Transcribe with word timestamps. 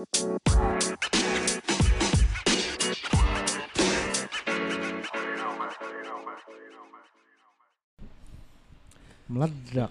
Meledak. 0.00 0.08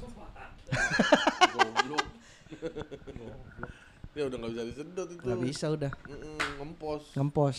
Ya 4.17 4.25
udah 4.25 4.41
nggak 4.41 4.51
bisa 4.51 4.63
disedot 4.65 5.07
itu. 5.13 5.21
Gak 5.21 5.39
bisa 5.45 5.65
udah. 5.69 5.91
Mm-mm, 6.09 6.37
ngempos. 6.59 7.13
Ngempos. 7.13 7.57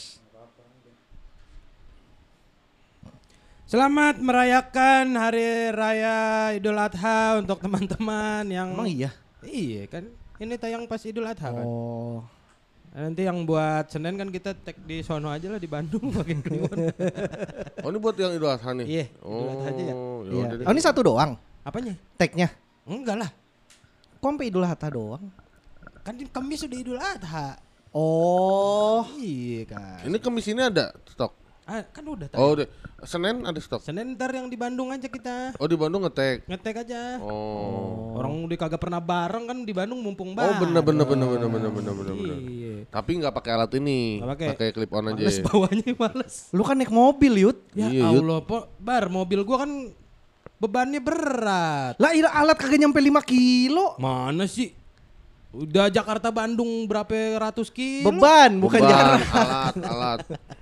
Selamat 3.70 4.18
merayakan 4.18 5.14
Hari 5.14 5.70
Raya 5.70 6.50
Idul 6.58 6.74
Adha 6.74 7.38
untuk 7.38 7.62
teman-teman 7.62 8.42
yang 8.50 8.74
Emang 8.74 8.90
iya? 8.90 9.14
Iya 9.46 9.86
kan. 9.86 10.10
Ini 10.42 10.58
tayang 10.58 10.90
pas 10.90 11.00
Idul 11.06 11.30
Adha 11.30 11.48
kan. 11.54 11.64
Oh. 11.64 12.39
Nanti 12.90 13.22
yang 13.22 13.46
buat 13.46 13.86
Senin 13.86 14.18
kan 14.18 14.28
kita 14.28 14.50
tag 14.50 14.74
di 14.82 14.98
sono 15.00 15.30
aja 15.30 15.46
lah 15.46 15.62
di 15.62 15.70
Bandung 15.70 16.10
pakai 16.16 16.42
kliwon. 16.42 16.78
Oh 17.82 17.88
ini 17.88 17.98
buat 18.02 18.18
yang 18.18 18.34
Idul 18.34 18.50
Adha 18.50 18.74
nih? 18.74 18.86
Iya, 18.86 19.04
Idul 19.14 19.46
Adha 19.48 19.68
aja 19.70 19.82
ya. 19.86 19.94
Oh, 19.94 20.18
Iya. 20.26 20.34
udah 20.42 20.56
deh. 20.58 20.64
Oh 20.66 20.72
ini 20.74 20.82
satu 20.82 21.00
doang 21.00 21.38
Apanya? 21.62 21.94
tagnya. 22.18 22.50
Enggak 22.82 23.16
lah. 23.22 23.30
Kok 24.18 24.26
sampai 24.26 24.50
Idul 24.50 24.66
Adha 24.66 24.88
doang? 24.90 25.22
Kan 26.02 26.18
di 26.18 26.26
Kamis 26.26 26.66
sudah 26.66 26.78
Idul 26.78 26.98
Adha. 26.98 27.54
Oh. 27.94 29.06
Iya 29.18 29.62
kan. 29.66 30.02
Ini 30.06 30.16
kemis 30.18 30.46
ini 30.46 30.62
ada 30.62 30.90
stok. 31.06 31.30
Ah, 31.68 31.86
kan 31.86 32.02
udah 32.02 32.26
tadi. 32.26 32.40
Oh, 32.40 32.56
udah. 32.58 32.66
Senin 33.06 33.46
ada 33.46 33.60
stok. 33.62 33.80
Senin 33.84 34.18
ntar 34.18 34.34
yang 34.34 34.50
di 34.50 34.58
Bandung 34.58 34.90
aja 34.90 35.06
kita. 35.06 35.54
Oh, 35.56 35.70
di 35.70 35.76
Bandung 35.78 36.02
ngetek. 36.02 36.44
Ngetek 36.50 36.82
aja. 36.82 37.22
Oh. 37.22 38.18
Orang 38.18 38.44
udah 38.44 38.56
kagak 38.58 38.80
pernah 38.82 38.98
bareng 38.98 39.44
kan 39.46 39.58
di 39.62 39.70
Bandung 39.70 40.02
mumpung 40.02 40.34
bareng. 40.34 40.58
Oh, 40.58 40.62
bener 40.66 40.82
bener 40.82 41.06
bener 41.06 41.26
bener 41.30 41.48
bener 41.48 41.70
bener 41.70 41.92
bener. 41.94 42.14
Iya. 42.16 42.74
Tapi 42.90 43.10
nggak 43.22 43.34
pakai 43.36 43.50
alat 43.54 43.72
ini. 43.78 44.18
Pakai 44.18 44.48
pakai 44.56 44.68
clip 44.74 44.90
on 44.90 45.08
aja. 45.14 45.22
Males 45.22 45.38
bawahnya 45.46 45.90
males. 45.94 46.34
Lu 46.50 46.62
kan 46.66 46.76
naik 46.76 46.92
mobil, 46.92 47.32
Yud. 47.38 47.58
Iya, 47.72 47.86
ya 47.86 47.90
iya, 47.92 48.04
Allah, 48.08 48.38
po. 48.42 48.66
Bar, 48.82 49.06
mobil 49.06 49.40
gua 49.46 49.62
kan 49.62 49.70
bebannya 50.60 51.00
berat. 51.00 51.94
Lah, 51.96 52.10
iya 52.12 52.28
alat 52.34 52.58
kagak 52.58 52.82
nyampe 52.82 53.00
5 53.00 53.22
kilo. 53.24 53.96
Mana 53.96 54.44
sih? 54.44 54.76
Udah 55.50 55.90
Jakarta 55.90 56.30
Bandung 56.30 56.86
berapa 56.86 57.10
ratus 57.50 57.74
kilo? 57.74 58.06
Beban, 58.06 58.62
bukan 58.62 58.78
Beban, 58.78 58.90
jarak. 58.90 59.20
Alat, 59.34 59.74
alat. 59.82 60.20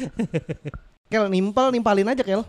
Kel 1.10 1.30
nimpal 1.30 1.70
nimpalin 1.70 2.08
aja, 2.08 2.22
Kel. 2.22 2.42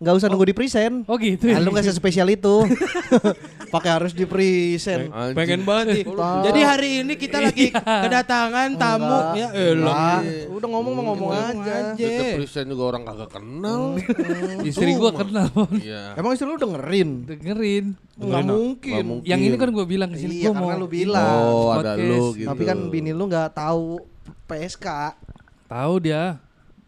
Nggak 0.00 0.16
usah 0.16 0.28
nunggu 0.32 0.48
di 0.48 0.56
present. 0.56 1.04
Oh 1.04 1.20
gitu 1.20 1.44
ya. 1.44 1.60
lu 1.60 1.76
nggak 1.76 1.84
sespesial 1.84 2.24
itu. 2.26 2.64
Pakai 3.74 4.00
harus 4.00 4.16
di 4.16 4.24
present. 4.24 5.12
Anjing. 5.12 5.36
Pengen 5.36 5.60
banget 5.62 5.92
nih. 5.92 6.04
Jadi 6.16 6.60
hari 6.64 6.90
ini 7.04 7.14
kita 7.14 7.36
lagi 7.38 7.68
kedatangan 7.68 8.80
tamu 8.80 9.36
ya 9.36 9.52
elah. 9.52 10.18
Lah, 10.18 10.20
udah 10.50 10.68
ngomong 10.72 10.92
mau 10.96 11.04
ngomong 11.12 11.28
Ngomong 11.28 11.60
aja. 11.62 11.92
aja. 11.92 12.00
Kita 12.00 12.24
present 12.34 12.66
juga 12.72 12.84
orang 12.88 13.02
kagak 13.04 13.30
kenal. 13.30 13.82
Istri 14.64 14.90
gua 14.96 15.10
Cuma. 15.12 15.20
kenal. 15.20 15.48
Iya. 15.76 16.02
Emang 16.16 16.32
istri 16.32 16.48
lu 16.48 16.56
dengerin? 16.56 17.10
Dengerin. 17.28 17.84
Nggak 18.16 18.42
mungkin. 18.48 19.02
Mungkin. 19.04 19.28
Yang 19.28 19.40
ini 19.46 19.56
kan 19.60 19.68
gua 19.68 19.84
bilang 19.84 20.08
ke 20.10 20.16
sini 20.16 20.32
Iya, 20.40 20.48
gua 20.48 20.64
mau 20.64 20.80
lu 20.80 20.88
bilang. 20.88 21.28
Oh 21.44 21.76
ada 21.76 21.92
lu 21.94 22.32
gitu. 22.32 22.48
Tapi 22.48 22.62
kan 22.64 22.88
bini 22.88 23.12
lu 23.12 23.28
nggak 23.28 23.52
tahu 23.52 24.00
PSK, 24.48 24.86
tahu 25.68 25.94
dia. 26.00 26.40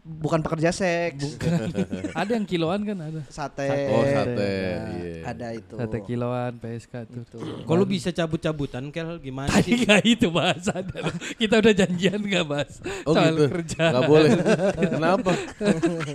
Bukan 0.03 0.42
pekerja 0.42 0.69
seks. 0.69 1.39
ada 2.19 2.31
yang 2.33 2.42
kiloan 2.42 2.83
kan 2.83 2.98
ada. 2.98 3.22
Sate. 3.27 3.70
Oh 3.89 4.03
sate. 4.03 4.34
Nah, 4.34 4.91
Iya. 4.92 5.14
Ada 5.25 5.47
itu. 5.55 5.75
Sate 5.78 5.98
kiloan 6.03 6.53
PSK 6.58 6.95
tuh. 7.06 7.22
Kalau 7.62 7.84
bisa 7.84 8.11
cabut-cabutan 8.11 8.91
Kel 8.91 9.19
gimana 9.19 9.47
Tadi 9.48 9.70
sih? 9.73 9.86
gak 9.86 10.03
itu 10.03 10.27
bahasannya. 10.28 11.00
Kita 11.39 11.55
udah 11.56 11.73
janjian 11.73 12.19
gak 12.20 12.45
bahas 12.45 12.83
Oh 13.05 13.14
soal 13.14 13.30
gitu. 13.33 13.47
kerja. 13.53 13.83
Gak 13.92 14.05
boleh. 14.05 14.30
Kenapa? 14.75 15.33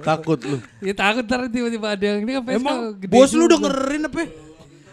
Takut 0.03 0.39
lu. 0.41 0.57
Ya 0.79 0.93
takut 0.93 1.23
ntar 1.23 1.47
tiba-tiba 1.47 1.87
ada 1.89 2.03
yang 2.05 2.19
ini 2.21 2.31
kan 2.33 2.43
PSK 2.43 2.57
Emang 2.57 2.77
gede 2.93 3.11
bos 3.11 3.31
lu 3.31 3.45
juga. 3.45 3.53
dengerin 3.57 4.03
apa? 4.03 4.19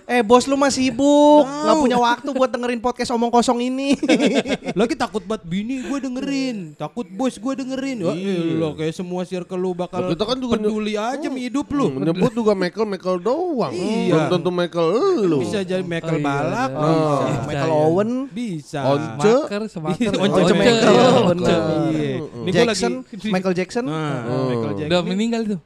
Eh 0.05 0.21
bos 0.21 0.45
lu 0.45 0.53
mah 0.53 0.69
sibuk, 0.69 1.43
nggak 1.43 1.77
punya 1.79 1.97
waktu 1.97 2.29
buat 2.31 2.47
dengerin 2.47 2.77
podcast 2.77 3.09
omong 3.11 3.33
kosong 3.33 3.57
ini. 3.59 3.97
Lagi 4.79 4.93
takut 4.93 5.25
banget 5.25 5.49
bini 5.49 5.81
gue 5.81 5.97
dengerin, 5.99 6.77
takut 6.77 7.09
bos 7.09 7.33
gue 7.35 7.53
dengerin. 7.55 8.05
Wah, 8.05 8.13
elah, 8.13 8.73
kayak 8.75 8.93
semua 8.93 9.25
circle 9.25 9.57
lu 9.57 9.73
bakal 9.73 10.05
kita 10.07 10.23
kan 10.23 10.37
juga 10.37 10.61
peduli 10.61 10.93
aja 10.93 11.25
sama 11.25 11.41
hidup 11.41 11.73
lu. 11.73 11.89
Hmm, 11.89 12.05
Nyebut 12.05 12.33
juga 12.33 12.53
Michael 12.53 12.85
Michael 12.87 13.17
doang. 13.19 13.73
Iya. 13.73 14.13
Belum 14.13 14.25
tentu 14.31 14.51
Michael 14.53 14.93
lu. 15.25 15.37
Bisa 15.41 15.65
jadi 15.65 15.81
Michael 15.81 16.13
Oh, 16.13 16.21
iya. 16.21 16.27
Balak, 16.27 16.71
Oh, 16.71 16.85
bisa. 16.85 17.25
iya. 17.25 17.41
Michael 17.43 17.71
iya. 17.73 17.81
Owen, 17.81 18.11
Bisa. 18.29 18.81
Once. 18.85 19.25
Maker 19.25 19.63
semaker. 19.67 20.13
Once 20.15 20.37
Once. 20.37 20.53
Michael. 20.53 20.77
Iya, 20.85 21.01
Once. 21.09 21.29
bener. 21.33 21.61
Iya. 21.89 22.13
Ini 22.21 22.51
gua 22.53 22.57
Jackson, 22.61 22.93
lagi 23.01 23.29
Michael 23.33 23.55
Jackson. 23.57 23.85
Nah, 23.89 24.17
Oh. 24.25 24.45
Michael 24.53 24.73
Jackson. 24.77 24.91
Udah 24.93 25.01
meninggal 25.03 25.43
tuh. 25.49 25.61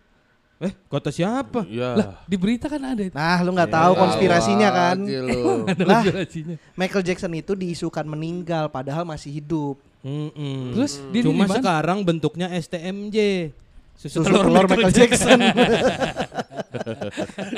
Eh, 0.59 0.75
kota 0.91 1.15
siapa? 1.15 1.63
Iya. 1.71 1.91
Lah, 1.95 2.09
di 2.27 2.35
berita 2.35 2.67
kan 2.67 2.83
ada 2.83 2.99
itu. 2.99 3.15
Nah, 3.15 3.39
lu 3.47 3.55
nggak 3.55 3.71
tahu 3.71 3.93
Ya, 3.95 3.99
konspirasinya 4.03 4.69
kan? 4.75 4.97
lu. 5.07 5.63
Lah. 5.87 6.03
konspirasinya. 6.03 6.55
Michael 6.75 7.05
Jackson 7.07 7.33
itu 7.39 7.53
diisukan 7.55 8.03
meninggal 8.03 8.67
padahal 8.67 9.07
masih 9.07 9.39
hidup. 9.39 9.79
Mm-mm. 10.03 10.75
Terus 10.75 10.99
dia 11.15 11.23
Cuma 11.23 11.47
sekarang 11.47 12.03
bentuknya 12.03 12.51
STMJ. 12.51 13.51
Susu, 13.99 14.23
Susu 14.23 14.31
telur 14.31 14.51
Michael 14.51 14.91
Jackson. 14.91 15.39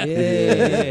Iya. 0.00 0.20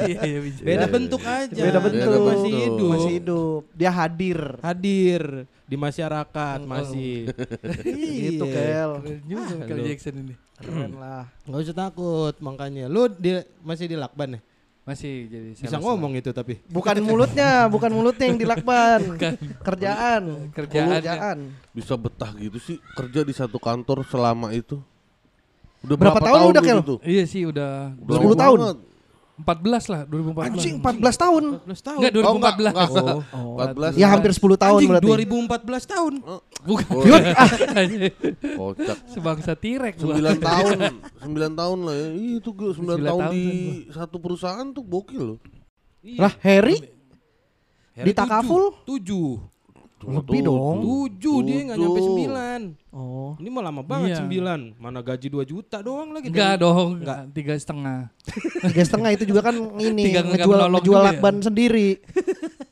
Iya, 0.06 0.22
iya, 0.28 0.40
bisa. 0.44 0.62
Beda 0.62 0.86
bentuk 0.91 1.22
aja. 1.24 1.62
Beda 1.62 1.80
bentuk. 1.81 2.20
Masih 2.20 2.52
hidup. 2.52 2.90
Masih 2.94 3.12
hidup. 3.22 3.62
Dia 3.74 3.91
hadir. 3.96 4.40
Hadir 4.59 5.24
di 5.69 5.78
masyarakat 5.78 6.59
masih. 6.66 7.30
Gitu, 8.25 8.44
Iya. 8.44 8.53
Kel. 8.57 8.91
Keren 8.97 9.19
juga 9.24 9.44
Michael 9.53 9.78
Aduh. 9.78 9.85
Jackson 9.85 10.16
ini. 10.18 10.34
Keren 10.57 10.91
lah. 10.97 11.24
Nggak 11.46 11.59
usah 11.62 11.78
takut 11.78 12.35
makanya. 12.41 12.85
Lu 12.90 13.06
di, 13.07 13.38
masih 13.62 13.85
di 13.85 13.94
lakban 13.94 14.35
ya? 14.35 14.41
Masih 14.81 15.29
jadi 15.29 15.50
Bisa 15.53 15.78
ngomong 15.78 16.18
itu 16.18 16.34
tapi. 16.34 16.58
Bukan 16.66 16.97
mulutnya, 17.00 17.69
bukan 17.69 17.94
mulutnya 17.94 18.25
yang 18.25 18.41
dilakban. 18.41 19.22
Kerjaan. 19.68 20.50
Kerjaannya. 20.50 20.97
Kerjaan. 20.97 21.38
Bisa 21.69 21.94
betah 21.94 22.34
gitu 22.34 22.58
sih 22.58 22.81
kerja 22.97 23.22
di 23.22 23.31
satu 23.31 23.62
kantor 23.62 24.02
selama 24.03 24.50
itu. 24.50 24.81
Udah 25.79 25.96
Berapa 25.96 26.18
berapa, 26.18 26.25
tahun 26.25 26.40
tahun 26.41 26.52
udah, 26.52 26.63
Kel? 26.66 26.79
gitu? 26.81 26.96
Iya 27.06 27.24
sih 27.24 27.41
udah 27.46 27.94
Udah 27.96 28.18
10 28.18 28.25
lama 28.25 28.35
tahun? 28.35 28.58
banget. 28.59 28.78
14 29.39 29.88
lah 29.88 30.01
2014. 30.05 30.45
Anjing 30.51 30.75
14 30.83 31.16
tahun. 31.16 31.44
14 31.63 31.79
tahun. 31.79 32.00
Enggak 32.00 32.11
Oh, 32.19 32.33
enggak, 32.35 32.53
2014. 32.59 32.73
enggak. 32.75 33.16
Oh. 33.31 33.55
14 33.55 33.91
Ya 33.95 34.07
hampir 34.11 34.31
10 34.35 34.59
tahun 34.59 34.79
Anjing, 34.79 34.89
berarti. 34.91 35.07
2014 35.07 35.83
tahun. 35.88 36.13
Bukan. 36.67 36.88
Oh, 37.00 37.05
ah, 37.07 37.49
kocak. 38.75 38.97
Sebangsa 39.09 39.51
Tirek 39.55 39.95
gua. 39.97 40.19
9 40.19 40.44
tahun, 40.51 40.78
9 41.23 41.59
tahun 41.59 41.79
lah 41.88 41.95
ya. 41.95 42.07
Ih, 42.13 42.33
Itu 42.44 42.51
9, 42.51 42.75
Sembilan 42.75 42.99
tahun 42.99 43.19
tahun 43.23 43.31
di 43.31 43.45
kan 43.47 43.95
satu 43.95 44.16
perusahaan 44.19 44.67
tuh 44.69 44.83
gokil 44.83 45.23
loh. 45.23 45.39
lah 46.19 46.33
Harry 46.44 46.79
Harry 47.95 48.07
Di 48.07 48.11
Takaful? 48.11 48.75
Tujuh. 48.83 49.59
Lebih 49.99 50.39
dong. 50.41 50.77
Tujuh 50.79 51.37
dia 51.43 51.59
nggak 51.65 51.77
nyampe 51.77 51.99
sembilan. 51.99 52.61
Oh. 52.89 53.35
Ini 53.35 53.47
mah 53.47 53.63
lama 53.63 53.81
banget 53.81 54.09
Iya. 54.09 54.17
sembilan. 54.17 54.59
Mana 54.75 54.99
gaji 54.99 55.27
2 55.27 55.43
juta 55.43 55.77
doang 55.79 56.09
lagi. 56.09 56.27
Enggak 56.27 56.55
dong, 56.57 56.89
Enggak. 56.99 57.19
tiga 57.31 57.53
setengah. 57.53 57.99
Tiga 58.63 58.81
setengah 58.81 59.09
itu 59.11 59.23
juga 59.25 59.41
kan 59.43 59.55
ini 59.75 60.03
Tiga 60.05 60.23
ngejual 60.23 60.59
ngejual 60.69 60.79
juga 60.81 60.97
ya? 60.97 61.05
lakban 61.09 61.35
sendiri. 61.39 61.87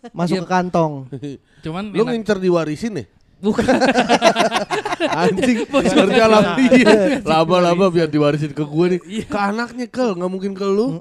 Masuk 0.10 0.40
Iya. 0.40 0.44
ke 0.44 0.50
kantong. 0.50 0.94
Cuman 1.68 1.84
Lu 1.92 2.04
ngincer 2.04 2.38
diwarisin 2.38 2.96
ya? 2.96 3.06
bukan 3.38 3.70
Anjing, 5.14 5.62
kerja 5.70 6.26
lama 6.26 6.58
iya. 6.58 7.22
Laba-laba 7.22 7.86
biar 7.88 8.10
diwarisin 8.10 8.50
ke 8.50 8.64
gue 8.64 8.86
nih. 8.98 9.00
Ke 9.26 9.38
anaknya 9.38 9.86
kel, 9.86 10.18
nggak 10.18 10.26
mungkin 10.28 10.52
ke 10.54 10.66
lu. 10.66 10.98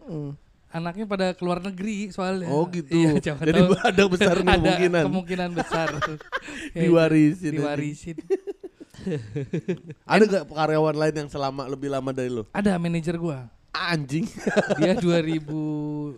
Anaknya 0.76 1.04
pada 1.08 1.26
keluar 1.32 1.58
negeri 1.58 2.12
soalnya. 2.12 2.52
Oh 2.52 2.68
gitu. 2.68 2.92
Iya, 2.92 3.16
Jadi 3.48 3.60
tahu. 3.64 3.72
ada 3.90 4.02
besar 4.06 4.34
ada 4.40 4.44
kemungkinan. 4.44 5.02
kemungkinan 5.08 5.50
besar. 5.56 5.88
Ya, 6.76 6.82
Diwarisin. 6.84 7.52
Diwarisin. 7.56 8.16
Ada 10.04 10.22
gak 10.26 10.44
karyawan 10.50 10.96
lain 10.96 11.14
yang 11.24 11.30
selama 11.30 11.64
lebih 11.66 11.88
lama 11.88 12.10
dari 12.12 12.28
lu? 12.28 12.44
Ada 12.52 12.76
manajer 12.76 13.16
gua. 13.16 13.48
Anjing. 13.72 14.24
Dia 14.80 14.96
2010. 14.96 16.16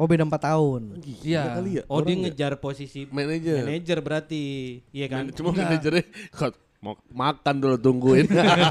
Oh 0.00 0.08
beda 0.08 0.24
4 0.24 0.32
tahun. 0.40 0.82
Iya. 1.22 1.60
ya. 1.60 1.82
Oh 1.86 2.00
dia 2.00 2.16
Orang 2.16 2.24
ngejar 2.24 2.52
posisi 2.56 3.04
manajer. 3.06 3.68
manajer 3.68 3.98
berarti. 4.00 4.44
Iya 4.90 5.06
kan? 5.12 5.24
Cuma 5.30 5.52
manajernya 5.52 6.08
mau 6.80 6.96
makan 7.12 7.54
dulu 7.60 7.76
tungguin. 7.76 8.26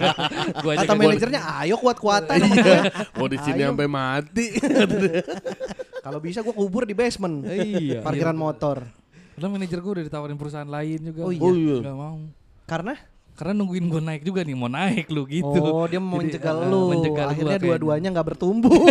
Gua 0.66 0.72
aja 0.74 0.86
Kata 0.86 0.94
manajernya 0.98 1.42
ayo 1.62 1.78
kuat-kuatan. 1.78 2.42
Iya. 2.42 2.90
Mau 3.18 3.30
di 3.30 3.38
sini 3.38 3.62
sampai 3.62 3.86
mati. 3.86 4.58
Kalau 6.06 6.18
bisa 6.18 6.42
gua 6.42 6.56
kubur 6.58 6.90
di 6.90 6.98
basement. 6.98 7.46
Iya. 7.46 8.02
Parkiran 8.02 8.34
motor. 8.34 8.82
Karena 9.38 9.48
manajer 9.54 9.78
gua 9.78 9.92
udah 10.02 10.06
ditawarin 10.10 10.38
perusahaan 10.42 10.66
lain 10.66 11.00
juga. 11.14 11.22
Oh 11.22 11.32
iya. 11.32 11.46
Oh 11.46 11.54
iya. 11.54 11.78
Gak 11.86 11.96
mau. 11.96 12.18
Karena 12.66 12.94
Karena 13.40 13.56
nungguin 13.56 13.88
gua 13.88 14.04
naik 14.04 14.28
juga 14.28 14.44
nih, 14.44 14.52
mau 14.52 14.68
naik 14.68 15.08
lu 15.16 15.24
gitu. 15.24 15.48
oh 15.48 15.88
dia 15.88 15.96
mau 15.96 16.20
Jadi, 16.20 16.28
menjegal 16.28 16.60
uh, 16.60 16.68
lu. 16.68 16.92
Akhirnya 17.24 17.56
dua-duanya 17.56 18.12
nggak 18.12 18.28
bertumbuh. 18.36 18.84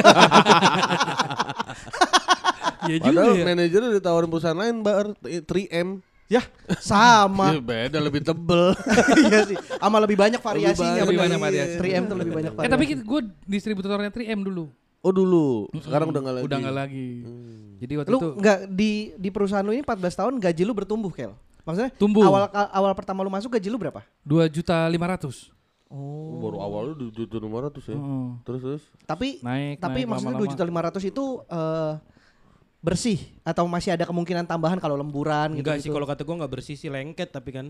Iya 2.88 2.96
juga 3.04 3.20
Padahal 3.20 3.36
ya. 3.36 3.44
manajernya 3.44 3.90
ditawarin 4.00 4.28
perusahaan 4.32 4.56
lain, 4.56 4.76
Bar. 4.80 5.12
3M. 5.20 6.00
Ya, 6.28 6.44
sama. 6.78 7.56
Iya, 7.56 7.60
beda 7.64 7.98
lebih 8.04 8.20
tebel. 8.20 8.76
iya 9.32 9.48
sih. 9.48 9.56
Sama 9.56 9.96
lebih 9.96 10.20
banyak 10.20 10.36
variasinya. 10.38 11.00
Lebih 11.00 11.16
bener. 11.16 11.24
banyak 11.24 11.40
variasi. 11.40 11.76
3M 11.80 12.02
tuh 12.04 12.16
lebih 12.20 12.32
banyak 12.36 12.52
Eh 12.52 12.56
variasi. 12.56 12.72
tapi 12.76 12.84
gue 13.00 13.20
distributornya 13.48 14.12
3M 14.12 14.44
dulu. 14.44 14.68
Oh 14.98 15.08
dulu, 15.08 15.70
sekarang 15.78 16.10
udah 16.10 16.20
nggak 16.20 16.34
lagi. 16.36 16.44
Udah 16.44 16.56
nggak 16.58 16.76
lagi. 16.76 17.08
Jadi 17.78 17.92
waktu 17.96 18.10
lu 18.10 18.18
itu 18.18 18.28
nggak 18.36 18.58
di 18.68 18.92
di 19.16 19.28
perusahaan 19.30 19.62
lu 19.62 19.72
ini 19.72 19.80
14 19.80 20.20
tahun 20.20 20.32
gaji 20.36 20.62
lu 20.66 20.74
bertumbuh, 20.76 21.08
Kel. 21.08 21.32
Maksudnya 21.64 21.90
Tumbuh. 21.96 22.26
awal 22.26 22.50
awal 22.52 22.92
pertama 22.92 23.24
lu 23.24 23.30
masuk 23.30 23.54
gaji 23.54 23.70
lu 23.70 23.78
berapa? 23.78 24.04
dua 24.20 24.50
juta 24.50 24.74
lima 24.84 25.08
ratus. 25.08 25.48
Oh, 25.88 26.36
baru 26.42 26.60
awal 26.60 26.92
lu 26.92 27.08
tujuh 27.08 27.40
lima 27.40 27.70
ratus 27.70 27.88
ya. 27.88 27.96
Terus 28.44 28.60
terus. 28.60 28.82
Tapi 29.06 29.40
Naik, 29.40 29.80
tapi 29.80 30.04
naik 30.04 30.10
maksudnya 30.12 30.36
dua 30.36 30.48
juta 30.50 30.64
lima 30.66 30.80
ratus 30.84 31.00
itu 31.00 31.24
eh, 31.46 31.92
bersih 32.78 33.18
atau 33.42 33.66
masih 33.66 33.90
ada 33.90 34.04
kemungkinan 34.04 34.44
tambahan 34.44 34.78
kalau 34.78 34.94
lemburan 34.94 35.52
gitu? 35.52 35.66
Enggak 35.66 35.78
sih 35.82 35.90
kalau 35.90 36.06
kata 36.06 36.22
gua 36.22 36.34
nggak 36.38 36.52
bersih 36.52 36.74
sih 36.74 36.86
lengket 36.86 37.28
tapi 37.28 37.50
kan. 37.50 37.66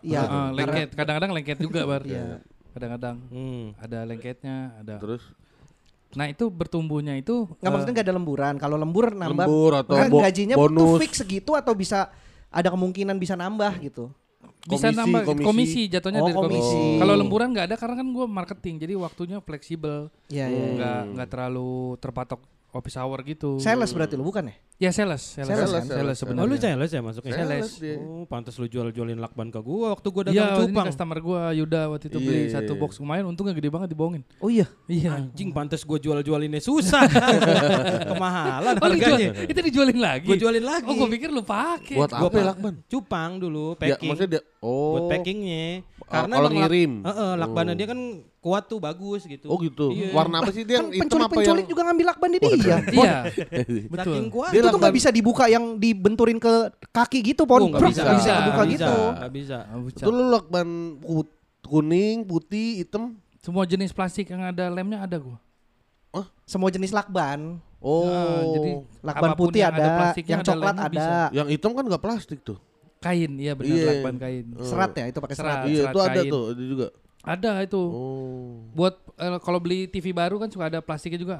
Iya. 0.00 0.20
Heeh, 0.22 0.46
lengket. 0.54 0.88
Kadang-kadang 0.92 1.30
lengket 1.32 1.58
juga 1.58 1.80
bar. 1.82 2.02
Iya. 2.02 2.40
Kadang-kadang 2.72 3.16
Hmm. 3.28 3.76
ada 3.76 3.98
lengketnya, 4.04 4.56
ada. 4.78 4.96
Terus 4.98 5.22
Nah 6.12 6.28
itu 6.28 6.44
bertumbuhnya 6.46 7.16
itu. 7.16 7.48
Nggak 7.48 7.64
eh, 7.64 7.72
maksudnya 7.72 7.92
nggak 7.94 8.06
ada 8.06 8.14
lemburan. 8.14 8.54
Kalau 8.60 8.76
lembur 8.76 9.06
nambah 9.10 9.46
Lembur 9.48 9.72
atau 9.80 9.96
kan 9.96 10.08
bo- 10.12 10.20
gajinya 10.20 10.54
tuh 10.54 10.68
bonus. 10.68 11.00
fix 11.00 11.12
segitu 11.18 11.56
atau 11.56 11.72
bisa 11.72 12.12
ada 12.48 12.68
kemungkinan 12.68 13.16
bisa 13.16 13.32
nambah 13.32 13.80
gitu. 13.80 14.12
bisa 14.62 14.92
komisi, 14.92 14.94
nambah 14.94 15.22
komisi. 15.26 15.42
komisi, 15.42 15.82
jatuhnya 15.88 16.20
Oh, 16.22 16.28
dari 16.28 16.36
komisi. 16.36 16.60
komisi. 16.62 17.00
Kalau 17.00 17.14
lemburan 17.16 17.48
nggak 17.50 17.66
ada 17.66 17.76
karena 17.76 17.94
kan 17.98 18.06
gue 18.06 18.26
marketing, 18.28 18.74
jadi 18.78 18.94
waktunya 18.94 19.38
fleksibel, 19.40 20.06
Iya 20.28 20.46
iya. 20.46 20.46
iya. 20.46 20.66
nggak 20.76 21.00
nggak 21.16 21.28
terlalu 21.28 21.72
terpatok 21.98 22.38
office 22.72 22.96
hour 22.96 23.20
gitu. 23.22 23.56
Sales 23.56 23.92
berarti 23.92 24.16
lu 24.16 24.24
bukan 24.24 24.48
ya? 24.48 24.54
Ya 24.78 24.90
sales, 24.90 25.20
sales, 25.22 25.46
Sales, 25.46 25.68
sales, 25.68 25.84
sales. 25.86 26.16
sebenarnya. 26.16 26.42
Oh 26.42 26.48
lu 26.48 26.56
sales 26.56 26.90
ya 26.90 27.00
masuknya? 27.00 27.32
Sales 27.36 27.68
dia. 27.76 27.96
Oh, 27.96 28.24
pantas 28.24 28.56
lu 28.56 28.66
jual-jualin 28.66 29.14
lakban 29.16 29.46
ke 29.46 29.60
gua 29.60 29.92
waktu 29.92 30.08
gua 30.08 30.22
dagang 30.24 30.34
Iya, 30.34 30.56
ini 30.58 30.66
cupang. 30.66 30.86
customer 30.88 31.18
gue 31.18 31.40
Yuda 31.54 31.82
waktu 31.86 32.06
itu 32.08 32.18
beli 32.18 32.40
Iya. 32.42 32.52
satu 32.56 32.72
box 32.74 32.96
lumayan, 32.96 33.24
untungnya 33.24 33.52
gede 33.52 33.68
banget 33.68 33.92
dibohongin. 33.92 34.24
Oh 34.38 34.48
iya. 34.48 34.66
Iya. 34.84 35.22
Anjing 35.22 35.52
pantas 35.52 35.84
gua 35.84 35.96
jual-jualinnya 35.96 36.58
susah. 36.58 37.04
Kemahalan 38.10 38.74
Oh, 38.74 38.88
dijual, 38.88 39.18
harganya. 39.20 39.30
itu 39.44 39.60
dijualin 39.62 39.98
lagi. 39.98 40.26
Gua 40.26 40.36
jualin 40.36 40.64
lagi. 40.64 40.88
Oh, 40.88 40.94
gue 40.96 41.08
pikir 41.12 41.28
lu 41.28 41.42
pakai. 41.42 41.94
buat 41.94 42.10
Gua 42.10 42.26
apa 42.26 42.34
ya 42.34 42.42
pa- 42.42 42.48
lakban? 42.50 42.74
Cupang 42.86 43.30
dulu, 43.36 43.64
Ya, 43.74 43.94
packing. 43.94 44.08
maksudnya 44.08 44.30
dia 44.32 44.42
oh. 44.60 44.90
buat 44.96 45.04
packingnya. 45.10 45.66
Karena 46.02 46.34
kalau 46.34 46.50
ngirim. 46.50 46.92
Heeh, 47.02 47.30
lakbannya 47.36 47.74
dia 47.74 47.86
kan 47.86 48.00
kuat 48.42 48.66
tuh 48.66 48.76
bagus 48.76 49.22
gitu. 49.22 49.46
Oh 49.46 49.54
gitu. 49.56 49.94
Iya. 49.94 50.10
Warna 50.10 50.42
apa 50.42 50.50
sih 50.50 50.66
dia 50.66 50.82
Kan 50.82 50.90
hitam 50.90 50.98
apa 50.98 51.06
yang 51.06 51.30
penculik-penculik 51.30 51.66
juga 51.70 51.82
ngambil 51.86 52.06
lakban 52.10 52.28
di 52.28 52.38
dia. 52.42 52.76
Iya. 52.90 53.16
Betul. 53.94 54.12
Saking 54.12 54.26
kuat. 54.28 54.50
Dia 54.50 54.58
itu 54.58 54.58
tuh 54.58 54.66
lakban- 54.66 54.80
nggak 54.82 54.94
bisa 54.98 55.08
dibuka 55.08 55.44
yang 55.46 55.64
dibenturin 55.78 56.36
ke 56.36 56.52
kaki 56.90 57.18
gitu, 57.22 57.46
pon. 57.46 57.62
Oh, 57.62 57.68
nggak 57.70 57.78
Brok, 57.78 57.90
bisa. 57.94 58.02
nggak 58.02 58.18
bisa 58.18 58.32
buka 58.42 58.62
gitu. 58.66 58.82
bisa, 58.82 59.14
nggak 59.14 59.32
bisa. 59.32 59.56
Ah. 59.62 59.78
Itu 59.94 60.10
lu 60.10 60.24
lakban 60.28 60.68
put- 60.98 61.36
kuning, 61.62 62.26
putih, 62.26 62.82
hitam. 62.82 63.14
Semua 63.38 63.62
jenis 63.62 63.94
plastik 63.94 64.26
yang 64.26 64.42
ada 64.42 64.66
lemnya 64.66 64.98
ada 65.00 65.16
gue. 65.16 65.38
Semua 66.42 66.68
jenis 66.68 66.90
lakban. 66.90 67.62
Oh. 67.78 68.06
Nah, 68.06 68.42
jadi 68.52 68.70
Lakban 69.02 69.30
putih 69.34 69.60
yang 69.60 69.74
ada, 69.74 69.86
plastiknya, 69.96 70.30
yang 70.30 70.42
ada 70.42 70.50
coklat 70.50 70.74
ada. 70.76 70.86
bisa. 70.88 71.14
yang 71.32 71.46
hitam 71.46 71.70
kan 71.72 71.82
nggak 71.82 72.02
plastik 72.02 72.38
tuh. 72.42 72.58
Kain, 72.98 73.34
iya 73.34 73.58
benar 73.58 73.74
Iya. 73.74 73.86
lakban 73.90 74.16
kain. 74.16 74.44
Serat 74.62 74.92
ya, 74.94 75.04
itu 75.10 75.18
pakai 75.18 75.34
serat. 75.34 75.56
Serat. 75.58 75.66
iya, 75.66 75.82
itu 75.90 75.98
ada 75.98 76.14
kain. 76.14 76.30
tuh, 76.30 76.44
itu 76.54 76.62
juga. 76.68 76.86
Ada 77.22 77.62
itu. 77.62 77.78
Oh. 77.78 78.66
Buat 78.74 78.98
eh, 79.14 79.38
kalau 79.38 79.58
beli 79.58 79.86
TV 79.86 80.10
baru 80.10 80.36
kan 80.36 80.50
suka 80.50 80.66
ada 80.66 80.82
plastiknya 80.82 81.18
juga. 81.18 81.36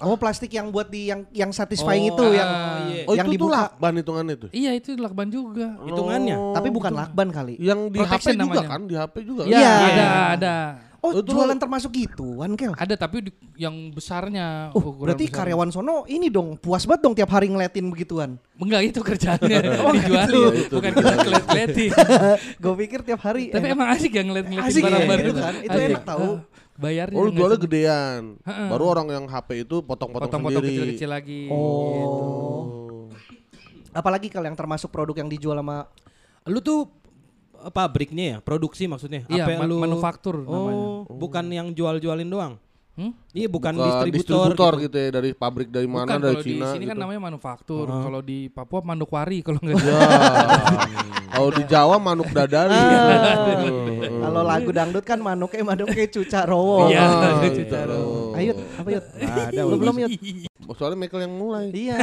Oh, 0.00 0.16
plastik 0.16 0.48
yang 0.48 0.72
buat 0.72 0.88
di 0.88 1.12
yang 1.12 1.28
yang 1.30 1.52
satisfying 1.52 2.08
Oh, 2.08 2.16
itu 2.16 2.24
yang 2.32 2.48
ah, 2.48 2.80
iya. 2.88 3.04
Oh, 3.04 3.12
yang 3.12 3.28
itu 3.28 3.36
tuh 3.38 3.52
dibuka. 3.52 3.60
lakban 3.68 3.92
hitungannya 4.00 4.34
tuh. 4.40 4.48
Iya 4.50 4.70
itu 4.72 4.90
lakban 4.96 5.28
juga. 5.28 5.76
Hitungannya. 5.84 6.36
Oh. 6.40 6.54
Tapi 6.56 6.68
bukan 6.72 6.92
lakban 6.96 7.28
kali. 7.28 7.54
Yang 7.60 7.92
di 7.92 7.98
Protection 8.00 8.34
HP 8.34 8.40
juga 8.40 8.56
namanya. 8.56 8.70
kan, 8.72 8.80
di 8.88 8.94
HP 8.96 9.14
juga. 9.22 9.42
Iya 9.44 9.60
Iya. 9.60 9.72
ada 9.84 10.06
ada. 10.32 10.54
Oh, 11.02 11.10
Itu 11.10 11.34
jualan 11.34 11.58
termasuk 11.58 11.90
gituan, 11.90 12.54
Kel. 12.54 12.78
Ada 12.78 12.94
tapi 12.94 13.26
di- 13.26 13.34
yang 13.58 13.90
besarnya. 13.90 14.70
Oh, 14.70 14.94
ukuran 14.94 15.02
berarti 15.02 15.26
besar. 15.26 15.36
karyawan 15.42 15.74
sono 15.74 16.06
ini 16.06 16.30
dong 16.30 16.54
puas 16.54 16.86
banget 16.86 17.02
dong 17.02 17.14
tiap 17.18 17.26
hari 17.26 17.50
ngeliatin 17.50 17.90
begituan. 17.90 18.38
Enggak 18.54 18.86
itu 18.86 19.02
kerjaannya 19.02 19.58
Oh, 19.82 19.90
dijualin, 19.90 20.30
itu. 20.30 20.40
Itu 20.62 20.74
bukan 20.78 20.90
kita 20.94 21.14
ngeliat-ngeliatin. 21.18 21.90
Gue 22.62 22.74
pikir 22.86 23.02
tiap 23.02 23.18
hari. 23.18 23.50
Tapi 23.50 23.66
enak. 23.66 23.74
emang 23.74 23.88
asik 23.90 24.14
ya 24.14 24.22
ngeliat-ngeliatin 24.22 24.70
Asik 24.70 24.82
barang-barang 24.86 25.26
itu 25.26 25.34
kan. 25.34 25.54
Itu 25.58 25.74
Asik. 25.74 25.90
enak 25.90 26.04
tahu. 26.06 26.22
Ah, 26.22 26.38
Bayarnya 26.72 27.18
Oh, 27.18 27.26
lu 27.26 27.30
jualnya 27.34 27.58
gedean. 27.58 28.22
Heeh. 28.40 28.68
Baru 28.70 28.84
orang 28.86 29.06
yang 29.10 29.24
HP 29.26 29.48
itu 29.60 29.82
potong-potong 29.82 30.30
potong-potong 30.30 30.62
kecil-kecil 30.62 31.10
lagi. 31.10 31.50
Oh. 31.50 31.58
Oh. 31.58 32.62
Apalagi 33.90 34.30
kalau 34.30 34.46
yang 34.46 34.54
termasuk 34.54 34.86
produk 34.88 35.18
yang 35.18 35.26
dijual 35.26 35.58
sama 35.58 35.90
Lu 36.46 36.58
tuh 36.58 36.86
eh, 36.86 37.01
pabriknya 37.70 38.24
ya, 38.24 38.36
produksi 38.40 38.90
maksudnya. 38.90 39.22
Iya, 39.30 39.46
Apa 39.46 39.62
ma- 39.62 39.68
lu 39.68 39.78
manufaktur 39.78 40.42
namanya. 40.42 41.06
Oh, 41.06 41.14
bukan 41.14 41.46
yang 41.52 41.70
jual-jualin 41.70 42.26
doang. 42.26 42.54
Hmm? 42.98 43.14
Iya, 43.32 43.48
bukan, 43.48 43.72
Bukan 43.72 43.86
distributor. 44.04 44.12
distributor 44.52 44.72
gitu. 44.76 44.84
gitu. 44.84 44.96
ya 44.98 45.08
dari 45.10 45.30
pabrik 45.32 45.68
dari 45.68 45.88
mana 45.88 46.04
Bukan 46.06 46.20
dari 46.20 46.28
kalau 46.30 46.44
di 46.44 46.52
Cina 46.52 46.66
sini 46.68 46.84
kan 46.84 46.92
gitu. 46.92 47.02
namanya 47.02 47.20
manufaktur. 47.22 47.86
Uh-huh. 47.86 48.04
Kalau 48.04 48.20
di 48.20 48.38
Papua 48.46 48.80
manukwari 48.82 49.40
kalau 49.40 49.56
nggak 49.58 49.80
Ya. 49.80 50.00
Kalau 51.32 51.48
di 51.50 51.62
Jawa 51.64 51.96
manuk 51.96 52.28
dadari. 52.28 52.76
kalau 54.20 54.42
lagu 54.42 54.68
dangdut 54.68 55.00
kan 55.00 55.16
manuknya 55.18 55.64
manuknya 55.64 56.04
cucarowo. 56.06 56.92
Iya, 56.92 57.00
Ah, 57.02 57.40
gitu. 57.42 57.60
Caro. 57.66 58.00
Ayo, 58.34 58.52
apa 58.74 58.88
yut? 58.90 59.04
Ada, 59.16 59.60
Belum 59.64 59.78
belum 59.80 59.96
yut. 59.98 60.12
Oh, 60.62 60.74
Soalnya 60.74 60.94
Michael 60.96 61.26
yang 61.26 61.34
mulai. 61.34 61.66
Iya. 61.74 61.96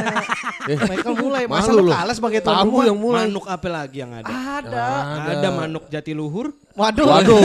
Michael 0.84 1.14
mulai. 1.16 1.42
Masa 1.46 1.70
lu 1.70 1.80
lu. 1.80 1.90
kalah 1.90 2.12
sebagai 2.12 2.38
tuan 2.40 2.58
Tamu 2.60 2.70
rumah? 2.72 2.84
yang 2.84 2.98
mulai. 2.98 3.24
Manuk 3.24 3.46
apa 3.46 3.68
lagi 3.68 3.96
yang 3.98 4.12
ada? 4.12 4.28
Ada. 4.28 4.86
Ada, 5.32 5.48
manuk 5.48 5.84
jatiluhur. 5.88 6.52
Waduh. 6.76 7.06
Waduh. 7.06 7.40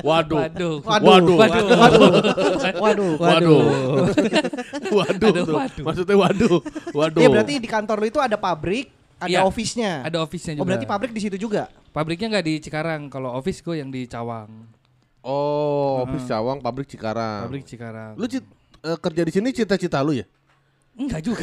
Waduh. 0.00 0.34
Waduh. 0.38 0.74
Waduh. 0.84 1.34
Waduh. 1.34 1.68
Waduh. 2.80 3.14
Waduh. 3.18 3.18
Waduh. 3.18 3.62
Waduh. 4.98 5.28
Aduh, 5.30 5.44
tuh. 5.46 5.54
waduh. 5.56 5.84
Maksudnya 5.86 6.16
waduh. 6.16 6.56
Waduh. 6.92 7.20
Iya 7.22 7.28
berarti 7.30 7.52
di 7.58 7.68
kantor 7.68 7.96
lu 8.02 8.06
itu 8.10 8.20
ada 8.20 8.36
pabrik, 8.36 8.90
ada 9.18 9.30
Iya. 9.30 9.40
office-nya. 9.46 10.02
Ada 10.06 10.18
office-nya 10.22 10.52
juga. 10.58 10.62
Oh 10.62 10.66
berarti 10.66 10.86
pabrik 10.86 11.12
di 11.14 11.20
situ 11.22 11.36
juga. 11.38 11.70
Pabriknya 11.94 12.26
nggak 12.34 12.44
di 12.44 12.54
Cikarang. 12.58 13.06
Kalau 13.06 13.30
office 13.34 13.62
gue 13.62 13.78
yang 13.78 13.88
di 13.88 14.04
Cawang. 14.04 14.50
Oh, 15.24 16.04
office 16.04 16.28
Cawang, 16.28 16.60
pabrik 16.60 16.84
Cikarang. 16.84 17.48
Pabrik 17.48 17.64
Cikarang. 17.64 18.12
Lu 18.18 18.26
cit- 18.28 18.44
eh, 18.84 18.98
kerja 19.00 19.22
di 19.24 19.32
sini 19.32 19.48
cita-cita 19.54 20.02
lu 20.04 20.12
ya? 20.12 20.26
Enggak 20.94 21.26
juga. 21.26 21.42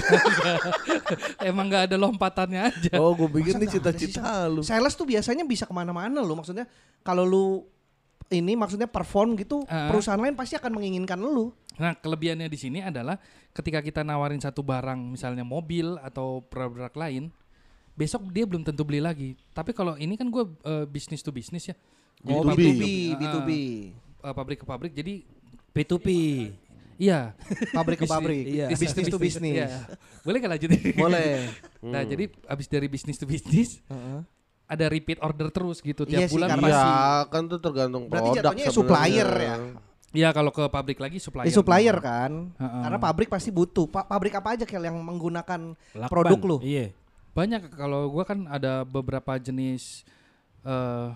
Emang 1.50 1.68
nggak 1.68 1.92
ada 1.92 1.98
lompatannya 2.00 2.62
aja. 2.72 2.96
Oh, 3.02 3.12
gue 3.18 3.28
pikir 3.42 3.60
ada 3.60 3.66
sih, 3.68 3.80
cita-cita 3.80 4.48
lu. 4.48 4.64
Sales 4.64 4.94
tuh 4.96 5.04
biasanya 5.04 5.44
bisa 5.44 5.68
ke 5.68 5.74
mana-mana 5.74 6.22
loh. 6.24 6.36
Maksudnya 6.40 6.70
kalau 7.04 7.28
lu 7.28 7.46
ini 8.32 8.56
maksudnya 8.56 8.88
perform 8.88 9.36
gitu, 9.36 9.62
Ah. 9.66 9.92
perusahaan 9.92 10.18
lain 10.18 10.34
pasti 10.34 10.56
akan 10.56 10.72
menginginkan 10.72 11.20
lu. 11.20 11.52
Nah, 11.76 11.94
kelebihannya 11.94 12.48
di 12.48 12.56
sini 12.56 12.80
adalah 12.80 13.20
ketika 13.52 13.80
kita 13.80 14.02
nawarin 14.02 14.40
satu 14.40 14.62
barang, 14.62 15.12
misalnya 15.12 15.42
mobil 15.42 16.00
atau 16.00 16.40
produk 16.42 16.92
lain, 16.94 17.28
besok 17.94 18.26
dia 18.30 18.44
belum 18.44 18.62
tentu 18.62 18.82
beli 18.82 18.98
lagi. 18.98 19.36
Tapi 19.50 19.72
kalau 19.72 19.96
ini 19.96 20.16
kan 20.16 20.28
gue 20.28 20.48
bisnis 20.88 21.20
to 21.20 21.30
bisnis 21.30 21.68
ya. 21.68 21.76
Jadi 22.22 22.32
Oh, 22.32 22.44
B2B. 22.44 22.56
B2B, 22.56 22.84
Ah. 22.86 23.18
B2B. 23.18 23.52
eh, 24.22 24.34
pabrik 24.34 24.58
ke 24.58 24.66
pabrik. 24.66 24.92
Jadi 24.92 25.14
P2P. 25.72 26.08
iya, 26.98 27.34
Pabrik 27.72 27.98
ke 27.98 28.06
pabrik. 28.06 28.46
iya. 28.46 28.70
Bisnis 28.70 29.08
to 29.08 29.18
bisnis. 29.18 29.58
Iya. 29.58 29.90
Boleh 30.22 30.38
nggak 30.38 30.52
lanjutin? 30.54 30.80
Boleh. 30.94 31.50
Nah, 31.82 32.06
jadi 32.06 32.30
abis 32.46 32.68
dari 32.68 32.86
bisnis 32.86 33.18
to 33.18 33.26
bisnis 33.26 33.82
Heeh. 33.88 34.22
Ada 34.72 34.86
repeat 34.88 35.20
order 35.20 35.52
terus 35.52 35.84
gitu 35.84 36.08
Iya 36.08 36.24
tiap 36.24 36.30
sih, 36.32 36.36
bulan 36.40 36.48
karena 36.50 36.64
pasti. 36.64 36.88
Iya, 36.88 37.06
kan 37.28 37.44
tuh 37.46 37.60
tergantung 37.60 38.04
Berarti 38.08 38.24
produk 38.26 38.38
jatuhnya 38.40 38.64
sebenarnya. 38.64 38.78
supplier 38.80 39.30
ya. 39.36 39.56
Iya, 40.12 40.30
kalau 40.32 40.52
ke 40.52 40.64
pabrik 40.68 41.00
lagi 41.00 41.18
supplier. 41.20 41.48
Di 41.48 41.54
supplier 41.54 41.98
kan. 42.00 42.32
Heeh. 42.56 42.82
Karena 42.82 42.98
pabrik 42.98 43.28
pasti 43.28 43.48
butuh. 43.48 43.88
Pa- 43.88 44.04
pabrik 44.04 44.32
apa 44.34 44.56
aja 44.56 44.64
Kel 44.64 44.84
yang 44.84 44.96
menggunakan 44.98 45.76
Lakban. 45.92 46.08
produk 46.08 46.40
lu? 46.40 46.58
Iya. 46.60 46.96
Banyak 47.32 47.72
kalau 47.72 48.08
gua 48.08 48.24
kan 48.24 48.48
ada 48.48 48.84
beberapa 48.84 49.36
jenis 49.36 50.08
eh 50.64 51.12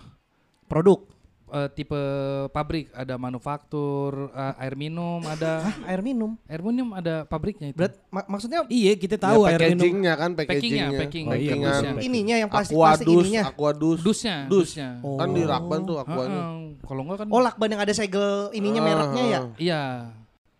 Produk. 0.66 1.08
Eh, 1.56 1.70
tipe 1.72 2.02
pabrik 2.50 2.92
ada 2.92 3.16
manufaktur 3.16 4.28
eh, 4.30 4.54
air 4.60 4.76
minum 4.76 5.24
ada 5.24 5.52
Hah, 5.66 5.76
air 5.88 6.02
minum. 6.02 6.36
air 6.46 6.60
minum 6.60 6.92
ada 6.92 7.24
pabriknya 7.24 7.72
itu 7.72 7.78
Berat 7.78 7.96
ma- 8.08 8.28
maksudnya 8.28 8.68
Iya, 8.68 8.94
kita 8.94 9.16
tahu 9.16 9.44
ya, 9.44 9.56
air 9.56 9.60
minum. 9.66 9.80
packagingnya 9.80 10.14
kan 10.14 10.30
Packingnya, 10.32 10.52
packagingnya. 10.52 11.00
packing, 11.00 11.26
Oh, 11.26 11.34
iya, 11.34 11.54
busnya. 11.56 11.92
ininya 12.02 12.36
yang 12.38 12.50
plastik 12.50 12.76
plastik 12.76 13.06
Aquadus, 13.06 13.24
ininya. 13.24 13.42
Aquadus. 13.46 14.00
dusnya 14.02 14.38
Dus. 14.46 14.68
dusnya 14.70 14.90
Oh. 15.00 15.16
Kan 15.16 15.28
di 15.32 15.42
Rakban 15.42 15.80
tuh 15.82 15.98
aquanya. 15.98 16.42
Heeh, 16.46 16.56
kalau 16.82 17.02
enggak 17.02 17.18
kan 17.18 17.28
Oh, 17.28 17.40
lakban 17.40 17.70
yang 17.70 17.82
ada 17.82 17.94
segel 17.94 18.30
ininya 18.52 18.80
Ah, 18.80 18.86
mereknya 18.86 19.24
ya. 19.26 19.40
iya 19.56 19.82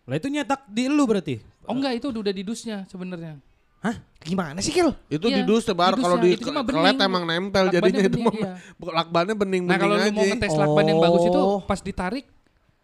Lah 0.04 0.16
itu 0.16 0.28
nyetak 0.28 0.64
di 0.66 0.88
lu 0.88 1.04
berarti. 1.04 1.42
oh 1.62 1.74
enggak 1.74 1.98
itu 1.98 2.08
udah 2.08 2.30
di 2.30 2.42
dusnya 2.42 2.86
sebenarnya 2.86 3.42
Hah? 3.86 3.96
Gimana 4.26 4.58
sih 4.58 4.74
Kil? 4.74 4.90
Itu 5.06 5.30
iya, 5.30 5.38
ya, 5.38 5.46
di 5.46 5.54
dus 5.54 5.70
tebar 5.70 5.94
kalau 5.94 6.18
di 6.18 6.34
kelet 6.42 6.98
emang 6.98 7.30
nempel 7.30 7.70
lakban 7.70 7.78
jadinya 7.78 8.04
itu 8.10 8.18
mah 8.18 8.34
iya. 8.34 8.54
lakbannya 8.98 9.36
bening-bening 9.38 9.70
nah, 9.70 9.78
kalau 9.78 9.96
aja. 10.02 10.10
Lu 10.10 10.18
mau 10.18 10.26
ngetes 10.26 10.54
lakban 10.58 10.86
yang 10.90 10.98
bagus 10.98 11.24
itu 11.30 11.38
oh. 11.38 11.62
pas 11.62 11.78
ditarik 11.78 12.26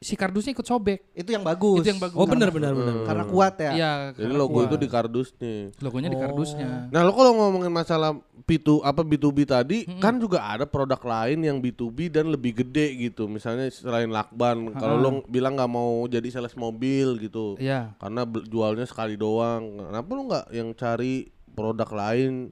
si 0.01 0.17
kardusnya 0.17 0.58
ikut 0.58 0.65
sobek. 0.65 1.13
Itu 1.13 1.29
yang 1.29 1.46
bagus. 1.46 1.86
Itu 1.86 1.93
yang 1.93 2.01
bagus. 2.01 2.17
Oh 2.17 2.25
benar 2.25 2.50
benar 2.50 2.74
benar. 2.74 3.05
Karena 3.05 3.24
kuat 3.29 3.53
ya. 3.62 3.72
Iya. 3.77 3.91
Jadi 4.17 4.34
logo 4.34 4.58
kuat. 4.58 4.74
itu 4.74 4.75
di 4.81 4.88
kardusnya. 4.89 5.55
logonya 5.77 6.10
di 6.10 6.17
kardusnya. 6.17 6.89
Nah, 6.89 7.05
lo 7.05 7.13
kalau 7.13 7.38
ngomongin 7.38 7.70
masalah 7.70 8.17
B2 8.50 8.81
apa 8.81 9.05
B2B 9.05 9.46
tadi, 9.46 9.86
kan 10.01 10.17
juga 10.17 10.41
ada 10.41 10.65
produk 10.65 10.98
lain 10.98 11.46
yang 11.46 11.62
B2B 11.62 12.10
dan 12.10 12.34
lebih 12.34 12.65
gede 12.65 12.98
gitu. 12.98 13.29
Misalnya 13.29 13.70
selain 13.70 14.10
lakban, 14.10 14.74
kalau 14.74 14.98
lo 14.98 15.10
bilang 15.29 15.53
nggak 15.53 15.72
mau 15.72 16.10
jadi 16.10 16.25
sales 16.34 16.58
mobil 16.58 17.22
gitu. 17.22 17.53
Iya. 17.62 17.93
Karena 18.01 18.25
jualnya 18.25 18.89
sekali 18.89 19.13
doang. 19.15 19.86
Kenapa 19.86 20.10
lo 20.17 20.22
nggak 20.25 20.46
yang 20.50 20.74
cari 20.74 21.29
produk 21.53 21.88
lain 21.93 22.50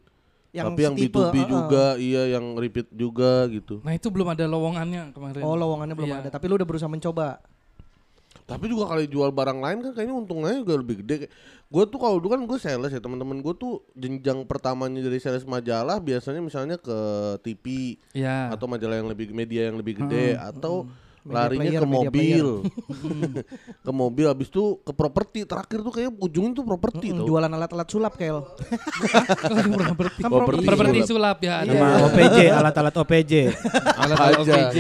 Yang 0.50 0.66
tapi 0.66 0.82
yang 0.82 0.96
setipe, 0.98 1.14
B2B 1.14 1.36
uh-uh. 1.36 1.46
juga, 1.48 1.86
iya 1.96 2.24
yang 2.34 2.46
repeat 2.58 2.90
juga 2.90 3.46
gitu. 3.48 3.86
Nah 3.86 3.94
itu 3.94 4.10
belum 4.10 4.34
ada 4.34 4.50
lowongannya 4.50 5.14
kemarin. 5.14 5.42
Oh 5.46 5.54
lowongannya 5.54 5.94
belum 5.94 6.10
Iya. 6.10 6.20
ada. 6.26 6.30
Tapi 6.34 6.46
lu 6.50 6.58
udah 6.58 6.66
berusaha 6.66 6.90
mencoba. 6.90 7.38
Tapi 8.46 8.66
juga 8.66 8.90
kalau 8.90 9.02
jual 9.02 9.30
barang 9.30 9.62
lain 9.62 9.78
kan 9.86 9.92
kayaknya 9.94 10.16
untungnya 10.18 10.58
juga 10.58 10.74
lebih 10.82 11.06
gede. 11.06 11.30
Gue 11.70 11.86
tuh 11.86 12.02
kalau 12.02 12.18
dulu 12.18 12.34
kan 12.34 12.42
gue 12.42 12.58
sales 12.58 12.90
ya 12.90 12.98
teman-teman 12.98 13.46
gue 13.46 13.54
tuh 13.54 13.86
jenjang 13.94 14.42
pertamanya 14.46 15.06
dari 15.06 15.22
sales 15.22 15.46
majalah 15.46 16.02
biasanya 16.02 16.42
misalnya 16.42 16.82
ke 16.82 16.98
TV 17.46 17.98
Iya. 18.18 18.50
atau 18.50 18.66
majalah 18.66 18.98
yang 18.98 19.10
lebih 19.10 19.30
media 19.30 19.70
yang 19.70 19.78
lebih 19.78 20.02
gede 20.02 20.34
atau 20.34 20.90
Media 21.20 21.36
larinya 21.36 21.70
player, 21.70 21.82
ke 21.82 21.88
mobil. 21.88 22.48
ke 23.86 23.92
mobil 23.92 24.26
habis 24.26 24.48
itu 24.48 24.64
ke 24.80 24.92
properti 24.92 25.40
terakhir 25.44 25.80
tuh 25.80 25.92
kayak 25.92 26.12
ujungnya 26.16 26.54
tuh 26.54 26.66
properti 26.66 27.08
Mm, 27.10 27.18
tuh. 27.20 27.26
Jualan 27.28 27.52
alat-alat 27.52 27.88
sulap 27.88 28.14
Kel. 28.16 28.40
Properti. 28.40 30.20
Kan 30.24 30.30
Properti 30.30 30.64
Properti 30.64 31.00
sulap. 31.02 31.38
sulap 31.38 31.38
ya 31.40 31.54
ada. 31.60 31.70
Iya. 31.70 31.80
Sama 31.80 32.06
OPJ, 32.06 32.38
alat-alat 32.60 32.96
OPJ. 32.96 33.34
Alat. 33.96 34.18
OPJ. 34.38 34.78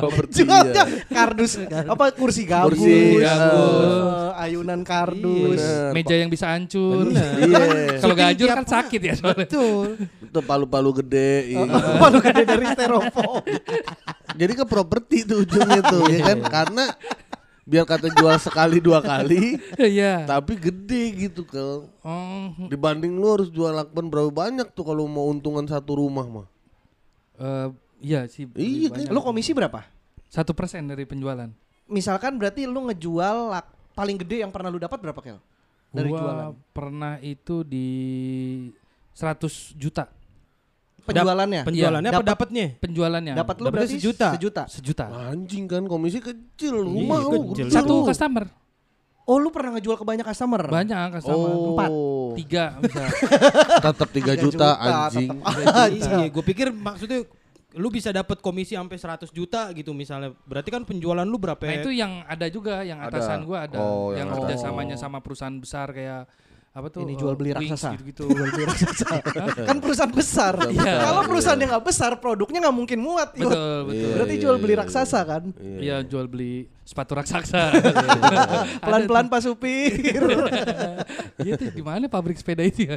Properti. 0.00 0.34
Jualnya 0.40 0.84
iya. 0.84 0.84
kardus 1.08 1.52
apa 1.66 2.04
kursi 2.12 2.42
gabus, 2.44 2.76
Kursi 2.76 3.20
gabus. 3.20 3.84
eh, 3.84 4.42
ayunan 4.42 4.80
kardus. 4.82 5.60
Bener. 5.60 5.92
Meja 5.92 6.14
yang 6.14 6.28
bisa 6.28 6.50
hancur. 6.50 7.08
Iya. 7.10 7.98
Kalau 7.98 8.14
gak 8.14 8.28
hancur 8.32 8.48
kan 8.52 8.66
sakit 8.66 9.00
ya 9.00 9.14
soalnya. 9.14 9.46
Betul. 9.46 9.86
Itu 10.30 10.40
palu-palu 10.40 10.90
gede. 10.96 11.50
iya. 11.50 11.66
Palu 12.02 12.18
gede 12.18 12.42
dari 12.44 12.64
styrofoam. 12.68 13.42
Jadi 14.40 14.52
ke 14.54 14.64
properti 14.64 15.16
tuh 15.22 15.42
ujungnya 15.42 15.82
tuh 15.82 16.06
ya 16.06 16.22
kan 16.24 16.38
karena 16.42 16.84
biar 17.60 17.82
kata 17.84 18.10
jual 18.10 18.34
sekali 18.36 18.78
dua 18.78 18.98
kali 18.98 19.54
Iya. 19.76 20.24
tapi 20.24 20.54
gede 20.54 21.02
gitu 21.20 21.42
ke 21.44 21.60
Oh, 22.00 22.46
dibanding 22.64 23.12
lu 23.12 23.26
harus 23.28 23.46
jual 23.48 23.70
lakban 23.70 24.06
berapa 24.06 24.26
banyak 24.28 24.70
tuh 24.70 24.82
kalau 24.82 25.04
mau 25.04 25.26
untungan 25.26 25.62
satu 25.64 25.94
rumah 25.96 26.24
mah 26.24 26.46
eh, 27.36 27.68
iya 28.00 28.26
sih. 28.26 28.46
Iya, 28.48 28.88
banyak. 28.88 29.08
Lu 29.08 29.20
komisi 29.20 29.50
berapa? 29.50 29.82
Satu 30.26 30.50
persen 30.50 30.82
dari 30.84 31.02
penjualan. 31.04 31.50
Misalkan 31.84 32.36
berarti 32.36 32.64
lu 32.64 32.86
ngejual 32.86 33.50
lak- 33.50 33.70
paling 33.92 34.14
gede 34.16 34.40
yang 34.40 34.50
pernah 34.50 34.66
lu 34.66 34.78
dapat 34.78 34.98
berapa 34.98 35.20
Kel? 35.20 35.38
Dari 35.90 36.06
Gua 36.06 36.18
jualan. 36.18 36.46
pernah 36.70 37.18
itu 37.18 37.62
di 37.62 37.88
100 39.12 39.74
juta 39.74 40.06
Penjualannya. 41.02 41.62
Penjualannya 41.64 42.08
apa 42.08 42.16
Dapat- 42.16 42.30
dapatnya? 42.30 42.66
penjualannya. 42.76 43.34
Dapat 43.34 43.56
lu 43.56 43.66
berarti 43.68 43.94
sejuta. 43.96 44.28
Sejuta. 44.34 44.62
sejuta. 44.66 45.04
anjing 45.28 45.64
kan 45.64 45.84
komisi 45.84 46.18
kecil 46.18 46.80
rumah 46.80 47.20
lu 47.20 47.50
kecil. 47.50 47.66
gede 47.66 47.72
Satu 47.72 47.94
lu. 47.96 48.06
customer. 48.06 48.44
Oh, 49.24 49.36
lu 49.36 49.48
pernah 49.48 49.74
ngejual 49.74 49.94
ke 49.94 50.02
banyak 50.02 50.24
customer? 50.24 50.62
Banyak 50.64 50.98
customer. 51.14 51.48
oh 51.48 51.68
Empat. 51.70 51.90
Tiga 52.36 52.64
bisa. 52.78 53.02
tetap 53.84 54.08
3 54.08 54.34
juta, 54.38 54.68
anjing 54.74 55.30
Iya, 55.94 56.26
gue 56.26 56.44
pikir 56.44 56.70
maksudnya 56.70 57.22
lu 57.72 57.86
bisa 57.86 58.10
dapat 58.10 58.38
komisi 58.38 58.74
sampai 58.74 58.98
100 58.98 59.30
juta 59.30 59.70
gitu 59.70 59.90
misalnya. 59.92 60.34
Berarti 60.42 60.68
kan 60.68 60.82
penjualan 60.82 61.22
lu 61.22 61.38
berapa? 61.38 61.62
Nah 61.62 61.78
itu 61.78 61.90
yang 61.90 62.22
ada 62.24 62.46
juga 62.46 62.82
yang 62.82 62.98
Ada. 62.98 63.22
atasan 63.22 63.46
gua 63.46 63.64
ada 63.64 63.78
Oh, 63.78 64.10
yang 64.10 64.26
yang 64.26 64.28
ada. 64.28 64.36
kerjasamanya 64.42 64.96
sama 64.96 65.18
perusahaan 65.18 65.54
besar 65.54 65.86
kayak 65.88 66.26
apa 66.70 66.86
tuh 66.86 67.02
Ini 67.02 67.18
jual 67.18 67.34
beli 67.34 67.50
eh, 67.50 67.54
raksasa. 67.58 67.98
gitu-gitu. 67.98 68.30
Jual 68.30 68.46
beli 68.54 68.64
raksasa. 68.70 69.18
kan 69.68 69.76
perusahaan 69.82 70.12
besar. 70.14 70.54
Iya. 70.70 70.94
Kalau 71.02 71.20
perusahaan 71.26 71.58
yang 71.58 71.70
nggak 71.74 71.86
besar, 71.90 72.12
produknya 72.22 72.58
nggak 72.62 72.76
mungkin 72.78 72.98
muat. 73.02 73.34
Betul 73.34 73.90
betul. 73.90 74.10
Berarti 74.14 74.34
Iya, 74.38 74.42
jual 74.46 74.54
iya, 74.56 74.62
beli 74.62 74.74
iya. 74.78 74.80
raksasa 74.86 75.20
kan? 75.26 75.42
Iya 75.58 75.96
jual 76.06 76.26
beli 76.30 76.70
sepatu 76.86 77.12
raksasa. 77.18 77.74
Pelan-pelan 78.86 79.26
Pak 79.26 79.40
Supir. 79.42 80.22
Itu 81.42 81.64
gimana 81.74 82.06
pabrik 82.06 82.38
sepeda 82.38 82.62
itu 82.62 82.86
ya? 82.86 82.96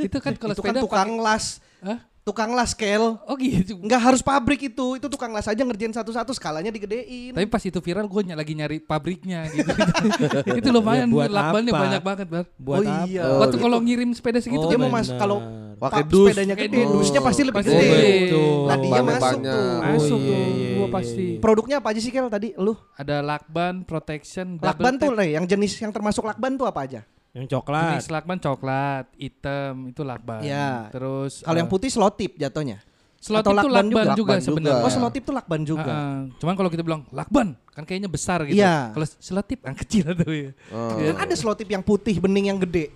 itu 0.00 0.16
kan 0.16 0.32
kalau 0.40 0.56
kan 0.56 0.60
sepeda 0.64 0.80
tukang 0.80 1.20
las. 1.20 1.60
Hah? 1.84 2.00
Tukang 2.26 2.58
las 2.58 2.74
Kel. 2.74 3.22
Oh 3.22 3.38
gitu. 3.38 3.78
Nggak 3.78 4.00
harus 4.02 4.18
pabrik 4.18 4.58
itu. 4.66 4.98
Itu 4.98 5.06
tukang 5.06 5.30
las 5.30 5.46
aja 5.46 5.62
ngerjain 5.62 5.94
satu-satu 5.94 6.34
skalanya 6.34 6.74
digedein. 6.74 7.30
Tapi 7.30 7.46
pas 7.46 7.62
itu 7.62 7.78
viral 7.78 8.10
gue 8.10 8.34
lagi 8.34 8.50
nyari 8.50 8.82
pabriknya 8.82 9.46
gitu. 9.54 9.70
itu 10.58 10.68
lumayan 10.74 11.06
Ya, 11.06 11.14
buat 11.14 11.30
lakbannya 11.30 11.70
banyak 11.70 12.02
banget, 12.02 12.26
Bar. 12.26 12.44
Buat 12.58 12.76
Oh, 12.76 12.82
apa? 12.82 13.06
iya. 13.06 13.22
Oh, 13.30 13.38
Waktu 13.46 13.56
kalau 13.62 13.78
ngirim 13.78 14.10
sepeda 14.10 14.42
segitu 14.42 14.58
Oh, 14.58 14.66
dia 14.66 14.74
kan 14.74 14.82
mau 14.82 14.90
mas 14.90 15.06
kalau 15.06 15.38
Pakai 15.78 16.02
dus. 16.02 16.32
sepedanya 16.34 16.58
gede, 16.58 16.82
dus. 16.82 16.92
dusnya 16.98 17.20
pasti 17.22 17.42
lebih 17.46 17.62
Pasti 17.62 17.70
gede. 17.70 17.86
gede. 17.86 18.42
Nah, 18.66 18.76
dia 18.80 19.00
masuk 19.06 19.22
banyak. 19.22 19.54
tuh. 19.54 19.70
Masuk 19.86 20.18
iya, 20.18 20.26
tuh, 20.26 20.34
iya, 20.34 20.68
gua 20.74 20.82
iya, 20.82 20.86
pasti. 20.90 21.26
Produknya 21.38 21.76
apa 21.78 21.88
aja 21.94 22.00
sih 22.02 22.10
Kel 22.10 22.26
tadi? 22.26 22.48
Lu? 22.58 22.72
Ada 22.98 23.16
lakban, 23.22 23.74
protection, 23.86 24.58
double 24.58 24.66
Lakban 24.66 24.92
tuh 24.98 25.10
nih, 25.14 25.30
yang 25.38 25.44
jenis 25.46 25.78
yang 25.78 25.92
termasuk 25.94 26.26
lakban 26.26 26.58
tuh 26.58 26.66
apa 26.66 26.80
aja? 26.82 27.06
Yang 27.34 27.46
coklat. 27.52 28.00
Jenis 28.00 28.10
lakban 28.12 28.38
coklat, 28.40 29.04
hitam 29.16 29.74
itu 29.92 30.02
lakban. 30.04 30.40
Iya. 30.40 30.88
Terus 30.88 31.44
Kalau 31.44 31.58
yang 31.58 31.68
eh, 31.68 31.72
putih 31.72 31.90
slotip 31.92 32.32
jatuhnya. 32.36 32.80
atau 33.26 33.50
itu 33.50 33.58
lakban 33.58 33.86
lakban 33.90 34.06
juga? 34.14 34.14
juga, 34.14 34.34
sebenarnya. 34.38 34.84
Oh, 34.86 34.92
slotip 34.92 35.22
tuh 35.26 35.34
lakban 35.34 35.60
juga. 35.66 35.92
Heeh. 35.92 36.16
Cuman 36.38 36.54
kalau 36.54 36.70
kita 36.70 36.82
bilang 36.86 37.02
lakban 37.10 37.58
kan 37.74 37.82
kayaknya 37.82 38.06
besar 38.06 38.46
gitu. 38.46 38.60
Iya. 38.60 38.94
Kalau 38.94 39.06
selotip 39.18 39.58
kan 39.66 39.74
kecil 39.74 40.14
tuh 40.14 40.30
ya. 40.30 40.50
Oh. 40.70 40.96
Iya. 41.00 41.10
Kan 41.16 41.26
ada 41.26 41.36
slotip 41.36 41.66
yang 41.66 41.82
putih 41.82 42.22
bening 42.22 42.54
yang 42.54 42.60
gede. 42.62 42.92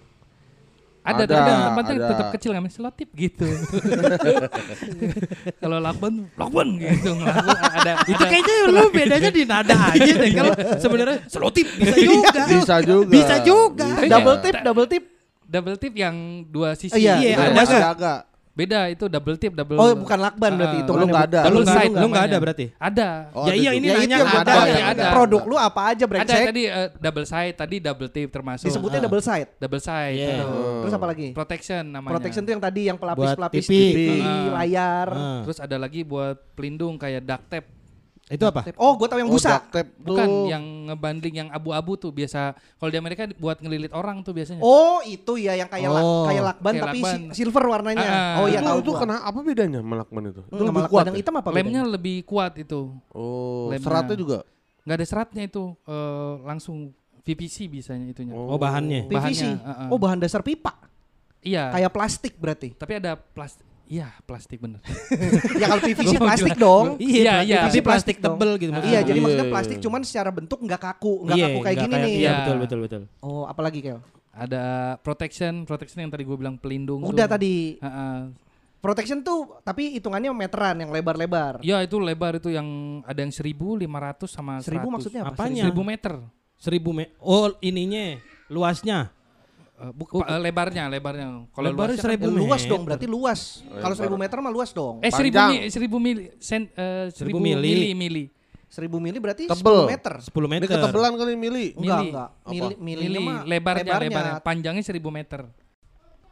Ada, 1.10 1.20
Ada, 1.20 1.32
tapi 1.32 1.50
yang 1.50 1.74
penting 1.74 1.96
ada. 1.96 2.08
tetap 2.08 2.26
kecil 2.30 2.50
kan 2.52 2.62
selotip 2.68 3.08
gitu. 3.12 3.46
kalau 5.60 5.78
lakban, 5.78 6.12
lakban 6.34 6.68
gitu. 6.76 7.10
Lakban 7.16 7.56
ada 7.58 7.92
Itu 8.04 8.16
ada- 8.16 8.28
kayaknya 8.28 8.54
lu 8.68 8.82
bedanya 8.90 9.30
di 9.30 9.42
nada 9.44 9.74
aja 9.90 10.12
deh. 10.12 10.30
Kalau 10.30 10.52
sebenarnya 10.76 11.16
selotip 11.26 11.66
bisa 11.72 11.96
juga. 11.96 12.40
bisa 12.46 12.74
juga 12.80 13.08
Bisa 13.08 13.34
juga. 13.42 13.88
Double 14.06 14.36
tip, 14.40 14.54
double 14.60 14.86
tip. 14.86 15.04
double 15.42 15.76
tip 15.76 15.92
yang 15.92 16.14
dua 16.46 16.74
sisi. 16.74 16.94
Iya, 16.94 17.18
Iya, 17.18 17.34
Ada 17.34 17.50
ada 17.50 17.62
ada 17.66 17.88
agak 17.90 18.18
Beda 18.60 18.80
itu 18.86 19.04
double 19.06 19.36
tip, 19.36 19.52
double. 19.52 19.74
Oh, 19.74 19.96
bukan 19.96 20.18
lakban 20.20 20.52
berarti 20.52 20.76
Ah, 20.76 20.84
itu. 20.84 20.92
lu 20.92 21.06
nggak 21.08 21.24
ada. 21.26 21.40
Lu 21.40 21.48
Double 21.48 21.64
nggak 21.64 21.76
side 21.80 21.94
lu 21.96 22.06
nggak 22.06 22.24
ada 22.24 22.36
berarti. 22.36 22.66
Ada. 22.76 23.08
Oh, 23.32 23.44
ya 23.48 23.48
ada 23.48 23.56
iya 23.56 23.70
ini 23.72 23.86
Ya 23.86 23.94
itu 23.96 24.00
nanya 24.04 24.16
ada, 24.20 24.40
tanya. 24.44 24.84
ada. 24.92 25.04
Produk 25.10 25.42
lu 25.42 25.56
apa 25.56 25.80
aja 25.86 25.96
Ada 25.96 26.06
brengsek? 26.06 26.44
tadi 26.46 26.62
eh, 26.66 26.88
double 26.94 27.24
side, 27.24 27.54
tadi 27.56 27.76
double 27.80 28.10
tip 28.10 28.28
termasuk. 28.28 28.66
Disebutnya 28.68 29.00
Ah. 29.00 29.04
double 29.08 29.22
side. 29.22 29.48
double 29.56 29.80
side. 29.80 30.12
Iya. 30.12 30.28
gitu. 30.36 30.46
Terus 30.84 30.92
apa 30.92 31.06
lagi? 31.08 31.26
Protection 31.32 31.82
namanya. 31.88 32.12
Protection 32.12 32.42
tuh 32.44 32.52
yang 32.52 32.60
tadi 32.60 32.80
yang 32.84 32.98
pelapis-pelapis 33.00 33.64
TV. 33.64 33.72
TV, 33.72 33.98
layar. 34.52 35.08
Ah. 35.08 35.40
Terus 35.42 35.56
ada 35.56 35.76
lagi 35.76 36.04
buat 36.04 36.36
pelindung 36.52 36.94
kayak 36.94 37.24
duct 37.24 37.44
tape. 37.48 37.68
Itu 38.30 38.46
apa? 38.46 38.62
Oh, 38.76 38.94
gue 38.94 39.04
tahu 39.04 39.18
yang 39.18 39.26
Oh, 39.26 39.34
busa. 39.34 39.58
duct 39.58 39.66
tape 39.70 39.90
tuh. 39.90 40.06
Bukan 40.06 40.28
yang 40.46 40.62
ngebanding 40.86 41.34
yang 41.36 41.48
abu-abu 41.50 41.98
tuh 41.98 42.10
biasa. 42.10 42.40
Kalau 42.54 42.86
di 42.86 42.96
Amerika 42.96 43.26
buat 43.34 43.58
ngelilit 43.58 43.90
orang 43.90 44.22
tuh 44.22 44.30
biasanya. 44.30 44.60
Oh, 44.60 45.02
itu 45.02 45.34
ya 45.34 45.54
yang 45.54 45.66
kayak 45.66 45.90
lak- 45.90 46.06
Oh. 46.06 46.24
kayak 46.24 46.42
lakban 46.44 46.72
Kayak 46.72 46.84
tapi 46.84 46.98
lakban. 47.00 47.18
si- 47.26 47.36
silver 47.36 47.64
warnanya. 47.66 48.06
Ah, 48.06 48.38
oh 48.38 48.46
iya 48.46 48.58
itu, 48.58 48.68
tahu 48.68 48.78
itu 48.78 48.90
gua. 48.92 49.00
kena 49.02 49.16
apa 49.20 49.38
bedanya 49.40 49.80
melakban 49.80 50.22
itu? 50.24 50.40
Itu 50.40 50.46
Hmm, 50.46 50.54
sama 50.54 50.62
lebih 50.64 50.78
lakban 50.80 50.92
kuat. 50.92 51.04
yang 51.04 51.10
ya? 51.12 51.20
hitam 51.20 51.34
apa 51.34 51.48
Lemnya 51.48 51.60
bedanya? 51.60 51.82
lebih 51.90 52.16
kuat 52.22 52.52
itu. 52.56 52.80
Oh, 53.10 53.66
lemnya. 53.66 53.82
seratnya 53.82 54.16
juga. 54.16 54.38
Nggak 54.80 54.96
ada 54.96 55.06
seratnya 55.06 55.42
itu. 55.44 55.64
eh, 55.84 56.34
langsung 56.40 56.76
VPC 57.20 57.66
bisanya 57.66 58.06
itunya. 58.08 58.32
Oh, 58.32 58.56
bahannya. 58.56 59.04
PVC. 59.04 59.12
bahannya, 59.12 59.50
ah, 59.60 59.70
ah. 59.76 59.88
Oh, 59.90 59.98
bahan 59.98 60.16
dasar 60.16 60.40
pipa. 60.40 60.72
Iya. 61.40 61.68
Kayak 61.68 61.90
plastik 61.90 62.34
berarti. 62.36 62.72
Tapi 62.72 62.92
ada 62.96 63.16
plastik. 63.16 63.66
Iya, 63.90 64.06
plastik 64.22 64.62
bener. 64.62 64.78
ya 65.60 65.66
kalau 65.66 65.82
PVC 65.82 66.14
Gua 66.14 66.30
plastik 66.30 66.54
dong. 66.54 66.94
Iya, 67.02 67.42
iya. 67.42 67.66
Tapi 67.66 67.82
plastik 67.82 67.82
Plastik 67.82 68.16
tebel 68.22 68.50
gitu. 68.62 68.70
maksudnya. 68.70 68.94
Iya, 68.94 69.00
jadi 69.02 69.18
Iya, 69.18 69.24
maksudnya 69.26 69.46
iya, 69.50 69.54
plastik 69.58 69.76
iya. 69.76 69.84
cuman 69.84 70.00
secara 70.06 70.30
bentuk 70.30 70.58
nggak 70.62 70.80
kaku, 70.80 71.14
nggak 71.26 71.36
Iya, 71.36 71.46
kaku 71.50 71.58
kayak 71.66 71.76
gini 71.82 71.94
nih. 71.98 72.14
Iya, 72.22 72.30
betul 72.38 72.56
betul 72.62 72.78
betul. 72.86 73.02
Oh, 73.18 73.50
apalagi 73.50 73.82
Kel? 73.82 73.98
Ada 74.30 74.94
protection, 75.02 75.66
protection 75.66 76.06
yang 76.06 76.10
tadi 76.14 76.22
gue 76.22 76.36
bilang 76.38 76.54
pelindung. 76.54 77.02
Udah 77.02 77.26
tuh. 77.26 77.34
tadi 77.34 77.82
Ah, 77.82 77.90
ah. 77.90 78.18
protection 78.78 79.26
tuh 79.26 79.58
tapi 79.66 79.98
hitungannya 79.98 80.30
meteran 80.30 80.78
yang 80.86 80.94
lebar-lebar. 80.94 81.58
Ya 81.66 81.82
itu 81.82 81.98
lebar 81.98 82.38
itu 82.38 82.46
yang 82.46 83.02
ada 83.02 83.18
yang 83.18 83.34
1500 83.34 84.30
sama 84.30 84.62
100. 84.62 84.70
1000 84.70 84.86
maksudnya 84.86 85.20
apa? 85.26 85.34
Apanya? 85.34 85.66
1000 85.66 85.82
meter. 85.82 86.14
Seribu 86.60 86.92
me 86.92 87.10
Oh 87.18 87.50
ininya 87.58 88.20
luasnya. 88.46 89.10
Eh, 89.80 89.90
buk- 89.90 90.12
pa- 90.14 90.28
eh, 90.28 90.36
lebarnya, 90.38 90.84
lebarnya. 90.86 91.26
Kalau 91.48 91.66
Lebarnya 91.66 91.96
luasnya 91.96 92.04
seribu 92.04 92.28
luas 92.28 92.44
meter. 92.58 92.68
dong, 92.68 92.82
berarti 92.84 93.06
luas. 93.06 93.40
Kalau 93.64 93.94
1000 93.94 94.12
meter 94.14 94.36
mah 94.38 94.52
luas 94.52 94.70
dong. 94.70 95.00
Eh 95.00 95.08
1000 95.08 95.32
Panjang. 95.32 95.50
mili, 95.50 95.66
1000 95.66 95.96
mili, 95.96 96.24
sen, 96.36 96.62
eh, 96.70 97.08
1000 97.08 97.32
1000 97.32 97.40
mili. 97.40 97.64
mili, 97.64 97.88
mili. 97.94 98.24
1000 98.68 99.00
mili 99.00 99.16
berarti 99.16 99.48
Tebel. 99.48 99.56
10 99.56 99.88
meter. 99.88 100.14
10 100.20 100.46
Ini 100.46 100.52
meter. 100.54 100.68
ketebelan 100.70 101.12
kali 101.16 101.32
mili. 101.34 101.66
Enggak, 101.72 101.80
Mili. 101.96 102.08
enggak. 102.12 102.28
Apa? 102.30 102.50
Mili, 102.50 102.74
Mili, 102.76 102.76
milinya 103.02 103.20
mah 103.22 103.38
lebarnya, 103.42 103.82
lebarnya, 103.98 104.34
panjangnya 104.38 104.84
1000 104.84 105.08
meter. 105.10 105.40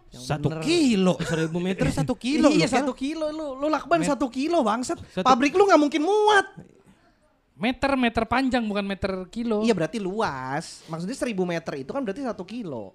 Yang 0.09 0.25
Satu 0.25 0.49
bener. 0.49 0.61
kilo, 0.63 1.15
seribu 1.27 1.59
meter 1.59 1.85
satu 1.91 2.15
kilo. 2.15 2.49
iya 2.49 2.65
satu 2.65 2.93
kilo 2.93 3.29
lu 3.29 3.57
lu 3.57 3.67
lakban 3.67 3.99
Met- 3.99 4.09
satu 4.09 4.29
kilo 4.29 4.61
bangsat 4.63 4.97
Satu- 5.11 5.21
pabrik 5.23 5.53
lu 5.53 5.65
nggak 5.65 5.77
mungkin 5.79 6.01
muat 6.01 6.47
Meter 7.55 7.93
meter 7.93 8.23
panjang 8.25 8.63
bukan 8.63 8.87
meter 8.87 9.11
kilo. 9.29 9.61
Iya 9.61 9.75
berarti 9.75 9.99
luas. 9.99 10.87
Maksudnya 10.87 11.17
1000 11.19 11.43
meter 11.43 11.75
itu 11.77 11.91
kan 11.91 12.01
berarti 12.01 12.23
satu 12.23 12.47
kilo. 12.47 12.95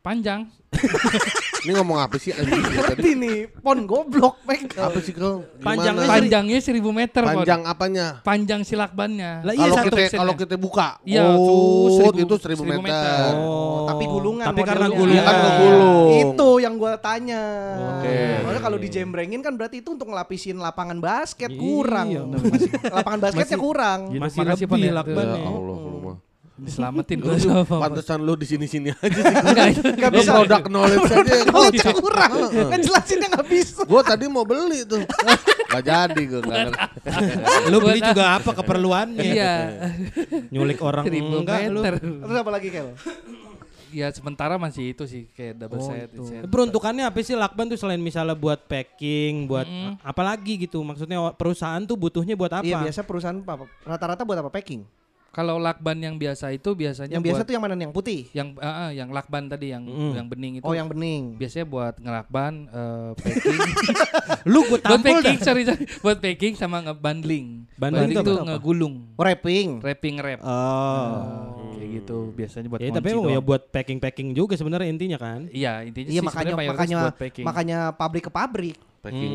Panjang. 0.00 0.48
Ini 1.60 1.76
ngomong 1.76 2.00
apa 2.00 2.16
sih 2.16 2.32
anjing 2.32 2.56
ya? 2.56 2.88
Ngerti 2.88 3.10
nih, 3.20 3.38
pon 3.52 3.84
goblok, 3.84 4.40
Mek. 4.48 4.72
Apa 4.72 4.96
sih 4.98 5.12
kau? 5.12 5.44
Panjangnya? 5.60 6.08
Panjangnya 6.08 6.56
1000 6.56 6.72
meter. 6.90 7.20
Panjang 7.20 7.60
apanya? 7.68 8.06
Panjang 8.24 8.64
si 8.64 8.72
lakbannya. 8.72 9.44
Lah 9.44 9.52
iya 9.52 9.68
Kalau 9.68 9.84
kita 9.84 10.00
kalau 10.16 10.34
kita 10.40 10.56
buka, 10.56 10.96
Iya, 11.04 11.20
oh, 11.28 11.36
tuh, 12.00 12.16
itu 12.16 12.32
1000 12.32 12.40
seribu- 12.40 12.64
seribu 12.64 12.80
meter. 12.80 12.96
meter. 12.96 13.32
Oh, 13.36 13.84
tapi 13.84 14.04
gulungan 14.08 14.46
Tapi 14.48 14.60
karena 14.64 14.86
gulungan. 14.88 15.12
Iya 15.12 15.22
kan 15.22 15.36
ngegulung. 15.36 16.08
Itu 16.16 16.48
yang 16.58 16.74
gua 16.74 16.92
tanya. 16.96 17.42
Oke. 17.92 18.16
Soalnya 18.40 18.62
kalau 18.64 18.78
dijembrengin 18.80 19.40
kan 19.44 19.52
berarti 19.52 19.84
itu 19.84 19.92
untuk 19.92 20.08
ngelapisin 20.08 20.56
lapangan 20.56 20.96
basket 20.96 21.52
Iya. 21.52 21.60
kurang. 21.60 22.08
Masih- 22.40 22.72
lapangan 22.96 23.20
basketnya 23.20 23.58
kurang. 23.60 24.00
Gitu, 24.08 24.22
Masih 24.24 24.38
lebih 24.48 24.64
Pon, 24.64 24.78
ya. 24.80 24.92
lakban 24.96 25.12
Ya 25.22 25.34
nih. 25.36 25.44
Allah, 25.44 25.76
lu 25.76 25.98
mah. 26.00 26.16
Diselamatin 26.60 27.18
Lu 27.18 27.24
gua 27.24 27.36
sama 27.36 27.62
Papa. 27.64 27.88
Pantesan 27.88 28.20
lu 28.20 28.36
di 28.36 28.44
sini-sini 28.44 28.92
aja 28.92 29.08
sih. 29.16 29.34
Itu 29.72 29.80
Nggak 29.90 30.10
Lu 30.10 30.20
bisa. 30.20 30.32
produk 30.36 30.62
knowledge 30.66 31.08
aja. 31.08 31.32
Knowledge 31.42 31.80
kurang. 31.96 32.30
Ngejelasinnya 32.70 33.28
nggak 33.32 33.46
bisa. 33.48 33.80
Gue 33.82 34.00
tadi 34.02 34.24
mau 34.26 34.44
beli 34.44 34.84
tuh. 34.84 35.00
Gak 35.66 35.82
jadi 35.82 36.22
gue. 36.22 36.42
Lu 37.66 37.76
beli 37.78 38.00
juga 38.00 38.24
apa 38.36 38.50
keperluannya? 38.52 39.24
Iya. 39.24 39.54
Nyulik 40.48 40.80
orang 40.80 41.04
1000 41.04 41.16
enggak 41.16 41.58
lu. 41.66 41.80
meter. 41.80 41.94
Terus 41.98 42.36
apa 42.36 42.50
lagi, 42.50 42.68
Kel? 42.68 42.88
Ya 43.90 44.06
sementara 44.10 44.54
masih 44.54 44.94
itu 44.94 45.02
sih 45.02 45.26
kayak 45.34 45.66
double 45.66 45.82
set, 45.82 46.14
set. 46.14 46.46
Peruntukannya 46.46 47.02
apa 47.02 47.18
sih 47.20 47.34
lakban 47.34 47.66
tuh 47.66 47.74
selain 47.74 47.98
misalnya 47.98 48.38
buat 48.38 48.62
packing, 48.62 49.50
buat 49.50 49.66
Mm. 49.66 49.98
apa 49.98 50.22
lagi 50.22 50.62
gitu? 50.62 50.78
Maksudnya 50.80 51.18
perusahaan 51.34 51.82
tuh 51.82 51.98
butuhnya 51.98 52.38
buat 52.38 52.54
apa? 52.54 52.62
Iya, 52.62 52.86
biasa 52.86 53.02
perusahaan 53.02 53.34
apa? 53.34 53.66
Rata-rata 53.82 54.22
buat 54.22 54.38
apa 54.38 54.46
packing? 54.46 54.86
Kalau 55.30 55.56
lakban 55.56 55.94
yang 55.96 56.16
biasa 56.16 56.50
itu 56.50 56.74
biasanya 56.74 57.14
Yang 57.14 57.24
biasa 57.24 57.36
buat 57.36 57.46
tuh 57.46 57.54
yang 57.54 57.62
mana 57.62 57.74
nih? 57.74 57.84
Yang 57.84 57.94
putih? 57.94 58.20
yang 58.32 58.48
ah, 58.58 58.66
ah, 58.66 58.90
yang 58.90 59.08
lakban 59.08 59.46
tadi 59.46 59.70
yang 59.70 59.82
Mm. 59.82 60.12
yang 60.12 60.26
bening 60.26 60.52
itu. 60.58 60.64
Oh, 60.64 60.74
yang 60.74 60.86
bening. 60.86 61.38
biasanya 61.38 61.66
buat 61.66 61.94
ngelakban 61.96 62.52
eh, 62.66 63.10
packing. 63.14 63.58
Lu 64.50 64.60
gue 64.64 64.70
buat 64.72 64.82
dah. 64.82 64.98
packing, 64.98 65.38
sorry, 65.38 65.62
sorry. 65.62 65.86
Buat 66.00 66.18
packing 66.18 66.54
sama 66.54 66.82
ngebundling. 66.82 67.62
Bundling 67.72 68.10
Bundling 68.10 68.10
itu 68.12 68.20
itu 68.20 68.32
apa? 68.34 68.46
ngegulung, 68.50 68.94
Wrapping. 69.14 69.68
wrapping 69.80 70.14
wrap. 70.18 70.40
Oh. 70.42 71.70
kayak 71.72 71.90
gitu 71.96 72.18
biasanya 72.32 72.66
buat 72.68 72.80
Ya, 72.80 72.90
tapi 72.90 73.08
ya 73.08 73.14
doang. 73.14 73.40
buat 73.40 73.62
packing-packing 73.68 74.28
juga 74.32 74.54
sebenarnya 74.54 74.88
intinya 74.88 75.16
kan. 75.16 75.46
Iya, 75.48 75.82
intinya 75.82 76.08
Iya 76.08 76.20
sih 76.20 76.26
makanya 76.26 76.54
makanya 76.58 76.96
buat 77.00 77.16
packing. 77.16 77.44
makanya 77.44 77.78
pabrik 77.92 78.24
ke 78.26 78.30
pabrik 78.30 78.76
Packing. 79.00 79.32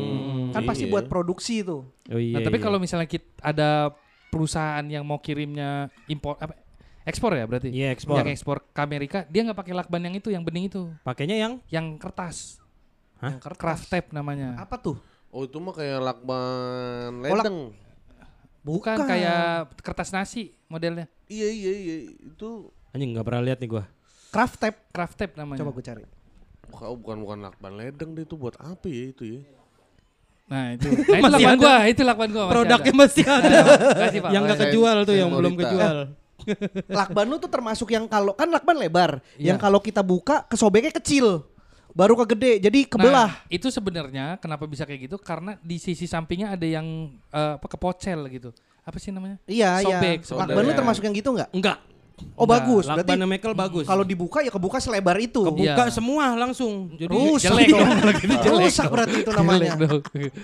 kan 0.52 0.62
pasti 0.62 0.84
Iya. 0.84 0.92
buat 0.92 1.04
produksi 1.06 1.60
tuh. 1.60 1.82
Oh 2.06 2.20
iya. 2.20 2.36
nah, 2.36 2.40
tapi 2.40 2.56
iya. 2.56 2.62
kalau 2.62 2.78
misalnya 2.78 3.08
kita 3.08 3.26
ada 3.40 3.90
perusahaan 4.36 4.84
yang 4.84 5.02
mau 5.02 5.16
kirimnya 5.16 5.70
impor 6.06 6.36
apa 6.36 6.54
ekspor 7.02 7.32
ya 7.32 7.44
berarti? 7.44 7.70
Iya, 7.70 7.88
ekspor. 7.90 8.18
Yang 8.18 8.30
ekspor 8.34 8.56
ke 8.66 8.80
Amerika, 8.80 9.18
dia 9.24 9.40
nggak 9.42 9.56
pakai 9.56 9.72
lakban 9.72 10.02
yang 10.02 10.14
itu, 10.14 10.28
yang 10.28 10.42
bening 10.42 10.66
itu, 10.66 10.92
pakainya 11.02 11.38
yang 11.38 11.52
yang 11.66 11.96
kertas. 11.96 12.60
Hah? 13.16 13.32
Yang 13.32 13.40
ker- 13.42 13.56
craft 13.56 13.86
tape 13.88 14.08
namanya. 14.10 14.58
Apa 14.58 14.76
tuh? 14.76 14.98
Oh 15.28 15.42
itu 15.42 15.56
mah 15.56 15.72
kayak 15.72 15.98
lakban 15.98 17.10
Oh, 17.22 17.32
lak- 17.32 17.42
ledeng. 17.42 17.58
Bukan 18.60 18.98
kayak 19.00 19.70
kertas 19.78 20.10
nasi 20.10 20.50
modelnya. 20.66 21.06
Iya 21.24 21.46
iya 21.46 21.72
iya 21.72 21.96
itu 22.26 22.70
anjing 22.90 23.14
nggak 23.14 23.22
pernah 23.24 23.42
lihat 23.44 23.58
nih 23.58 23.70
gua. 23.70 23.84
Craft 24.28 24.56
tape. 24.58 24.78
Craft 24.90 25.14
tape 25.16 25.34
namanya. 25.34 25.62
Coba 25.62 25.72
gue 25.72 25.84
cari. 25.84 26.02
bukan 26.66 26.98
bukan, 26.98 27.16
bukan 27.22 27.38
lakban 27.40 27.72
ledeng 27.72 28.10
deh 28.12 28.26
itu 28.26 28.34
buat 28.34 28.58
apa 28.58 28.90
ya 28.90 29.04
itu 29.08 29.22
ya? 29.22 29.40
Nah, 30.46 30.78
itu. 30.78 30.86
Nah, 31.10 31.18
itu 31.18 31.42
ada. 31.42 31.58
gua, 31.58 31.74
itu 31.90 32.02
lakban 32.02 32.30
gua. 32.30 32.44
masih 32.46 32.52
Produknya 32.54 32.78
ada. 32.86 33.00
masih 33.02 33.24
ada. 33.26 33.58
Kasih, 33.98 34.20
Pak. 34.22 34.30
yang 34.30 34.42
nggak 34.42 34.58
kejual 34.62 34.96
tuh, 35.02 35.14
yang 35.14 35.30
belum 35.30 35.54
kejual. 35.56 35.96
Lakban 36.98 37.26
lu 37.26 37.36
tuh 37.36 37.50
termasuk 37.50 37.90
yang 37.90 38.06
kalau 38.06 38.30
kan 38.30 38.46
lakban 38.46 38.78
lebar, 38.78 39.18
Iya. 39.34 39.50
yang 39.50 39.58
kalau 39.58 39.82
kita 39.82 39.98
buka 39.98 40.46
kesobeknya 40.46 40.94
kecil, 40.94 41.42
baru 41.90 42.14
ke 42.22 42.38
gede, 42.38 42.52
jadi 42.62 42.86
kebelah. 42.86 43.30
Nah, 43.34 43.50
itu 43.50 43.66
sebenarnya 43.66 44.38
kenapa 44.38 44.62
bisa 44.64 44.86
kayak 44.86 45.10
gitu? 45.10 45.16
Karena 45.18 45.58
di 45.58 45.82
sisi 45.82 46.06
sampingnya 46.06 46.54
ada 46.54 46.62
yang 46.62 46.86
eh, 47.26 47.58
apa 47.58 47.66
kepocel 47.66 48.30
gitu. 48.30 48.54
Apa 48.86 49.02
sih 49.02 49.10
namanya? 49.10 49.42
iya 49.50 49.82
sobek, 49.82 50.22
iya. 50.22 50.22
sobek. 50.22 50.46
Lakban 50.46 50.62
lu 50.62 50.70
Iya. 50.70 50.78
termasuk 50.78 51.02
yang 51.02 51.14
gitu 51.16 51.34
nggak? 51.34 51.50
Enggak. 51.50 51.78
Oh 52.32 52.42
Enggak. 52.42 52.64
bagus. 52.64 52.84
Berarti 52.86 53.10
Lakban 53.10 53.28
Michael 53.28 53.54
bagus. 53.54 53.84
kalau 53.84 54.00
dibuka 54.00 54.38
ya 54.40 54.48
kebuka 54.48 54.78
selebar 54.78 55.16
itu. 55.16 55.40
kebuka 55.42 55.82
Iya. 55.82 55.92
semua 55.92 56.32
langsung. 56.32 56.88
Jadi 56.92 57.12
Rusak 57.12 57.52
jelek 57.52 57.66
dong. 57.68 57.80
dong, 57.82 57.92
kalau 57.94 58.14
jelek 58.16 58.60
Rusak 58.62 58.82
dong. 58.82 58.92
berarti 58.92 59.16
itu 59.18 59.30
namanya. 59.30 59.72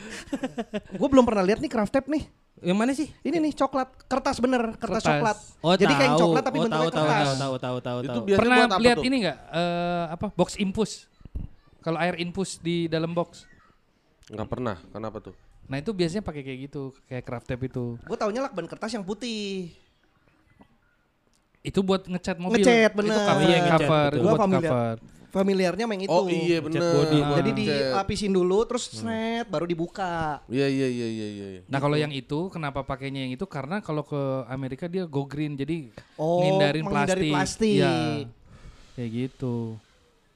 Gue 1.01 1.09
belum 1.09 1.25
pernah 1.25 1.43
lihat 1.43 1.59
nih 1.59 1.69
craft 1.69 1.93
tape 1.93 2.09
nih. 2.09 2.25
yang 2.63 2.79
mana 2.79 2.93
sih? 2.93 3.11
Ini 3.19 3.41
nih 3.41 3.53
coklat, 3.53 3.91
kertas 4.07 4.39
bener, 4.39 4.79
kertas, 4.79 5.03
Kertas. 5.03 5.09
coklat. 5.11 5.37
Oh, 5.59 5.75
Jadi 5.75 5.93
kayak 5.93 6.13
tahu. 6.15 6.21
coklat 6.23 6.43
tapi 6.43 6.57
oh, 6.57 6.63
bentuknya 6.63 6.79
tahu, 6.79 6.93
tahu, 6.93 7.03
kertas. 7.03 7.19
tahu, 7.19 7.35
tahu, 7.35 7.57
tahu, 7.59 7.77
tahu, 7.81 7.99
Itu 7.99 8.07
tahu. 8.09 8.23
biasanya 8.23 8.39
Pernah 8.39 8.79
lihat 8.79 8.99
ini 9.01 9.17
enggak? 9.19 9.37
eh 9.51 10.05
apa? 10.09 10.27
Box 10.33 10.51
infus. 10.57 10.91
Kalau 11.81 11.99
air 11.99 12.15
infus 12.17 12.57
di 12.57 12.87
dalam 12.87 13.11
box. 13.11 13.51
Nggak 14.29 14.47
pernah. 14.47 14.77
Kenapa 14.87 15.19
tuh? 15.19 15.35
Nah, 15.65 15.77
itu 15.77 15.91
biasanya 15.91 16.23
pakai 16.23 16.43
kayak 16.43 16.59
gitu, 16.63 16.83
kayak 17.05 17.25
craft 17.25 17.47
tape 17.49 17.65
itu. 17.65 17.99
Gue 17.99 18.15
taunya 18.15 18.39
lakban 18.41 18.67
kertas 18.67 18.93
yang 18.93 19.03
putih. 19.03 19.75
Itu 21.63 21.81
buat 21.81 22.03
ngecat 22.05 22.37
mobil. 22.37 22.59
Ngecat, 22.59 22.91
Itu 22.91 22.99
bener. 22.99 23.17
cover, 23.17 23.43
Iya, 23.43 23.59
ngecat, 23.61 23.81
cover, 23.81 24.11
itu 24.11 24.19
Gua 24.19 24.29
buat 24.29 24.41
familiar. 24.43 24.71
cover. 24.71 24.97
Familiarnya 25.33 25.85
main 25.89 26.05
itu. 26.05 26.13
Oh 26.13 26.29
iya 26.29 26.61
bener. 26.61 26.83
body 26.85 27.19
gua. 27.19 27.37
Jadi 27.41 27.51
dilapisin 27.57 28.31
dulu 28.31 28.69
terus 28.69 28.85
snet 28.85 29.49
baru 29.49 29.65
dibuka. 29.65 30.45
Iya 30.45 30.69
iya 30.69 30.85
iya 30.87 31.09
iya 31.09 31.27
iya. 31.33 31.61
Nah 31.65 31.81
kalau 31.81 31.97
yang 31.97 32.13
itu 32.13 32.53
kenapa 32.53 32.85
pakainya 32.85 33.25
yang 33.25 33.33
itu 33.33 33.49
karena 33.49 33.81
kalau 33.81 34.05
ke 34.05 34.21
Amerika 34.45 34.85
dia 34.85 35.09
go 35.09 35.25
green 35.25 35.57
jadi 35.57 35.89
Oh, 36.21 36.45
ngindarin 36.45 36.85
menghindari 36.85 37.33
plastik. 37.33 37.65
plastik. 37.65 37.81
Iya. 37.81 37.95
Kayak 38.93 39.11
gitu. 39.11 39.81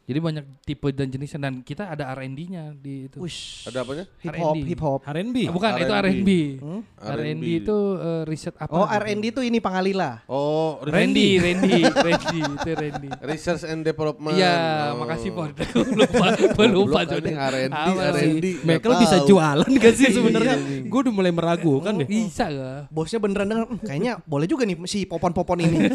Jadi 0.06 0.18
banyak 0.22 0.44
tipe 0.62 0.86
dan 0.90 1.10
jenisnya 1.10 1.40
dan 1.42 1.60
kita 1.60 1.90
ada 1.90 2.06
R&D-nya 2.14 2.70
di 2.72 3.10
itu. 3.10 3.18
Wish. 3.18 3.66
Ada 3.66 3.82
apanya? 3.82 4.06
Hip 4.22 4.36
hop, 4.36 4.54
hip 4.56 4.80
hop. 4.80 5.00
R&B. 5.02 5.36
Ah, 5.42 5.50
bukan 5.50 5.70
itu 5.76 5.92
R&D. 5.92 5.98
R&D. 5.98 6.30
Hmm? 6.62 6.80
R&D 6.96 7.44
itu 7.58 7.76
eh, 7.98 8.22
riset 8.22 8.54
apa? 8.54 8.70
Oh, 8.70 8.86
gitu. 8.86 9.02
R&D 9.02 9.24
itu 9.26 9.40
ini 9.42 9.58
Pangalila. 9.58 10.22
Oh 10.26 10.78
Randy, 10.80 11.42
Randy, 11.42 11.82
Randy, 11.82 12.38
itu 12.38 12.70
Randy. 12.72 13.08
Research 13.20 13.66
and 13.66 13.82
Development. 13.82 14.30
Iya, 14.32 14.54
Oh. 14.86 15.02
makasih 15.02 15.30
Pon. 15.32 15.50
lupa, 15.74 16.26
gua 16.54 16.66
lupa 16.70 16.98
anjing, 17.02 17.34
R&D? 17.34 17.74
R&D. 17.90 18.46
Michael 18.62 18.94
bisa 19.02 19.16
jualan 19.26 19.66
gak 19.66 19.90
sih 19.92 20.06
sebenarnya? 20.08 20.54
Iya, 20.56 20.86
Gue 20.86 20.98
udah 21.02 21.12
mulai 21.12 21.34
meragukan 21.34 21.92
deh. 21.92 22.06
Bisa 22.06 22.46
gak? 22.46 22.86
Bosnya 22.88 23.18
beneran 23.18 23.46
denger, 23.48 23.64
"Hmm, 23.66 23.80
kayaknya 23.80 24.12
boleh 24.22 24.46
juga 24.46 24.62
nih 24.62 24.78
si 24.86 25.02
popon-popon 25.02 25.58
ini. 25.60 25.90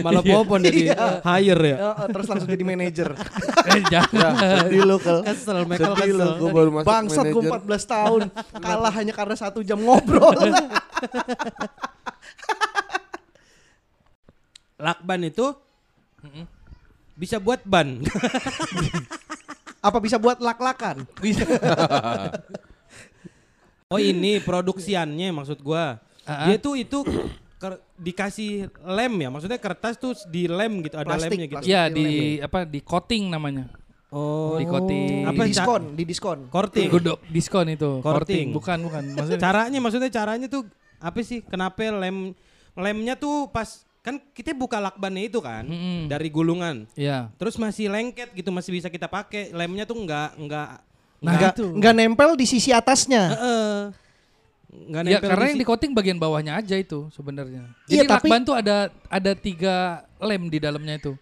Malah 0.00 0.20
popon 0.22 0.60
jadi 0.62 0.80
Iya. 0.84 1.24
hire 1.24 1.62
ya. 1.64 1.76
Ya, 1.78 1.90
terus 2.06 2.26
langsung 2.26 2.46
jadi 2.46 2.60
manajer. 2.60 3.13
Eh, 3.74 3.80
jangan. 3.88 4.32
Sedih 4.68 4.84
lu 4.84 4.96
Kel. 5.00 5.24
Kesel, 5.24 5.64
Michael 5.64 5.94
Sedih 5.96 6.14
lu, 6.14 6.20
kesel. 6.20 6.36
gue 6.36 6.50
baru 6.52 6.70
masuk 6.70 6.86
Bangsat 6.86 7.24
gue 7.24 7.42
manajer. 7.42 7.80
14 7.80 7.94
tahun. 7.94 8.20
Kalah 8.64 8.92
hanya 8.92 9.12
karena 9.16 9.36
satu 9.36 9.64
jam 9.64 9.80
ngobrol. 9.80 10.36
Lakban 14.84 15.22
itu 15.24 15.46
bisa 17.14 17.38
buat 17.38 17.62
ban. 17.64 18.02
Apa 19.80 20.00
bisa 20.00 20.16
buat 20.18 20.40
lak-lakan? 20.40 21.04
Bisa. 21.20 21.44
oh 23.86 24.00
ini 24.00 24.40
produksiannya 24.40 25.28
maksud 25.30 25.60
gua. 25.60 26.00
Ah, 26.24 26.48
Dia 26.48 26.56
tuh 26.56 26.74
itu 26.80 27.04
dikasih 27.96 28.50
lem 28.84 29.14
ya, 29.24 29.28
maksudnya 29.28 29.58
kertas 29.58 29.94
tuh 29.96 30.12
di 30.26 30.44
lem 30.44 30.84
gitu, 30.84 30.96
ada 30.98 31.08
Plastik, 31.14 31.30
lemnya 31.32 31.46
gitu. 31.46 31.54
plastik. 31.58 31.70
Iya 31.72 31.82
Lem 31.86 31.94
di 31.96 32.06
apa 32.40 32.58
di 32.68 32.80
coating 32.80 33.24
namanya. 33.30 33.64
Oh, 34.14 34.54
Di 34.62 34.64
coating. 34.70 35.26
Apa, 35.26 35.42
di 35.42 35.50
diskon, 35.50 35.82
di 35.98 36.04
diskon. 36.06 36.38
korting. 36.46 36.86
Godok 36.86 37.18
diskon 37.26 37.66
itu. 37.66 37.98
Coating. 37.98 38.54
Bukan, 38.54 38.78
bukan. 38.86 39.02
Maksudnya 39.10 39.40
Caranya 39.42 39.78
maksudnya 39.82 40.10
caranya 40.12 40.46
tuh 40.46 40.62
apa 41.02 41.18
sih? 41.26 41.42
Kenapa 41.42 41.82
lem 41.82 42.30
lemnya 42.78 43.18
tuh 43.18 43.50
pas 43.50 43.82
kan 44.06 44.20
kita 44.36 44.54
buka 44.54 44.78
lakbannya 44.78 45.26
itu 45.32 45.42
kan 45.42 45.66
Mm-mm. 45.66 46.06
dari 46.06 46.30
gulungan. 46.30 46.86
Iya. 46.94 47.32
Terus 47.40 47.58
masih 47.58 47.90
lengket 47.90 48.30
gitu, 48.38 48.54
masih 48.54 48.70
bisa 48.78 48.86
kita 48.86 49.10
pakai. 49.10 49.50
Lemnya 49.50 49.82
tuh 49.82 49.98
enggak 49.98 50.38
enggak 50.38 50.78
Nah, 51.24 51.40
Nggak, 51.40 51.52
itu. 51.56 51.66
nggak 51.80 51.94
nempel 51.96 52.30
di 52.36 52.44
sisi 52.44 52.68
atasnya. 52.68 53.32
Heeh. 54.74 54.86
Enggak 54.90 55.02
Ya 55.06 55.10
nempel 55.16 55.30
karena 55.30 55.44
di 55.44 55.50
yang 55.54 55.60
di 55.62 55.66
coating 55.66 55.92
bagian 55.94 56.18
bawahnya 56.18 56.52
aja 56.58 56.74
itu 56.74 57.06
sebenarnya. 57.10 57.70
Iya, 57.86 58.02
Jadi 58.02 58.08
tapi- 58.10 58.28
lakban 58.28 58.42
tuh 58.42 58.56
ada 58.58 58.76
ada 59.06 59.32
tiga 59.32 59.76
lem 60.18 60.50
di 60.50 60.58
dalamnya 60.58 60.98
itu. 60.98 61.14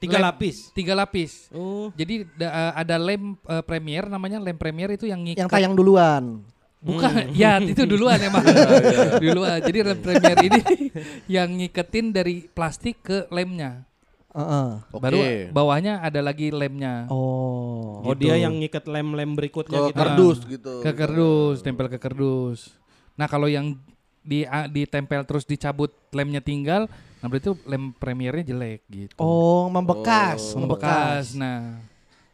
tiga 0.00 0.18
lem. 0.18 0.24
lapis. 0.24 0.56
Tiga 0.74 0.92
lapis. 0.98 1.46
Oh. 1.54 1.94
Jadi 1.94 2.26
da- 2.34 2.50
eh, 2.50 2.72
ada 2.82 2.96
lem 2.98 3.38
eh, 3.38 3.62
premier 3.62 4.08
namanya 4.08 4.42
lem 4.42 4.58
premier 4.58 4.90
itu 4.90 5.06
yang 5.06 5.22
ngikat. 5.22 5.46
Yang 5.46 5.50
tayang 5.52 5.74
duluan. 5.76 6.42
Bukan, 6.82 7.30
ya 7.30 7.62
itu 7.62 7.86
duluan 7.86 8.18
emang. 8.18 8.42
duluan. 9.22 9.62
Jadi 9.62 9.78
lem 9.86 9.98
premier 10.02 10.38
ini 10.42 10.60
yang 11.38 11.46
ngiketin 11.54 12.10
dari 12.10 12.50
plastik 12.50 12.98
ke 12.98 13.30
lemnya. 13.30 13.86
Heeh. 14.32 14.68
Oke. 14.88 14.98
Baru 14.98 15.18
bawahnya 15.50 16.00
ada 16.00 16.20
lagi 16.20 16.48
lemnya. 16.48 17.04
Oh. 17.06 18.00
Oh, 18.02 18.12
Gitu. 18.12 18.26
dia 18.26 18.40
yang 18.40 18.56
ngikat 18.56 18.84
lem-lem 18.84 19.30
berikutnya 19.32 19.78
Ke 19.78 19.88
gitu. 19.88 19.98
kardus 19.98 20.38
gitu. 20.44 20.72
Ke 20.80 20.90
kardus, 20.90 21.56
tempel 21.60 21.86
ke 21.86 21.98
kardus. 21.98 22.72
Nah 23.14 23.26
kalau 23.26 23.46
yang 23.46 23.76
di 24.18 24.42
a- 24.42 24.66
ditempel 24.66 25.22
terus 25.22 25.42
dicabut 25.42 25.90
lemnya 26.10 26.38
tinggal, 26.38 26.86
nah 27.18 27.26
berarti 27.26 27.44
itu 27.44 27.54
lem 27.64 27.92
premiernya 27.92 28.44
jelek 28.46 28.80
gitu. 28.88 29.14
Oh, 29.16 29.66
membekas, 29.68 30.54
Oh. 30.54 30.62
membekas. 30.62 31.34
Nah, 31.34 31.82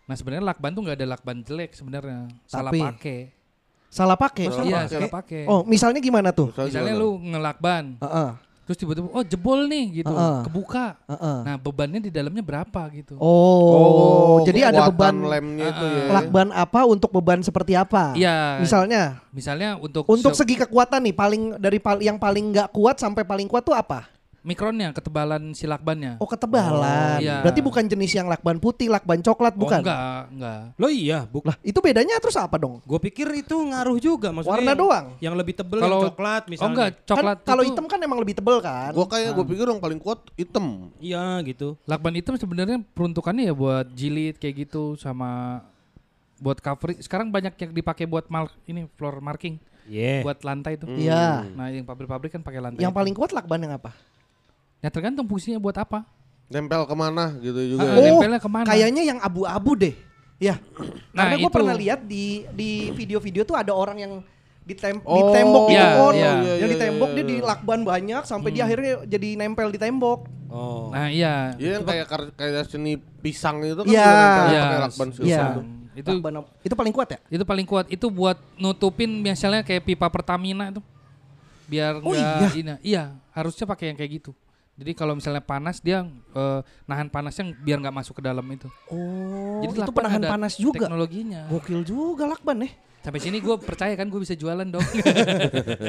nah 0.05 0.15
sebenarnya 0.15 0.45
lakban 0.47 0.71
tuh 0.71 0.83
nggak 0.83 0.97
ada 0.97 1.09
lakban 1.09 1.41
jelek 1.41 1.73
sebenarnya, 1.73 2.29
salah 2.45 2.71
pakai. 2.71 3.33
Salah 3.89 4.17
pakai. 4.17 4.47
Salah 4.47 4.65
Iya, 4.65 4.77
pakai. 4.79 4.93
salah 4.93 5.11
pakai. 5.11 5.43
Oh, 5.45 5.65
misalnya 5.65 5.97
gimana 5.99 6.29
tuh? 6.29 6.53
Misalnya 6.53 6.93
lu 6.93 7.17
ngelakban, 7.19 7.97
Heeh, 7.99 8.31
terus 8.69 8.77
tiba-tiba 8.77 9.09
oh 9.09 9.25
jebol 9.25 9.65
nih 9.65 10.05
gitu, 10.05 10.13
Heeh. 10.13 10.45
kebuka. 10.45 11.01
heeh. 11.09 11.39
Nah 11.41 11.57
bebannya 11.57 12.05
di 12.05 12.13
dalamnya 12.13 12.45
berapa 12.45 12.83
gitu? 12.93 13.17
Oh, 13.17 14.45
jadi 14.45 14.69
ada 14.69 14.87
beban 14.87 15.17
lemnya 15.19 15.73
itu 15.73 15.81
Ah, 15.81 15.89
ya. 15.89 16.05
lakban 16.13 16.49
apa 16.53 16.85
untuk 16.85 17.09
beban 17.11 17.41
seperti 17.41 17.73
apa? 17.73 18.13
Iya. 18.13 18.61
Misalnya 18.61 19.25
Misalnya 19.33 19.81
untuk 19.81 20.05
untuk 20.05 20.37
se- 20.37 20.45
segi 20.45 20.61
kekuatan 20.61 21.01
nih 21.01 21.17
paling 21.17 21.43
dari 21.57 21.81
pal- 21.81 22.05
yang 22.05 22.21
paling 22.21 22.53
nggak 22.53 22.69
kuat 22.69 23.01
sampai 23.01 23.25
paling 23.25 23.49
kuat 23.49 23.65
tuh 23.65 23.73
apa? 23.73 24.05
Mikronnya, 24.49 24.97
ketebalan 24.97 25.53
si 25.53 25.69
lakbannya. 25.69 26.17
Oh, 26.17 26.25
ketebalan. 26.25 26.81
Oh, 26.81 27.21
iya. 27.21 27.45
Berarti 27.45 27.61
bukan 27.61 27.85
jenis 27.85 28.17
yang 28.17 28.25
lakban 28.25 28.57
putih, 28.57 28.89
lakban 28.89 29.21
coklat 29.21 29.53
Oh, 29.55 29.69
bukan? 29.69 29.85
enggak, 29.85 30.23
enggak. 30.33 30.61
Lo 30.81 30.89
iya, 30.89 31.29
buk. 31.29 31.45
Lah, 31.45 31.61
itu 31.61 31.77
bedanya 31.79 32.17
terus 32.17 32.35
apa 32.35 32.57
dong? 32.57 32.81
Gue 32.89 32.97
pikir 32.97 33.29
itu 33.37 33.53
ngaruh 33.53 34.01
juga 34.01 34.33
maksudnya. 34.33 34.57
Warna 34.57 34.73
yang, 34.73 34.81
doang. 34.81 35.07
Yang 35.21 35.35
lebih 35.37 35.55
tebel 35.55 35.79
Kalau- 35.79 36.01
yang 36.01 36.09
coklat 36.09 36.43
Oh 36.43 36.51
misalnya. 36.51 36.69
enggak, 36.73 36.91
coklat 37.05 37.37
kan 37.39 37.47
kalau 37.47 37.63
hitam 37.69 37.85
kan 37.85 37.99
emang 38.01 38.19
lebih 38.19 38.35
tebel 38.35 38.57
kan? 38.59 38.91
Gua 38.97 39.05
kayak 39.05 39.31
gua 39.37 39.45
pikir 39.45 39.67
yang 39.69 39.79
paling 39.79 40.01
kuat 40.01 40.21
hitam. 40.33 40.89
Iya 40.97 41.45
gitu. 41.45 41.77
Lakban 41.85 42.17
hitam 42.17 42.35
sebenarnya 42.35 42.81
peruntukannya 42.97 43.45
ya 43.45 43.55
buat 43.55 43.87
jilid 43.93 44.41
kayak 44.41 44.65
gitu 44.65 44.97
sama 44.97 45.61
buat 46.39 46.63
cover. 46.63 46.95
Sekarang 47.03 47.29
banyak 47.29 47.53
yang 47.59 47.71
dipakai 47.75 48.07
buat 48.07 48.31
mal 48.31 48.47
ini 48.65 48.87
floor 48.95 49.19
marking 49.19 49.59
Iya. 49.89 50.23
buat 50.23 50.39
lantai 50.45 50.77
itu. 50.77 50.87
Iya. 50.87 51.49
Nah, 51.51 51.73
yang 51.73 51.83
pabrik-pabrik 51.83 52.31
kan 52.31 52.45
pakai 52.45 52.61
lantai. 52.61 52.79
Yang 52.79 52.93
itu. 52.93 52.99
paling 53.03 53.15
kuat 53.17 53.31
lakban 53.33 53.59
yang 53.59 53.75
apa? 53.75 53.91
Ya 54.79 54.89
tergantung 54.89 55.27
fungsinya 55.27 55.59
buat 55.59 55.75
apa. 55.75 56.07
Nempel 56.49 56.87
ke 56.89 56.95
mana 56.97 57.35
gitu 57.43 57.77
juga. 57.77 57.85
Ah, 57.85 57.99
ya. 57.99 58.09
nempelnya 58.09 58.41
ke 58.41 58.51
mana? 58.51 58.67
Kayaknya 58.67 59.03
yang 59.05 59.19
abu-abu 59.21 59.73
deh. 59.77 59.95
Ya. 60.39 60.57
Nah, 61.11 61.29
Karena 61.29 61.37
gue 61.43 61.51
pernah 61.51 61.75
lihat 61.75 62.01
di 62.07 62.47
di 62.55 62.95
video-video 62.95 63.43
tuh 63.43 63.59
ada 63.59 63.75
orang 63.75 63.99
yang 63.99 64.13
ditem 64.63 65.01
di 65.01 65.09
Oh, 65.09 65.33
tembok 65.33 65.65
gitu 65.67 65.81
iya, 65.81 65.97
Kon. 65.97 66.15
iya. 66.15 66.31
Yang 66.31 66.55
Iya, 66.55 66.67
di 66.69 66.77
tembok 66.79 67.09
iya, 67.09 67.17
dia 67.17 67.25
iya. 67.25 67.29
di 67.29 67.37
lakban 67.43 67.81
banyak 67.83 68.23
sampai 68.23 68.49
dia 68.55 68.63
akhirnya 68.65 68.93
jadi 69.05 69.29
nempel 69.35 69.69
di 69.73 69.81
tembok. 69.81 70.21
Oh. 70.49 70.89
Nah, 70.95 71.09
iya. 71.11 71.53
Iya 71.59 71.81
yang 71.81 71.85
kayak 71.85 72.07
kayak 72.39 72.65
seni 72.69 72.97
pisang 73.21 73.61
itu 73.61 73.83
kan 73.83 73.89
Iya. 73.89 73.99
juga 73.99 74.15
nempel 74.15 74.45
Iya, 74.47 74.61
pakai 74.63 74.79
lakban 74.81 75.09
silver 75.11 75.29
Iya. 75.29 75.45
tuh. 75.53 75.65
Itu 75.99 76.11
Lakban 76.15 76.35
itu 76.63 76.75
paling 76.79 76.95
kuat 76.95 77.09
ya? 77.11 77.19
itu 77.27 77.43
paling 77.43 77.67
kuat. 77.67 77.87
Itu 77.91 78.07
buat 78.07 78.39
nutupin 78.55 79.11
misalnya 79.11 79.67
kayak 79.67 79.83
pipa 79.83 80.07
Pertamina 80.07 80.71
itu. 80.71 80.79
Biar 81.67 81.99
Oh, 82.01 82.15
enggak 82.15 82.55
iya. 82.55 82.75
iya, 82.81 83.03
harusnya 83.35 83.67
pakai 83.67 83.91
yang 83.93 83.99
kayak 83.99 84.23
gitu. 84.23 84.31
Jadi 84.79 84.95
kalau 84.95 85.19
misalnya 85.19 85.43
panas 85.43 85.83
dia 85.83 86.07
eh, 86.39 86.61
nahan 86.87 87.11
panasnya 87.11 87.51
biar 87.51 87.83
nggak 87.83 87.97
masuk 87.99 88.23
ke 88.23 88.23
dalam 88.23 88.47
itu. 88.47 88.71
Oh, 88.95 89.59
Jadi 89.67 89.83
itu 89.83 89.91
penahan 89.91 90.23
panas 90.23 90.55
juga. 90.55 90.87
Teknologinya. 90.87 91.51
Gokil 91.51 91.83
juga 91.83 92.31
lakban 92.31 92.63
ya. 92.63 92.71
Sampai 93.03 93.19
sini 93.19 93.43
gue 93.43 93.57
percaya 93.59 93.95
kan 93.99 94.07
gue 94.07 94.21
bisa 94.23 94.39
jualan 94.39 94.67
dong. 94.67 94.83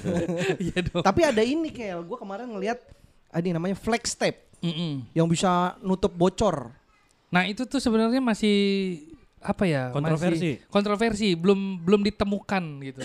Iya 0.66 0.80
dong. 0.90 1.04
Tapi 1.06 1.22
ada 1.22 1.42
ini 1.46 1.70
Kel, 1.70 2.02
gue 2.02 2.18
kemarin 2.18 2.50
ngelihat 2.50 2.82
ada 3.30 3.46
yang 3.46 3.62
namanya 3.62 3.78
flex 3.78 4.18
tape 4.18 4.50
Mm-mm. 4.66 5.06
yang 5.14 5.30
bisa 5.30 5.78
nutup 5.86 6.10
bocor. 6.18 6.74
Nah 7.30 7.46
itu 7.46 7.70
tuh 7.70 7.78
sebenarnya 7.78 8.18
masih 8.18 8.58
apa 9.42 9.64
ya? 9.64 9.84
Kontroversi. 9.90 10.60
Masih 10.60 10.68
kontroversi, 10.68 11.28
belum 11.34 11.60
belum 11.80 12.02
ditemukan 12.04 12.64
gitu. 12.84 13.02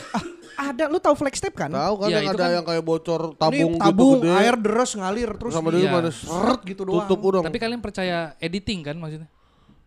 Ada, 0.54 0.86
lu 0.86 0.98
tahu 0.98 1.14
flex 1.16 1.38
tape 1.38 1.54
kan? 1.56 1.68
Tahu 1.68 1.94
kan 1.96 2.08
Iya, 2.08 2.18
yang 2.20 2.26
ada 2.28 2.38
kan- 2.40 2.52
yang 2.52 2.64
kayak 2.64 2.82
bocor 2.82 3.22
Ini 3.28 3.36
tabung, 3.36 3.72
tabung 3.76 4.10
gitu 4.12 4.22
gede. 4.24 4.34
air 4.36 4.54
deres 4.56 4.90
ngalir 4.92 5.30
terus 5.34 5.52
sama 5.52 5.68
di- 5.68 5.76
dia 5.76 5.88
mana 5.88 6.10
seret 6.10 6.60
gitu 6.64 6.82
doang. 6.82 6.94
tutup 7.00 7.18
udah. 7.20 7.40
Tapi 7.42 7.58
kalian 7.58 7.78
percaya 7.78 8.18
editing 8.38 8.80
kan 8.82 8.96
maksudnya? 8.96 9.30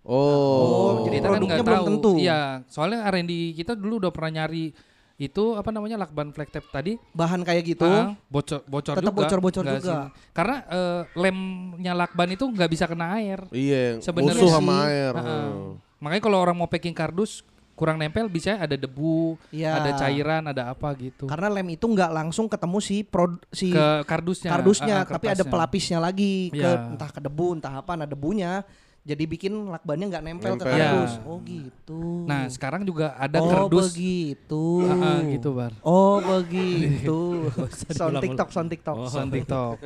Oh. 0.04 1.04
jadi 1.04 1.20
Kita 1.20 1.28
kan 1.30 1.42
nggak 1.42 1.60
tahu. 1.62 1.86
tentu. 1.86 2.12
Iya, 2.18 2.64
soalnya 2.66 3.04
R&D 3.06 3.32
kita 3.54 3.74
dulu 3.74 4.00
udah 4.00 4.10
pernah 4.10 4.32
nyari 4.42 4.72
itu 5.18 5.44
apa 5.52 5.68
namanya 5.68 5.98
lakban 5.98 6.30
flag 6.30 6.48
tape 6.48 6.70
tadi 6.70 6.94
bahan 7.12 7.42
kayak 7.42 7.64
gitu. 7.68 7.84
ah, 7.84 8.14
bocor 8.24 8.62
bocor 8.64 8.94
Tetap 8.94 9.10
juga 9.10 9.18
bocor-bocor 9.20 9.64
nggak 9.66 9.82
juga. 9.82 9.90
sih. 9.90 10.06
karena 10.32 10.56
eh, 10.64 11.02
lemnya 11.18 11.94
lakban 11.94 12.30
itu 12.30 12.46
nggak 12.46 12.70
bisa 12.70 12.86
kena 12.86 13.18
air 13.18 13.42
Iya, 13.50 13.98
Sebenarnya 14.00 14.38
musuh 14.38 14.50
sama 14.54 14.74
air. 14.86 15.12
Ah, 15.12 15.20
ah. 15.20 15.26
Hmm. 15.26 15.72
Makanya 15.98 16.24
kalau 16.24 16.38
orang 16.38 16.54
mau 16.54 16.66
packing 16.66 16.94
kardus 16.94 17.42
kurang 17.74 17.96
nempel 17.96 18.26
bisa 18.26 18.58
ada 18.58 18.74
debu 18.74 19.38
Iya. 19.50 19.78
ada 19.78 19.92
cairan 19.96 20.44
ada 20.46 20.74
apa 20.74 20.98
gitu 20.98 21.30
Karena 21.30 21.46
lem 21.48 21.70
itu 21.72 21.86
nggak 21.86 22.10
langsung 22.12 22.46
ketemu 22.46 22.78
si 22.80 23.02
prod 23.02 23.38
si 23.50 23.70
ke 23.70 24.02
kardusnya 24.04 24.50
kardusnya, 24.50 24.96
ah, 25.02 25.06
tapi 25.08 25.30
ada 25.30 25.44
pelapisnya 25.44 25.98
lagi 25.98 26.50
ke 26.50 26.58
Iya. 26.58 26.90
entah 26.90 27.10
ke 27.10 27.22
debu, 27.22 27.54
entah 27.54 27.78
apa, 27.78 27.94
nah 27.94 28.06
debunya 28.06 28.66
jadi 29.08 29.24
bikin 29.24 29.72
lakbannya 29.72 30.12
nggak 30.12 30.20
nempel, 30.20 30.54
ke 30.58 30.66
Nempel. 30.66 30.74
kardus. 30.74 31.12
Iya. 31.16 31.24
Oh 31.24 31.40
gitu. 31.40 32.02
nah 32.26 32.42
sekarang 32.50 32.82
juga 32.82 33.16
ada 33.16 33.40
oh 33.40 33.48
kardus 33.48 33.94
begitu. 33.94 34.64
Ah, 34.84 34.98
ah, 35.00 35.20
gitu 35.24 35.50
bar 35.54 35.72
Oh 35.80 36.18
begitu. 36.20 37.48
sound. 37.96 38.20
TikTok, 38.20 38.50
sound 38.52 38.68
TikTok. 38.68 38.98
Oh. 38.98 39.08
Sound 39.08 39.32
TikTok 39.32 39.78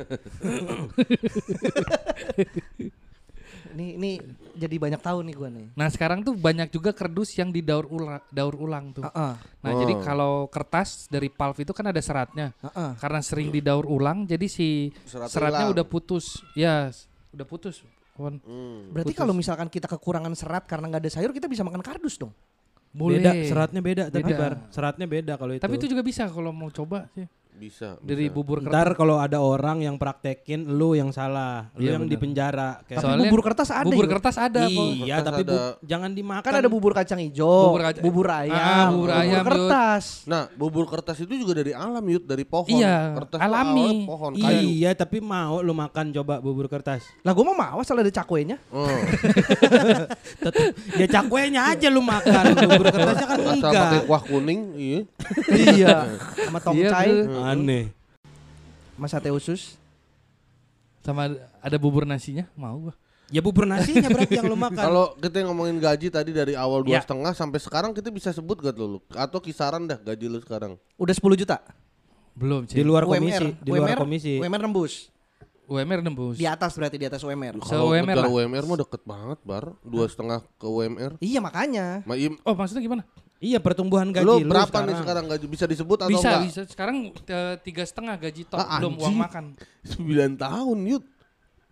Ini 3.72 3.96
ini 3.96 4.12
jadi 4.54 4.76
banyak 4.76 4.98
tahu 4.98 5.18
nih 5.22 5.34
gua 5.34 5.48
nih. 5.48 5.66
nah 5.72 5.86
sekarang 5.86 6.20
tuh 6.20 6.32
banyak 6.32 6.68
juga 6.68 6.90
kardus 6.90 7.32
yang 7.34 7.48
didaur 7.48 7.84
ulang 7.86 8.20
daur 8.28 8.54
ulang 8.54 8.92
tuh 8.92 9.02
Heeh. 9.02 9.32
nah 9.58 9.70
Oh. 9.70 9.78
jadi 9.78 9.94
kalau 9.98 10.32
kertas 10.46 11.06
dari 11.06 11.26
pulp 11.26 11.56
itu 11.56 11.70
kan 11.70 11.86
ada 11.86 11.98
seratnya 11.98 12.52
Heeh. 12.60 12.90
karena 12.96 13.20
sering 13.20 13.48
didaur 13.48 13.84
ulang 13.84 14.24
jadi 14.24 14.44
si 14.44 14.92
Serat 15.02 15.28
seratnya 15.28 15.64
hilang. 15.64 15.74
udah 15.74 15.86
putus 15.86 16.26
ya 16.52 16.88
udah 17.30 17.44
putus 17.44 17.80
Wan. 18.12 18.36
Hmm. 18.38 18.92
Berarti 18.92 19.16
kalau 19.16 19.32
misalkan 19.32 19.66
kita 19.66 19.88
kekurangan 19.88 20.28
serat 20.32 20.68
karena 20.68 20.84
nggak 20.86 21.00
ada 21.00 21.10
sayur, 21.10 21.32
kita 21.32 21.48
bisa 21.48 21.64
makan 21.64 21.80
kardus 21.80 22.20
dong. 22.20 22.28
boleh 22.92 23.18
Beda, 23.18 23.32
seratnya 23.42 23.80
beda, 23.80 24.04
tapi 24.12 24.20
Beda. 24.22 24.36
Bar. 24.36 24.52
Seratnya 24.68 25.06
beda 25.08 25.32
kalau 25.34 25.56
itu. 25.56 25.64
tapi 25.64 25.80
itu 25.80 25.88
juga 25.88 26.04
bisa 26.04 26.28
kalau 26.28 26.52
mau 26.52 26.68
coba 26.68 27.08
sih 27.10 27.24
Bisa. 27.52 27.94
dari 28.00 28.26
bisa. 28.26 28.34
bubur 28.34 28.58
kertas 28.58 28.74
Ntar 28.74 28.88
kalau 28.92 29.16
ada 29.16 29.38
orang 29.38 29.78
yang 29.78 29.94
praktekin 29.94 30.66
lu 30.68 30.92
yang 30.92 31.10
salah, 31.10 31.70
lu 31.72 31.84
Iya, 31.84 31.94
yang 31.94 32.04
di 32.04 32.16
penjara. 32.16 32.80
Tapi 32.80 32.96
Soalnya 32.96 33.22
bubur 33.24 33.40
kertas 33.40 33.68
ada. 33.68 33.84
bubur 33.84 34.06
kertas 34.08 34.36
ada 34.36 34.62
kok 34.64 34.72
Iya, 34.98 35.16
Kertas 35.16 35.28
tapi 35.28 35.42
bu- 35.42 35.52
ada. 35.52 35.62
jangan 35.80 36.10
dimakan. 36.10 36.42
Kan 36.42 36.54
ada 36.56 36.66
bubur 36.66 36.92
kacang 36.92 37.20
hijau, 37.20 37.70
Bubur 37.70 37.82
bubur, 38.02 38.26
kaca- 38.26 38.42
ayam, 38.42 38.56
Ah, 38.58 38.88
bubur 38.90 39.10
ayam, 39.10 39.30
Yud. 39.36 39.46
kertas. 39.46 40.04
Nah, 40.24 40.42
bubur 40.52 40.84
kertas 40.86 41.16
itu 41.18 41.34
juga 41.36 41.52
dari 41.54 41.70
alam 41.70 42.02
yud, 42.02 42.24
dari 42.24 42.42
pohon. 42.42 42.72
Iya, 42.72 43.14
kertas 43.14 43.38
alami. 43.38 43.78
awalnya 43.84 44.08
pohon 44.08 44.32
kayu. 44.34 44.60
Iya, 44.72 44.90
tapi 44.94 45.18
mau 45.18 45.54
lu 45.60 45.72
makan 45.72 46.06
coba 46.10 46.34
bubur 46.38 46.66
kertas. 46.66 47.06
Lah 47.20 47.30
gua 47.30 47.44
mau 47.44 47.56
mau 47.56 47.78
asal 47.78 47.94
ada 47.96 48.10
cakwenya. 48.10 48.58
Oh. 48.68 48.88
Tetep, 50.42 50.64
ya 50.96 51.06
cakwenya 51.10 51.60
aja 51.68 51.86
lu 51.86 52.00
makan, 52.00 52.44
bubur 52.56 52.86
kertasnya 52.88 53.26
kan 53.28 53.38
Asal 53.38 53.54
enggak. 53.60 53.82
pakai 53.84 54.00
kuah 54.04 54.22
kuning, 54.24 54.60
iya. 54.74 55.00
iya. 55.52 55.96
Sama 56.42 56.58
Iya, 56.58 56.66
tongcai, 56.88 57.10
bener. 57.12 57.41
Aneh. 57.42 57.84
sama 58.94 59.06
sate 59.08 59.28
usus. 59.28 59.74
sama 61.02 61.34
ada 61.58 61.76
bubur 61.76 62.06
nasinya 62.06 62.46
mau 62.54 62.78
gua 62.78 62.94
Ya 63.32 63.40
bubur 63.40 63.64
nasinya 63.64 64.12
berarti 64.12 64.36
yang 64.36 64.44
lu 64.44 64.60
makan. 64.68 64.76
Kalau 64.76 65.16
kita 65.16 65.40
ngomongin 65.48 65.80
gaji 65.80 66.12
tadi 66.12 66.36
dari 66.36 66.52
awal 66.52 66.84
dua 66.84 67.00
Ya. 67.00 67.00
setengah 67.00 67.32
sampai 67.32 67.64
sekarang 67.64 67.96
kita 67.96 68.12
bisa 68.12 68.28
sebut 68.28 68.60
gak 68.60 68.76
lu? 68.76 69.00
Atau 69.16 69.40
kisaran 69.40 69.88
dah 69.88 69.96
gaji 69.96 70.28
lu 70.28 70.36
sekarang? 70.44 70.76
Udah 71.00 71.16
10 71.16 71.40
juta. 71.40 71.64
belum 72.32 72.64
di 72.64 72.76
sih 72.76 72.84
luar 72.84 73.04
UMR, 73.04 73.20
komisi, 73.20 73.46
di 73.60 73.70
luar 73.72 73.88
UMR, 73.92 73.98
komisi. 74.00 74.32
UMR 74.40 74.60
nembus. 74.64 75.11
UMR 75.72 76.00
nembus 76.00 76.36
Di 76.36 76.44
atas 76.44 76.72
berarti 76.72 76.94
di 76.94 77.04
atas 77.04 77.20
UMR. 77.20 77.56
Se 77.60 77.72
Kalau 77.72 77.88
UMR 77.88 78.14
lah. 78.14 78.28
UMR 78.28 78.64
mah 78.64 78.78
deket 78.78 79.02
banget 79.02 79.38
bar, 79.40 79.72
dua 79.80 80.04
setengah 80.04 80.44
ke 80.52 80.66
UMR. 80.66 81.16
Iya 81.16 81.40
makanya. 81.40 82.04
Ma, 82.04 82.14
im- 82.14 82.36
oh 82.38 82.52
maksudnya 82.52 82.80
gimana 82.80 83.04
Iya 83.38 83.58
pertumbuhan 83.58 84.06
gaji 84.08 84.22
lu 84.22 84.38
lu, 84.38 84.46
berapa 84.46 84.70
sekarang. 84.70 84.86
nih 84.86 84.96
sekarang 85.02 85.24
gaji 85.26 85.46
bisa 85.48 85.64
disebut 85.66 85.98
atau 85.98 86.12
bisa 86.12 86.28
enggak? 86.30 86.40
bisa 86.46 86.60
sekarang 86.62 86.96
tiga 87.58 87.82
setengah 87.82 88.14
gaji 88.16 88.42
top 88.44 88.60
Ah, 88.60 88.78
belum 88.78 88.94
uang 88.96 89.16
makan 89.18 89.44
9 89.82 89.98
tahun 90.38 90.78
yud. 90.86 91.02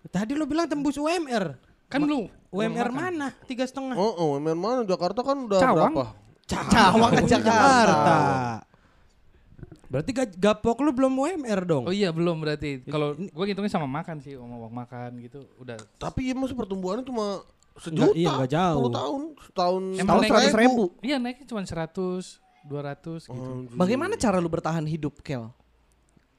Tadi 0.09 0.33
lu 0.33 0.45
bilang 0.45 0.67
tembus 0.67 0.97
UMR. 0.97 1.55
kan 1.87 2.01
uang 2.01 2.27
UMR 2.51 2.89
mana? 2.89 3.31
Tiga 3.45 3.63
setengah. 3.63 3.95
Oh, 3.95 4.11
oh, 4.11 4.27
UMR 4.35 4.55
mana? 4.55 4.83
Jakarta 4.83 5.23
kan 5.23 5.47
udah 5.47 5.61
Cawang. 5.61 5.95
berapa? 5.95 6.05
Cawang 6.51 7.11
ke 7.19 7.23
Jakarta. 7.29 8.17
Berarti 9.90 10.11
gaj- 10.12 10.38
gapok 10.38 10.81
lu 10.81 10.94
belum 10.94 11.11
UMR 11.12 11.61
dong. 11.64 11.83
oh 11.83 11.90
iya 11.90 12.09
belum 12.09 12.38
berarti 12.38 12.87
kalau 12.87 13.11
gua 13.29 13.42
ngitungnya 13.42 13.68
sama 13.68 13.90
makan 13.90 14.22
sih 14.22 14.38
uang 14.38 14.46
uang 14.61 14.70
makan 14.72 15.18
gitu 15.18 15.42
udah 15.59 15.74
Tapi 15.98 16.31
ya 16.31 16.35
masa 16.35 16.55
pertumbuhannya 16.55 17.03
cuma 17.03 17.42
sejuta. 17.74 18.07
Enggak, 18.07 18.14
iya, 18.14 18.31
enggak 18.31 18.50
jauh. 18.50 18.87
10 18.87 18.94
tahun, 18.94 19.20
setahun. 19.42 19.83
Emang 19.96 20.07
Tahun 20.09 20.22
naik- 20.22 20.35
100 20.46 20.62
ribu. 20.62 20.85
iya 21.00 21.16
naiknya 21.16 21.44
cuma 21.44 21.61
100 21.61 22.38
200 22.62 23.24
gitu 23.24 23.33
Anjing. 23.33 23.74
Bagaimana 23.74 24.14
cara 24.14 24.37
lu 24.37 24.46
bertahan 24.46 24.85
hidup, 24.85 25.18
Kel? 25.20 25.50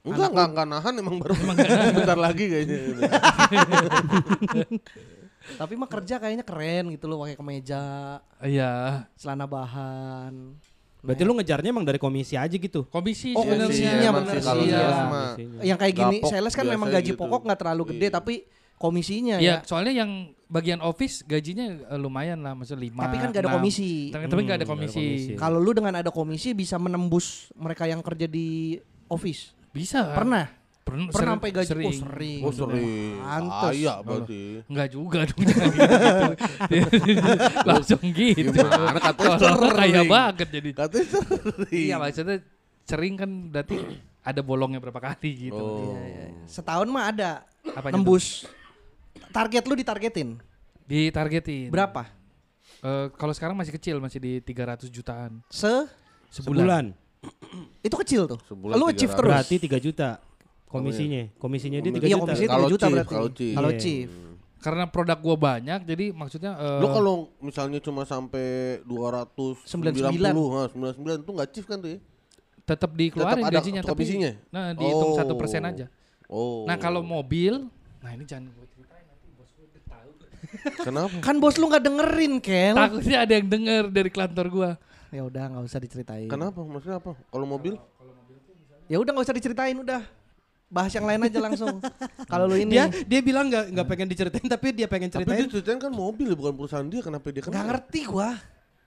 Enggak, 0.01 0.31
enggak, 0.31 0.47
enggak 0.49 0.67
nahan 0.67 0.93
emang 0.95 1.17
baru 1.17 1.33
bentar 1.97 2.15
lagi 2.15 2.45
kayaknya. 2.47 2.77
Tapi 5.57 5.73
mah 5.73 5.89
kerja 5.89 6.15
kayaknya 6.17 6.41
keren 6.41 6.89
gitu 6.89 7.05
loh 7.05 7.19
pakai 7.19 7.33
kemeja, 7.33 7.83
iya 8.39 9.05
celana 9.17 9.43
bahan. 9.43 10.53
Berarti 11.01 11.23
lu 11.25 11.33
ngejarnya 11.33 11.69
emang 11.69 11.81
dari 11.81 11.97
komisi 11.97 12.37
aja 12.37 12.53
gitu. 12.53 12.85
Komisi 12.87 13.33
Oh, 13.33 13.41
sebenarnya. 13.41 13.67
komisinya 13.67 13.97
emang 13.99 14.23
bener 14.23 14.35
sih 14.37 14.45
kalau 14.45 14.63
sih, 14.63 14.69
iya. 14.69 14.87
mah. 15.09 15.31
Yang 15.59 15.77
kayak 15.81 15.95
gini, 15.97 16.17
Gapok 16.21 16.29
sales 16.29 16.53
kan 16.53 16.65
memang 16.65 16.87
gaji 16.87 17.11
gitu. 17.11 17.19
pokok 17.19 17.41
nggak 17.43 17.59
terlalu 17.59 17.83
gede 17.89 18.07
Iya. 18.07 18.13
tapi 18.13 18.35
komisinya 18.77 19.35
Iya, 19.37 19.51
ya. 19.51 19.57
soalnya 19.61 19.93
yang 19.95 20.11
bagian 20.45 20.81
office 20.81 21.21
gajinya 21.23 21.65
eh, 21.85 21.97
lumayan 21.97 22.41
lah, 22.41 22.53
maksudnya 22.53 22.85
5. 22.85 23.01
Tapi 23.01 23.17
kan 23.17 23.29
gak 23.29 23.41
ada 23.41 23.51
komisi. 23.55 23.91
Tapi, 24.09 24.25
Hmm, 24.25 24.29
nggak 24.29 24.29
ada 24.29 24.43
nggak 24.43 24.57
ada 24.57 24.67
komisi. 24.67 25.01
komisi. 25.01 25.31
Kalau 25.35 25.57
lu 25.57 25.71
dengan 25.73 25.93
ada 25.95 26.09
komisi 26.09 26.49
bisa 26.53 26.75
menembus 26.77 27.49
mereka 27.53 27.85
yang 27.85 28.01
kerja 28.01 28.25
di 28.25 28.77
office. 29.07 29.57
Bisa. 29.71 30.11
Pernah? 30.11 30.60
Pernah, 30.81 31.07
Pernah 31.07 31.13
sering- 31.13 31.31
sampai 31.37 31.49
gaji 31.51 31.67
sering. 31.67 31.85
oh 31.85 31.93
sering. 31.95 32.39
Oh 32.41 32.51
sering. 32.51 33.13
Pantes. 33.15 33.61
Kaya 33.63 33.93
berarti. 34.01 34.41
Enggak 34.65 34.87
juga 34.89 35.19
dong 35.29 35.39
gitu. 35.39 35.61
Langsung 37.69 38.01
gitu. 38.03 38.49
Gimana 38.51 38.99
katanya 38.99 39.37
Kalau 39.37 39.57
nggak 39.61 39.75
kaya 39.77 39.93
sering. 39.93 40.09
banget 40.09 40.47
jadi. 40.51 40.69
Katanya 40.73 41.05
sering. 41.07 41.69
Iya 41.71 41.95
maksudnya 41.97 42.37
sering 42.83 43.13
kan 43.15 43.29
berarti 43.47 43.75
ada 44.21 44.41
bolongnya 44.41 44.77
berapa 44.77 44.99
kali 44.99 45.49
gitu. 45.49 45.55
Oh. 45.55 45.93
Iya, 45.93 46.01
iya. 46.03 46.25
Setahun 46.45 46.87
mah 46.87 47.03
ada 47.07 47.29
Apanya 47.63 47.93
nembus. 47.95 48.45
Target 49.29 49.63
lu 49.63 49.73
ditargetin. 49.73 50.29
Ditargetin. 50.83 51.69
Berapa? 51.69 52.09
Eh, 52.81 53.07
kalau 53.15 53.31
sekarang 53.31 53.53
masih 53.53 53.71
kecil, 53.71 54.01
masih 54.01 54.17
di 54.17 54.33
300 54.41 54.89
jutaan 54.89 55.39
Se 55.47 55.85
Sebulan. 56.31 56.91
itu 57.85 57.95
kecil 57.95 58.25
tuh. 58.25 58.39
Sebulan 58.43 58.75
lu 58.75 58.87
achieve 58.87 59.13
300. 59.13 59.15
terus. 59.15 59.31
Berarti 59.31 59.55
3 59.61 59.77
juta. 59.79 60.09
Komisinya. 60.71 61.23
Komisinya 61.35 61.77
dia 61.77 61.91
3 61.91 61.99
Iya, 62.01 62.07
juta. 62.09 62.23
komisinya 62.23 62.49
Kalau 62.49 62.65
3 62.65 62.71
juta 62.71 62.79
chief, 62.81 62.93
berarti. 62.93 63.11
kalau 63.11 63.29
chief. 63.29 63.53
Kalau 63.53 63.69
Iya. 63.69 63.79
chief. 63.79 64.09
Karena 64.57 64.85
produk 64.85 65.17
gua 65.17 65.35
banyak, 65.35 65.79
jadi 65.83 66.05
maksudnya 66.11 66.51
eh, 66.53 66.79
Lu 66.79 66.87
kalau 66.87 67.15
misalnya 67.39 67.79
cuma 67.79 68.05
sampai 68.05 68.77
299 68.85 70.31
nah, 70.31 70.69
99 70.69 71.17
itu 71.17 71.31
enggak 71.31 71.49
chief 71.51 71.65
kan 71.65 71.77
tuh 71.77 71.91
ya? 71.91 71.99
tetap 72.61 72.93
dikeluarin 72.93 73.41
Tetap 73.41 73.49
ada 73.49 73.57
gajinya, 73.57 73.81
tapi 73.81 73.91
komisinya? 73.99 74.31
nah 74.47 74.71
dihitung 74.71 75.11
Oh. 75.11 75.17
satu 75.17 75.33
persen 75.33 75.59
aja. 75.61 75.85
Oh. 76.25 76.63
Nah 76.63 76.77
kalau 76.77 77.01
mobil, 77.01 77.67
nah 77.99 78.13
ini 78.13 78.23
jangan 78.23 78.47
gua 78.49 78.63
ceritain 78.69 79.03
nanti 79.03 79.27
bos 79.33 79.49
gua 79.51 79.65
udah 79.65 79.83
tahu. 79.83 80.09
Kenapa? 80.79 81.15
Kan 81.19 81.35
bos 81.37 81.55
lu 81.57 81.65
nggak 81.65 81.83
dengerin, 81.83 82.33
Kel. 82.39 82.75
Takutnya 82.77 83.17
ada 83.19 83.33
yang 83.33 83.47
denger 83.49 83.83
dari 83.89 84.09
kantor 84.09 84.45
gua. 84.47 84.71
Ya 85.09 85.21
udah 85.21 85.43
nggak 85.49 85.63
usah 85.65 85.79
diceritain. 85.79 86.29
Kenapa? 86.29 86.61
Maksudnya 86.61 86.97
apa? 86.97 87.17
Kalau 87.17 87.43
mobil? 87.45 87.75
Ya 88.85 88.95
udah 88.95 89.09
nggak 89.09 89.25
usah 89.25 89.35
diceritain 89.35 89.75
udah. 89.75 90.05
Bahas 90.71 90.89
yang 90.89 91.03
lain 91.03 91.19
aja 91.21 91.37
langsung. 91.37 91.83
Kalau 92.31 92.47
lu 92.47 92.55
ini 92.55 92.71
Dia 92.71 92.87
dia 92.87 93.19
bilang 93.19 93.45
nggak 93.45 93.75
nggak 93.75 93.87
pengen 93.87 94.07
diceritain 94.07 94.47
tapi 94.47 94.71
dia 94.71 94.87
pengen 94.87 95.11
Tapi 95.11 95.21
ceritain. 95.21 95.43
dia 95.43 95.51
ceritain 95.51 95.77
kan 95.77 95.91
mobil 95.91 96.25
ya, 96.25 96.35
bukan 96.35 96.53
perusahaan 96.55 96.87
dia. 96.87 97.03
Kenapa 97.03 97.27
dia 97.27 97.39
nggak 97.39 97.51
kenal? 97.51 97.67
ngerti 97.67 97.99
gua. 98.07 98.39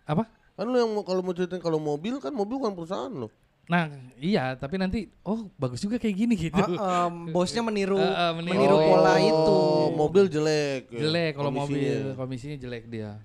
Apa? 0.03 0.25
Kan 0.55 0.64
lu 0.64 0.77
yang 0.77 0.90
mau 0.90 1.03
kalau 1.03 1.20
mau 1.20 1.31
ceritain 1.31 1.61
kalau 1.61 1.77
mobil 1.77 2.16
kan 2.16 2.33
mobil 2.33 2.57
bukan 2.57 2.73
perusahaan 2.73 3.12
lo. 3.12 3.29
Nah 3.64 3.88
iya, 4.16 4.53
tapi 4.55 4.77
nanti 4.77 5.09
oh 5.20 5.49
bagus 5.55 5.79
juga 5.79 5.97
kayak 5.97 6.12
gini 6.14 6.35
gitu. 6.38 6.57
Ah, 6.77 7.09
em, 7.09 7.29
bosnya 7.29 7.61
meniru, 7.61 7.97
Ah, 7.97 8.29
ah, 8.29 8.33
meniru, 8.33 8.53
meniru. 8.55 8.77
pola 8.77 9.12
Oh, 9.12 9.20
itu. 9.20 9.59
mobil 9.94 10.25
jelek. 10.27 10.83
Jelek 10.90 11.33
kalau 11.33 11.49
mobil, 11.51 11.81
komisinya. 11.81 12.12
komisinya 12.14 12.57
jelek 12.59 12.85
dia. 12.87 13.16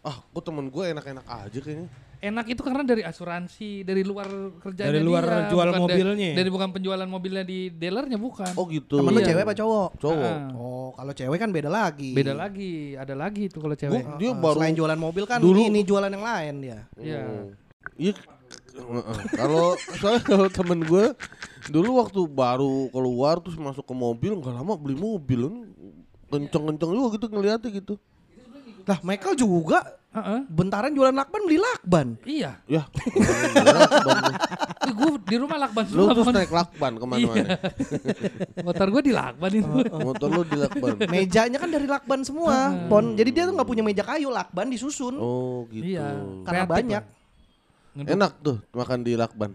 Ah, 0.00 0.18
kok 0.20 0.42
temen 0.42 0.66
gue 0.66 0.84
enak-enak 0.88 1.22
aja 1.24 1.58
kayaknya. 1.58 1.88
Enak 2.24 2.46
itu 2.48 2.60
karena 2.60 2.80
dari 2.82 3.02
asuransi, 3.02 3.84
dari 3.84 4.00
luar 4.00 4.24
kerjanya 4.56 4.88
Dari 4.88 5.00
luar 5.00 5.22
dia, 5.22 5.52
jual 5.52 5.68
bukan 5.68 5.80
mobilnya. 5.84 6.32
dari 6.32 6.48
bukan 6.48 6.68
penjualan 6.70 7.04
mobilnya 7.04 7.44
di 7.44 7.68
dealernya 7.68 8.16
bukan. 8.16 8.52
Oh 8.54 8.64
gitu. 8.66 8.96
Temen 8.96 9.12
lu 9.12 9.20
Iya. 9.20 9.28
cewek 9.28 9.42
apa 9.42 9.54
cowok? 9.54 9.88
Cowok. 9.98 10.32
Ah. 10.40 10.48
Oh, 10.54 10.88
kalau 10.94 11.12
cewek 11.12 11.36
kan 11.36 11.50
beda 11.50 11.68
lagi. 11.68 12.10
Beda 12.10 12.32
lagi, 12.32 12.72
ada 12.94 13.12
lagi 13.12 13.42
itu 13.46 13.58
kalau 13.58 13.74
cewek. 13.74 14.00
Gua- 14.00 14.16
dia 14.16 14.30
Ah, 14.30 14.34
baru 14.34 14.56
selain 14.56 14.72
jualan 14.74 14.96
mobil 14.98 15.24
kan 15.24 15.38
dulu- 15.38 15.62
ini 15.62 15.80
jualan 15.82 16.08
yang 16.08 16.24
lain 16.24 16.54
dia. 16.58 16.78
Iya. 16.96 17.20
Iya. 17.94 18.14
Heeh. 18.74 19.16
Kalau 19.34 19.64
soalnya 19.94 20.22
kalau 20.24 20.48
temen 20.48 20.80
gue 20.82 21.04
dulu 21.66 21.90
waktu 21.98 22.20
baru 22.24 22.88
keluar 22.88 23.38
terus 23.38 23.54
masuk 23.54 23.82
ke 23.82 23.94
mobil 23.94 24.32
nggak 24.34 24.50
lama 24.50 24.74
beli 24.74 24.96
mobil 24.96 25.70
kenceng-kenceng 26.26 26.90
juga 26.90 27.08
gitu 27.14 27.26
ngeliatnya 27.28 27.70
gitu. 27.70 27.94
Lah, 28.84 28.98
Michael 29.00 29.34
juga 29.34 29.78
Heeh. 30.14 30.40
bentaran 30.46 30.94
jualan 30.94 31.10
lakban 31.10 31.42
beli 31.42 31.58
lakban. 31.58 32.06
Iya. 32.22 32.62
Ya. 32.70 32.86
gue 34.94 35.10
di 35.26 35.36
rumah 35.42 35.58
lakban 35.58 35.84
lu 35.90 35.92
semua. 36.06 36.14
terus 36.14 36.26
Pon. 36.30 36.34
naik 36.38 36.52
lakban 36.54 36.92
ke 36.94 37.04
mana-mana. 37.04 37.56
Motor 38.62 38.86
gue 38.94 39.02
di 39.02 39.12
lakban 39.12 39.50
itu. 39.58 39.76
Motor 39.90 40.28
lu 40.30 40.42
di 40.46 40.54
lakban. 40.54 40.94
Mejanya 41.10 41.58
kan 41.58 41.70
dari 41.74 41.86
lakban 41.90 42.20
semua, 42.22 42.86
Pon. 42.86 43.18
Jadi 43.18 43.30
dia 43.34 43.42
tuh 43.50 43.58
nggak 43.58 43.68
punya 43.68 43.82
meja 43.82 44.06
kayu, 44.06 44.30
lakban 44.30 44.70
disusun. 44.70 45.18
Oh 45.18 45.66
gitu. 45.74 45.98
Iya. 45.98 46.06
Karena 46.46 46.62
kreatif 46.62 46.74
banyak. 46.78 47.02
Ngeduk. 47.94 48.14
Enak 48.14 48.32
tuh 48.42 48.56
makan 48.70 48.98
di 49.02 49.12
lakban. 49.18 49.50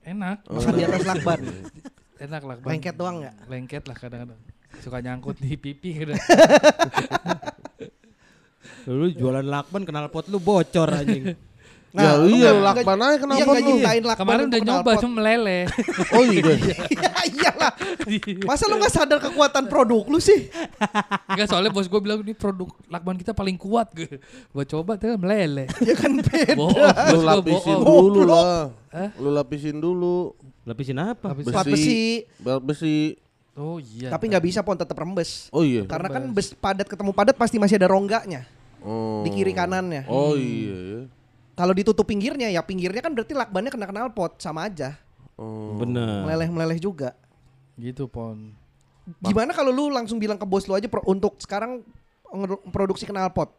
Enak. 0.00 0.38
Makan 0.48 0.72
di 0.72 0.82
atas 0.88 1.04
lakban. 1.04 1.40
Enak 2.24 2.42
lakban. 2.44 2.68
Lengket 2.72 2.96
doang 2.96 3.16
nggak? 3.20 3.34
Lengket 3.52 3.84
lah 3.84 3.96
kadang-kadang. 3.96 4.40
Suka 4.80 4.98
nyangkut 5.04 5.36
di 5.40 5.56
pipi 5.60 5.92
kadang. 5.96 6.16
Lu 8.84 9.06
jualan 9.08 9.42
lakban 9.42 9.82
kenal 9.84 10.08
pot 10.08 10.26
lu 10.26 10.38
bocor 10.38 10.88
anjing. 10.90 11.34
ya 11.90 12.14
lu 12.14 12.30
iya 12.30 12.54
nggak- 12.54 12.86
lakban 12.86 12.98
aja 13.02 13.10
Iya 13.10 13.18
kenapa 13.18 13.50
nggak 13.50 13.66
lu? 13.66 13.74
lakban 13.82 14.14
Kemarin 14.22 14.44
udah 14.46 14.60
nyoba 14.62 14.90
cuma 14.96 15.12
meleleh. 15.18 15.62
Oh 16.14 16.22
iya. 16.22 16.54
Ya 17.02 17.10
iyalah. 17.26 17.72
Masa 18.46 18.64
lu 18.64 18.78
nggak 18.78 18.94
sadar 18.94 19.18
kekuatan 19.18 19.66
produk 19.66 20.06
lu 20.06 20.22
sih? 20.22 20.46
Enggak 21.26 21.50
soalnya 21.50 21.70
bos 21.70 21.86
gue 21.86 22.00
bilang 22.00 22.22
ini 22.22 22.30
produk 22.30 22.70
lakban 22.86 23.18
kita 23.18 23.34
paling 23.34 23.58
kuat 23.58 23.90
gue. 23.90 24.22
Gue 24.22 24.64
coba 24.66 24.94
tuh 24.96 25.18
meleleh. 25.18 25.66
Ya 25.82 25.94
kan 25.94 26.14
beda. 26.14 26.54
Bohong. 26.54 26.78
Lu 27.10 27.18
gua 27.18 27.26
lapisin 27.36 27.76
bohong. 27.76 28.06
dulu 28.06 28.20
lah. 28.24 28.70
Hah? 28.90 29.10
Lu 29.18 29.28
lapisin 29.28 29.76
dulu. 29.76 30.16
Lapisin 30.62 30.94
apa? 30.96 31.34
Lapis- 31.34 31.46
Plat 31.48 31.66
besi. 31.66 32.22
Bel 32.38 32.58
besi. 32.62 33.18
Oh 33.58 33.82
iya. 33.82 34.14
Tapi 34.14 34.30
nggak 34.30 34.44
bisa 34.46 34.62
pon 34.62 34.78
tetap 34.78 34.94
rembes. 34.94 35.50
Oh 35.50 35.66
iya. 35.66 35.82
Karena 35.84 36.06
kan 36.06 36.22
bes 36.30 36.54
padat 36.54 36.86
ketemu 36.86 37.10
padat 37.10 37.34
pasti 37.34 37.58
masih 37.58 37.76
ada 37.76 37.90
rongganya 37.90 38.46
Oh. 38.80 39.22
di 39.22 39.30
kiri 39.32 39.52
kanannya. 39.52 40.08
Oh 40.08 40.34
iya 40.34 40.76
ya. 40.76 41.02
Kalau 41.54 41.76
ditutup 41.76 42.08
pinggirnya 42.08 42.48
ya 42.48 42.64
pinggirnya 42.64 43.04
kan 43.04 43.12
berarti 43.12 43.36
lakbannya 43.36 43.68
kena 43.68 43.86
knalpot 43.92 44.40
sama 44.40 44.64
aja. 44.66 44.96
Oh. 45.36 45.76
Bener. 45.76 46.24
Meleleh-meleleh 46.24 46.80
juga. 46.80 47.12
Gitu 47.76 48.08
pon. 48.08 48.56
Gimana 49.20 49.52
kalau 49.52 49.68
lu 49.74 49.92
langsung 49.92 50.16
bilang 50.16 50.40
ke 50.40 50.46
bos 50.48 50.64
lu 50.64 50.76
aja 50.76 50.88
pro- 50.88 51.04
untuk 51.04 51.36
sekarang 51.42 51.84
produksi 52.70 53.04
knalpot? 53.04 53.52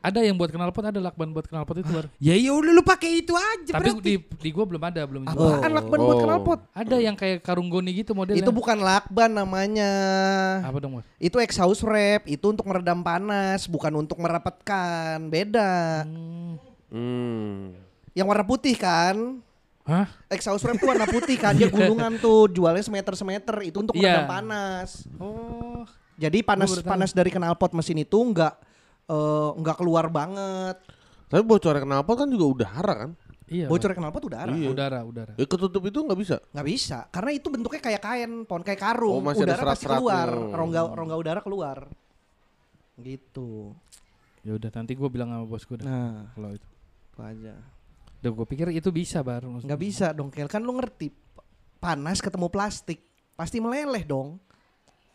Ada 0.00 0.24
yang 0.24 0.32
buat 0.32 0.48
knalpot, 0.48 0.80
ada 0.82 0.96
lakban 0.96 1.28
buat 1.28 1.44
knalpot 1.44 1.76
itu 1.76 1.90
baru. 1.90 2.08
Ya 2.16 2.32
iya 2.32 2.48
udah 2.50 2.72
lu 2.72 2.80
pakai 2.80 3.20
itu 3.20 3.36
aja 3.36 3.68
Tapi 3.70 3.92
berarti. 3.92 4.00
di 4.00 4.14
di 4.16 4.48
gua 4.48 4.64
belum 4.64 4.80
ada, 4.82 5.04
belum. 5.04 5.22
Apaan 5.24 5.70
lakban 5.70 5.98
buat 5.98 6.16
Oh. 6.16 6.24
knalpot? 6.24 6.60
Ada 6.72 6.96
yang 6.98 7.12
kayak 7.12 7.40
karung 7.40 7.68
goni 7.68 7.92
gitu 7.94 8.10
modelnya. 8.10 8.40
Itu 8.40 8.48
bukan 8.48 8.80
lakban 8.80 9.28
namanya. 9.30 9.92
apa 10.62 10.76
dong? 10.78 11.04
Itu 11.16 11.36
exhaust 11.36 11.84
wrap, 11.84 12.24
itu 12.24 12.40
untuk 12.42 12.64
meredam 12.64 13.00
panas, 13.00 13.64
bukan 13.64 13.92
untuk 13.94 14.16
merapatkan. 14.16 15.20
Beda. 15.22 16.02
Hmm. 16.02 16.56
Hmm. 16.88 17.76
Yang 18.12 18.26
warna 18.26 18.42
putih 18.42 18.74
kan? 18.74 19.44
Hah? 19.82 20.08
Exhaust 20.28 20.62
wrap 20.62 20.76
tuh 20.76 20.88
warna 20.88 21.04
putih 21.04 21.36
kan, 21.36 21.52
dia 21.52 21.68
gulungan 21.72 22.16
tuh, 22.16 22.48
jualnya 22.48 22.80
semeter 22.80 23.12
semeter, 23.12 23.56
itu 23.62 23.76
untuk 23.78 23.92
Iya. 23.92 24.24
meredam 24.24 24.32
panas. 24.32 25.04
Oh. 25.16 25.84
Jadi 26.16 26.40
panas 26.40 26.68
baru 26.68 26.80
tahu. 26.80 26.90
panas 26.90 27.10
dari 27.12 27.28
knalpot 27.28 27.72
mesin 27.72 27.96
itu 27.98 28.16
nggak 29.10 29.18
eh, 29.18 29.50
nggak 29.58 29.76
keluar 29.76 30.06
banget. 30.06 30.76
Tapi 31.26 31.42
bocornya 31.42 31.82
knalpot 31.82 32.16
kan 32.16 32.28
juga 32.30 32.46
udara 32.46 32.94
kan? 33.06 33.10
Iya. 33.50 33.66
Bocor 33.66 33.90
knalpot 33.90 34.22
udara. 34.30 34.54
Iya. 34.54 34.70
Udara, 34.70 35.02
udara. 35.02 35.32
Ya 35.34 35.42
ketutup 35.42 35.82
itu 35.82 35.98
nggak 35.98 36.18
bisa. 36.18 36.36
nggak 36.54 36.66
bisa 36.70 36.98
karena 37.10 37.30
itu 37.34 37.46
bentuknya 37.50 37.82
kayak 37.82 37.98
kain 37.98 38.32
pon 38.46 38.62
kayak 38.62 38.78
karung 38.78 39.18
Oh, 39.18 39.22
masih 39.22 39.42
ada 39.42 39.58
udara 39.58 39.74
pasti 39.74 39.86
keluar 39.90 40.28
rongga 40.30 40.80
rongga 40.86 41.16
udara 41.18 41.40
keluar 41.42 41.78
gitu 42.96 43.74
Ya 44.40 44.54
udah 44.56 44.70
nanti 44.72 44.94
gua 44.94 45.10
bilang 45.10 45.34
sama 45.34 45.44
bos 45.44 45.66
gua 45.66 45.76
dah. 45.76 45.84
nah 45.84 46.16
Kalau 46.32 46.50
itu. 46.54 46.68
itu 47.10 47.18
aja 47.20 47.54
Udah 48.22 48.30
gua 48.30 48.46
pikir 48.46 48.66
itu 48.70 48.88
bisa 48.88 49.18
baru. 49.20 49.60
nggak 49.60 49.80
bisa 49.80 50.06
dong 50.14 50.30
Kel 50.30 50.46
kan 50.46 50.62
lu 50.62 50.78
ngerti 50.78 51.10
panas 51.76 52.22
ketemu 52.22 52.46
plastik 52.48 53.02
pasti 53.34 53.58
meleleh 53.58 54.06
dong 54.06 54.38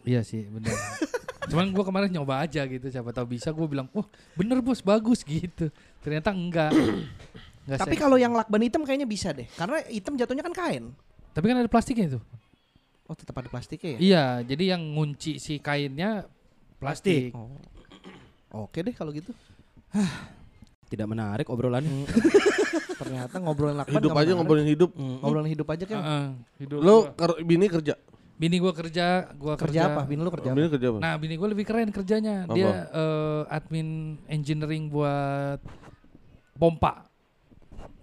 Iya 0.03 0.21
sih, 0.21 0.45
benar. 0.45 0.69
Cuman 1.47 1.69
gua 1.69 1.83
kemarin 1.83 2.09
nyoba 2.09 2.39
aja 2.39 2.61
gitu, 2.63 2.85
siapa 2.85 3.09
tahu 3.09 3.31
bisa. 3.31 3.49
Gua 3.49 3.65
bilang, 3.65 3.87
wah 3.91 4.05
bener 4.33 4.59
bos, 4.59 4.79
bagus 4.79 5.21
gitu. 5.21 5.69
Ternyata 5.99 6.29
enggak. 6.29 6.71
Enggak 6.71 7.79
tapi 7.79 7.95
kalau 7.95 8.13
yang 8.13 8.29
lakban 8.31 8.61
hitam 8.61 8.81
kayaknya 8.81 9.05
bisa 9.05 9.29
deh 9.29 9.49
karena 9.51 9.81
hitam 9.87 10.13
jatuhnya 10.13 10.41
kan 10.41 10.53
kain 10.53 10.93
tapi 11.33 11.49
kan 11.49 11.57
ada 11.57 11.65
plastiknya 11.65 12.05
itu. 12.07 12.19
oh 13.03 13.13
tetap 13.13 13.33
ada 13.35 13.49
plastiknya 13.49 13.89
ya 13.91 13.99
Iya, 13.99 14.25
jadi 14.45 14.77
yang 14.77 14.85
ngunci 14.93 15.41
si 15.41 15.57
kainnya 15.57 16.29
plastik. 16.77 17.33
oh. 17.33 17.49
oke 18.55 18.77
deh 18.77 18.93
kalau 18.93 19.09
gitu 19.09 19.33
Tidak 20.85 21.03
menarik 21.03 21.49
obrolannya. 21.49 22.05
ternyata 23.01 23.35
ngobrolin 23.35 23.75
lakban 23.75 23.97
Hidup 23.97 24.11
aja 24.11 24.21
menarik. 24.21 24.37
ngobrolin 24.37 24.67
hidup. 24.69 24.89
Hmm, 24.93 25.17
ngobrolin 25.19 25.49
hidup 25.49 25.67
aja 25.67 25.83
kan 25.83 25.97
Heeh, 25.97 26.25
hidup 26.61 26.79
Lo 26.79 26.95
ker- 27.11 27.41
bini 27.41 27.65
kerja. 27.65 27.97
Bini 28.35 28.59
gua 28.59 28.75
kerja, 28.75 29.31
gua 29.39 29.55
kerja 29.55 29.87
kerja, 29.87 29.95
apa 29.95 30.01
bini 30.03 30.19
lu 30.19 30.31
kerja 30.31 30.51
Bini 30.51 30.67
apa 30.67 30.73
kerja 30.75 30.87
apa? 30.91 30.99
Nah, 30.99 31.13
bini 31.15 31.35
gua 31.35 31.47
lebih 31.51 31.65
keren 31.65 31.89
kerjanya. 31.89 32.43
Apa? 32.43 32.55
Dia 32.55 32.71
eh, 32.91 33.41
admin 33.47 33.87
engineering 34.27 34.91
buat 34.91 35.59
pompa. 36.55 37.07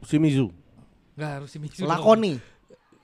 Shimizu. 0.02 0.48
Nggak 1.14 1.30
harus 1.36 1.48
Shimizu. 1.52 1.84
Lakoni 1.84 2.40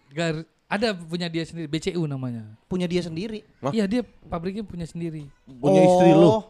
Nggak 0.08 0.26
harus- 0.26 0.48
ada 0.68 0.92
punya 0.92 1.32
dia 1.32 1.48
sendiri, 1.48 1.64
BCU 1.64 2.04
namanya. 2.04 2.44
punya 2.68 2.84
dia 2.84 3.00
sendiri. 3.00 3.40
Iya 3.72 3.88
dia 3.88 4.02
pabriknya 4.28 4.64
punya 4.64 4.84
sendiri. 4.84 5.24
Punya 5.44 5.80
istri 5.80 6.12
lu. 6.12 6.28
Oh, 6.28 6.42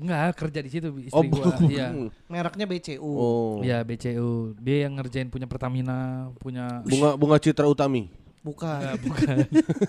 Enggak 0.00 0.32
kerja 0.32 0.64
di 0.64 0.70
situ 0.72 0.88
istri 0.96 1.12
Oh, 1.12 1.22
gua. 1.28 1.52
Iya. 1.60 1.92
Mereknya 2.32 2.64
BCU. 2.66 3.04
Oh. 3.04 3.60
Iya 3.60 3.84
BCU. 3.84 4.56
Dia 4.56 4.88
yang 4.88 4.96
ngerjain 4.96 5.28
punya 5.28 5.44
Pertamina, 5.44 6.30
punya 6.40 6.80
Bunga 6.82 7.14
bunga 7.14 7.36
Citra 7.38 7.68
Utami. 7.68 8.08
Bukan. 8.46 8.80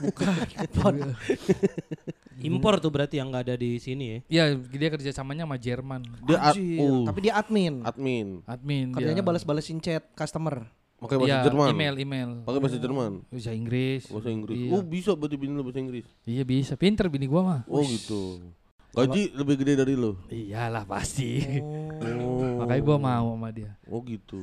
bukan. 0.04 1.08
Impor 2.42 2.82
tuh 2.82 2.90
berarti 2.90 3.22
yang 3.22 3.30
nggak 3.30 3.44
ada 3.48 3.56
di 3.56 3.78
sini 3.78 4.06
ya. 4.06 4.18
Iya, 4.28 4.44
dia 4.60 4.90
kerja 4.90 5.12
samanya 5.14 5.46
sama 5.46 5.56
Jerman. 5.56 6.02
Dia 6.26 6.38
ad, 6.42 6.58
Anjir, 6.58 6.82
oh, 6.82 7.06
Tapi 7.06 7.20
dia 7.22 7.34
admin. 7.38 7.86
admin. 7.86 8.28
Admin 8.44 8.88
Kerjanya 8.92 9.22
dia. 9.22 9.30
balas-balasin 9.30 9.78
chat 9.78 10.04
customer. 10.12 10.66
Pakai 10.98 11.18
bahasa 11.18 11.30
Iya, 11.32 11.46
Jerman. 11.48 11.68
email, 11.72 11.96
email. 11.98 12.30
Pakai 12.44 12.60
bahasa 12.62 12.78
Jerman. 12.78 13.12
Bahasa 13.26 13.52
Inggris. 13.54 14.04
Bahasa 14.06 14.30
Inggris. 14.30 14.58
Iya. 14.58 14.70
Oh, 14.72 14.82
bisa 14.82 15.10
berarti 15.14 15.38
bini 15.38 15.54
lu 15.54 15.64
bahasa 15.64 15.80
Inggris. 15.80 16.06
Iya 16.26 16.44
bisa, 16.44 16.74
pinter 16.78 17.06
bini 17.10 17.26
gua 17.26 17.42
mah. 17.42 17.62
Oh, 17.66 17.82
gitu. 17.82 18.42
Gaji 18.92 19.32
lebih 19.34 19.56
gede 19.56 19.74
dari 19.80 19.96
lu. 19.96 20.20
Iyalah 20.28 20.84
pasti. 20.84 21.40
Oh. 21.64 21.88
Makanya 22.62 22.84
gua 22.86 22.98
mau 22.98 23.28
sama 23.34 23.50
dia. 23.50 23.72
Oh, 23.90 24.00
gitu. 24.06 24.38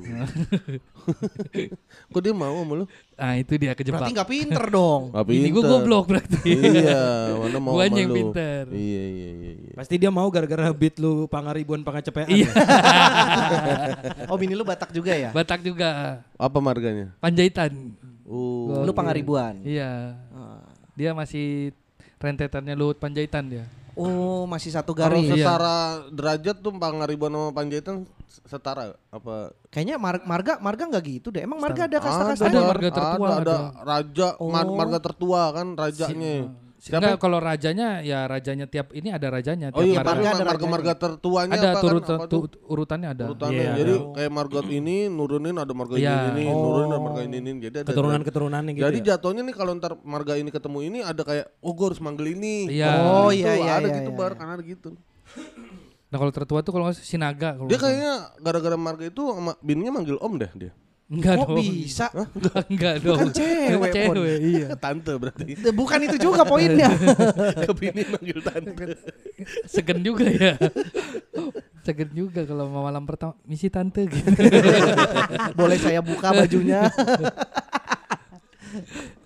Kok 2.12 2.20
dia 2.20 2.34
mau 2.34 2.54
sama 2.58 2.72
lu? 2.82 2.84
Ah 3.14 3.34
itu 3.38 3.54
dia 3.54 3.72
kejebak. 3.74 4.02
Berarti 4.02 4.14
nggak 4.14 4.30
pinter 4.30 4.64
dong. 4.68 5.02
Gak 5.14 5.24
Bini 5.26 5.48
gua 5.50 5.62
goblok 5.64 6.04
berarti. 6.10 6.50
iya, 6.50 7.34
mana 7.34 7.58
mau 7.58 7.72
Guanya 7.78 7.90
sama 7.90 8.00
yang 8.00 8.10
lu. 8.10 8.16
pinter. 8.18 8.62
Iya, 8.70 9.04
iya, 9.06 9.28
iya, 9.32 9.50
iya. 9.54 9.72
Pasti 9.74 9.94
dia 9.96 10.10
mau 10.10 10.28
gara-gara 10.28 10.66
beat 10.74 10.96
lu 10.98 11.26
pangaribuan 11.26 11.82
pangacepean. 11.82 12.28
Iya. 12.28 12.50
Oh 14.28 14.36
bini 14.36 14.52
lu 14.52 14.64
Batak 14.66 14.92
juga 14.92 15.16
ya? 15.16 15.30
Batak 15.32 15.64
juga 15.64 16.20
Apa 16.36 16.58
marganya? 16.60 17.14
Panjaitan. 17.22 17.96
Oh. 18.28 18.84
Lu 18.84 18.92
Pangaribuan. 18.92 19.56
Iya. 19.64 20.20
Ah. 20.30 20.60
Dia 20.92 21.16
masih 21.16 21.72
rentetannya 22.20 22.74
Luhut 22.76 23.00
Panjaitan 23.00 23.48
dia. 23.48 23.64
Oh 23.98 24.46
masih 24.46 24.70
satu 24.70 24.94
Kalau 24.94 25.18
garis. 25.18 25.26
Iya. 25.26 25.42
setara 25.42 25.78
derajat 26.08 26.56
tuh 26.58 26.70
Pangaribuan 26.72 27.34
sama 27.34 27.50
Panjaitan 27.50 28.06
setara 28.46 28.94
apa? 29.10 29.50
Kayaknya 29.68 29.96
mar- 29.98 30.22
marga 30.22 30.62
marga 30.62 30.86
nggak 30.86 31.04
gitu 31.04 31.28
deh. 31.28 31.42
Emang 31.42 31.58
marga 31.58 31.84
ada 31.84 31.98
Ada, 31.98 32.06
kasta-kasta? 32.06 32.46
Ada 32.46 32.58
Bar. 32.58 32.68
marga 32.70 32.88
tertua, 32.88 33.26
ada, 33.26 33.34
ada 33.34 33.42
ada. 33.42 33.56
raja, 33.82 34.28
mar- 34.38 34.70
Oh. 34.70 34.76
marga 34.78 34.98
tertua 35.02 35.42
kan 35.50 35.66
rajanya. 35.74 36.34
Si- 36.46 36.67
Siapa? 36.78 37.02
Enggak, 37.02 37.18
kalau 37.18 37.42
rajanya 37.42 38.06
ya 38.06 38.30
rajanya 38.30 38.70
tiap 38.70 38.94
ini 38.94 39.10
ada 39.10 39.26
rajanya. 39.28 39.74
Oh 39.74 39.82
tiap 39.82 39.90
iya, 39.90 39.98
marga. 39.98 40.14
marga 40.14 40.28
ada 40.30 40.44
marga 40.46 40.66
marga 40.70 40.92
tertuanya 40.94 41.52
ada 41.52 41.68
apa 41.74 41.80
turut 41.82 42.02
kan? 42.06 42.14
Apa 42.14 42.26
tuh? 42.30 42.40
tu- 42.46 42.60
urutannya 42.64 43.08
ada. 43.10 43.24
urutannya. 43.26 43.58
Iya, 43.58 43.72
Jadi 43.74 43.92
ada. 43.92 44.14
kayak 44.14 44.30
margot 44.30 44.66
ini 44.70 44.96
nurunin 45.10 45.56
ada 45.58 45.72
marga 45.74 45.94
Iya. 45.98 46.14
ini, 46.14 46.28
ini 46.30 46.44
Oh. 46.46 46.62
nurunin 46.62 46.88
ada 46.88 47.00
marga 47.02 47.20
ini, 47.20 47.36
ini. 47.36 47.50
Jadi 47.58 47.76
ada 47.82 47.88
Keturunan-keturunannya 47.90 48.72
gitu. 48.72 48.84
Jadi 48.86 48.98
ya? 48.98 49.06
jatuhnya 49.10 49.42
nih 49.42 49.54
kalau 49.54 49.72
ntar 49.74 49.92
marga 50.00 50.32
ini 50.34 50.50
ketemu 50.50 50.78
ini 50.80 50.98
ada 51.02 51.22
kayak 51.22 51.46
oh 51.58 51.72
gue 51.74 51.86
harus 51.90 51.98
manggil 51.98 52.26
ini. 52.30 52.70
Iya. 52.70 52.90
Oh, 53.02 53.28
Gitu, 53.28 53.42
iya, 53.42 53.52
iya, 53.58 53.72
Ada 53.74 53.88
iya, 53.90 53.96
gitu 53.98 54.10
iya. 54.10 54.18
bar, 54.18 54.32
kan 54.32 54.48
ada 54.48 54.62
gitu. 54.62 54.90
Nah 56.08 56.16
kalau 56.16 56.32
tertua 56.32 56.62
tuh 56.62 56.70
kalau 56.70 56.84
nggak 56.86 56.96
Sinaga. 56.96 57.50
Kalau 57.54 57.66
Dia 57.66 57.76
kayaknya 57.76 58.12
gara-gara 58.38 58.78
marga 58.78 59.04
itu 59.04 59.22
bininya 59.60 59.92
manggil 59.92 60.16
om 60.16 60.38
deh 60.38 60.48
dia. 60.54 60.72
Enggak 61.08 61.34
Kok 61.34 61.48
dong. 61.48 61.56
bisa? 61.58 62.06
Enggak, 62.12 62.62
enggak 62.68 62.94
dong. 63.00 63.18
Kan 63.18 63.28
cewek, 63.32 63.76
Pon. 63.80 64.14
cewek, 64.14 64.38
iya. 64.42 64.66
Tante 64.84 65.12
berarti. 65.14 65.44
Bukan 65.70 65.98
itu 66.04 66.16
juga 66.18 66.42
poinnya. 66.44 66.88
Ke 67.64 67.72
bini 67.72 68.02
manggil 68.04 68.38
tante. 68.38 68.84
Segen 69.64 69.98
juga 70.00 70.24
ya. 70.24 70.52
Segen 71.80 72.12
juga 72.12 72.44
kalau 72.44 72.68
mau 72.68 72.84
malam 72.84 73.02
pertama 73.02 73.32
misi 73.42 73.66
tante 73.66 74.04
gitu. 74.04 74.28
Boleh 75.58 75.76
saya 75.76 76.00
buka 76.00 76.28
bajunya? 76.34 76.92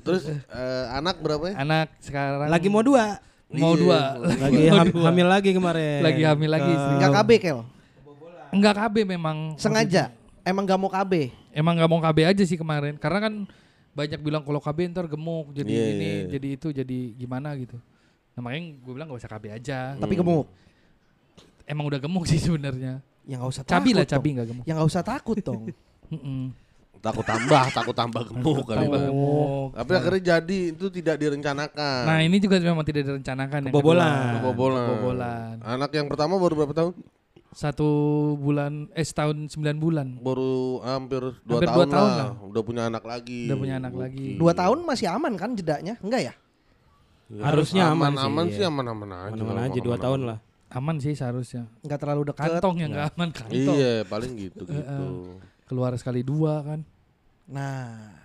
Terus 0.02 0.22
eh, 0.28 0.84
anak 0.92 1.18
berapa 1.18 1.50
ya? 1.50 1.54
Anak 1.58 1.90
sekarang 1.98 2.46
Lagi 2.46 2.68
mau 2.68 2.80
dua. 2.80 3.18
mau 3.50 3.74
Iya, 3.74 3.80
dua. 3.80 4.00
Lagi 4.38 4.58
Mau 4.64 4.76
ham- 4.76 4.92
dua. 4.92 5.04
hamil 5.04 5.26
lagi 5.28 5.50
kemarin. 5.50 6.00
Lagi 6.00 6.22
hamil 6.22 6.50
lagi. 6.52 6.72
Ke- 6.72 6.94
Nggak 6.96 7.10
KB 7.12 7.30
Kel? 7.38 7.58
Enggak 8.50 8.74
KB 8.76 8.96
memang. 9.04 9.36
Sengaja? 9.56 10.14
Emang 10.42 10.62
gak 10.62 10.74
mau 10.76 10.86
KB? 10.86 11.30
Emang 11.52 11.76
nggak 11.76 11.90
mau 11.90 12.00
KB 12.00 12.18
aja 12.26 12.42
sih 12.42 12.56
kemarin. 12.56 12.96
Karena 12.96 13.28
kan 13.28 13.34
banyak 13.92 14.20
bilang 14.24 14.40
kalau 14.42 14.56
KB 14.58 14.88
ntar 14.88 15.04
gemuk 15.04 15.52
jadi 15.52 15.68
Iya, 15.68 15.84
ini, 15.92 16.04
iya, 16.04 16.14
iya. 16.16 16.24
jadi 16.32 16.48
itu, 16.56 16.68
jadi 16.72 16.98
gimana 17.12 17.52
gitu. 17.60 17.76
Nah 18.32 18.40
makanya 18.40 18.80
gue 18.80 18.92
bilang 18.96 19.06
gak 19.12 19.20
usah 19.20 19.30
KB 19.36 19.44
aja. 19.52 19.78
Tapi 20.00 20.14
gemuk? 20.16 20.48
Emang 21.68 21.84
udah 21.86 22.00
gemuk 22.00 22.24
sih 22.24 22.40
sebenarnya. 22.40 23.04
Ya 23.22 23.38
nggak 23.38 23.52
usah 23.54 23.62
Cabi 23.62 23.94
takut 23.94 23.98
lah, 24.02 24.06
cabi 24.08 24.28
nggak 24.34 24.48
gemuk. 24.50 24.64
Ya 24.66 24.72
nggak 24.74 24.88
usah 24.88 25.02
takut 25.04 25.38
dong. 25.38 25.68
Takut 27.02 27.26
tambah, 27.26 27.66
takut 27.74 27.96
tambah 27.98 28.22
gemuk 28.30 28.62
kali. 28.62 28.86
Tambah 28.86 28.94
Bang. 28.94 29.06
gemuk. 29.10 29.68
Tapi 29.74 29.90
akhirnya 29.98 30.22
jadi 30.38 30.58
itu 30.70 30.86
tidak 30.86 31.18
direncanakan. 31.18 32.02
Nah 32.06 32.18
ini 32.22 32.38
juga 32.38 32.62
memang 32.62 32.86
tidak 32.86 33.02
direncanakan. 33.10 33.58
yang 33.58 33.72
Kebobolan. 33.74 34.38
Kebobolan. 34.38 34.86
Kebobolan. 34.86 35.54
Anak 35.66 35.90
yang 35.98 36.06
pertama 36.06 36.38
baru 36.38 36.62
berapa 36.62 36.70
tahun? 36.70 36.94
Satu 37.52 37.88
bulan, 38.40 38.88
eh 38.96 39.04
setahun 39.04 39.52
sembilan 39.52 39.76
bulan. 39.76 40.06
Baru 40.24 40.80
hampir 40.80 41.20
dua 41.44 41.60
Hampir 41.60 41.68
tahun, 41.68 41.76
dua 41.76 41.86
tahun 41.92 42.10
lah. 42.10 42.28
lah. 42.32 42.48
Udah 42.48 42.62
punya 42.64 42.82
anak 42.88 43.04
lagi. 43.04 43.40
Udah 43.44 43.58
punya 43.60 43.74
anak 43.76 43.94
lagi. 43.94 44.28
Dua 44.40 44.52
tahun 44.56 44.78
masih 44.82 45.06
aman 45.12 45.32
kan 45.36 45.50
jedanya? 45.52 45.94
Enggak 46.00 46.32
ya? 46.32 46.34
Ya, 47.28 47.42
Harusnya 47.48 47.92
aman 47.92 48.12
sih, 48.12 48.24
aman 48.24 48.44
iya. 48.48 48.54
sih 48.56 48.64
aman-aman 48.64 49.08
aja. 49.12 49.36
Kalau 49.36 49.60
aja 49.60 49.80
dua 49.80 49.96
tahun 50.00 50.20
lah. 50.28 50.38
Aman 50.72 50.96
sih 50.96 51.12
seharusnya. 51.12 51.68
Nggak 51.84 51.98
terlalu 52.00 52.22
dekat. 52.32 52.48
Kantong 52.56 52.76
yang 52.80 52.90
nggak 52.92 53.06
aman 53.12 53.28
kantong. 53.28 53.76
Iya, 53.76 53.92
paling 54.08 54.32
gitu 54.40 54.64
gitu. 54.64 55.06
Keluar 55.68 55.92
sekali 55.96 56.24
dua 56.24 56.64
kan. 56.64 56.80
Nah, 57.44 58.16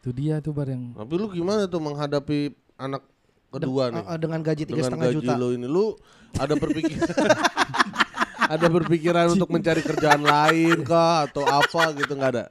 Itu 0.00 0.10
dia 0.10 0.40
tuh 0.40 0.50
bar 0.50 0.64
yang 0.66 0.96
Tapi 0.96 1.12
lu 1.12 1.28
gimana 1.28 1.68
tuh 1.68 1.76
menghadapi 1.76 2.50
anak 2.80 3.04
kedua 3.52 3.92
nih? 3.92 4.00
eh, 4.00 4.18
dengan 4.18 4.40
gaji 4.40 4.62
tiga 4.64 4.74
Dengan 4.80 4.88
setengah 4.88 5.06
gaji 5.06 5.16
juta. 5.20 5.32
lu 5.36 5.48
ini 5.52 5.66
lu 5.68 5.84
ada 6.34 6.54
berpikiran 6.56 7.04
ada 8.50 8.66
berpikiran 8.66 9.30
untuk 9.30 9.46
mencari 9.46 9.78
kerjaan 9.80 10.20
lain 10.20 10.82
kah 10.82 11.24
atau 11.24 11.44
apa 11.44 11.94
gitu 11.94 12.12
nggak 12.12 12.30
ada? 12.32 12.44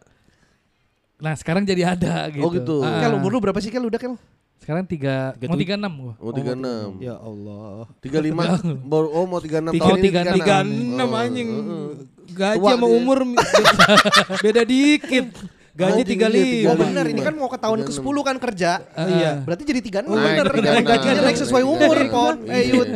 Nah 1.18 1.36
sekarang 1.36 1.62
jadi 1.62 1.92
ada 1.92 2.32
gitu. 2.32 2.40
Oh, 2.40 2.50
gitu. 2.50 2.76
Ah, 2.80 3.04
Kel, 3.04 3.12
umur 3.14 3.30
lu 3.30 3.40
berapa 3.40 3.60
sih 3.60 3.68
Kel 3.68 3.84
udah 3.84 4.00
Kel? 4.00 4.16
sekarang 4.60 4.86
tiga, 4.86 5.34
Tiga 5.34 5.50
mau 5.50 5.58
tiga 5.58 5.74
enam 5.74 5.94
gua. 5.98 6.14
Mau 6.16 6.30
36. 6.30 7.02
Ya 7.02 7.16
Allah. 7.18 7.90
35 8.00 8.62
baru 8.86 9.08
oh 9.10 9.26
mau 9.26 9.40
36 9.40 9.50
Tiga- 9.72 9.82
tahun 9.82 9.90
oh, 9.90 9.98
ini 9.98 10.06
tiga- 10.06 10.24
36. 10.26 10.38
Tiga 10.38 10.56
enam 10.62 11.08
Oh, 11.10 11.18
anjing. 11.18 11.50
heeh. 11.50 11.88
Gaji 12.30 12.58
Tua 12.60 12.70
sama 12.70 12.86
dia. 12.86 12.96
umur 12.96 13.20
beda, 14.46 14.62
dikit. 14.64 15.26
Gaji 15.72 16.02
tiga 16.04 16.28
iya, 16.28 16.68
Oh 16.68 16.76
lima. 16.76 16.84
bener, 16.86 17.06
ini 17.08 17.18
kan 17.20 17.34
mau 17.34 17.48
ke 17.48 17.56
tahun 17.56 17.80
ke 17.82 17.92
10 17.94 18.04
kan 18.22 18.36
kerja. 18.38 18.72
Iya. 18.94 19.32
Berarti 19.42 19.64
jadi 19.64 19.80
36 19.82 20.06
Naik 20.06 20.28
bener. 20.30 20.46
ke 20.46 20.54
36. 20.60 20.86
Gajinya 20.86 21.22
naik 21.24 21.38
sesuai 21.40 21.64
umur, 21.66 21.96
Iya. 21.96 22.12
Pon. 22.12 22.36
Eh, 22.46 22.64
Yud. 22.70 22.88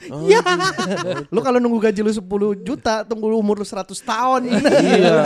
Ya. 0.00 0.10
Oh, 0.10 0.22
Ya. 0.24 0.40
Lu 1.34 1.40
kalau 1.40 1.58
nunggu 1.58 1.80
gaji 1.80 2.00
lu 2.00 2.10
10 2.10 2.22
juta, 2.60 3.02
tunggu 3.02 3.26
lu 3.26 3.36
umur 3.36 3.58
lu 3.58 3.66
100 3.66 3.82
tahun. 3.98 4.40
Iya. 4.46 5.18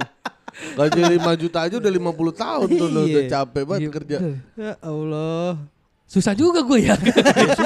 Gaji 0.50 1.00
5 1.16 1.40
juta 1.40 1.58
aja 1.62 1.78
udah 1.78 1.88
50 1.88 2.10
tahun 2.36 2.68
tuh 2.68 2.86
lu 2.86 3.00
udah 3.02 3.22
Iya. 3.22 3.30
capek 3.32 3.62
banget 3.64 3.80
Iya, 3.80 3.90
kerja. 3.92 4.16
Ya 4.58 4.72
Allah. 4.80 5.56
Susah 6.04 6.34
juga 6.34 6.60
gue 6.60 6.78
ya. 6.82 6.98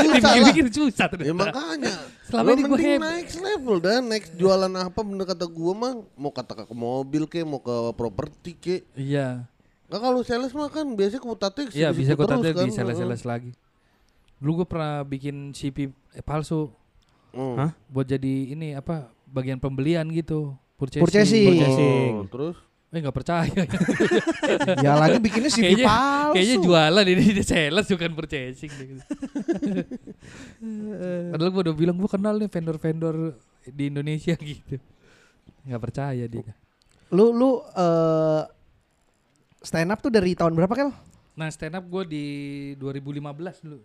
Susah 0.70 1.00
Ya 1.00 1.08
ternyata. 1.08 1.32
makanya 1.48 1.94
Selama 2.28 2.48
ini 2.50 2.62
mending 2.62 2.76
hebat. 2.76 3.12
next 3.16 3.36
level 3.40 3.76
dan 3.78 4.00
next 4.04 4.30
jualan 4.36 4.68
apa 4.70 5.00
bener 5.00 5.24
kata 5.24 5.46
gua 5.46 5.72
mah 5.72 5.92
mau 6.12 6.28
kata 6.28 6.52
ke 6.58 6.74
mobil 6.76 7.24
ke 7.24 7.40
mau 7.40 7.56
ke 7.58 7.72
properti 7.92 8.52
ke 8.52 8.76
Iya. 8.92 9.48
Nah 9.84 9.98
kalau 9.98 10.20
sales 10.20 10.52
mah 10.52 10.68
kan 10.68 10.84
biasanya 10.86 11.20
kutatnya 11.20 11.72
Iya 11.72 11.88
bisa 11.88 12.12
tadi 12.12 12.52
kan. 12.52 12.68
di 12.68 12.72
sales-sales 12.72 13.24
lagi. 13.24 13.50
Dulu 14.44 14.60
gue 14.60 14.68
pernah 14.68 15.00
bikin 15.00 15.56
CP 15.56 15.88
palsu 16.20 16.68
Hmm. 17.34 17.56
Hah? 17.58 17.70
buat 17.90 18.06
jadi 18.06 18.54
ini 18.54 18.78
apa 18.78 19.10
bagian 19.26 19.58
pembelian 19.58 20.06
gitu. 20.14 20.54
Purchasing. 20.78 21.02
Purchasing. 21.02 21.48
Purchasing. 21.50 22.12
Oh, 22.14 22.28
terus 22.30 22.56
Eh 22.94 23.02
nggak 23.02 23.10
percaya. 23.10 23.50
ya 24.86 24.94
lagi 24.94 25.18
bikinnya 25.18 25.50
CV 25.50 25.82
kayaknya, 25.82 25.86
palsu. 25.90 26.30
kayaknya 26.38 26.56
jualan 26.62 27.06
ini 27.10 27.24
di 27.34 27.42
sales 27.42 27.90
bukan 27.90 28.12
purchasing. 28.14 28.70
Padahal 31.34 31.50
gue 31.50 31.62
udah 31.66 31.74
bilang 31.74 31.98
gue 31.98 32.06
kenal 32.06 32.38
nih 32.38 32.46
vendor-vendor 32.46 33.34
di 33.66 33.90
Indonesia 33.90 34.38
gitu. 34.46 34.78
Nggak 35.66 35.82
percaya 35.82 36.24
dia. 36.30 36.54
Lu 37.10 37.34
lu 37.34 37.58
eh 37.74 38.42
stand 39.58 39.90
up 39.90 39.98
tuh 39.98 40.14
dari 40.14 40.38
tahun 40.38 40.54
berapa 40.54 40.70
Kel? 40.78 40.90
Nah 41.34 41.50
stand 41.50 41.74
up 41.74 41.82
gue 41.90 42.02
di 42.06 42.24
2015 42.78 43.66
dulu. 43.66 43.82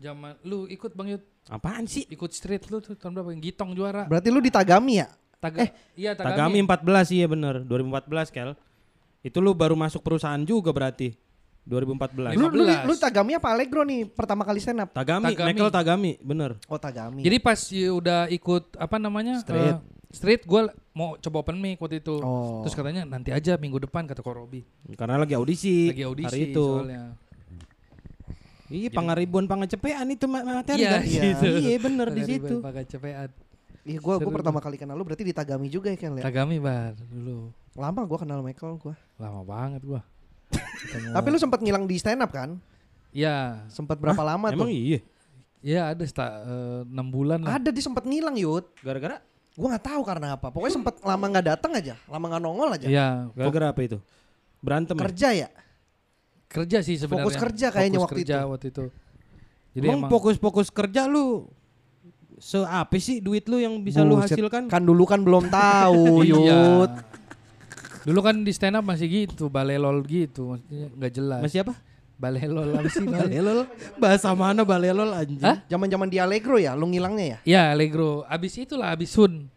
Zaman 0.00 0.32
lu 0.48 0.64
ikut 0.64 0.96
Bang 0.96 1.12
Yud, 1.12 1.20
Apaan 1.52 1.84
sih? 1.84 2.08
ikut 2.08 2.32
street 2.32 2.72
lu 2.72 2.80
tuh 2.80 2.96
tahun 2.96 3.20
berapa? 3.20 3.30
Yang 3.36 3.52
Gitong 3.52 3.76
juara. 3.76 4.08
Berarti 4.08 4.32
lu 4.32 4.40
di 4.40 4.48
Tagami 4.48 5.04
ya? 5.04 5.12
Taga, 5.40 5.72
iya 5.96 6.12
Tagami 6.16 6.60
14 6.64 7.16
iya 7.16 7.26
bener 7.28 7.64
2014 7.68 8.32
Kel. 8.32 8.56
Itu 9.20 9.44
lu 9.44 9.52
baru 9.52 9.76
masuk 9.76 10.00
perusahaan 10.00 10.40
juga 10.40 10.72
berarti. 10.72 11.12
2014. 11.68 12.34
Lu, 12.40 12.48
lu, 12.48 12.64
15. 12.64 12.88
lu 12.88 12.94
Tagami 12.96 13.32
apa 13.36 13.48
Allegro 13.52 13.84
nih 13.84 14.08
pertama 14.08 14.42
kali 14.48 14.58
stand 14.64 14.80
up? 14.80 14.88
Tagami, 14.96 15.36
Tagami. 15.36 15.48
Mekel 15.52 15.68
Tagami, 15.68 16.12
bener. 16.24 16.56
Oh 16.66 16.80
Tagami. 16.80 17.20
Jadi 17.20 17.36
pas 17.36 17.60
ya 17.68 17.90
udah 17.92 18.20
ikut 18.32 18.80
apa 18.80 18.96
namanya? 18.96 19.44
Street. 19.44 19.76
eh, 19.76 19.78
street 20.10 20.42
gue 20.48 20.60
mau 20.96 21.20
coba 21.20 21.36
open 21.44 21.60
mic 21.60 21.76
waktu 21.76 22.00
itu. 22.00 22.16
Oh. 22.24 22.64
Terus 22.64 22.72
katanya 22.72 23.04
nanti 23.04 23.30
aja 23.30 23.60
minggu 23.60 23.76
depan 23.76 24.08
kata 24.08 24.24
Korobi. 24.24 24.64
Karena 24.96 25.20
lagi 25.20 25.36
audisi. 25.36 25.92
Lagi 25.92 26.04
audisi 26.08 26.32
hari 26.32 26.52
itu. 26.56 26.64
soalnya. 26.64 27.04
Iya, 28.70 28.88
pangaribuan 28.94 29.50
pangecepean 29.50 30.06
itu 30.14 30.30
ma- 30.30 30.46
materi 30.46 30.86
Iya, 30.86 30.90
kan? 30.94 31.02
gitu. 31.02 31.46
Iya, 31.58 31.76
bener 31.82 32.06
di 32.14 32.22
situ. 32.22 32.54
Pakai 32.62 32.86
cepean. 32.86 33.28
Iya 33.80 33.98
gua 33.98 34.22
gua 34.22 34.32
pertama 34.38 34.60
kali 34.62 34.76
kenal 34.78 34.94
lu 34.94 35.02
berarti 35.02 35.26
di 35.26 35.34
Tagami 35.34 35.66
juga 35.66 35.90
ya 35.90 35.98
ya. 35.98 36.22
Tagami 36.22 36.62
bar 36.62 36.94
dulu. 37.10 37.50
Lama 37.74 38.00
gua 38.06 38.18
kenal 38.22 38.38
Michael 38.46 38.78
gua. 38.78 38.94
Lama 39.18 39.42
banget 39.42 39.82
gua. 39.82 40.00
Tapi 41.16 41.26
lu 41.34 41.38
sempat 41.40 41.58
ngilang 41.58 41.90
di 41.90 41.96
stand 41.98 42.22
up 42.22 42.30
kan? 42.30 42.60
Iya, 43.10 43.66
Sempat 43.66 43.98
berapa 43.98 44.22
lama 44.22 44.54
Emang 44.54 44.70
tuh? 44.70 44.70
iya. 44.70 44.98
iya 45.66 45.80
ada 45.90 46.06
sta, 46.06 46.46
eh, 46.46 46.80
enam 46.86 47.10
bulan 47.10 47.42
lah. 47.42 47.58
Ada 47.58 47.74
di 47.74 47.82
sempat 47.82 48.06
ngilang 48.06 48.38
Yud. 48.38 48.70
Gara-gara 48.86 49.18
Gua 49.58 49.76
nggak 49.76 49.86
tahu 49.92 50.02
karena 50.06 50.38
apa. 50.38 50.48
Pokoknya 50.54 50.74
sempat 50.78 50.94
lama 51.02 51.24
nggak 51.26 51.46
datang 51.52 51.72
aja, 51.74 51.94
lama 52.06 52.24
nggak 52.30 52.42
nongol 52.42 52.70
aja. 52.70 52.86
Iya, 52.86 53.08
gara-gara 53.34 53.74
apa 53.74 53.80
itu? 53.82 53.98
Berantem 54.62 54.94
ya? 54.94 55.02
Kerja 55.04 55.28
ya? 55.34 55.48
Kerja 56.50 56.78
sih 56.82 56.98
sebenarnya. 56.98 57.24
Fokus 57.30 57.36
kerja 57.38 57.66
kayaknya 57.70 57.98
Fokus 57.98 58.04
waktu 58.10 58.16
kerja 58.18 58.36
itu. 58.36 58.50
waktu 58.50 58.66
itu. 58.74 58.84
Jadi 59.70 59.86
Emang 59.86 59.98
emang, 60.02 60.10
fokus-fokus 60.10 60.68
kerja 60.74 61.06
lu 61.06 61.46
se 62.42 62.58
apa 62.58 62.96
sih 62.98 63.22
duit 63.22 63.46
lu 63.46 63.62
yang 63.62 63.78
bisa 63.78 64.02
lu 64.02 64.18
Buset. 64.18 64.34
hasilkan? 64.34 64.66
Kan 64.66 64.82
dulu 64.82 65.06
kan 65.06 65.22
belum 65.22 65.46
tahu 65.46 66.20
Iya. 66.26 66.36
Yud. 66.50 66.92
Dulu 68.00 68.20
kan 68.24 68.34
di 68.42 68.50
stand 68.50 68.80
up 68.80 68.84
masih 68.84 69.06
gitu, 69.06 69.46
balelol 69.46 70.00
gitu, 70.08 70.56
maksudnya 70.56 70.88
nggak 70.98 71.12
jelas. 71.14 71.40
Masih 71.46 71.60
apa? 71.62 71.74
balelol 72.20 72.68
apa 72.76 72.88
sih? 72.92 73.06
Balelol. 73.08 73.64
Bahasa 73.96 74.28
mana 74.36 74.60
balelol 74.60 75.08
anjing? 75.16 75.40
Zaman-zaman 75.72 76.08
di 76.12 76.20
Allegro 76.20 76.60
ya, 76.60 76.76
lu 76.76 76.92
ngilangnya 76.92 77.24
ya? 77.24 77.38
Ya, 77.48 77.62
Allegro. 77.72 78.28
Abis 78.28 78.60
itulah 78.60 78.92
abis 78.92 79.16
Sun. 79.16 79.48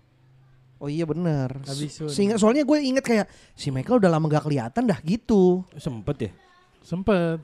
Oh 0.79 0.87
iya 0.87 1.03
Sun. 1.03 2.07
Seingat, 2.07 2.39
soalnya 2.39 2.63
gue 2.63 2.79
inget 2.79 3.03
kayak 3.03 3.27
si 3.55 3.67
Michael 3.71 3.99
udah 3.99 4.11
lama 4.11 4.31
gak 4.31 4.47
kelihatan 4.47 4.87
dah 4.87 4.99
gitu. 5.03 5.63
Sempet 5.75 6.15
ya? 6.19 6.31
Sempet. 6.83 7.39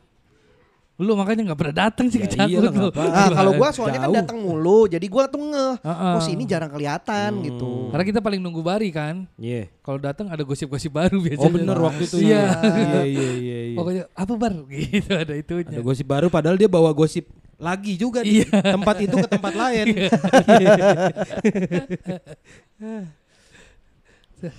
Lu 1.00 1.16
makanya 1.16 1.48
nggak 1.48 1.60
pernah 1.64 1.88
datang 1.88 2.12
sih 2.12 2.20
Ya 2.20 2.28
ke 2.28 2.36
Cakut 2.36 2.52
iyalah, 2.60 2.72
lu. 2.76 2.92
Nah, 2.92 3.30
kalau 3.32 3.52
gue 3.56 3.70
soalnya 3.72 4.04
kan 4.04 4.12
Jauh. 4.12 4.20
datang 4.20 4.38
mulu, 4.38 4.84
jadi 4.86 5.08
gue 5.08 5.24
tuh 5.26 5.40
ngeh. 5.40 5.74
Heeh. 5.80 6.12
Oh 6.12 6.20
sini 6.20 6.44
jarang 6.44 6.68
kelihatan 6.68 7.40
Hmm. 7.40 7.44
gitu. 7.48 7.72
Karena 7.88 8.04
kita 8.04 8.20
paling 8.20 8.38
nunggu 8.38 8.60
Bari 8.60 8.92
kan. 8.92 9.24
Iya. 9.34 9.72
Kalau 9.80 9.96
datang 9.96 10.28
ada 10.28 10.44
gosip-gosip 10.44 10.92
baru 10.92 11.18
biasanya. 11.18 11.40
Oh 11.42 11.50
bener 11.50 11.78
waktu 11.80 12.04
itu. 12.04 12.20
Iya. 12.20 12.52
Iya 12.52 13.00
iya 13.08 13.30
iya. 13.32 13.58
iya. 13.72 13.78
Pokoknya 13.80 14.04
apa 14.12 14.34
bar 14.36 14.54
gitu 14.76 15.12
ada 15.16 15.34
itunya. 15.34 15.72
Ada 15.72 15.82
gosip 15.82 16.04
baru 16.04 16.28
padahal 16.28 16.60
dia 16.60 16.68
bawa 16.68 16.92
gosip 16.92 17.32
lagi 17.56 17.96
juga 17.96 18.20
di 18.20 18.44
Iya. 18.44 18.52
tempat 18.76 18.96
itu 19.00 19.16
ke 19.16 19.28
tempat 19.30 19.54
lain. 19.56 19.86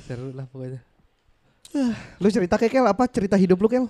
Seru 0.04 0.32
lah 0.32 0.44
pokoknya. 0.46 0.80
Lu 2.16 2.28
cerita 2.28 2.56
kayak 2.56 2.72
Kel 2.72 2.86
apa 2.86 3.04
cerita 3.06 3.36
hidup 3.36 3.56
lu 3.56 3.68
Kel? 3.68 3.86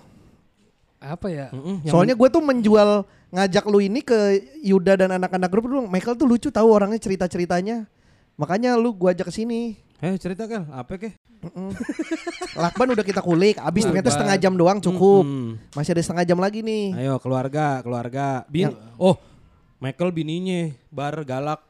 Apa 1.01 1.33
ya? 1.33 1.49
Yang 1.81 1.93
Soalnya 1.97 2.13
gue 2.13 2.29
tuh 2.29 2.45
menjual 2.45 3.09
ngajak 3.33 3.65
lu 3.73 3.81
ini 3.81 4.05
ke 4.05 4.45
Yuda 4.61 5.01
dan 5.01 5.17
anak-anak 5.17 5.49
grup 5.49 5.65
lu 5.71 5.89
Michael 5.89 6.19
tuh 6.21 6.29
lucu 6.29 6.53
tahu 6.53 6.69
orangnya 6.69 7.01
cerita-ceritanya. 7.01 7.89
Makanya 8.37 8.77
lu 8.77 8.93
gua 8.97 9.13
ajak 9.13 9.29
ke 9.29 9.35
sini. 9.37 9.77
Eh 10.01 10.17
cerita 10.17 10.49
kan 10.49 10.65
apa 10.73 10.97
kek? 10.97 11.13
Mm-mm. 11.41 11.73
Lakban 12.57 12.93
udah 12.93 13.05
kita 13.05 13.21
kulik, 13.21 13.57
abis 13.61 13.85
Lakban. 13.85 14.01
ternyata 14.01 14.11
setengah 14.13 14.37
jam 14.41 14.53
doang 14.57 14.81
cukup. 14.81 15.25
Mm-mm. 15.25 15.61
Masih 15.77 15.93
ada 15.93 16.03
setengah 16.05 16.25
jam 16.25 16.39
lagi 16.41 16.61
nih. 16.65 16.97
Ayo 16.97 17.21
keluarga, 17.21 17.85
keluarga. 17.85 18.45
Bin. 18.49 18.73
Oh, 18.97 19.17
Michael 19.77 20.13
bininya 20.13 20.73
bar 20.89 21.21
galak. 21.25 21.65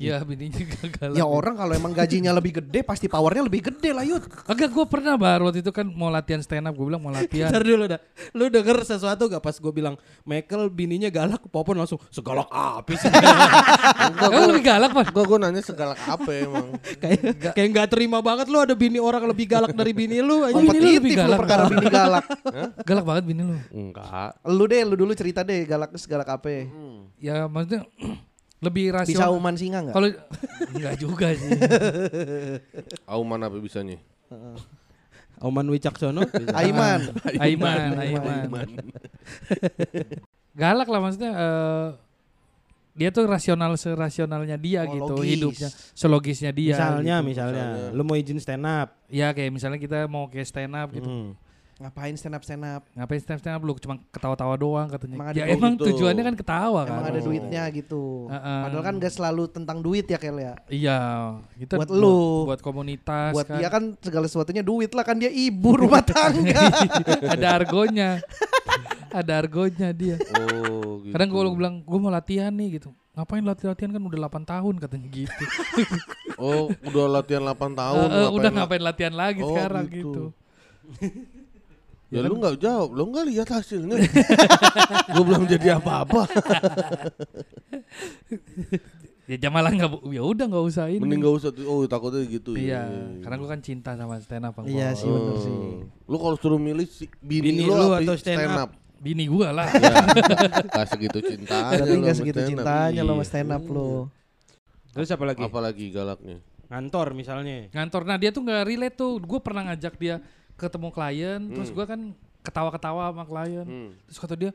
Iya 0.00 0.16
bininya 0.24 0.64
gagal. 0.80 1.10
Ya 1.12 1.28
orang 1.28 1.54
kalau 1.60 1.72
emang 1.76 1.92
gajinya 1.92 2.32
lebih 2.32 2.64
gede 2.64 2.80
pasti 2.80 3.04
powernya 3.04 3.44
lebih 3.44 3.68
gede 3.68 3.92
lah 3.92 4.00
Yud. 4.00 4.24
Agak 4.48 4.72
gue 4.72 4.86
pernah 4.88 5.20
bar 5.20 5.44
waktu 5.44 5.60
itu 5.60 5.68
kan 5.68 5.84
mau 5.84 6.08
latihan 6.08 6.40
stand 6.40 6.64
up 6.64 6.72
gue 6.72 6.86
bilang 6.88 7.04
mau 7.04 7.12
latihan. 7.16 7.52
Ntar 7.52 7.60
dulu 7.60 7.84
dah. 7.84 8.00
Lu 8.32 8.48
denger 8.48 8.80
sesuatu 8.88 9.28
gak 9.28 9.44
pas 9.44 9.52
gue 9.52 9.72
bilang 9.76 10.00
Michael 10.24 10.72
bininya 10.72 11.12
galak, 11.12 11.44
Popon 11.52 11.76
langsung 11.76 12.00
segalak 12.08 12.48
apa 12.48 12.90
sih? 12.96 13.12
Kamu 14.20 14.56
lebih 14.56 14.64
galak 14.64 14.90
pak? 14.96 15.06
Gua 15.12 15.24
gua 15.28 15.38
nanya 15.44 15.60
segalak 15.60 16.00
apa 16.08 16.30
emang. 16.32 16.66
kayak 16.96 17.52
kayak 17.52 17.68
nggak 17.74 17.88
terima 17.92 18.24
banget 18.24 18.48
lu 18.48 18.56
ada 18.62 18.72
bini 18.72 18.96
orang 18.96 19.28
lebih 19.28 19.44
galak 19.44 19.76
dari 19.76 19.92
bini 19.92 20.24
lu. 20.24 20.46
Oh, 20.46 20.60
bini 20.64 20.78
lu 20.80 20.90
lebih 20.96 21.12
galak. 21.18 21.38
perkara 21.44 21.62
bini 21.68 21.86
galak. 21.92 22.24
Galak 22.88 23.04
banget 23.04 23.24
bini 23.28 23.42
lu. 23.44 23.54
Enggak. 23.74 24.40
Lu 24.48 24.64
deh, 24.64 24.80
lu 24.86 24.94
dulu 24.96 25.12
cerita 25.12 25.44
deh 25.44 25.68
galak 25.68 25.92
segalak 26.00 26.28
apa? 26.30 26.64
Ya 27.20 27.44
maksudnya 27.50 27.84
lebih 28.60 28.92
Bisa 28.92 28.98
rasional. 29.24 29.32
uman 29.32 29.54
singa 29.56 29.78
nggak? 29.82 29.94
Kalau 29.94 30.08
enggak 30.76 30.94
juga 30.96 31.26
sih. 31.32 31.50
Auman 33.04 33.40
apa 33.40 33.56
bisanya? 33.56 33.96
Oman 35.40 35.66
Wicaksono. 35.66 36.20
Aiman. 36.60 37.00
Aiman, 37.34 37.96
Aiman. 37.96 38.68
Galak 40.52 40.86
lah 40.86 41.00
maksudnya 41.00 41.32
eh, 41.32 41.88
dia 42.92 43.08
tuh 43.08 43.24
rasional 43.24 43.72
serasionalnya 43.74 44.58
dia 44.58 44.84
Oh, 44.84 44.92
gitu 44.92 45.14
logis. 45.16 45.30
hidupnya, 45.32 45.68
selogisnya 45.94 46.50
dia. 46.52 46.74
misalnya, 46.74 47.16
gitu. 47.16 47.28
misalnya, 47.32 47.64
Misalnya. 47.72 47.96
lu 47.96 48.02
mau 48.04 48.16
izin 48.18 48.36
stand 48.36 48.66
up. 48.66 48.88
Ya 49.08 49.32
kayak 49.32 49.50
misalnya 49.50 49.78
kita 49.78 50.04
mau 50.04 50.26
kayak 50.26 50.44
stand 50.44 50.74
up 50.74 50.90
gitu. 50.92 51.08
Hmm. 51.08 51.32
Ngapain 51.80 52.12
stand 52.12 52.36
up 52.36 52.44
stand 52.44 52.60
up? 52.60 52.84
Ngapain 52.92 53.16
stand 53.18 53.34
up 53.34 53.40
stand 53.40 53.56
up 53.56 53.62
lu 53.64 53.72
cuma 53.80 53.96
ketawa-tawa 54.12 54.52
doang 54.54 54.84
katanya. 54.84 55.16
Emang 55.16 55.28
ya 55.32 55.44
emang 55.48 55.72
gitu. 55.74 55.84
tujuannya 55.88 56.22
kan 56.22 56.34
ketawa 56.36 56.80
kan. 56.84 56.92
Emang 56.92 57.08
ada 57.08 57.18
Oh. 57.18 57.24
duitnya 57.24 57.62
gitu. 57.72 58.02
Heeh. 58.28 58.60
Padahal 58.68 58.84
kan 58.84 58.94
gak 59.00 59.12
selalu 59.16 59.42
tentang 59.48 59.78
duit 59.80 60.04
ya 60.04 60.20
Kel 60.20 60.36
ya. 60.36 60.54
Iya, 60.68 61.00
kita 61.56 61.80
Buat 61.80 61.88
lu. 61.88 62.44
buat 62.44 62.60
komunitas 62.60 63.32
Buat 63.32 63.48
kan. 63.48 63.58
dia 63.58 63.68
kan 63.72 63.96
segala 63.96 64.28
sesuatunya 64.28 64.60
duit 64.60 64.92
lah 64.92 65.08
kan 65.08 65.16
dia 65.16 65.32
ibu 65.32 65.72
rumah 65.72 66.04
tangga. 66.04 66.52
ada 67.32 67.46
argonya. 67.56 68.20
ada 69.10 69.32
argonya 69.40 69.88
dia. 69.90 70.20
Oh, 70.36 71.00
gitu. 71.00 71.16
Kadang 71.16 71.28
gue 71.32 71.42
bilang 71.56 71.74
gue 71.80 71.98
mau 71.98 72.12
latihan 72.12 72.52
nih 72.52 72.76
gitu. 72.76 72.92
Ngapain 73.10 73.40
latihan-latihan 73.40 73.90
kan 73.90 74.02
udah 74.04 74.18
8 74.28 74.44
tahun 74.44 74.74
katanya 74.78 75.08
gitu. 75.08 75.42
Oh, 76.36 76.68
udah 76.84 77.04
latihan 77.08 77.40
8 77.42 77.56
tahun. 77.72 78.04
Eh, 78.04 78.16
eh, 78.20 78.28
udah 78.28 78.50
ngapain 78.52 78.54
ngapain 78.54 78.82
latihan 78.84 79.14
lagi 79.16 79.40
Oh, 79.40 79.48
sekarang 79.48 79.84
gitu. 79.88 79.96
gitu. 79.96 80.24
Ya 82.10 82.26
lu 82.26 82.42
nggak 82.42 82.58
jawab, 82.58 82.90
lu 82.90 83.06
nggak 83.14 83.26
lihat 83.30 83.48
hasilnya. 83.54 84.02
Gue 85.14 85.22
belum 85.22 85.46
jadi 85.46 85.78
apa-apa. 85.78 86.26
Ya 89.30 89.38
jamalah 89.38 89.70
nggak 89.70 90.10
ya 90.10 90.22
udah 90.26 90.44
nggak 90.50 90.64
usah 90.74 90.90
ini. 90.90 90.98
Mending 90.98 91.22
gak 91.22 91.34
usah 91.38 91.50
tuh. 91.54 91.62
Oh, 91.70 91.86
takutnya 91.86 92.26
gitu. 92.26 92.58
Iya, 92.58 92.82
ya. 92.82 93.22
karena 93.22 93.36
gue 93.38 93.48
kan 93.54 93.60
cinta 93.62 93.94
sama 93.94 94.18
stand 94.18 94.42
up. 94.42 94.58
Bang. 94.58 94.66
Iya 94.66 94.90
sih 94.98 95.06
bener 95.06 95.36
sih. 95.38 95.54
Lu 96.10 96.16
kalau 96.18 96.34
suruh 96.34 96.58
milih 96.58 96.82
si 96.90 97.06
bini, 97.22 97.62
Bini 97.62 97.62
lu, 97.62 97.78
lu 97.78 97.94
apa 97.94 98.02
atau 98.02 98.18
stand 98.18 98.42
up? 98.58 98.74
Bini 98.98 99.30
gue 99.30 99.48
lah. 99.54 99.70
ya, 99.78 99.94
gak 100.66 100.86
segitu 100.90 101.18
cintanya 101.22 101.78
Berarti 101.78 101.94
lu 101.94 102.00
gak 102.02 102.10
sama 102.10 102.18
segitu 102.18 102.38
stand 102.42 102.50
up. 102.50 102.50
cintanya 102.58 103.02
lo 103.06 103.12
sama 103.14 103.22
Iya. 103.22 103.30
stand 103.30 103.50
up 103.54 103.64
lo. 103.70 103.90
Terus 104.90 105.08
apa 105.14 105.24
lagi? 105.30 105.42
Apalagi 105.46 105.86
galaknya. 105.94 106.36
Ngantor 106.66 107.06
misalnya. 107.14 107.70
Ngantor. 107.70 108.02
Nah 108.02 108.18
dia 108.18 108.34
tuh 108.34 108.42
nggak 108.42 108.62
relate 108.66 108.96
tuh. 108.98 109.22
Gue 109.22 109.38
pernah 109.38 109.62
ngajak 109.70 109.94
dia 109.94 110.18
ketemu 110.60 110.88
klien, 110.90 111.40
terus 111.48 111.70
gue 111.70 111.84
kan 111.84 112.00
ketawa-ketawa 112.40 113.10
sama 113.10 113.24
klien. 113.24 113.64
Hmm. 113.64 113.90
Terus 114.04 114.18
kata 114.18 114.34
dia, 114.36 114.50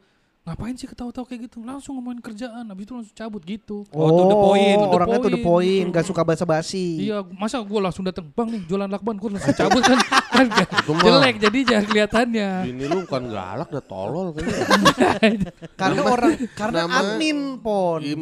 ngapain 0.45 0.77
sih 0.77 0.85
ketawa-tawa 0.85 1.25
kayak 1.25 1.49
gitu? 1.49 1.57
Langsung 1.61 1.97
ngomongin 1.97 2.21
kerjaan, 2.21 2.69
habis 2.69 2.85
itu 2.85 2.93
langsung 2.93 3.17
cabut 3.17 3.41
gitu. 3.41 3.81
Oh, 3.89 4.09
to 4.09 4.23
the 4.23 4.37
point, 4.37 4.77
to 4.77 4.85
the 4.85 4.93
orangnya 4.93 5.17
tuh 5.17 5.31
the 5.33 5.41
point. 5.41 5.85
point, 5.85 5.87
gak 5.89 6.05
suka 6.05 6.21
basa-basi. 6.21 7.09
Iya, 7.09 7.25
masa 7.25 7.65
gue 7.65 7.79
langsung 7.81 8.05
datang, 8.05 8.29
bang 8.29 8.53
nih 8.53 8.61
jualan 8.69 8.85
lakban, 8.85 9.17
gue 9.17 9.29
langsung 9.33 9.57
cabut 9.57 9.81
kan, 9.81 9.97
kan 10.37 10.45
gak- 10.45 10.85
jelek 10.85 11.35
jadi 11.41 11.59
jangan 11.65 11.85
kelihatannya. 11.89 12.49
Bini 12.61 12.83
lu 12.85 12.97
bukan 13.09 13.23
galak, 13.25 13.67
udah 13.73 13.85
tolol 13.89 14.27
kayaknya. 14.37 15.49
Karena 15.81 16.01
orang 16.05 16.31
karena 16.53 16.81
admin 16.85 17.57
pon. 17.57 18.05
Iya, 18.05 18.15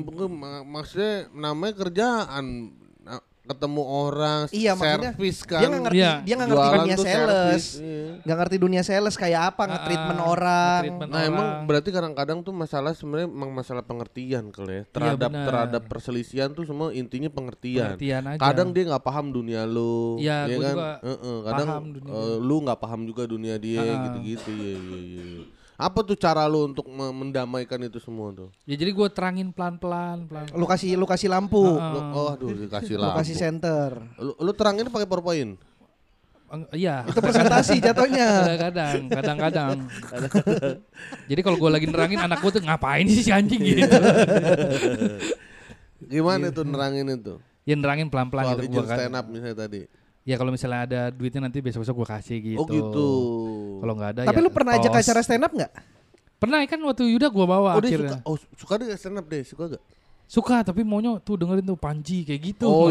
maksudnya 0.63 1.27
namanya 1.35 1.73
kerjaan. 1.75 2.45
Ketemu 3.43 3.83
orang, 3.83 4.47
Iya, 4.55 4.71
maksudnya 4.71 5.11
servis 5.11 5.37
kan. 5.43 5.59
Dia 5.59 5.67
nggak 5.67 5.83
ngerti, 5.83 5.99
Iya. 5.99 6.13
dia 6.23 6.33
nggak 6.33 6.47
ngerti 6.47 6.63
Jualan 6.63 6.79
dunia 6.79 6.95
sales, 6.97 7.63
iya. 7.75 8.07
nggak 8.23 8.37
ngerti 8.39 8.55
dunia 8.57 8.81
sales 8.81 9.15
kayak 9.19 9.41
apa 9.51 9.63
nge-treatment 9.67 10.15
Ah, 10.17 10.31
orang. 10.31 10.79
nge-treatment 10.79 11.09
Nah 11.11 11.21
emang 11.21 11.47
orang. 11.51 11.63
berarti 11.67 11.89
kadang-kadang 11.91 12.39
tuh 12.39 12.53
masalah 12.55 12.95
sebenarnya 12.95 13.27
emang 13.27 13.51
masalah 13.51 13.83
pengertian 13.83 14.47
kali 14.47 14.71
ya 14.73 14.83
terhadap 14.87 15.27
benar. 15.27 15.43
terhadap 15.45 15.81
perselisihan 15.85 16.49
tuh 16.49 16.63
semua 16.63 16.95
intinya 16.95 17.27
pengertian. 17.27 17.99
Pengertian 17.99 18.23
aja. 18.25 18.39
Kadang 18.39 18.71
dia 18.71 18.83
nggak 18.87 19.03
paham 19.03 19.27
dunia 19.29 19.61
lu, 19.63 20.15
Iya, 20.17 20.37
ya 20.39 20.47
gua 20.47 20.63
kan? 20.63 20.71
juga 20.71 20.91
Heeh, 21.03 21.37
kadang 21.43 21.67
paham 21.67 21.85
dunia 21.91 22.11
eh, 22.15 22.35
lu 22.39 22.55
nggak 22.63 22.79
paham 22.79 23.01
juga 23.03 23.23
dunia 23.25 23.55
dia 23.57 23.83
Ah. 23.83 23.99
gitu-gitu. 24.07 24.49
Iya 24.49 24.71
iya 24.73 24.99
iya. 25.03 25.23
Apa 25.83 25.99
tuh 25.99 26.15
cara 26.15 26.47
lu 26.47 26.63
untuk 26.65 26.87
me- 26.87 27.11
mendamaikan 27.13 27.75
itu 27.81 27.99
semua 27.99 28.31
tuh? 28.31 28.47
Ya 28.63 28.73
jadi 28.73 28.89
gue 28.89 29.07
terangin 29.09 29.51
pelan-pelan, 29.51 30.23
pelan. 30.25 30.47
Lu 30.49 30.63
kasih 30.63 30.95
lu 30.95 31.03
kasih 31.03 31.27
lampu. 31.27 31.59
Lu, 31.59 31.99
oh 32.09 32.31
aduh 32.31 32.55
dikasih 32.55 32.95
lu 32.95 33.03
lampu. 33.03 33.19
kasih 33.19 33.35
center. 33.35 33.89
Lu, 34.15 34.31
lu 34.33 34.51
terangin 34.53 34.87
pakai 34.87 35.03
PowerPoint. 35.03 35.59
Iya. 36.69 37.03
Itu 37.03 37.17
presentasi 37.17 37.81
jatuhnya. 37.81 38.29
Kadang-kadang, 38.45 38.95
kadang-kadang. 39.09 39.77
Jadi 41.33 41.41
kalau 41.41 41.57
gue 41.57 41.67
lagi 41.67 41.87
nerangin 41.89 42.21
anak 42.21 42.39
gue 42.39 42.51
tuh 42.53 42.61
ngapain 42.61 43.03
sih 43.03 43.19
si 43.19 43.31
anjing 43.33 43.57
gitu. 43.59 43.89
Gimana 46.05 46.47
Iya. 46.47 46.55
tuh 46.55 46.63
nerangin 46.63 47.05
itu? 47.09 47.33
Ya 47.63 47.73
nerangin 47.73 48.07
pelan-pelan 48.07 48.59
gitu 48.59 48.69
gua 48.69 48.83
kan. 48.85 48.97
stand 48.99 49.15
up 49.15 49.25
misalnya 49.25 49.57
tadi. 49.57 49.81
Ya 50.23 50.35
kalau 50.35 50.49
misalnya 50.49 50.79
ada 50.83 51.01
duitnya 51.11 51.43
nanti 51.43 51.59
besok-besok 51.59 51.95
gua 51.95 52.07
kasih 52.15 52.39
gitu. 52.39 52.63
Oh 52.63 52.65
gitu. 52.65 53.07
Kalau 53.77 53.93
nggak 53.93 54.09
ada 54.15 54.21
Tapi 54.23 54.39
ya 54.39 54.43
lu 54.43 54.49
pernah 54.49 54.71
ajak 54.75 54.91
acara 54.93 55.19
stand 55.19 55.43
up 55.43 55.51
nggak? 55.51 55.71
Pernah 56.39 56.59
kan 56.63 56.79
waktu 56.81 57.03
Yuda 57.11 57.27
gua 57.27 57.45
bawa 57.45 57.69
Oh 57.75 57.79
dia 57.79 57.91
akhirnya. 57.91 58.19
suka, 58.19 58.27
oh 58.27 58.35
suka 58.55 58.73
deh 58.79 58.87
stand 58.95 59.19
up 59.19 59.25
deh, 59.27 59.43
suka 59.43 59.63
gak? 59.75 59.83
Suka 60.23 60.55
tapi 60.63 60.81
maunya 60.81 61.19
tuh 61.19 61.35
dengerin 61.35 61.61
tuh 61.61 61.75
Panji 61.75 62.23
kayak 62.23 62.41
gitu. 62.41 62.65
Oh, 62.65 62.87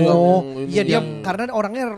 ini 0.61 0.68
iya 0.70 0.85
dia 0.85 1.01
yang- 1.01 1.24
karena 1.24 1.49
orangnya 1.51 1.97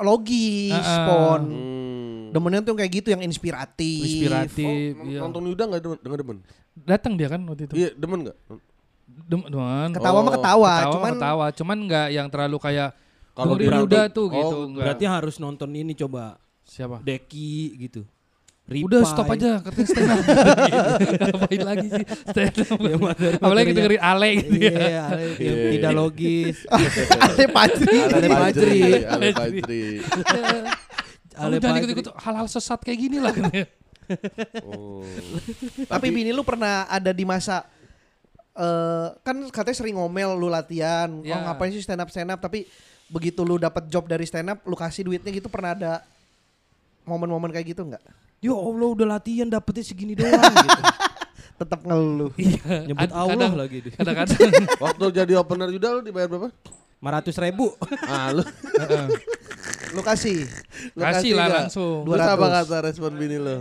logis, 0.00 0.72
Ah, 0.72 0.86
ah. 0.86 1.04
pon. 1.04 1.42
Hmm. 1.50 2.30
Demennya 2.30 2.60
tuh 2.62 2.74
kayak 2.74 2.90
gitu 2.94 3.08
yang 3.10 3.22
inspiratif. 3.22 4.02
Inspiratif. 4.02 4.92
Oh, 4.94 5.04
iya. 5.04 5.20
nonton 5.20 5.42
Yuda 5.46 5.62
gak 5.68 5.80
demen, 5.82 5.98
denger 6.00 6.18
demen? 6.22 6.38
Datang 6.76 7.12
dia 7.14 7.28
kan 7.28 7.40
waktu 7.44 7.62
itu. 7.66 7.74
Iya 7.74 7.88
demen 7.92 8.18
gak? 8.24 8.36
Dem- 9.26 9.46
Demen. 9.46 9.90
Ketawa 9.90 10.18
mah 10.18 10.30
Oh, 10.30 10.34
ketawa, 10.34 10.72
Ketawa 10.72 10.92
cuman 10.92 11.12
ketawa, 11.14 11.46
cuman 11.52 11.76
nggak 11.82 12.06
yang 12.12 12.26
terlalu 12.28 12.56
kayak 12.58 12.88
Kalau 13.36 13.54
Yuda 13.60 14.08
tuh 14.08 14.26
oh, 14.26 14.32
gitu. 14.32 14.56
nggak. 14.72 14.84
Berarti 14.88 15.04
harus 15.04 15.36
nonton 15.36 15.68
ini 15.76 15.92
coba 15.92 16.40
siapa? 16.64 17.04
Deki 17.04 17.76
gitu. 17.78 18.02
Udah 18.66 18.98
Ripai. 18.98 19.06
stop 19.06 19.30
aja 19.30 19.62
katanya 19.62 19.86
stand 19.86 20.10
up. 20.10 20.18
Ngapain 21.38 21.62
lagi 21.62 21.86
sih 21.86 22.04
stand 22.26 22.56
up? 22.66 22.78
Ya, 22.82 22.96
materi- 22.98 23.38
Apalagi 23.38 23.70
dengerin 23.70 24.02
Ale 24.02 24.28
gitu 24.42 24.58
ya. 24.58 24.72
Iya, 24.74 25.02
Ale, 25.06 25.22
yang 25.38 25.38
Iya, 25.38 25.70
tidak 25.70 25.92
iya. 25.92 25.98
logis. 26.02 26.56
Ale 26.66 27.44
Padri. 27.56 27.98
Ale 28.10 28.26
Fajri. 28.26 28.80
Ale. 29.06 29.26
Kamu 31.36 31.46
Ale 31.46 31.54
jangan 31.56 31.62
Fajri. 31.62 31.78
ikut-ikut 31.78 32.06
hal-hal 32.18 32.46
sesat 32.50 32.80
kayak 32.82 32.98
gini 32.98 33.18
lah. 33.22 33.34
Oh. 34.64 35.04
Tapi 35.86 36.06
bini 36.10 36.34
lu 36.34 36.42
pernah 36.42 36.86
ada 36.86 37.14
di 37.14 37.22
masa 37.22 37.62
eh 38.50 39.08
kan 39.20 39.36
katanya 39.52 39.76
sering 39.76 39.94
ngomel 39.94 40.32
lu 40.34 40.48
latihan, 40.48 41.12
Ya. 41.20 41.36
oh 41.36 41.40
ngapain 41.44 41.70
sih 41.70 41.84
stand 41.84 42.00
up 42.00 42.08
stand 42.08 42.32
up 42.32 42.40
tapi 42.40 42.64
begitu 43.06 43.40
lu 43.40 43.56
dapat 43.56 43.86
job 43.86 44.04
dari 44.04 44.24
stand 44.24 44.48
up 44.48 44.58
lu 44.62 44.74
kasih 44.74 45.02
duitnya 45.02 45.30
gitu 45.30 45.46
pernah 45.46 45.72
ada 45.72 45.92
momen-momen 47.02 47.48
kayak 47.48 47.72
gitu 47.72 47.82
nggak? 47.82 48.02
Ya 48.38 48.52
Allah 48.52 48.88
udah 48.88 49.06
latihan 49.08 49.46
dapetnya 49.46 49.82
segini 49.82 50.12
doang 50.12 50.34
gitu. 50.34 50.82
Tetap 51.62 51.80
ngeluh. 51.82 52.32
Iya. 52.36 52.84
Nyebut 52.84 53.08
Ad- 53.08 53.16
Allah 53.16 53.32
kadang- 53.32 53.56
lagi 53.56 53.78
dia. 53.80 53.92
Kadang-kadang. 53.98 54.50
Waktu 54.84 55.04
jadi 55.14 55.32
opener 55.36 55.68
Yuda 55.70 55.88
lu 55.90 56.00
dibayar 56.02 56.28
berapa? 56.28 56.50
500 56.96 57.44
ribu. 57.46 57.72
Ah 58.04 58.28
lu. 58.30 58.42
Heeh. 58.42 59.06
Lu 59.94 60.00
kasih. 60.02 60.44
lu 60.92 61.00
Kasih 61.00 61.32
lah 61.32 61.46
nggak? 61.46 61.60
langsung. 61.70 62.04
Terus 62.04 62.26
apa 62.26 62.44
200. 62.44 62.52
kata 62.60 62.76
respon 62.84 63.12
bini 63.14 63.36
lu? 63.38 63.56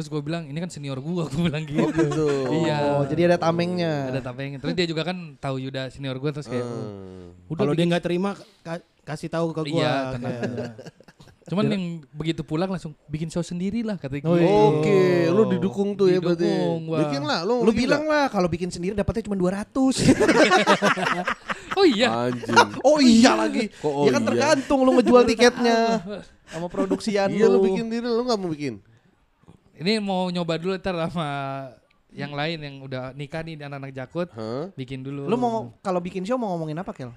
Terus 0.00 0.08
gue 0.08 0.22
bilang 0.24 0.48
ini 0.48 0.56
kan 0.56 0.72
senior 0.72 0.96
gua, 0.96 1.28
gue 1.30 1.42
bilang 1.44 1.60
gitu. 1.62 1.76
Oh 1.78 1.92
gitu. 1.92 2.26
Iya. 2.64 2.78
Oh, 2.96 3.04
jadi 3.04 3.28
ada 3.28 3.36
tamengnya. 3.36 4.08
Ada 4.08 4.24
tapengnya. 4.24 4.56
Terus 4.56 4.72
dia 4.72 4.88
juga 4.88 5.04
kan 5.04 5.36
tahu 5.36 5.60
Yuda 5.60 5.92
senior 5.92 6.16
gue 6.16 6.30
terus 6.32 6.48
kayak 6.48 6.64
Hmm. 6.64 7.36
udah 7.46 7.60
Kalau 7.60 7.76
dia 7.76 7.84
nggak 7.84 8.00
terima 8.00 8.32
ka- 8.64 8.80
kasih 9.04 9.28
tahu 9.28 9.52
ke 9.52 9.60
gua. 9.68 9.76
Iya, 9.76 9.92
Kayak- 10.16 10.40
aja. 10.40 10.66
Cuman 11.50 11.66
yang 11.66 11.84
begitu 12.10 12.40
pulang 12.40 12.70
langsung 12.70 12.96
bikin 13.04 13.26
show 13.26 13.42
sendiri 13.42 13.82
lah 13.82 13.98
katanya 13.98 14.24
Oh, 14.24 14.32
gitu. 14.32 14.40
iya. 14.40 14.56
Oke, 14.70 15.00
lu 15.28 15.42
didukung 15.50 15.88
tuh 15.92 16.08
ya 16.08 16.16
berarti. 16.16 16.48
Didukung, 16.48 16.80
wah. 16.88 17.00
Bikin 17.04 17.22
lah, 17.22 17.38
lu. 17.44 17.60
Lu 17.60 17.72
bilang 17.74 18.06
lah 18.06 18.32
kalau 18.32 18.48
bikin 18.48 18.72
sendiri 18.72 18.96
dapatnya 18.96 19.28
cuma 19.28 19.36
200. 19.36 19.68
Oh 21.70 21.86
iya. 21.86 22.28
Anjing. 22.28 22.56
oh 22.82 22.98
iya 22.98 23.32
lagi. 23.36 23.70
Kok 23.72 23.86
oh 23.86 24.04
ya 24.04 24.10
kan 24.10 24.20
iya? 24.20 24.28
tergantung 24.28 24.78
lu 24.82 24.90
ngejual 24.92 25.22
tiketnya 25.24 26.02
sama 26.44 26.66
produksian 26.66 27.30
Iya 27.30 27.46
lu 27.46 27.62
bikin 27.62 27.86
diri 27.86 28.04
lu 28.04 28.20
nggak 28.20 28.36
mau 28.36 28.50
bikin. 28.50 28.82
Ini 29.80 29.96
mau 29.96 30.28
nyoba 30.28 30.60
dulu 30.60 30.76
ntar 30.76 30.92
sama 31.08 31.28
yang 32.12 32.36
lain 32.36 32.60
yang 32.60 32.74
udah 32.84 33.16
nikah 33.16 33.40
nih 33.40 33.56
anak-anak 33.64 33.96
jakut. 33.96 34.28
Hah? 34.36 34.68
Bikin 34.76 35.00
dulu. 35.00 35.24
Lu 35.24 35.36
mau 35.40 35.72
kalau 35.80 36.04
bikin 36.04 36.20
show 36.28 36.36
mau 36.36 36.52
ngomongin 36.52 36.76
apa, 36.76 36.92
Kel? 36.92 37.08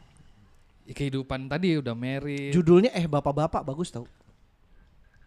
Ya, 0.87 0.93
kehidupan 0.95 1.51
tadi 1.51 1.75
udah 1.83 1.91
married. 1.91 2.55
Judulnya 2.55 2.95
eh 2.95 3.03
bapak-bapak 3.03 3.67
bagus 3.67 3.91
tau. 3.91 4.07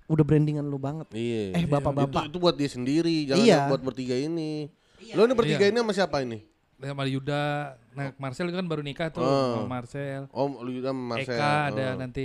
Udah 0.09 0.25
brandingan 0.25 0.65
lu 0.65 0.81
banget. 0.81 1.13
Iya. 1.13 1.61
Eh, 1.61 1.65
bapak-bapak. 1.69 2.25
Itu, 2.25 2.31
itu 2.33 2.39
buat 2.41 2.57
dia 2.57 2.71
sendiri, 2.73 3.17
jangan 3.29 3.45
Iya. 3.45 3.61
buat 3.69 3.83
bertiga 3.85 4.17
ini. 4.17 4.71
Lu 5.13 5.29
ini 5.29 5.35
bertiga 5.37 5.67
Iya. 5.67 5.73
ini 5.77 5.79
sama 5.85 5.93
siapa 5.93 6.25
ini? 6.25 6.41
sama 6.77 7.09
Yuda, 7.09 7.73
nah 7.97 8.13
Marcel 8.21 8.53
kan 8.53 8.69
baru 8.69 8.85
nikah 8.85 9.09
tuh, 9.09 9.25
Oh. 9.25 9.65
sama 9.65 9.81
Marcel. 9.81 10.29
Om 10.29 10.61
sama 10.61 11.03
Marcel. 11.17 11.41
Eka 11.41 11.53
ada 11.73 11.87
Oh. 11.89 11.93
nanti 11.97 12.25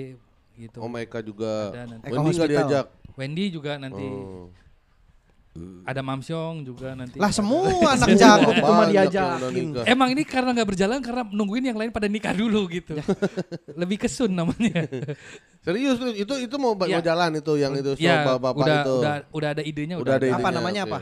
gitu. 0.59 0.77
Om 0.83 0.93
Eka 0.99 1.19
juga. 1.23 1.71
Ada 1.71 1.83
nanti. 1.87 2.05
Eka 2.11 2.19
Wendy 2.19 2.35
nggak 2.35 2.51
diajak. 2.51 2.85
Wendy 3.15 3.45
juga 3.47 3.71
nanti. 3.79 4.03
Oh. 4.03 4.51
Ada 5.83 5.99
Mamsyong 5.99 6.63
juga 6.63 6.95
nanti. 6.95 7.19
Lah 7.19 7.27
semua 7.27 7.67
anak 7.99 8.15
jago 8.15 8.55
cuma 8.55 8.87
Banyak 8.87 8.95
yang 8.95 9.07
udah 9.11 9.51
diajakin. 9.51 9.67
Emang 9.83 10.07
ini 10.15 10.23
karena 10.23 10.55
nggak 10.55 10.63
berjalan 10.63 10.99
karena 11.03 11.27
nungguin 11.27 11.65
yang 11.67 11.75
lain 11.75 11.91
pada 11.91 12.07
nikah 12.07 12.31
dulu 12.31 12.71
gitu. 12.71 12.95
Lebih 13.81 13.99
kesun 13.99 14.31
namanya. 14.31 14.87
Serius 15.67 15.99
itu 16.15 16.33
itu 16.39 16.55
mau, 16.55 16.71
Iya. 16.79 16.97
mau 16.97 17.03
jalan 17.03 17.31
itu 17.35 17.53
yang 17.53 17.75
itu 17.75 17.91
ya, 17.99 18.23
bapak 18.31 18.57
udah, 18.57 18.79
itu. 18.81 18.95
udah 18.97 19.15
udah 19.29 19.49
ada 19.51 19.61
idenya 19.61 19.95
Udah 19.99 20.13
ada 20.15 20.25
Apa 20.25 20.39
idenya, 20.39 20.55
namanya 20.55 20.81
oke. 20.81 20.89
apa? 20.89 20.99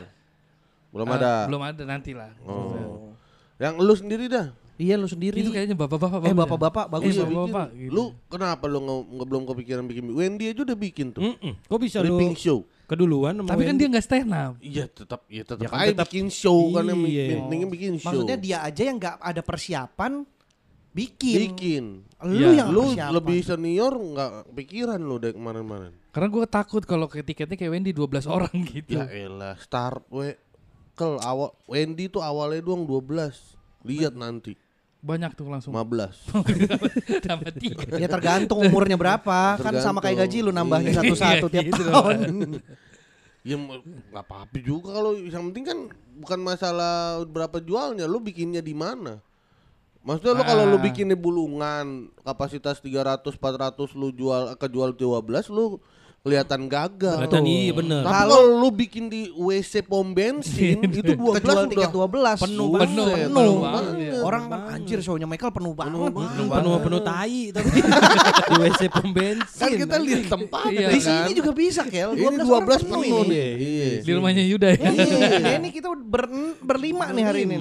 Belum 0.89 1.07
Eh, 1.07 1.15
ada. 1.15 1.31
belum 1.45 1.61
ada 1.61 1.83
nanti 1.85 2.11
lah. 2.17 2.31
Oh. 2.41 3.13
Yang 3.61 3.73
lu 3.77 3.93
sendiri 3.93 4.25
dah. 4.25 4.49
Iya 4.79 4.95
lu 4.95 5.05
sendiri. 5.05 5.37
Itu 5.37 5.53
kayaknya 5.53 5.77
bapak-bapak. 5.77 6.19
eh 6.19 6.25
bagus 6.25 6.33
ya? 6.33 6.39
bapak-bapak 6.41 6.85
bagus 6.89 7.11
Iya, 7.11 7.21
ya. 7.21 7.27
bikin. 7.27 7.37
bapak, 7.45 7.67
gitu. 7.77 7.91
Lu 7.93 8.03
kenapa 8.25 8.63
lu 8.65 8.79
nggak 8.81 9.27
belum 9.29 9.43
kepikiran 9.45 9.83
bikin? 9.85 10.03
Wendy 10.09 10.45
aja 10.49 10.61
udah 10.65 10.77
bikin 10.79 11.13
tuh. 11.13 11.21
Mm-mm. 11.21 11.53
Kok 11.69 11.77
bisa 11.77 12.01
lu 12.01 12.17
show. 12.33 12.65
Keduluan 12.89 13.37
Tapi 13.39 13.63
kan 13.63 13.75
dia 13.75 13.87
nggak 13.87 14.01
stand 14.01 14.31
up. 14.31 14.53
Iya 14.57 14.85
tetap 14.85 15.21
ya 15.27 15.43
tetap 15.43 15.61
Ya 15.61 15.69
kan 15.69 15.79
aja 15.79 15.91
tetap- 15.93 16.09
bikin 16.09 16.27
show 16.27 16.73
kan 16.73 16.83
yang 16.83 16.99
Iya. 16.99 17.23
pentingnya 17.37 17.67
bikin 17.69 17.93
show. 17.95 18.09
Maksudnya 18.09 18.35
dia 18.35 18.57
aja 18.59 18.81
yang 18.81 18.97
nggak 18.97 19.15
ada 19.15 19.41
persiapan 19.41 20.11
bikin. 20.89 21.37
bikin. 21.47 21.83
Lu 22.19 22.33
Iya. 22.35 22.49
yang 22.57 22.69
Lu 22.69 22.81
persiapan. 22.89 23.11
lebih 23.13 23.39
senior 23.39 23.93
nggak 23.93 24.31
pikiran 24.51 24.99
lu 24.99 25.15
dari 25.17 25.33
kemarin-kemarin. 25.33 25.93
Karena 26.09 26.27
gue 26.27 26.45
takut 26.45 26.83
kalau 26.83 27.05
ke 27.05 27.21
tiketnya 27.21 27.53
kayak 27.55 27.71
Wendy 27.71 27.91
12 27.91 28.25
orang 28.25 28.49
gitu. 28.73 28.97
Ya 28.97 29.05
elah, 29.07 29.55
start 29.55 30.03
we. 30.09 30.33
Kel 30.91 31.15
awal 31.21 31.55
Wendy 31.63 32.09
tuh 32.09 32.19
awalnya 32.19 32.59
doang 32.59 32.83
12. 32.83 33.55
Lihat 33.81 34.11
nanti 34.13 34.57
Banyak 34.99 35.31
tuh 35.31 35.47
langsung. 35.47 35.71
15. 35.71 36.35
Tambah 37.27 37.51
tiga. 37.55 37.95
Ya 37.95 38.07
tergantung 38.07 38.59
umurnya 38.59 38.95
berapa. 38.95 39.55
kan 39.55 39.73
sama 39.79 39.99
kayak 39.99 40.27
gaji 40.27 40.43
lu 40.43 40.51
nambahnya 40.51 40.91
Iya. 40.91 40.99
satu-satu 40.99 41.45
Iya, 41.45 41.51
tiap 41.51 41.63
gitu 41.67 41.81
tahun. 41.85 42.17
Ya 43.39 43.55
nggak 43.55 43.79
apa-apa 44.19 44.59
juga 44.59 44.99
kalau 44.99 45.15
yang 45.15 45.47
penting 45.49 45.63
kan 45.63 45.79
bukan 46.19 46.39
masalah 46.43 47.23
berapa 47.23 47.63
jualnya, 47.63 48.03
lu 48.03 48.19
bikinnya 48.19 48.59
di 48.59 48.75
mana. 48.75 49.23
Maksudnya 50.03 50.35
lu 50.35 50.43
kalau 50.43 50.63
lu 50.67 50.75
Ah. 50.75 50.83
bikinnya 50.83 51.15
bulungan 51.15 52.11
kapasitas 52.19 52.83
300 52.83 53.23
400 53.31 53.95
lu 53.95 54.11
jual 54.11 54.55
kejual 54.55 54.91
12 54.91 55.47
lu 55.47 55.79
kelihatan 56.19 56.61
gagal. 56.65 57.15
Kelihatan 57.17 57.43
iya 57.43 57.71
bener. 57.71 58.01
Tapi 58.01 58.13
Kalau- 58.13 58.57
lu 58.57 58.69
bikin 58.69 59.07
di 59.07 59.31
WC 59.31 59.81
pom 59.81 60.07
bensin 60.09 60.83
itu 60.85 61.15
12 61.15 61.39
Kejual 61.39 61.65
tiket 61.67 61.89
12 61.89 62.03
Penuh 62.39 62.67
penuh, 62.69 62.69
penuh 62.75 63.07
penuh 63.07 63.53
banget. 63.57 63.93
banget. 63.95 64.19
Orang 64.19 64.43
kan 64.45 64.61
anjir 64.69 64.99
shownya 64.99 65.23
Michael 65.25 65.49
penuh 65.49 65.73
banget. 65.73 66.11
Penuh 66.11 66.47
penuh 66.49 66.75
penuh 66.79 67.01
tai 67.01 67.49
tapi 67.49 67.69
di 68.49 68.55
WC 68.57 68.81
pom 68.89 69.07
bensin. 69.09 69.57
Kan 69.57 69.69
kita 69.73 69.95
lihat 69.97 70.23
tempat 70.27 70.63
Iya. 70.69 70.87
Di 70.87 70.99
kan. 70.99 71.07
sini 71.07 71.31
juga 71.33 71.51
bisa 71.51 71.81
Kel. 71.83 72.09
Ini 72.13 72.25
12, 72.35 72.43
12 72.43 72.51
orang 72.51 72.81
penuh 72.83 73.21
nih. 73.25 73.47
Iya. 73.55 73.87
Di 74.01 74.11
rumahnya 74.11 74.43
Yuda 74.45 74.69
ya. 74.71 74.89
Iya, 74.89 75.51
ini 75.55 75.69
kita 75.69 75.87
ber, 75.93 76.25
berlima 76.59 77.09
nih 77.09 77.23
hari 77.23 77.39
ini. 77.45 77.55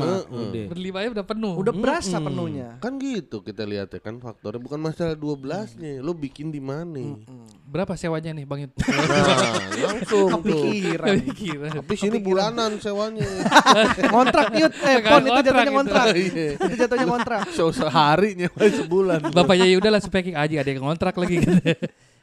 Berlima 0.66 0.98
ya 1.00 1.12
udah 1.12 1.24
penuh. 1.24 1.54
Udah 1.54 1.70
berasa 1.70 2.18
penuhnya. 2.18 2.76
Kan 2.78 2.98
gitu 2.98 3.38
kita 3.40 3.62
lihat 3.62 3.88
ya 3.88 4.00
kan 4.00 4.18
faktornya 4.18 4.59
bukan 4.59 4.80
masalah 4.80 5.14
12-nya. 5.14 6.00
Lu 6.00 6.11
bikin 6.11 6.48
di 6.48 6.59
mana? 6.59 7.14
Berapa 7.62 7.94
sewanya 7.94 8.32
nih 8.32 8.47
Bang 8.49 8.64
Yud? 8.64 8.72
Nah, 8.80 9.68
langsung. 9.92 10.28
Kepikiran. 10.40 11.07
Kira. 11.36 11.68
Tapi 11.84 11.94
sini 12.01 12.16
bulanan 12.16 12.80
sewanya. 12.80 13.28
ngontrak 14.12 14.57
yut, 14.57 14.72
eh 14.88 14.96
pon 15.05 15.20
itu 15.20 15.28
kontrak 15.28 15.44
jatuhnya 15.44 15.64
gitu. 15.68 15.76
ngontrak. 15.76 16.05
Iya. 16.16 16.49
itu 16.57 16.74
jatuhnya 16.80 17.07
ngontrak. 17.07 17.40
Show 17.57 17.70
sehari 17.76 18.30
nyewa 18.40 18.57
sebulan. 18.64 19.20
Bapaknya 19.36 19.68
Yuda 19.68 19.88
langsung 19.92 20.09
packing 20.09 20.32
aja 20.32 20.64
ada 20.64 20.70
yang 20.72 20.80
kontrak 20.80 21.12
lagi 21.12 21.44
gitu. 21.44 21.53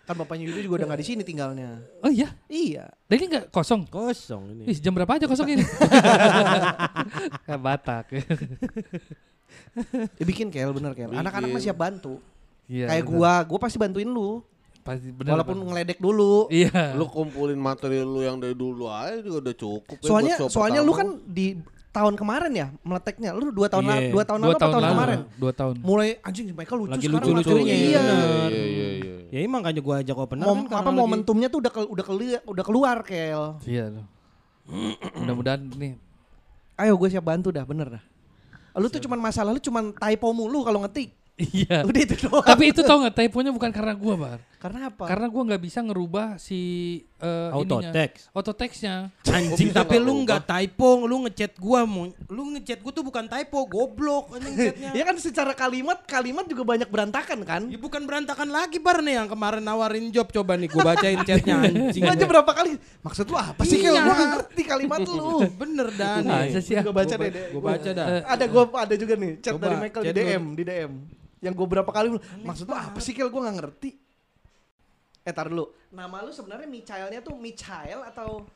Kan 0.09 0.15
bapaknya 0.17 0.49
Yuda 0.49 0.59
juga 0.65 0.73
udah 0.81 0.87
gak 0.97 1.01
di 1.05 1.07
sini 1.13 1.21
tinggalnya. 1.21 1.77
Oh 2.01 2.09
iya. 2.09 2.33
Iya. 2.49 2.89
Dan 3.05 3.15
ini 3.21 3.25
nggak 3.29 3.45
kosong. 3.53 3.85
Kosong 3.85 4.43
ini. 4.49 4.63
Ih, 4.65 4.77
jam 4.81 4.97
berapa 4.97 5.21
aja 5.21 5.29
kosong 5.29 5.53
ini? 5.53 5.61
Kayak 7.45 7.61
Batak. 7.61 8.05
Ya, 10.17 10.23
bikin 10.25 10.49
Kel, 10.49 10.73
bener 10.73 10.97
Kel. 10.97 11.13
Anak-anak 11.13 11.53
mah 11.53 11.61
siap 11.61 11.77
bantu. 11.77 12.17
Iya. 12.65 12.89
Kayak 12.89 13.05
bener. 13.05 13.13
gua, 13.13 13.33
gua 13.45 13.59
pasti 13.61 13.77
bantuin 13.77 14.09
lu. 14.09 14.41
Pasti 14.85 15.09
bener. 15.09 15.33
Walaupun 15.33 15.57
Bang. 15.57 15.67
ngeledek 15.67 15.97
dulu. 15.97 16.45
Iya. 16.47 16.93
Lu 16.93 17.09
kumpulin 17.09 17.57
materi 17.57 17.99
lu 17.99 18.21
yang 18.21 18.37
dari 18.37 18.53
dulu 18.53 18.85
aja 18.85 19.17
juga 19.17 19.41
udah 19.41 19.55
cukup. 19.57 19.97
ya 19.97 20.05
Soalnya 20.05 20.35
show 20.37 20.47
soalnya 20.47 20.79
lu 20.79 20.93
kan 20.93 21.07
di 21.25 21.57
tahun 21.89 22.13
kemarin 22.13 22.51
ya 22.53 22.67
meleteknya. 22.79 23.33
Lu 23.33 23.49
dua 23.49 23.65
tahun 23.65 23.83
Iya. 23.83 23.91
lalu, 23.91 24.05
dua 24.11 24.23
tahun 24.23 24.37
dua 24.37 24.45
lalu 24.45 24.53
apa 24.53 24.61
tahun 24.61 24.71
tahun 24.71 24.83
lalu. 24.83 24.93
kemarin? 24.93 25.19
Dua 25.35 25.51
tahun. 25.51 25.75
Mulai 25.81 26.09
anjing 26.21 26.45
Michael 26.51 26.77
lucu 26.77 26.91
Lagi 26.91 27.01
sekarang 27.01 27.17
lucu-lucu, 27.25 27.49
materinya. 27.49 27.73
iya. 27.73 27.81
Iya. 27.81 28.03
Iya 28.45 28.63
iya 28.63 28.87
iya. 28.95 29.15
Ya 29.33 29.39
emang 29.41 29.59
makanya 29.59 29.81
gua 29.81 29.95
ajak 29.99 30.15
opener 30.15 30.45
Mom, 30.45 30.59
kan 30.63 30.79
apa 30.79 30.87
lagi- 30.87 31.01
momentumnya 31.01 31.47
tuh 31.49 31.59
udah 31.59 31.71
ke, 31.73 31.81
udah 31.81 32.05
keluar 32.05 32.39
udah 32.45 32.63
keluar 32.63 32.95
Kel. 33.01 33.43
Iya. 33.65 33.85
Mudah-mudahan 35.15 35.61
nih 35.71 35.93
Ayo 36.75 36.99
gue 36.99 37.07
siap 37.07 37.23
bantu 37.23 37.55
dah, 37.55 37.63
bener 37.63 37.87
dah. 37.87 38.03
Lu 38.75 38.91
tuh 38.91 38.99
cuman 38.99 39.15
masalah 39.15 39.55
lu 39.55 39.63
cuman 39.63 39.95
typo 39.95 40.27
mulu 40.29 40.59
kalau 40.61 40.83
ngetik. 40.83 41.15
Iya. 41.35 41.83
Udah 41.87 42.01
itu 42.01 42.15
doang. 42.23 42.47
Tapi 42.47 42.63
itu 42.71 42.81
tau 42.81 42.97
nggak 43.03 43.15
typonya 43.15 43.51
bukan 43.51 43.71
karena 43.75 43.91
gua 43.91 44.15
bar. 44.15 44.39
Karena 44.55 44.87
apa? 44.87 45.03
Karena 45.03 45.27
gua 45.27 45.43
nggak 45.51 45.61
bisa 45.67 45.79
ngerubah 45.83 46.39
si 46.39 46.59
eh, 47.19 47.49
Auto 47.51 47.83
ininya. 47.83 47.91
text. 47.91 48.31
Auto 48.31 48.55
textnya. 48.55 49.11
Anjing 49.27 49.75
tapi 49.75 49.99
lu 49.99 50.23
nggak 50.23 50.47
typo, 50.47 51.03
lu 51.03 51.27
ngechat 51.27 51.59
gua 51.59 51.83
mau 51.83 52.07
lu 52.31 52.55
ngechat 52.55 52.79
gua 52.79 52.91
tuh 52.95 53.03
bukan 53.03 53.27
typo, 53.27 53.67
goblok 53.67 54.31
anjing 54.39 54.55
chatnya. 54.55 54.89
Ya 54.99 55.03
kan 55.03 55.19
secara 55.19 55.51
kalimat 55.51 56.07
kalimat 56.07 56.47
juga 56.47 56.63
banyak 56.63 56.87
berantakan 56.87 57.43
kan? 57.43 57.61
Ya 57.67 57.75
bukan 57.75 58.07
berantakan 58.07 58.47
lagi 58.47 58.79
bar 58.79 59.03
nih 59.03 59.19
yang 59.19 59.27
kemarin 59.27 59.59
nawarin 59.59 60.07
job 60.15 60.31
coba 60.31 60.55
nih 60.55 60.71
gua 60.71 60.95
bacain 60.95 61.19
chatnya 61.27 61.59
anjing. 61.67 62.07
Aja 62.07 62.23
berapa 62.23 62.51
kali? 62.55 62.79
Maksud 63.03 63.27
lu 63.27 63.35
apa 63.35 63.61
sih? 63.67 63.83
Iya. 63.83 63.91
Gua 63.91 64.13
nggak 64.15 64.29
ngerti 64.39 64.61
kalimat 64.63 64.99
lu. 65.03 65.43
Bener 65.59 65.91
Masa 65.91 66.23
nih. 66.47 66.63
sih? 66.63 66.75
Gua 66.79 66.95
baca 66.95 67.13
deh. 67.19 67.31
gua 67.51 67.63
baca 67.75 67.89
dah. 67.91 68.07
Ada 68.23 68.45
gua 68.47 68.63
ada 68.71 68.95
juga 68.95 69.13
nih 69.19 69.43
chat 69.43 69.59
dari 69.59 69.75
Michael 69.75 70.03
di. 70.07 70.11
DM, 70.15 70.43
di 70.55 70.63
DM. 70.63 70.93
Yang 71.45 71.53
gua 71.53 71.67
berapa 71.69 71.91
kali 71.93 72.17
maksud 72.41 72.65
lu 72.65 72.73
apa 72.73 72.97
sih? 72.97 73.13
Kel? 73.13 73.29
Gua 73.29 73.45
nggak 73.45 73.57
ngerti. 73.61 73.89
Eh 75.21 75.29
tar 75.29 75.45
dulu. 75.45 75.69
Nama 75.93 76.25
lu 76.25 76.33
sebenarnya 76.33 76.65
Michaelnya 76.65 77.21
tuh 77.21 77.37
Michael 77.37 78.01
atau 78.09 78.49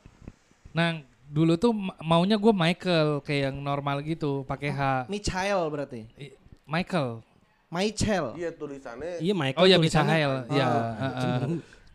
Nah 0.74 1.02
dulu 1.30 1.54
tuh 1.54 1.70
ma- 1.70 1.98
maunya 2.02 2.34
gua 2.38 2.50
Michael 2.50 3.22
kayak 3.22 3.54
yang 3.54 3.58
normal 3.62 4.02
gitu, 4.02 4.42
pakai 4.50 4.74
H. 4.74 4.82
Michael 5.06 5.62
berarti? 5.70 6.02
I- 6.18 6.34
Michael. 6.66 7.22
Michael. 7.70 8.34
Iya 8.34 8.50
tulisannya 8.50 9.22
Iya 9.22 9.34
Michael. 9.38 9.62
Oh 9.62 9.70
ya. 9.70 9.78
Michael, 9.78 10.34
ya. 10.50 10.66
Oh. 10.66 10.90
heeh. 10.98 11.38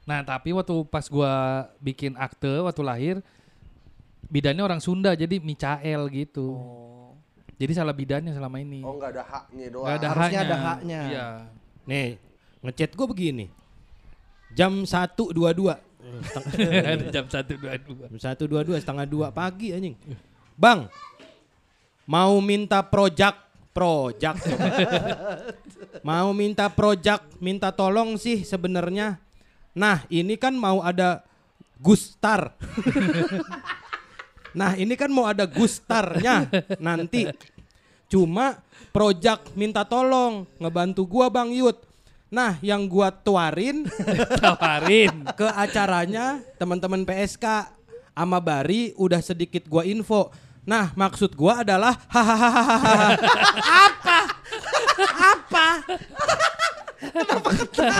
Nah 0.06 0.22
tapi 0.22 0.54
waktu 0.54 0.74
pas 0.86 1.06
gua 1.10 1.66
bikin 1.82 2.14
akte 2.14 2.62
waktu 2.62 2.82
lahir, 2.86 3.16
bidannya 4.30 4.62
orang 4.62 4.78
Sunda 4.78 5.14
jadi 5.14 5.42
Michael 5.42 6.06
gitu. 6.14 6.54
Oh. 6.54 6.93
Jadi 7.54 7.72
salah 7.72 7.94
bidannya 7.94 8.34
selama 8.34 8.58
ini. 8.58 8.82
Oh 8.82 8.98
nggak 8.98 9.10
ada 9.14 9.22
haknya 9.22 9.66
doang. 9.70 9.86
Nggak 9.86 9.96
ada 9.96 10.08
Harusnya 10.10 10.26
haknya. 10.26 10.42
ada 10.42 10.56
haknya. 10.58 11.00
Iya. 11.06 11.26
Nih, 11.86 12.08
ngechat 12.66 12.90
gua 12.98 13.06
begini. 13.06 13.46
Jam 14.54 14.86
1.22. 14.86 15.34
Ada 15.34 17.04
jam 17.14 17.24
satu 17.26 17.52
dua 17.58 17.72
dua. 17.80 18.04
Jam 18.14 18.36
1.22 18.36 18.82
setengah 18.82 19.06
2 19.06 19.30
pagi 19.34 19.74
anjing. 19.74 19.96
Bang, 20.54 20.86
mau 22.04 22.38
minta 22.44 22.84
project 22.84 23.40
project 23.74 24.38
mau 26.08 26.30
minta 26.30 26.70
project 26.70 27.26
minta 27.42 27.74
tolong 27.74 28.14
sih 28.14 28.46
sebenarnya 28.46 29.18
nah 29.74 30.06
ini 30.06 30.38
kan 30.38 30.54
mau 30.54 30.78
ada 30.78 31.26
Gustar 31.82 32.54
nah 34.54 34.78
ini 34.78 34.94
kan 34.94 35.10
mau 35.10 35.26
ada 35.26 35.44
Gustarnya 35.44 36.48
nanti 36.78 37.28
cuma 38.06 38.62
project 38.94 39.50
minta 39.58 39.82
tolong 39.82 40.46
ngebantu 40.62 41.02
gua 41.04 41.26
Bang 41.28 41.50
Yud 41.50 41.76
nah 42.30 42.56
yang 42.62 42.86
gua 42.86 43.10
tuarin 43.10 43.84
Tawarin. 44.42 45.26
ke 45.34 45.46
acaranya 45.50 46.38
teman-teman 46.56 47.02
PSK 47.02 47.74
sama 48.14 48.38
Bari 48.38 48.94
udah 48.94 49.18
sedikit 49.18 49.66
gua 49.66 49.82
info. 49.82 50.30
Nah, 50.64 50.88
maksud 50.96 51.36
gua 51.36 51.60
adalah 51.60 51.92
hahaha. 52.08 52.56
apa? 53.84 54.18
Apa? 55.04 55.66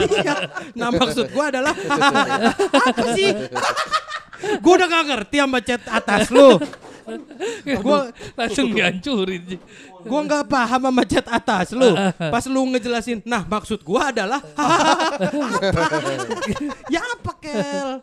Iya. 0.09 0.35
nah, 0.73 0.89
maksud 0.89 1.29
gua 1.29 1.53
adalah 1.53 1.77
apa 1.77 3.05
sih? 3.12 3.31
gua 4.65 4.73
udah 4.81 4.89
gak 4.89 5.05
ngerti 5.12 5.37
sama 5.45 5.59
chat 5.61 5.83
atas 5.93 6.33
lu. 6.33 6.57
Gua 7.85 8.09
langsung 8.33 8.73
dihancurin. 8.73 9.61
Gua 10.09 10.21
nggak 10.25 10.49
paham 10.49 10.89
sama 10.89 11.03
chat 11.05 11.27
atas 11.29 11.77
lu. 11.77 11.93
Pas 12.17 12.45
lu 12.49 12.65
ngejelasin, 12.73 13.21
nah 13.29 13.45
maksud 13.45 13.85
gua 13.85 14.09
adalah 14.09 14.41
apa? 14.57 16.01
ya 16.95 17.05
apa 17.05 17.33
kel? 17.45 18.01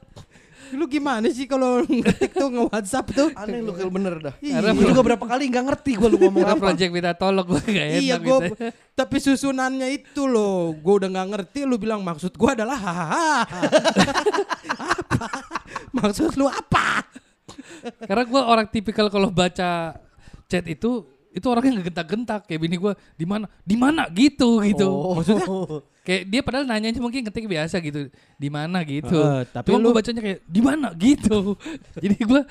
Lu 0.72 0.86
gimana 0.86 1.28
sih 1.28 1.46
kalau 1.46 1.84
ngetik 1.88 2.32
tuh 2.32 2.48
nge-WhatsApp 2.48 3.06
tuh? 3.12 3.30
Aneh 3.34 3.60
lu 3.60 3.72
Kel 3.72 3.88
bener 3.88 4.16
dah. 4.18 4.34
Iya. 4.40 4.72
Gua 4.72 4.86
juga 4.88 5.02
berapa 5.04 5.26
kali 5.26 5.44
nggak 5.48 5.66
ngerti 5.68 5.92
gua 5.96 6.08
lu 6.08 6.18
ngomong 6.18 6.44
apa. 6.46 6.62
project 6.62 6.90
minta 6.90 7.12
tolong 7.12 7.46
gua 7.46 7.60
gak 7.60 7.72
enak 7.88 8.00
Iya 8.00 8.16
gitu. 8.18 8.26
gua 8.26 8.38
tapi 8.92 9.18
susunannya 9.18 9.88
itu 9.90 10.24
loh, 10.24 10.72
gua 10.76 10.94
udah 11.02 11.10
nggak 11.10 11.28
ngerti 11.30 11.60
lu 11.64 11.76
bilang 11.76 12.00
maksud 12.02 12.34
gua 12.34 12.54
adalah 12.54 12.78
hahaha. 12.78 13.30
apa? 14.80 15.28
Maksud 15.98 16.36
lu 16.36 16.48
apa? 16.48 17.04
Karena 18.02 18.24
gua 18.24 18.42
orang 18.48 18.68
tipikal 18.68 19.08
kalau 19.08 19.28
baca 19.28 19.96
chat 20.46 20.66
itu 20.66 21.04
itu 21.32 21.46
orangnya 21.48 21.80
nggak 21.80 21.88
gentak-gentak 21.92 22.42
kayak 22.44 22.60
bini 22.60 22.76
gua 22.76 22.92
di 23.14 23.24
mana 23.24 23.48
di 23.64 23.76
mana 23.76 24.04
gitu 24.10 24.60
gitu 24.62 24.84
Oh. 24.84 25.16
maksudnya 25.16 25.48
kayak 26.02 26.24
dia 26.28 26.42
padahal 26.42 26.66
nanyanya 26.66 26.98
mungkin 26.98 27.22
ketik 27.24 27.46
biasa 27.46 27.78
gitu 27.80 28.10
di 28.36 28.50
mana? 28.50 28.82
gitu. 28.82 29.14
Heeh, 29.14 29.42
tapi 29.50 29.68
cuma 29.70 29.78
lu- 29.80 29.86
gua 29.90 30.02
bacanya 30.02 30.22
kayak 30.22 30.40
di 30.46 30.62
mana? 30.62 30.88
gitu. 30.98 31.56
Jadi 32.04 32.18
gua 32.26 32.42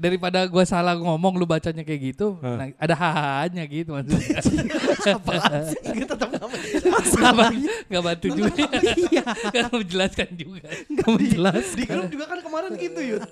daripada 0.00 0.48
gua 0.48 0.64
salah 0.64 0.96
ngomong 0.96 1.36
lu 1.36 1.44
bacanya 1.44 1.84
kayak 1.84 2.16
gitu 2.16 2.40
Heeh. 2.40 2.56
nah, 2.56 2.66
ada 2.80 2.94
hahanya 2.96 3.62
gitu 3.68 3.92
maksudnya? 3.92 4.40
Gua 5.92 6.06
tetap 6.08 6.28
nggak 7.90 8.02
bantu 8.02 8.26
juga 8.32 8.48
iya 8.96 9.24
nggak 9.52 9.68
menjelaskan 9.70 10.28
juga 10.32 10.64
Gak 10.88 11.08
menjelaskan. 11.08 11.76
Di 11.76 11.84
grup 11.84 12.08
juga 12.08 12.24
kan 12.26 12.38
kemarin 12.40 12.70
gitu 12.76 13.00
Yud. 13.00 13.22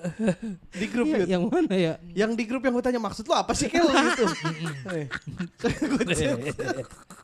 Di 0.71 0.87
grup 0.89 1.07
Iya, 1.09 1.17
Yud. 1.19 1.29
yang 1.29 1.43
mana 1.49 1.75
ya? 1.75 1.95
Yang 2.13 2.31
di 2.37 2.45
grup 2.45 2.63
yang 2.65 2.75
gue 2.77 2.85
tanya 2.85 3.01
maksud 3.01 3.25
lu 3.25 3.33
apa 3.33 3.53
sih 3.57 3.69
Kel 3.69 3.89
gitu. 3.89 4.25
Gue 5.89 6.05
chat. 6.13 6.37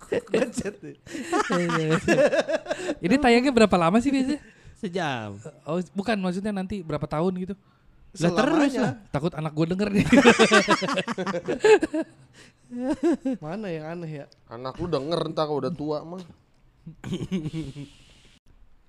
Gue 0.08 0.44
chat. 0.52 0.74
deh. 0.80 0.96
ini 3.00 3.16
tayangnya 3.18 3.52
berapa 3.52 3.76
lama 3.76 3.98
sih 4.00 4.10
biasanya 4.10 4.40
Sejam. 4.74 5.40
oh 5.64 5.80
bukan 5.96 6.16
maksudnya 6.18 6.52
nanti 6.52 6.84
berapa 6.84 7.04
tahun 7.04 7.32
gitu 7.40 7.54
Lah 8.14 8.30
terus 8.30 8.72
lah. 8.74 8.92
takut 9.10 9.32
anak 9.34 9.52
gue 9.52 9.66
denger 9.66 9.88
nih 9.90 10.06
Mana 13.38 13.66
yang 13.68 13.86
aneh 13.88 14.10
ya? 14.22 14.26
Anak 14.46 14.78
lu 14.78 14.86
denger 14.86 15.20
entar 15.26 15.46
kalau 15.46 15.58
udah 15.58 15.70
tua 15.70 16.02
mah. 16.02 16.22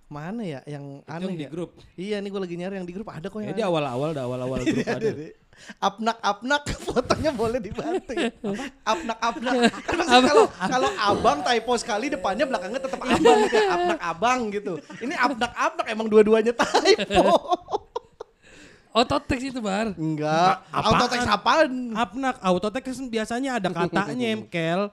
Mana 0.06 0.46
ya 0.46 0.62
yang 0.66 1.02
Itu 1.02 1.10
aneh 1.12 1.26
yang 1.28 1.38
di 1.38 1.46
ya? 1.46 1.50
grup. 1.50 1.70
Iya 1.94 2.16
nih 2.18 2.30
gue 2.30 2.42
lagi 2.42 2.56
nyari 2.56 2.76
yang 2.78 2.88
di 2.88 2.94
grup 2.94 3.10
ada 3.10 3.26
kok 3.26 3.38
yang 3.38 3.50
Ya, 3.50 3.54
di 3.54 3.62
aneh. 3.62 3.70
awal-awal, 3.70 4.10
di 4.12 4.22
awal-awal 4.22 4.60
grup 4.62 4.86
ada. 4.98 5.10
Apnak 5.80 6.18
apnak 6.20 6.64
fotonya 6.86 7.32
boleh 7.32 7.60
dibantu 7.60 8.12
ya. 8.14 8.30
Apnak 8.84 9.18
apnak. 9.18 9.54
Kan 9.82 9.94
maksudnya 9.96 10.24
kalau 10.28 10.46
kalau 10.52 10.90
abang 10.96 11.40
typo 11.42 11.74
sekali 11.76 12.06
depannya 12.08 12.46
belakangnya 12.46 12.82
tetap 12.82 13.02
abang 13.02 13.38
gitu. 13.42 13.58
Apnak 13.66 14.00
abang 14.00 14.40
gitu. 14.50 14.74
Ini 15.00 15.14
apnak 15.16 15.52
apnak 15.54 15.86
emang 15.88 16.06
dua-duanya 16.06 16.54
typo. 16.54 17.34
Autotext 18.96 19.52
itu 19.52 19.60
bar 19.60 19.92
Enggak. 20.00 20.64
Apaan? 20.72 20.88
Autotext 20.96 21.28
apaan? 21.28 21.72
Apnak, 21.92 22.36
autotext 22.40 22.96
kan 22.96 23.08
biasanya 23.12 23.60
ada 23.60 23.68
katanya, 23.84 24.32
Kel. 24.48 24.88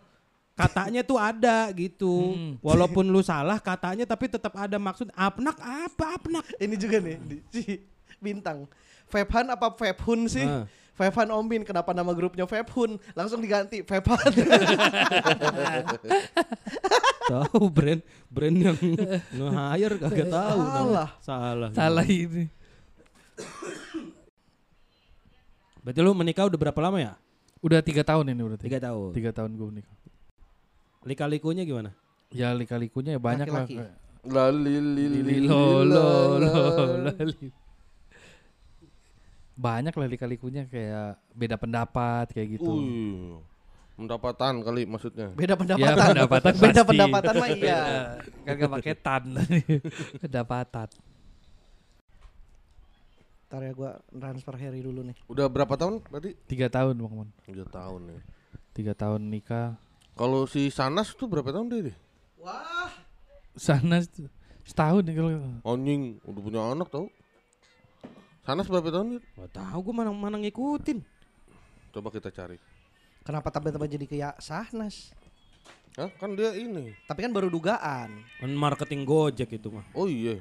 Katanya 0.59 1.00
tuh 1.07 1.22
ada 1.22 1.70
gitu. 1.70 2.34
Hmm. 2.34 2.53
Walaupun 2.59 3.07
lu 3.07 3.22
salah 3.22 3.62
katanya 3.62 4.03
tapi 4.03 4.26
tetap 4.26 4.59
ada 4.59 4.74
maksud. 4.76 5.07
Apnak 5.14 5.55
apa 5.62 6.18
apnak? 6.18 6.44
Ini 6.59 6.74
juga 6.74 6.98
nih 6.98 7.16
di, 7.22 7.36
si 7.55 7.62
bintang. 8.18 8.66
Febhan 9.07 9.46
apa 9.55 9.70
Febhun 9.70 10.26
sih? 10.26 10.44
Ah. 10.44 10.66
Febhan 10.92 11.32
Ombin, 11.32 11.64
kenapa 11.64 11.96
nama 11.96 12.12
grupnya 12.12 12.44
Febhun? 12.44 13.00
Langsung 13.16 13.40
diganti 13.40 13.86
Febhan. 13.86 14.18
tahu 17.32 17.70
brand 17.70 18.03
brand 18.28 18.57
yang 18.59 18.76
nge-hire 19.38 19.94
kagak 19.96 20.28
tahu. 20.28 20.59
Salah. 20.59 21.09
Salah. 21.22 21.70
salah 21.70 22.05
ini 22.05 22.50
Berarti 25.82 25.99
lu 25.99 26.14
menikah 26.14 26.47
udah 26.47 26.59
berapa 26.59 26.80
lama 26.80 26.99
ya? 26.99 27.14
udah 27.62 27.78
tiga 27.78 28.03
tahun 28.03 28.26
ini 28.28 28.43
udah 28.43 28.59
tiga, 28.59 28.74
Tiga 28.74 28.90
tahun. 28.90 29.11
tiga 29.14 29.30
tahun 29.30 29.51
gue 29.55 29.66
menikah 29.70 29.95
Lika-likunya 31.03 31.62
gimana? 31.62 31.90
ya 32.32 32.51
lika-likunya 32.51 33.14
ya 33.14 33.20
banyak 33.22 33.47
lah 33.47 33.66
Lali 34.22 34.76
lili 34.82 35.36
lo 35.43 35.82
lo 35.82 36.07
lo 36.38 36.55
lali. 37.05 37.51
banyak 39.53 39.95
lah 39.95 40.07
lika-likunya 40.09 40.66
kayak 40.66 41.22
beda 41.34 41.55
pendapat 41.55 42.30
kayak 42.30 42.59
gitu. 42.59 42.72
Pendapatan 43.93 44.64
kali 44.64 44.82
maksudnya. 44.88 45.30
Beda 45.36 45.55
ya 45.55 45.59
pendapatan. 45.61 45.95
pendapatan 46.18 46.53
Beda 46.57 46.80
pasti. 46.82 46.88
pendapatan 46.88 47.32
mah 47.36 47.49
iya. 47.53 47.80
kan 48.43 48.55
gak 48.59 48.72
pakai 48.74 48.95
tan 48.97 49.22
pendapatan 50.24 50.88
Ntar 53.53 53.68
ya 53.68 53.72
gue 53.76 53.90
transfer 54.16 54.55
Harry 54.57 54.80
dulu 54.80 55.05
nih. 55.05 55.16
Udah 55.28 55.44
berapa 55.44 55.76
tahun 55.76 56.00
berarti? 56.09 56.32
tiga 56.48 56.72
tahun 56.72 56.96
bang 56.96 57.12
Mon 57.12 57.28
Tiga 57.44 57.68
tahun 57.68 58.00
ya. 58.09 58.20
tiga 58.72 58.92
tahun 58.96 59.28
nikah 59.28 59.76
Kalau 60.16 60.48
si 60.48 60.72
Sanas 60.72 61.12
tuh 61.12 61.28
berapa 61.28 61.53
tahun 61.53 61.68
dia? 61.68 61.92
deh? 61.92 61.96
Wah. 62.40 62.88
sana 63.53 64.00
st- 64.00 64.32
setahun 64.64 65.05
nih 65.05 65.12
kalau 65.12 65.30
Anjing, 65.68 66.16
udah 66.24 66.40
punya 66.40 66.61
anak 66.64 66.88
tau. 66.88 67.12
Sanas 68.40 68.64
berapa 68.66 68.88
tahun? 68.88 69.20
Dit? 69.20 69.24
Gak 69.36 69.53
tahu 69.53 69.78
gue 69.84 69.94
mana 69.94 70.11
mana 70.11 70.40
ngikutin. 70.40 71.05
Coba 71.92 72.09
kita 72.09 72.32
cari. 72.32 72.57
Kenapa 73.20 73.53
tiba-tiba 73.53 73.84
jadi 73.86 74.07
kayak 74.09 74.34
Sahnas? 74.40 75.12
Hah? 75.94 76.09
Kan 76.16 76.32
dia 76.34 76.57
ini. 76.57 76.96
Tapi 77.05 77.20
kan 77.20 77.30
baru 77.30 77.53
dugaan. 77.53 78.16
Kan 78.40 78.50
marketing 78.57 79.05
Gojek 79.05 79.53
itu 79.53 79.68
mah. 79.68 79.84
Oh 79.92 80.09
iya. 80.09 80.40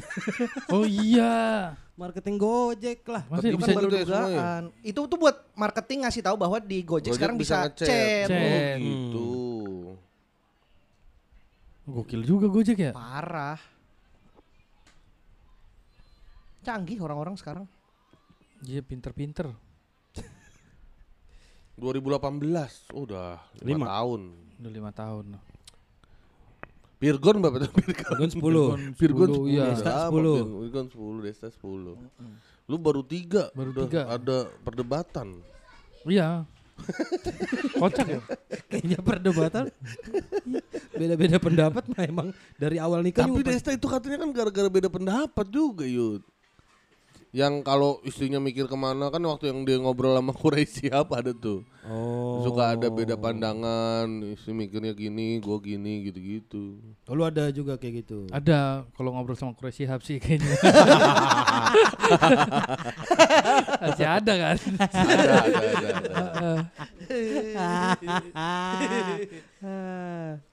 Oh 0.74 0.84
iya. 0.88 1.72
Marketing 1.94 2.36
Gojek 2.40 3.04
lah. 3.06 3.22
Itu 3.28 3.60
bisa 3.60 3.72
kan 3.72 3.76
baru 3.78 3.88
gitu 3.88 3.96
ya 3.96 4.04
dugaan. 4.06 4.62
Itu 4.80 5.00
tuh 5.06 5.18
buat 5.20 5.36
marketing 5.54 6.08
ngasih 6.08 6.22
tahu 6.24 6.36
bahwa 6.40 6.58
di 6.58 6.80
Gojek, 6.82 7.12
Gojek 7.12 7.18
sekarang 7.20 7.36
bisa, 7.36 7.68
ngechat. 7.68 7.86
chat. 7.86 8.28
Chat. 8.28 8.78
Oh 8.80 8.80
gitu. 8.80 9.30
Gokil 11.82 12.22
juga 12.24 12.46
Gojek 12.48 12.78
ya. 12.78 12.92
Parah. 12.94 13.60
Canggih 16.62 16.98
orang-orang 17.02 17.34
sekarang. 17.34 17.66
Iya 18.62 18.80
pinter-pinter. 18.86 19.50
2018. 21.74 22.94
Oh, 22.94 23.02
udah 23.08 23.42
Lima. 23.66 23.90
5 23.90 23.90
tahun. 23.90 24.20
Udah 24.62 24.70
lima 24.70 24.90
tahun. 24.94 25.26
Virgon 27.02 27.36
berapa 27.42 27.56
tuh 27.66 27.70
Virgon? 27.74 28.14
Kan 28.14 28.30
10. 28.30 28.94
Virgon 28.94 29.28
10. 29.42 29.50
iya. 29.50 29.64
Desta 29.74 30.06
Sama, 30.06 30.22
10. 30.22 30.62
Virgon 30.62 30.86
10, 30.86 31.26
Desta 31.26 31.48
10. 31.50 31.98
Lu 32.70 32.76
baru 32.78 33.02
tiga. 33.02 33.50
Baru 33.58 33.74
udah 33.74 33.84
tiga. 33.90 34.02
Ada 34.06 34.46
perdebatan. 34.62 35.42
Iya. 36.06 36.46
Kocak 37.82 38.06
ya. 38.06 38.20
Kayaknya 38.70 38.98
perdebatan. 39.02 39.64
Beda-beda 40.94 41.36
pendapat 41.42 41.84
mah 41.90 42.02
emang 42.06 42.28
dari 42.54 42.78
awal 42.78 43.02
nikah. 43.02 43.26
Tapi 43.26 43.42
Desta 43.42 43.74
itu 43.74 43.86
katanya 43.90 44.22
kan 44.22 44.30
gara-gara 44.30 44.68
beda 44.70 44.86
pendapat 44.86 45.46
juga 45.50 45.82
Yud. 45.82 46.22
Yang 47.32 47.64
kalau 47.64 47.96
istrinya 48.04 48.36
mikir 48.36 48.68
ke 48.68 48.76
mana 48.76 49.08
kan 49.08 49.24
waktu 49.24 49.48
yang 49.48 49.64
dia 49.64 49.80
ngobrol 49.80 50.12
sama 50.12 50.36
Quraisy 50.40 50.92
apa 50.92 51.24
ada 51.24 51.32
tuh. 51.32 51.64
Oh. 51.88 52.44
Suka 52.44 52.76
ada 52.76 52.92
beda 52.92 53.16
pandangan, 53.16 54.04
istri 54.36 54.52
mikirnya 54.52 54.92
gini, 54.92 55.40
gua 55.40 55.56
gini 55.56 56.12
gitu-gitu. 56.12 56.76
Oh, 57.08 57.16
lu 57.16 57.24
ada 57.24 57.48
juga 57.48 57.80
kayak 57.80 58.04
gitu. 58.04 58.28
Ada 58.28 58.84
kalau 58.92 59.16
ngobrol 59.16 59.32
sama 59.32 59.56
Quraisy 59.56 59.88
Shihab 59.88 60.04
sih 60.04 60.20
kayaknya. 60.20 60.52
Masih 63.80 64.08
ada 64.12 64.32
kan. 64.36 64.56
ada, 64.92 65.34
ada, 65.40 65.64
ada, 65.72 65.88
ada. 66.20 66.52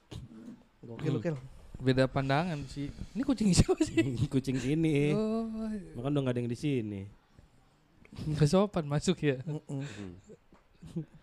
Gokil, 0.90 1.20
gokil. 1.20 1.36
Beda 1.80 2.04
pandangan 2.04 2.60
sih. 2.68 2.92
Ini 3.16 3.22
kucing 3.24 3.48
siapa 3.56 3.80
sih? 3.80 4.28
Kucing 4.28 4.60
sini. 4.60 5.16
Oh, 5.16 5.48
Makan 5.96 6.12
dong 6.12 6.24
gak 6.28 6.36
ada 6.36 6.40
yang 6.44 6.52
di 6.52 6.58
sini. 6.58 7.02
nggak 8.10 8.48
sopan 8.50 8.84
masuk 8.84 9.16
ya. 9.22 9.38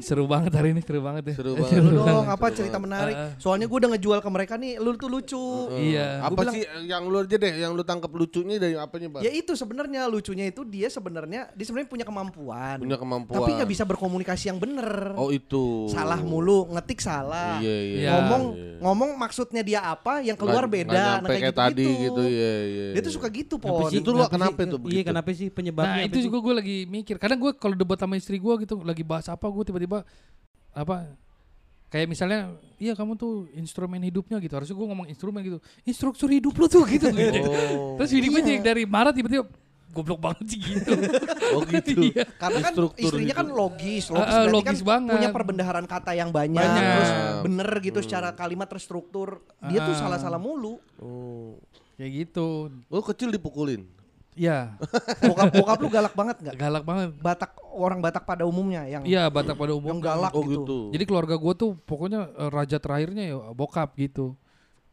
Seru 0.00 0.24
banget 0.24 0.52
hari 0.52 0.72
ini, 0.72 0.80
seru 0.80 0.98
banget 0.98 1.22
ya. 1.28 1.34
Seru 1.36 1.52
banget. 1.58 1.78
Lu 1.78 2.00
dong 2.00 2.26
apa 2.26 2.46
cerita 2.50 2.78
menarik. 2.78 3.14
Ah. 3.14 3.30
Soalnya 3.36 3.66
gue 3.66 3.76
udah 3.76 3.90
ngejual 3.92 4.18
ke 4.18 4.28
mereka 4.28 4.54
nih, 4.56 4.78
lu 4.78 4.94
tuh 4.94 5.06
lucu. 5.06 5.44
Iya. 5.70 6.24
Apa 6.24 6.40
bilang- 6.40 6.54
sih 6.54 6.62
yang 6.84 7.02
lu 7.04 7.16
aja 7.18 7.36
deh, 7.36 7.52
yang 7.54 7.72
lu 7.72 7.82
tangkap 7.82 8.10
lucunya 8.10 8.56
dari 8.56 8.74
apanya, 8.74 9.08
Pak? 9.10 9.20
Ya 9.20 9.30
itu 9.30 9.52
sebenarnya 9.52 10.06
lucunya 10.06 10.46
itu 10.46 10.64
dia 10.64 10.88
sebenarnya 10.88 11.50
dia 11.50 11.64
sebenarnya 11.64 11.88
punya 11.88 12.04
kemampuan. 12.04 12.80
Punya 12.80 12.96
kemampuan. 12.96 13.36
Tapi 13.36 13.50
nggak 13.54 13.70
bisa 13.70 13.84
berkomunikasi 13.84 14.44
yang 14.48 14.58
bener. 14.58 15.12
Oh 15.14 15.28
itu. 15.28 15.90
Salah 15.90 16.18
mulu, 16.18 16.70
ngetik 16.70 16.98
salah. 16.98 17.60
Iya, 17.60 17.76
iya. 17.76 17.96
Iya. 18.00 18.10
Ngomong 18.14 18.42
iya. 18.54 18.72
ngomong 18.80 19.10
maksudnya 19.14 19.60
dia 19.60 19.80
apa, 19.82 20.24
yang 20.24 20.34
keluar 20.34 20.64
Nggak- 20.64 20.86
beda. 20.88 20.92
nggak 20.94 21.12
Nah, 21.14 21.28
kayak 21.28 21.42
kayak 21.44 21.56
tadi 21.56 21.86
gitu, 22.00 22.22
iya, 22.24 22.54
iya. 22.64 22.86
Dia 22.94 23.02
tuh 23.02 23.12
suka 23.12 23.28
gitu, 23.28 23.54
Kenapa 23.60 23.76
Pon. 23.76 23.90
sih? 23.90 23.98
Itu 24.00 24.08
lu 24.10 24.22
kenapa 24.24 24.56
sih? 24.56 24.64
itu 24.64 24.76
Iya, 24.88 25.02
kenapa 25.04 25.28
sih 25.30 25.48
penyebabnya? 25.50 25.94
Nah 25.94 26.02
itu 26.04 26.18
juga 26.22 26.38
gue 26.40 26.54
lagi 26.54 26.76
mikir. 26.86 27.14
Kadang 27.18 27.38
gue 27.38 27.52
kalau 27.54 27.74
debat 27.74 27.98
sama 27.98 28.14
istri 28.16 28.40
gue 28.40 28.54
gitu 28.64 28.80
lagi 28.80 29.04
bahas 29.04 29.28
apa 29.28 29.44
gue 29.44 29.64
tiba-tiba 29.64 29.83
apa 30.72 30.96
kayak 31.86 32.06
misalnya 32.06 32.50
iya 32.76 32.92
kamu 32.92 33.14
tuh 33.14 33.46
instrumen 33.54 34.02
hidupnya 34.02 34.38
gitu 34.38 34.50
harusnya 34.52 34.74
gue 34.74 34.86
ngomong 34.86 35.06
instrumen 35.06 35.40
gitu 35.40 35.58
instruktur 35.82 36.26
hidup 36.26 36.52
lu 36.52 36.66
tuh 36.66 36.82
gitu, 36.84 37.06
Oh. 37.06 37.94
terus 37.96 38.10
gue 38.10 38.40
Iya. 38.42 38.58
dari 38.58 38.82
marah 38.82 39.14
tiba-tiba 39.14 39.46
goblok 39.94 40.18
banget 40.18 40.46
sih 40.50 40.58
gitu 40.58 40.90
Oh 41.54 41.62
gitu. 41.62 41.94
Iya. 42.10 42.26
Karena 42.34 42.58
kan 42.60 42.72
Instruktur 42.74 43.14
istrinya 43.14 43.34
kan 43.38 43.46
logis, 43.46 44.10
Ah, 44.10 44.10
logis 44.10 44.26
berarti 44.26 44.50
logis 44.50 44.66
kan 44.74 44.90
banget. 44.90 45.12
punya 45.14 45.28
perbendaharaan 45.30 45.86
kata 45.86 46.12
yang 46.18 46.34
banyak, 46.34 46.58
Banyak. 46.58 46.82
terus 46.90 47.10
bener 47.46 47.68
gitu 47.78 47.98
secara 48.02 48.34
kalimat 48.34 48.66
terstruktur. 48.66 49.38
Dia 49.62 49.86
tuh 49.86 49.94
Ah. 49.94 50.00
salah-salah 50.02 50.42
mulu. 50.42 50.82
Oh. 50.98 51.54
kayak 51.94 52.10
gitu 52.26 52.74
Lu 52.90 53.06
kecil 53.06 53.30
dipukulin. 53.30 53.86
Ya 54.34 54.74
Bokap 55.24 55.50
bokap 55.52 55.78
lu 55.78 55.88
galak 55.88 56.12
banget 56.12 56.36
nggak? 56.40 56.54
galak 56.56 56.82
banget 56.82 57.08
Batak 57.16 57.50
orang 57.70 57.98
Batak 57.98 58.22
pada 58.22 58.42
umumnya 58.42 58.82
yang 58.84 59.02
iya 59.02 59.26
Batak 59.26 59.54
pada 59.54 59.72
umum 59.72 59.88
yang 59.88 60.00
galak 60.00 60.30
Oh 60.30 60.42
gitu. 60.42 60.60
gitu. 60.60 60.78
jadi 60.90 61.04
keluarga 61.04 61.34
gue 61.34 61.52
tuh 61.54 61.70
pokoknya 61.80 62.28
eh, 62.28 62.48
raja 62.48 62.76
terakhirnya 62.76 63.24
ya 63.24 63.36
bokap 63.50 63.94
gitu 63.94 64.34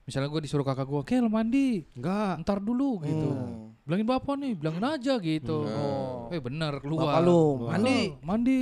misalnya 0.01 0.27
gue 0.27 0.41
disuruh 0.41 0.61
kakak 0.61 0.83
gue 0.83 0.99
oke 0.99 1.15
lo 1.15 1.27
mandi 1.27 1.85
Enggak. 1.93 2.41
ntar 2.41 2.57
dulu 2.57 3.01
gitu 3.01 3.29
Hmm. 3.29 3.73
bilangin 3.81 4.07
bapak 4.07 4.35
nih 4.35 4.53
bilangin 4.53 4.85
aja 4.87 5.13
gitu 5.17 5.57
Oh. 5.63 6.29
eh 6.29 6.37
bener 6.37 6.77
Bapak 6.77 6.83
keluar 6.83 7.21
lu 7.21 7.33
Oh, 7.33 7.51
mandi. 7.67 8.13
mandi 8.19 8.61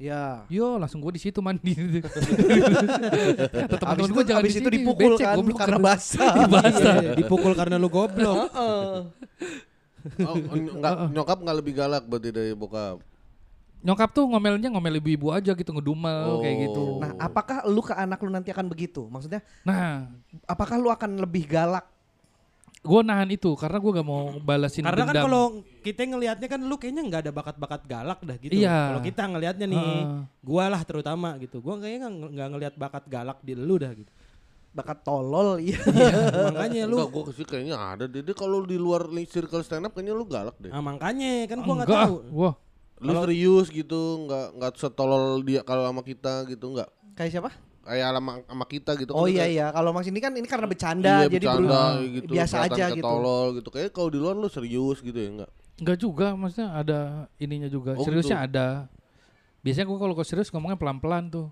Ya. 0.00 0.48
Yo 0.48 0.80
langsung 0.80 1.04
gue 1.04 1.12
di 1.12 1.20
situ 1.20 1.44
mandi. 1.44 1.76
Teman-teman 3.68 3.84
Abis 3.84 4.08
gue 4.08 4.16
itu, 4.16 4.28
jangan 4.28 4.42
abis 4.42 4.52
di 4.52 4.58
itu 4.58 4.70
dipukul 4.72 5.12
becek, 5.12 5.26
kan 5.26 5.36
goblok. 5.36 5.58
karena 5.60 5.78
basah. 5.78 6.32
Iya, 6.96 7.12
dipukul 7.14 7.52
karena 7.52 7.76
lu 7.76 7.88
goblok. 7.88 8.48
Oh, 10.22 10.34
enggak, 10.76 10.92
nyokap 11.10 11.38
nggak 11.40 11.56
lebih 11.56 11.74
galak 11.74 12.04
berarti 12.04 12.30
dari 12.30 12.52
bokap. 12.52 12.98
Nyokap 13.80 14.12
tuh 14.12 14.28
ngomelnya 14.28 14.68
ngomel 14.68 15.00
ibu-ibu 15.00 15.32
aja 15.32 15.50
gitu 15.50 15.70
ngedumel 15.70 16.36
Oh. 16.36 16.40
kayak 16.40 16.56
gitu. 16.68 16.84
Nah, 17.00 17.16
apakah 17.16 17.64
lu 17.64 17.80
ke 17.80 17.92
anak 17.92 18.20
lu 18.20 18.28
nanti 18.28 18.52
akan 18.52 18.68
begitu? 18.68 19.08
Maksudnya, 19.08 19.40
Nah, 19.62 20.12
apakah 20.44 20.76
lu 20.76 20.88
akan 20.88 21.16
lebih 21.16 21.48
galak? 21.48 21.88
gue 22.80 23.00
nahan 23.04 23.28
itu 23.28 23.52
karena 23.60 23.76
gue 23.76 23.92
gak 23.92 24.08
mau 24.08 24.40
balasin 24.40 24.80
Karena 24.80 25.04
kan 25.04 25.12
dendam. 25.12 25.24
kalau 25.28 25.44
kita 25.84 26.00
ngelihatnya 26.00 26.48
kan 26.48 26.60
lu 26.64 26.80
kayaknya 26.80 27.02
nggak 27.04 27.20
ada 27.28 27.32
bakat-bakat 27.36 27.82
galak 27.84 28.18
dah 28.24 28.36
gitu. 28.40 28.56
Iya. 28.56 28.72
Kalau 28.88 29.00
kita 29.04 29.22
ngelihatnya 29.28 29.66
nih, 29.68 29.76
Heeh. 29.84 30.04
gua 30.40 30.64
lah 30.72 30.80
terutama 30.80 31.36
gitu. 31.36 31.60
Gua 31.60 31.76
kayaknya 31.76 32.08
nggak 32.08 32.48
ngelihat 32.48 32.74
bakat 32.80 33.04
galak 33.04 33.36
di 33.44 33.52
lu 33.52 33.76
dah 33.76 33.92
gitu. 33.92 34.08
Bakat 34.70 35.02
tolol, 35.02 35.58
iya. 35.58 35.82
makanya 36.54 36.86
lu 36.86 36.94
Enggak, 37.02 37.10
gua 37.10 37.24
sih 37.34 37.42
kayaknya 37.42 37.74
ada 37.74 38.04
deh. 38.06 38.22
Dia 38.22 38.34
kalau 38.38 38.62
di 38.62 38.78
luar 38.78 39.10
circle 39.26 39.66
stand 39.66 39.90
up 39.90 39.92
kayaknya 39.98 40.14
lu 40.14 40.22
galak 40.22 40.54
deh. 40.62 40.70
Ah, 40.70 40.78
makanya 40.78 41.50
kan 41.50 41.58
gua 41.66 41.74
nggak 41.82 41.88
Enggak, 41.90 42.06
tahu. 42.06 42.14
Wah, 42.30 42.54
Lu 43.00 43.12
serius 43.24 43.66
gitu, 43.72 44.00
nggak 44.28 44.46
nggak 44.60 44.72
setolol 44.78 45.40
dia 45.42 45.64
kalau 45.66 45.88
sama 45.88 46.04
kita 46.06 46.46
gitu 46.46 46.70
nggak? 46.70 46.86
Kayak 47.18 47.30
siapa? 47.34 47.50
Kayak 47.80 48.08
sama, 48.12 48.32
sama 48.44 48.64
kita 48.68 48.90
gitu. 49.00 49.10
Oh 49.16 49.24
kan 49.24 49.32
iya 49.32 49.44
iya, 49.48 49.66
kalau 49.72 49.90
Mas 49.90 50.06
ini 50.06 50.20
kan 50.20 50.30
ini 50.36 50.44
karena 50.46 50.68
bercanda, 50.68 51.24
Iya, 51.24 51.32
jadi 51.32 51.46
bercanda 51.48 51.80
beru- 51.96 52.12
gitu, 52.14 52.32
biasa 52.36 52.56
aja 52.68 52.84
gitu. 52.92 53.02
Tolol 53.08 53.46
gitu. 53.58 53.68
Kayak 53.72 53.90
kalau 53.90 54.08
di 54.12 54.18
luar 54.20 54.34
lu 54.36 54.46
serius 54.52 55.00
gitu 55.02 55.16
ya 55.16 55.28
enggak? 55.32 55.50
enggak 55.80 55.96
juga 55.96 56.26
maksudnya 56.36 56.68
ada 56.76 57.00
ininya 57.40 57.66
juga. 57.72 57.96
Oh, 57.96 58.04
Seriusnya 58.04 58.44
gitu. 58.44 58.48
ada. 58.52 58.68
Biasanya 59.64 59.86
gue 59.88 59.98
kalau 59.98 60.14
serius 60.20 60.52
ngomongnya 60.52 60.76
pelan-pelan 60.76 61.32
tuh. 61.32 61.48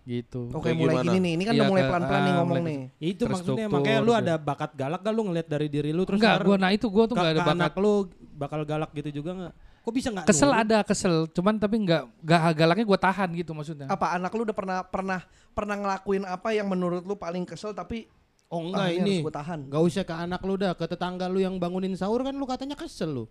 Gitu. 0.00 0.48
Oke, 0.50 0.72
mulai 0.72 0.94
gimana? 0.96 1.06
gini 1.06 1.18
nih. 1.20 1.32
Ini 1.36 1.42
kan 1.44 1.52
Iya, 1.52 1.60
udah 1.60 1.70
mulai 1.70 1.84
pelan-pelan 1.84 2.20
nih 2.20 2.30
ah, 2.30 2.36
ngomong 2.36 2.50
mulai 2.50 2.62
nih. 2.64 2.78
Ya 2.96 3.08
itu 3.08 3.22
maksudnya 3.28 3.66
makanya 3.68 4.00
lu 4.00 4.10
gitu. 4.10 4.20
ada 4.20 4.34
bakat 4.36 4.70
galak 4.72 5.00
gak 5.00 5.12
lu 5.12 5.22
ngelihat 5.28 5.48
dari 5.48 5.66
diri 5.68 5.90
lu 5.92 6.02
terus 6.02 6.18
Enggak, 6.18 6.36
gue 6.40 6.56
nah 6.56 6.70
itu 6.70 6.86
gue 6.88 7.04
tuh 7.04 7.14
ke- 7.14 7.20
gak 7.20 7.30
ada 7.30 7.40
ke 7.40 7.52
anak 7.52 7.72
bakat. 7.72 7.82
lu 7.82 7.92
bakal 8.34 8.60
galak 8.64 8.90
gitu 8.92 9.10
juga 9.12 9.30
nggak? 9.36 9.54
Kok 9.80 9.92
bisa 9.92 10.08
nggak? 10.10 10.26
Kesel 10.28 10.50
nurut? 10.50 10.62
ada 10.62 10.78
kesel, 10.84 11.14
cuman 11.30 11.54
tapi 11.56 11.76
nggak 11.80 12.02
nggak 12.20 12.40
galaknya 12.52 12.84
gue 12.84 12.98
tahan 13.00 13.28
gitu 13.32 13.52
maksudnya. 13.52 13.86
Apa 13.88 14.06
anak 14.12 14.32
lu 14.32 14.42
udah 14.44 14.56
pernah 14.56 14.78
pernah 14.82 15.20
pernah 15.52 15.76
ngelakuin 15.76 16.24
apa 16.24 16.48
yang 16.52 16.68
menurut 16.68 17.04
lu 17.04 17.16
paling 17.16 17.44
kesel 17.44 17.72
tapi 17.72 18.08
Oh 18.50 18.58
ah, 18.58 18.66
enggak 18.66 18.86
ini 18.90 18.98
ini. 18.98 19.10
harus 19.14 19.26
gua 19.30 19.34
tahan. 19.38 19.60
Gak 19.70 19.82
usah 19.86 20.02
ke 20.02 20.10
anak 20.10 20.40
lu 20.42 20.58
dah, 20.58 20.74
ke 20.74 20.82
tetangga 20.82 21.30
lu 21.30 21.38
yang 21.38 21.54
bangunin 21.54 21.94
sahur 21.94 22.18
kan 22.20 22.34
lu 22.34 22.42
katanya 22.44 22.74
kesel 22.74 23.06
lu. 23.06 23.24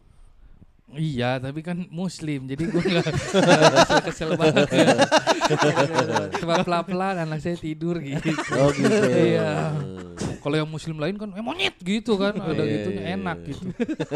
Iya, 0.89 1.37
tapi 1.37 1.61
kan 1.61 1.85
muslim, 1.93 2.49
jadi 2.49 2.65
gue 2.65 2.81
nggak 2.81 3.05
kesel, 3.13 4.01
kesel 4.09 4.29
banget. 4.33 4.65
Ya. 4.73 4.97
Cuma 6.41 6.65
pelan-pelan 6.65 7.29
anak 7.29 7.45
saya 7.45 7.61
tidur 7.61 8.01
gitu. 8.01 8.33
Oh 8.57 8.73
gitu. 8.73 8.89
Iya. 9.05 9.69
Kalau 10.39 10.55
yang 10.55 10.65
muslim 10.65 10.97
lain 10.97 11.15
kan 11.15 11.29
eh, 11.31 11.43
monyet 11.43 11.75
gitu 11.79 12.15
kan, 12.15 12.33
ada 12.33 12.63
Iya, 12.63 12.71
gitunya 12.79 13.03
iya, 13.03 13.15
enak 13.15 13.37
iya. 13.39 13.47
gitu. 13.51 13.63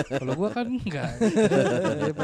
Kalau 0.10 0.34
gua 0.34 0.50
kan 0.50 0.66
enggak. 0.66 1.10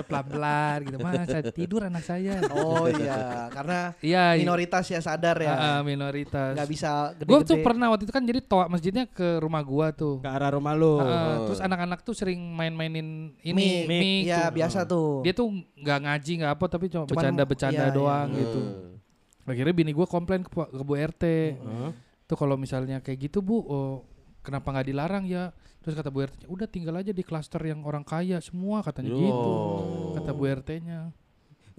Pelan-pelan 0.07 0.77
gitu. 0.87 0.97
Masa 0.99 1.37
tidur 1.51 1.81
anak 1.85 2.03
saya. 2.03 2.39
Oh 2.51 2.87
iya, 2.87 3.47
karena 3.51 3.79
Iya, 3.99 4.23
iya. 4.35 4.41
minoritas 4.41 4.85
ya 4.87 4.99
sadar 4.99 5.37
ya. 5.39 5.51
Ah, 5.51 5.59
ah, 5.59 5.79
minoritas. 5.81 6.55
nggak 6.55 6.69
bisa 6.69 6.91
Gue 7.19 7.41
tuh 7.43 7.55
gede-gede. 7.57 7.65
pernah 7.65 7.87
waktu 7.91 8.03
itu 8.07 8.13
kan 8.13 8.23
jadi 8.23 8.39
toa 8.41 8.65
masjidnya 8.67 9.05
ke 9.05 9.39
rumah 9.39 9.61
gua 9.61 9.91
tuh. 9.91 10.19
Ke 10.21 10.29
arah 10.29 10.51
rumah 10.53 10.73
lu. 10.73 10.97
Ah, 10.99 11.45
terus 11.45 11.59
anak-anak 11.59 11.99
tuh 12.01 12.15
sering 12.15 12.39
main-mainin 12.39 13.35
ini 13.41 13.85
Mik, 13.85 13.87
mic 13.87 14.25
ya 14.25 14.47
tuh. 14.47 14.55
biasa 14.55 14.79
tuh. 14.85 15.09
Dia 15.21 15.33
tuh 15.33 15.47
nggak 15.75 15.99
ngaji 16.05 16.31
nggak 16.43 16.53
apa 16.55 16.65
tapi 16.67 16.85
cuma 16.87 17.03
bercanda-bercanda 17.05 17.85
iya, 17.85 17.91
iya. 17.91 17.95
doang 17.95 18.27
gitu. 18.33 18.59
Hmm. 18.61 19.49
Akhirnya 19.49 19.73
bini 19.73 19.91
gua 19.91 20.05
komplain 20.05 20.45
ke, 20.45 20.49
ke 20.49 20.83
Bu 20.83 20.93
RT. 20.93 21.23
Heeh. 21.57 21.91
Tuh 22.29 22.37
kalau 22.37 22.53
misalnya 22.61 23.01
kayak 23.01 23.25
gitu 23.25 23.41
Bu, 23.41 23.65
oh, 23.65 24.05
kenapa 24.45 24.69
nggak 24.69 24.87
dilarang 24.93 25.25
ya? 25.25 25.49
Terus 25.81 25.97
kata 25.97 26.13
Bu 26.13 26.21
RT, 26.29 26.45
udah 26.45 26.67
tinggal 26.69 27.01
aja 27.01 27.09
di 27.09 27.25
klaster 27.25 27.57
yang 27.65 27.81
orang 27.81 28.05
kaya 28.05 28.37
semua 28.37 28.85
katanya 28.85 29.09
Yo. 29.09 29.17
gitu. 29.17 29.51
Kata 30.21 30.29
Bu 30.37 30.43
RT-nya. 30.45 31.09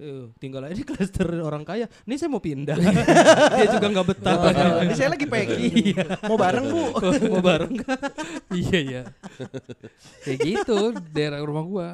Eh, 0.01 0.33
tinggal 0.41 0.65
aja 0.65 0.73
di 0.73 0.81
klaster 0.81 1.29
orang 1.39 1.61
kaya. 1.61 1.85
Ini 2.09 2.19
saya 2.19 2.27
mau 2.33 2.41
pindah. 2.41 2.73
Dia 3.55 3.67
juga 3.69 3.87
nggak 3.95 4.07
betah. 4.11 4.35
Ini 4.83 4.93
saya 4.97 5.13
lagi 5.13 5.29
packing. 5.29 5.93
Mau 6.29 6.35
bareng 6.41 6.65
bu? 6.73 6.83
mau 7.37 7.43
bareng 7.45 7.73
iya 8.49 8.77
iya. 8.81 9.03
Kayak 10.25 10.39
gitu 10.41 10.77
daerah 11.13 11.37
rumah 11.45 11.63
gua. 11.63 11.87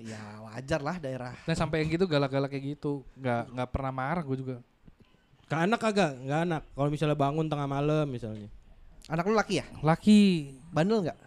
Ya 0.00 0.40
wajar 0.48 0.80
lah 0.80 0.96
daerah. 0.96 1.36
Nah 1.44 1.52
sampai 1.52 1.84
yang 1.84 1.92
gitu 1.92 2.08
galak-galak 2.08 2.48
kayak 2.48 2.80
gitu, 2.80 3.04
nggak 3.20 3.52
nggak 3.52 3.68
pernah 3.68 3.92
marah 3.92 4.24
gue 4.24 4.36
juga. 4.40 4.56
Ke 5.52 5.56
anak 5.60 5.78
kagak? 5.78 6.16
Nggak 6.16 6.40
anak. 6.48 6.62
Kalau 6.72 6.88
misalnya 6.88 7.12
bangun 7.12 7.44
tengah 7.44 7.68
malam 7.68 8.08
misalnya. 8.08 8.48
Anak 9.04 9.28
lu 9.28 9.36
laki 9.36 9.60
ya? 9.60 9.66
Laki. 9.84 10.20
Bandel 10.72 11.04
nggak? 11.04 11.18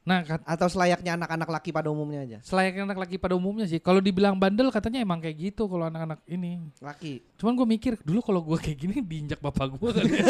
Nah 0.00 0.24
kat, 0.24 0.40
Atau 0.42 0.66
selayaknya 0.66 1.14
anak-anak 1.14 1.46
laki 1.46 1.70
pada 1.70 1.92
umumnya 1.92 2.24
aja? 2.24 2.38
selayaknya 2.42 2.88
anak 2.88 3.06
laki 3.06 3.20
pada 3.20 3.38
umumnya 3.38 3.68
sih. 3.68 3.78
Kalau 3.78 4.00
dibilang 4.02 4.34
bandel 4.34 4.72
katanya 4.74 4.98
emang 4.98 5.22
kayak 5.22 5.36
gitu 5.38 5.70
kalau 5.70 5.86
anak-anak 5.86 6.18
ini. 6.26 6.58
Laki. 6.82 7.22
Cuman 7.38 7.54
gue 7.54 7.66
mikir 7.68 7.92
dulu 8.02 8.18
kalau 8.18 8.40
gue 8.42 8.58
kayak 8.58 8.78
gini 8.80 8.94
diinjak 8.98 9.38
bapak 9.38 9.76
gue 9.76 9.90
kali. 10.00 10.10
ya. 10.10 10.24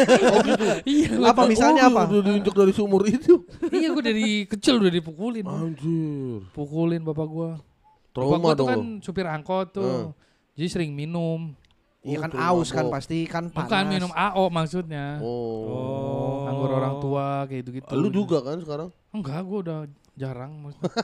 iya. 0.93 1.09
Apa 1.25 1.49
misalnya 1.49 1.89
apa? 1.89 2.05
Udah 2.05 2.21
diinjak 2.21 2.53
dari 2.53 2.73
sumur 2.75 3.01
itu. 3.07 3.41
iya 3.73 3.89
gue 3.89 4.03
dari 4.03 4.45
kecil 4.45 4.77
udah 4.77 4.91
dipukulin. 4.93 5.47
Anjir. 5.47 6.45
Pukulin 6.53 7.01
bapak 7.01 7.25
gue. 7.25 7.49
Bapak 7.57 8.11
Trauma 8.11 8.37
gue 8.37 8.51
tuh 8.51 8.57
dong. 8.59 8.69
kan 8.69 8.81
supir 9.01 9.25
angkot 9.25 9.67
tuh. 9.73 10.11
Jadi 10.53 10.67
sering 10.67 10.91
minum. 10.91 11.55
Iya 12.01 12.17
Oh, 12.17 12.21
kan 12.25 12.31
aus 12.33 12.73
kan 12.73 12.89
pasti 12.89 13.29
kan 13.29 13.53
panas. 13.53 13.69
Bukan 13.69 13.83
minum 13.85 14.09
AO 14.09 14.49
maksudnya. 14.49 15.21
Oh. 15.21 16.49
Anggur 16.49 16.73
orang 16.73 16.97
tua 16.97 17.45
kayak 17.45 17.61
gitu-gitu. 17.61 17.93
Lu 17.93 18.09
juga 18.09 18.41
kan 18.41 18.57
sekarang? 18.57 18.89
Enggak, 19.13 19.45
gue 19.45 19.59
udah 19.61 19.79
jarang. 20.17 20.65
maksudnya. 20.65 20.89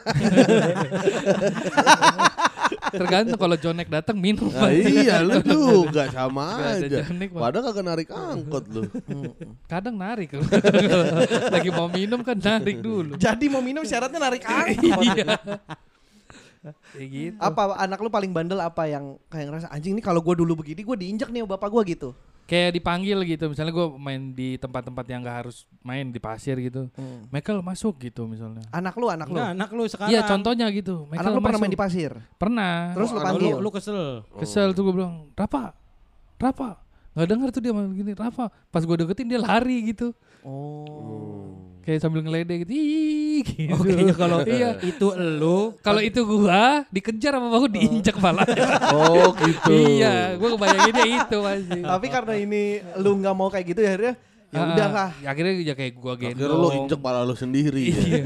Tergantung 2.88 3.39
kalau 3.39 3.56
Jonek 3.56 3.88
datang 3.88 4.18
minum. 4.18 4.50
Nah, 4.50 4.74
iya 4.74 5.22
lu 5.22 5.38
juga 5.86 6.10
sama 6.10 6.74
aja. 6.74 7.06
Jonek. 7.06 7.30
Padahal 7.30 7.64
kagak 7.70 7.86
narik 7.86 8.08
angkot 8.10 8.66
lu. 8.74 8.82
Kadang 9.72 9.95
narik. 9.95 10.34
Lagi 11.54 11.70
mau 11.70 11.88
minum 11.93 12.26
kan 12.26 12.41
narik 12.41 12.82
dulu. 12.82 13.14
Jadi 13.22 13.45
mau 13.54 13.62
minum 13.62 13.86
syaratnya 13.86 14.18
narik 14.18 14.41
angkot. 14.43 14.82
iya. 15.14 15.38
Kayak 16.91 17.07
gitu. 17.11 17.38
apa 17.39 17.61
anak 17.78 17.99
lu 18.01 18.09
paling 18.09 18.32
bandel 18.32 18.59
apa 18.59 18.88
yang 18.88 19.20
kayak 19.28 19.45
ngerasa 19.51 19.68
anjing 19.70 19.93
nih 19.95 20.05
kalau 20.05 20.20
gue 20.24 20.36
dulu 20.36 20.59
begini 20.63 20.82
gue 20.82 20.97
diinjak 20.97 21.30
nih 21.30 21.43
sama 21.45 21.55
bapak 21.55 21.70
gue 21.70 21.84
gitu. 21.95 22.09
Kayak 22.47 22.80
dipanggil 22.80 23.20
gitu. 23.28 23.51
Misalnya 23.51 23.76
gue 23.76 23.88
main 23.99 24.32
di 24.32 24.55
tempat-tempat 24.55 25.03
yang 25.11 25.20
gak 25.20 25.38
harus 25.43 25.68
main 25.84 26.07
di 26.07 26.15
pasir 26.15 26.55
gitu. 26.63 26.88
Michael 27.28 27.59
masuk 27.59 27.99
gitu 27.99 28.24
misalnya. 28.24 28.63
Anak 28.72 28.95
lu, 28.95 29.11
anak 29.11 29.28
lu. 29.28 29.36
Enggak, 29.36 29.51
anak 29.51 29.70
lu 29.76 29.84
sekarang. 29.84 30.15
Iya 30.15 30.24
contohnya 30.24 30.65
gitu. 30.72 31.03
Michael 31.11 31.28
anak 31.28 31.36
lu 31.36 31.41
pernah 31.43 31.59
masuk. 31.59 31.63
main 31.68 31.74
di 31.76 31.82
pasir. 31.84 32.11
Pernah. 32.39 32.95
Terus 32.95 33.09
lu 33.11 33.20
Lu, 33.20 33.26
panggil. 33.28 33.55
lu 33.59 33.70
kesel. 33.70 34.01
Kesel 34.39 34.72
tuh 34.72 34.82
gue 34.88 34.93
bilang, 34.95 35.28
Rafa, 35.36 35.76
Rafa. 36.39 36.80
Gak 37.20 37.28
denger 37.28 37.49
tuh 37.51 37.61
dia 37.68 37.74
main 37.76 37.91
gini, 37.91 38.15
Rafa. 38.15 38.47
Pas 38.72 38.80
gue 38.80 38.95
deketin 38.95 39.28
dia 39.28 39.43
lari 39.43 39.91
gitu. 39.91 40.15
Oh. 40.47 41.47
Kayak 41.88 42.04
sambil 42.04 42.20
ngeledek 42.20 42.68
gitu. 42.68 42.72
Ih, 42.76 43.40
gitu. 43.48 43.72
Oh, 43.72 43.80
kayaknya 43.80 44.12
kalau 44.12 44.44
iya. 44.44 44.76
itu 44.84 45.08
lu 45.16 45.72
Kalau 45.80 46.04
itu 46.04 46.20
gua 46.28 46.84
dikejar 46.92 47.40
sama 47.40 47.48
bahu 47.48 47.72
diinjak 47.72 48.20
kepala. 48.20 48.44
Oh 48.92 49.32
gitu. 49.40 49.72
iya, 49.96 50.36
gua 50.36 50.60
kebayanginnya 50.60 51.08
itu 51.08 51.38
pasti. 51.40 51.80
Tapi 51.80 52.08
karena 52.12 52.34
ini 52.36 52.64
lu 53.00 53.16
nggak 53.24 53.32
mau 53.32 53.48
kayak 53.48 53.72
gitu 53.72 53.80
ya 53.80 53.96
akhirnya 53.96 54.16
ya 54.48 54.60
Ah, 54.60 54.68
udahlah. 54.72 55.10
ya 55.20 55.28
akhirnya 55.32 55.54
ya 55.64 55.74
kayak 55.80 55.94
gua 55.96 56.14
gendong. 56.20 56.36
Akhirnya 56.36 56.60
lu 56.60 56.70
injek 56.76 57.00
pala 57.00 57.24
lu 57.24 57.36
sendiri. 57.40 57.84
ya. 57.88 58.00
Iya. 58.04 58.24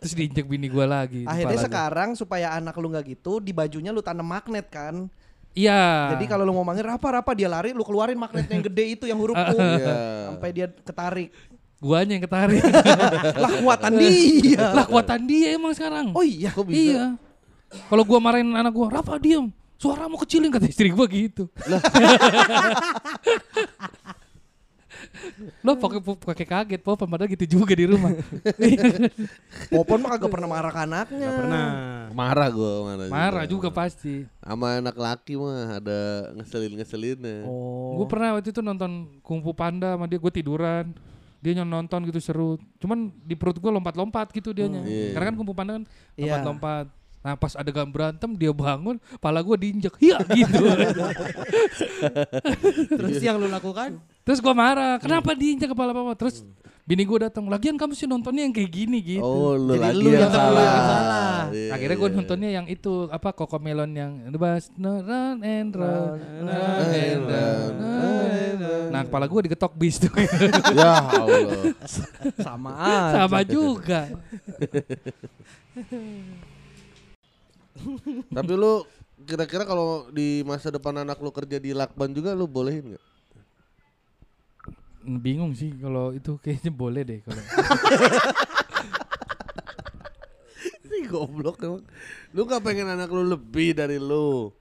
Terus 0.00 0.12
diinjek 0.16 0.46
bini 0.48 0.72
gua 0.72 0.86
lagi. 0.88 1.28
Akhirnya 1.28 1.60
kepalanya. 1.60 1.66
sekarang 1.68 2.08
supaya 2.16 2.46
anak 2.56 2.74
lu 2.76 2.88
nggak 2.88 3.04
gitu 3.16 3.36
di 3.36 3.52
bajunya 3.52 3.92
lu 3.92 4.00
tanam 4.00 4.24
magnet 4.24 4.66
kan. 4.72 5.12
Iya. 5.52 6.16
Jadi 6.16 6.24
kalau 6.24 6.48
lu 6.48 6.56
mau 6.56 6.64
manggil 6.64 6.88
Rafa 6.88 7.20
dia 7.36 7.48
lari 7.48 7.76
lu 7.76 7.84
keluarin 7.84 8.16
magnet 8.16 8.48
yang 8.48 8.64
gede 8.64 8.84
itu 8.96 9.04
yang 9.04 9.20
huruf 9.20 9.36
U 9.36 9.56
Iya. 9.60 9.94
sampai 10.32 10.48
dia 10.50 10.66
ketarik. 10.72 11.28
Guanya 11.82 12.14
yang 12.14 12.22
ketarik. 12.22 12.62
lah 13.42 13.50
kuatan 13.58 13.92
dia. 13.98 14.70
lah 14.70 14.86
kuatan 14.86 15.20
dia 15.26 15.58
emang 15.58 15.74
sekarang. 15.74 16.14
Oh 16.14 16.22
iya. 16.22 16.54
Kok 16.54 16.70
bisa? 16.70 16.78
Iya. 16.78 17.04
Kalau 17.90 18.06
gua 18.06 18.22
marahin 18.22 18.54
anak 18.54 18.70
gua, 18.70 18.86
Rafa 18.86 19.18
diem. 19.18 19.50
Suaramu 19.82 20.14
kecilin 20.22 20.54
kata 20.54 20.70
istri 20.70 20.94
gua 20.94 21.10
gitu. 21.10 21.50
Lo 25.66 25.74
pakai 25.74 25.98
pakai 26.02 26.46
kaget, 26.46 26.80
Papa 26.82 27.06
padahal 27.06 27.30
gitu 27.34 27.58
juga 27.58 27.74
di 27.74 27.90
rumah. 27.90 28.14
Popon 29.74 29.98
mah 30.02 30.14
kagak 30.14 30.30
pernah 30.30 30.48
marah 30.50 30.70
ke 30.70 30.80
anaknya. 30.86 31.28
pernah. 31.34 31.66
Marah 32.14 32.48
gua 32.54 32.72
marah. 32.86 33.06
Marah 33.10 33.44
juga 33.50 33.74
pasti. 33.74 34.22
Sama 34.38 34.78
anak 34.78 34.94
laki 34.94 35.34
mah 35.34 35.82
ada 35.82 36.30
ngeselin-ngeselinnya. 36.38 37.46
Oh. 37.46 37.98
Gue 38.02 38.06
pernah 38.06 38.38
waktu 38.38 38.54
itu 38.54 38.62
nonton 38.62 39.18
Kung 39.22 39.42
Fu 39.42 39.50
Panda 39.50 39.98
sama 39.98 40.06
dia, 40.06 40.22
gue 40.22 40.32
tiduran. 40.34 40.94
Dia 41.42 41.52
nyon- 41.58 41.68
nonton 41.68 42.06
gitu 42.06 42.18
seru. 42.18 42.54
Cuman 42.78 43.10
di 43.18 43.34
perut 43.34 43.54
gue 43.54 43.68
lompat-lompat 43.68 44.30
gitu 44.30 44.50
dianya. 44.50 44.80
Iya. 44.86 45.10
Karena 45.12 45.24
kan 45.28 45.34
Kung 45.34 45.44
Fu 45.44 45.52
Panda 45.52 45.76
kan 45.76 45.84
Iya. 46.14 46.38
lompat-lompat. 46.38 46.86
Nah 47.22 47.34
pas 47.34 47.54
adegan 47.54 47.86
berantem 47.86 48.30
dia 48.34 48.50
bangun, 48.50 48.98
pala 49.18 49.38
gue 49.38 49.54
diinjek. 49.56 49.94
Iya 49.98 50.16
gitu. 50.24 50.58
Terus 52.98 53.18
yang 53.22 53.38
lu 53.38 53.46
lakukan? 53.46 54.02
Terus 54.22 54.38
gue 54.38 54.50
marah, 54.50 54.98
kenapa 54.98 55.34
diinjek 55.34 55.70
kepala 55.70 55.90
papa? 55.90 56.14
Terus 56.14 56.46
bini 56.82 57.06
gue 57.06 57.18
datang, 57.22 57.46
lagian 57.46 57.78
kamu 57.78 57.94
sih 57.94 58.10
nontonnya 58.10 58.42
yang 58.42 58.54
kayak 58.54 58.70
gini 58.74 58.98
gitu. 58.98 59.22
Oh 59.22 59.54
lu 59.54 59.78
Jadi 59.78 59.82
lagi 59.86 60.02
lu 60.02 60.08
yang 60.10 60.22
yang 60.26 60.32
salah. 60.34 60.66
salah. 60.66 61.42
Iya, 61.54 61.70
Akhirnya 61.78 61.96
gue 61.96 62.08
iya. 62.10 62.16
nontonnya 62.18 62.50
yang 62.50 62.66
itu 62.66 62.92
apa 63.06 63.28
Kokomelon 63.30 63.90
yang 63.94 64.12
The 64.34 64.38
Bus 64.38 64.64
no, 64.74 64.98
Run 64.98 65.46
and 65.46 65.70
Run, 65.70 66.18
run 66.42 66.88
and 66.90 67.22
run. 67.22 67.72
Nah 68.90 69.00
kepala 69.06 69.24
gue 69.30 69.40
digetok 69.48 69.72
bis 69.78 69.96
tuh 70.02 70.10
Ya 70.76 70.92
Allah. 71.06 71.72
Sama 72.44 72.72
aja. 72.76 73.24
Sama 73.24 73.40
juga 73.46 74.00
Tapi 78.28 78.52
lu 78.52 78.84
kira-kira 79.22 79.62
kalau 79.64 80.10
di 80.10 80.42
masa 80.42 80.68
depan 80.68 80.98
anak 81.06 81.22
lu 81.22 81.30
kerja 81.30 81.56
di 81.62 81.70
lakban 81.72 82.10
juga 82.10 82.34
lu 82.34 82.50
bolehin 82.50 82.94
nggak? 82.94 83.04
Bingung 85.02 85.52
sih 85.52 85.74
kalau 85.76 86.14
itu 86.14 86.38
kayaknya 86.42 86.70
boleh 86.70 87.02
deh 87.02 87.20
kalau 87.22 87.42
Ini 90.82 91.08
goblok 91.08 91.56
emang. 91.62 91.82
Lu 92.32 92.44
gak 92.44 92.62
pengen 92.62 92.86
anak 92.86 93.08
lu 93.08 93.24
lebih 93.24 93.72
dari 93.72 93.96
lu? 93.96 94.52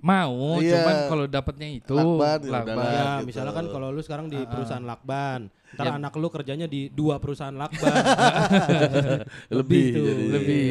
Mau 0.00 0.56
Iya. 0.56 0.80
cuman 0.80 0.96
kalau 1.12 1.24
dapatnya 1.28 1.68
itu 1.68 1.92
Lakban, 1.92 2.40
ya 2.40 2.50
lakban. 2.50 2.76
Ya, 2.88 3.04
gitu. 3.20 3.24
misalnya 3.28 3.52
kan 3.52 3.66
kalau 3.68 3.92
lu 3.92 4.00
sekarang 4.00 4.32
di 4.32 4.40
perusahaan 4.48 4.80
lakban, 4.80 5.52
ntar 5.76 5.84
Ya. 5.84 5.92
anak 6.00 6.16
lu 6.16 6.32
kerjanya 6.32 6.64
di 6.64 6.88
dua 6.88 7.20
perusahaan 7.20 7.52
lakban. 7.52 7.92
lebih 9.60 9.84
tuh, 9.92 10.04
jadi. 10.08 10.24
lebih. 10.32 10.70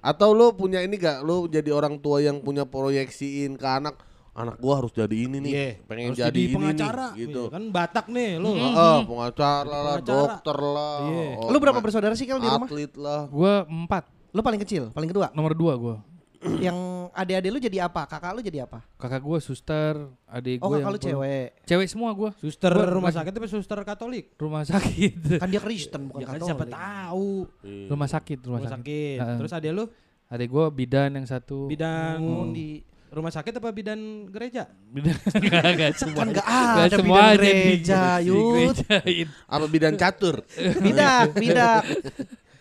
Atau 0.00 0.32
lu 0.32 0.56
punya 0.56 0.80
ini 0.80 0.96
gak? 0.96 1.20
Lu 1.20 1.44
jadi 1.44 1.68
orang 1.76 2.00
tua 2.00 2.24
yang 2.24 2.40
punya 2.40 2.64
proyeksiin 2.64 3.60
ke 3.60 3.68
anak 3.68 4.00
anak 4.42 4.56
gua 4.56 4.74
harus 4.76 4.90
jadi 4.90 5.16
ini 5.16 5.38
nih. 5.38 5.52
Iya, 5.52 5.68
pengen 5.84 6.06
harus 6.08 6.18
jadi, 6.18 6.40
ini 6.40 6.54
pengacara 6.54 7.06
nih 7.08 7.20
gitu. 7.22 7.42
Kan 7.48 7.62
Batak 7.68 8.06
nih 8.06 8.30
lu. 8.36 8.50
Heeh, 8.52 8.98
pengacara 9.04 9.62
lah, 9.66 9.96
Pengacara. 9.96 10.08
dokter 10.26 10.58
lah. 10.58 10.96
Iya. 11.02 11.26
oh, 11.36 11.48
Lu 11.48 11.56
berapa 11.58 11.78
bersaudara 11.78 12.14
sih 12.14 12.24
kalau 12.24 12.38
di 12.38 12.48
rumah? 12.48 12.66
Atlet 12.66 12.92
lah. 12.94 13.22
Gue 13.26 13.52
empat, 13.64 14.04
Lu 14.30 14.40
paling 14.40 14.58
kecil, 14.58 14.88
paling 14.90 15.06
kedua. 15.06 15.28
nomor 15.30 15.52
dua 15.52 15.74
gue. 15.74 15.96
yang 16.64 16.72
adik-adik 17.12 17.50
lu 17.50 17.60
jadi 17.60 17.84
apa? 17.84 18.08
Kakak 18.08 18.32
lu 18.32 18.40
jadi 18.40 18.64
apa? 18.64 18.80
Kakak 18.96 19.20
gue 19.20 19.38
suster, 19.38 19.92
adik 20.24 20.56
Oh 20.58 20.68
gue 20.68 20.78
kakak 20.78 20.90
lu 20.90 20.98
cewek. 20.98 21.46
Cewek 21.64 21.84
semua 21.84 22.10
gue. 22.10 22.30
Suster 22.34 22.72
Gua 22.72 22.88
rumah 22.88 23.12
sakit 23.12 23.28
tapi 23.28 23.44
suster 23.44 23.76
Katolik. 23.82 24.32
Rumah 24.34 24.64
sakit. 24.64 25.36
Kan 25.36 25.48
dia 25.48 25.60
Kristen 25.60 26.08
bukan 26.08 26.18
Ya 26.18 26.26
kan 26.26 26.34
Katolik. 26.34 26.48
siapa 26.48 26.64
tahu. 26.66 27.44
rumah 27.92 28.08
sakit, 28.08 28.38
rumah, 28.42 28.56
Rumah 28.58 28.72
sakit. 28.72 29.16
sakit. 29.18 29.36
Terus 29.36 29.52
ada 29.52 29.68
lu 29.70 29.84
Adik 30.30 30.48
gue 30.48 30.64
bidan 30.70 31.10
yang 31.12 31.26
satu. 31.26 31.66
bidan 31.66 32.22
Oh, 32.22 32.46
di 32.48 32.86
rumah 33.10 33.28
sakit 33.28 33.52
apa 33.52 33.68
bidan 33.70 33.98
gereja? 34.26 34.70
Bidan 34.84 35.18
enggak, 35.36 35.62
enggak 35.66 35.90
semua. 35.94 36.16
kan 36.16 36.26
enggak 36.28 36.46
Enggak 36.46 36.86
ada 36.86 36.96
semua 36.96 37.18
di- 37.20 37.34
gereja, 37.36 38.00
di 38.16 38.30
gerejain. 38.30 39.26
Apa 39.44 39.66
bidan 39.66 39.94
catur? 39.94 40.36
Bidak, 40.78 41.26
bidak. 41.34 41.82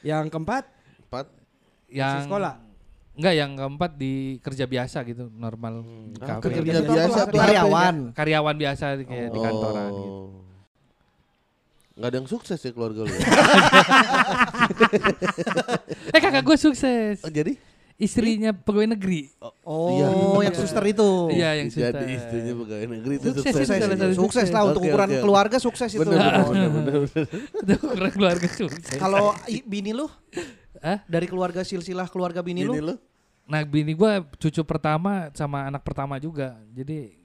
Yang 0.01 0.25
keempat 0.27 0.63
Empat. 1.03 1.25
yang 1.87 2.25
sekolah. 2.25 2.53
Enggak, 3.13 3.33
yang 3.35 3.51
keempat 3.53 3.91
di 3.93 4.13
kerja 4.39 4.65
biasa 4.65 4.97
gitu, 5.03 5.27
normal 5.29 5.83
di 5.83 6.17
Ah, 6.19 6.25
kafe. 6.33 6.43
kerja 6.45 6.61
Bidan 6.61 6.81
tuh 6.81 6.93
biasa 6.93 7.19
tuh 7.25 7.37
karyawan. 7.37 7.95
Karyawan 8.13 8.55
biasa 8.55 8.83
kayak 9.01 9.27
di 9.27 9.39
kantoran 9.39 9.89
gitu. 9.91 10.13
Oh. 10.15 10.27
Nggak 11.93 12.07
ada 12.07 12.17
yang 12.17 12.27
sukses 12.27 12.55
ya 12.57 12.71
keluarga 12.71 13.03
lu. 13.03 13.11
ya? 13.11 13.19
Eh 16.09 16.19
kakak 16.19 16.41
gue 16.41 16.57
sukses. 16.57 17.19
oh, 17.19 17.29
jadi? 17.29 17.59
Istrinya 17.99 18.55
pegawai 18.55 18.95
negeri. 18.95 19.27
Oh, 19.67 19.91
Iya. 19.91 20.07
yang 20.47 20.55
suster 20.55 20.83
itu. 20.87 21.09
Iya, 21.29 21.49
yang 21.59 21.67
suster. 21.67 21.91
Jadi 21.93 22.15
istrinya 22.15 22.53
pegawai 22.55 22.87
negeri 22.95 23.13
itu 23.19 23.27
Sukses, 23.35 23.43
sukses. 23.51 23.67
Sukses, 23.67 23.89
sukses 23.91 24.15
sukses. 24.15 24.47
lah 24.49 24.61
untuk 24.65 24.81
ukuran 24.81 25.09
keluarga 25.19 25.57
sukses 25.59 25.89
itu. 25.91 26.01
Bener. 26.01 26.31
Itu 27.59 27.73
kurang 27.77 28.13
keluarga 28.15 28.47
sukses. 28.47 28.95
Kalau 28.95 29.35
bini 29.67 29.91
lu 29.91 30.07
Hah? 30.79 31.03
Dari 31.05 31.27
keluarga 31.27 31.59
silsilah 31.59 32.07
keluarga 32.07 32.39
bini, 32.39 32.63
Ini 32.63 32.71
lu? 32.71 32.73
lu? 32.79 32.95
Nah 33.45 33.67
bini 33.67 33.91
gua 33.91 34.23
cucu 34.39 34.63
pertama 34.63 35.27
sama 35.35 35.67
anak 35.67 35.83
pertama 35.83 36.15
juga. 36.17 36.55
Jadi 36.71 37.19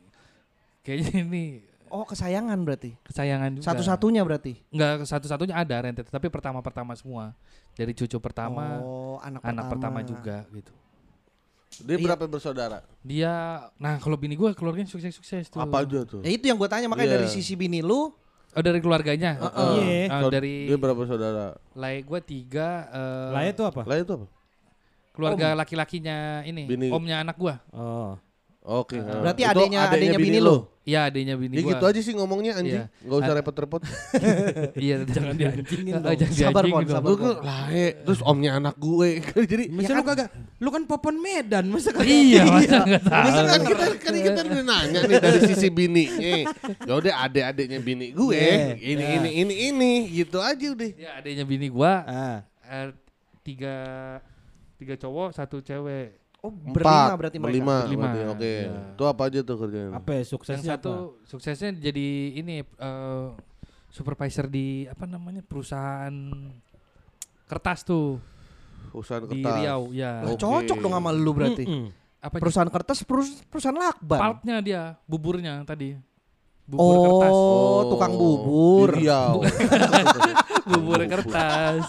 kayaknya 0.82 1.22
ini 1.22 1.44
Oh, 1.86 2.02
kesayangan 2.02 2.58
berarti. 2.58 2.98
kesayangan 3.06 3.54
juga. 3.54 3.70
Satu-satunya 3.70 4.26
berarti. 4.26 4.58
Enggak 4.74 5.06
satu-satunya 5.06 5.54
ada 5.54 5.76
rentet, 5.78 6.10
tapi 6.10 6.26
pertama-pertama 6.26 6.98
semua. 6.98 7.30
Dari 7.74 7.92
cucu 7.92 8.18
pertama, 8.22 8.78
oh, 8.78 9.18
anak, 9.18 9.42
anak 9.42 9.64
pertama 9.66 9.98
juga 10.06 10.46
gitu. 10.54 10.70
Dia 11.82 11.98
Iya. 11.98 12.06
berapa 12.06 12.24
bersaudara? 12.30 12.86
Dia 13.02 13.66
nah 13.82 13.98
kalau 13.98 14.14
bini 14.14 14.38
gua 14.38 14.54
keluarganya 14.54 14.86
sukses-sukses 14.86 15.50
tuh. 15.50 15.58
Apa 15.58 15.82
aja 15.82 16.06
tuh? 16.06 16.22
Ya 16.22 16.30
itu 16.30 16.46
yang 16.46 16.54
gue 16.54 16.70
tanya 16.70 16.86
makanya 16.86 17.10
Iya. 17.10 17.16
dari 17.18 17.28
sisi 17.30 17.58
bini 17.58 17.82
lu 17.82 18.14
Oh 18.54 18.62
dari 18.62 18.78
keluarganya. 18.78 19.34
Iya. 19.34 20.06
Ah, 20.06 20.22
Kalau 20.22 20.30
dari 20.30 20.70
Dia 20.70 20.78
berapa 20.78 21.02
saudara? 21.10 21.58
lai 21.74 22.06
gua 22.06 22.22
tiga 22.22 22.86
eh, 22.94 23.30
Lah 23.34 23.42
itu 23.50 23.62
apa? 23.66 23.82
Lah 23.82 23.98
itu 23.98 24.12
apa? 24.14 24.26
keluarga 25.14 25.54
laki-lakinya 25.54 26.42
ini 26.42 26.66
Bini. 26.66 26.90
omnya 26.90 27.22
anak 27.22 27.38
gua. 27.38 27.58
Oh. 27.70 28.18
Oke. 28.64 28.96
nah. 28.96 29.20
Berarti 29.20 29.42
Itu 29.44 29.50
adeknya- 29.52 29.84
adeknya 29.86 30.16
bini 30.18 30.40
lu? 30.40 30.64
Iya 30.84 31.08
adanya 31.08 31.36
bini 31.36 31.56
Ya 31.56 31.64
gua. 31.64 31.70
gitu 31.72 31.84
aja 31.86 32.00
sih 32.00 32.12
ngomongnya 32.12 32.52
anjing. 32.56 32.76
Iya. 32.76 32.84
Enggak 33.00 33.18
usah 33.20 33.34
repot-repot. 33.34 33.80
Iya 34.84 34.94
jangan 35.06 35.32
dianjingin 35.34 35.94
dong. 35.96 36.12
jangan 36.12 36.32
Sabar, 36.36 36.64
Pon, 36.66 36.84
sabar. 36.84 37.08
Lu 37.08 37.16
kan 37.16 37.34
lae, 37.40 37.86
terus 38.04 38.20
omnya 38.20 38.50
anak 38.56 38.76
gue. 38.76 39.08
Jadi 39.52 39.64
Masa 39.68 39.92
lu 39.92 40.02
kagak 40.02 40.28
lu 40.60 40.68
kan 40.68 40.82
popon 40.84 41.16
Medan, 41.20 41.64
masa 41.68 41.88
kagak? 41.88 42.08
Iya 42.08 42.42
masa 42.52 42.76
nggak 42.84 43.02
tahu. 43.02 43.20
Bisa 43.22 43.40
kan 43.42 43.60
kita 43.62 43.84
kan 43.98 44.12
kita 44.14 44.40
udah 44.44 44.62
nanya 44.62 45.00
nih 45.02 45.16
dari 45.18 45.40
sisi 45.46 45.68
bini. 45.68 46.04
Ya 46.84 46.92
udah 46.94 47.12
adek-adeknya 47.22 47.80
bini 47.80 48.06
gue. 48.12 48.36
Iya. 48.36 48.76
Ini 48.76 49.04
ini 49.14 49.30
ini 49.40 49.54
ini 49.70 49.92
gitu 50.10 50.40
aja 50.40 50.66
udah. 50.66 50.88
Ya 50.94 51.10
adanya 51.16 51.44
bini 51.44 51.68
gua 51.68 52.00
Ah. 52.04 52.38
eh, 52.62 52.92
tiga 53.40 53.76
tiga 54.76 54.96
cowok 54.96 55.32
satu 55.32 55.60
cewek. 55.60 56.23
Oh, 56.44 56.52
berlima 56.52 57.16
berarti 57.16 57.36
mereka. 57.36 57.48
Berlima. 57.48 57.76
Berlima, 57.82 58.04
berarti, 58.06 58.30
Oke. 58.30 58.52
iya. 58.60 58.80
Itu 58.92 59.04
apa 59.06 59.22
aja 59.24 59.38
tuh 59.40 59.56
kerjanya? 59.56 59.90
Apa 59.94 60.08
ya, 60.10 60.16
Yang 60.16 60.28
suksesnya 60.28 60.70
satu 60.70 60.90
apa? 60.92 61.24
suksesnya 61.24 61.70
jadi 61.74 62.06
ini 62.34 62.54
eh, 62.60 63.26
supervisor 63.88 64.46
di 64.46 64.66
apa 64.84 65.04
namanya 65.04 65.40
perusahaan 65.40 66.12
kertas 67.44 67.80
tuh 67.82 68.20
Urusan 68.90 69.24
di 69.26 69.40
kertas. 69.40 69.56
Riau 69.58 69.82
ya. 69.90 70.20
Oke. 70.22 70.36
cocok 70.38 70.78
dong 70.78 70.92
sama 70.92 71.10
lu 71.10 71.32
berarti. 71.32 71.64
Mm-mm. 71.64 71.88
Apa 72.20 72.36
Perusahaan 72.38 72.68
kertas 72.68 73.02
perus- 73.02 73.40
perusahaan 73.44 73.74
lakban. 73.74 74.20
pulpnya 74.20 74.56
dia 74.60 74.82
buburnya 75.04 75.64
tadi. 75.64 75.96
Bubur 76.64 76.96
kertas. 77.02 77.32
oh, 77.32 77.80
tukang 77.90 78.12
bubur. 78.14 78.88
Di 78.90 79.00
Riau. 79.02 79.40
bubur 80.64 81.00
kertas. 81.04 81.84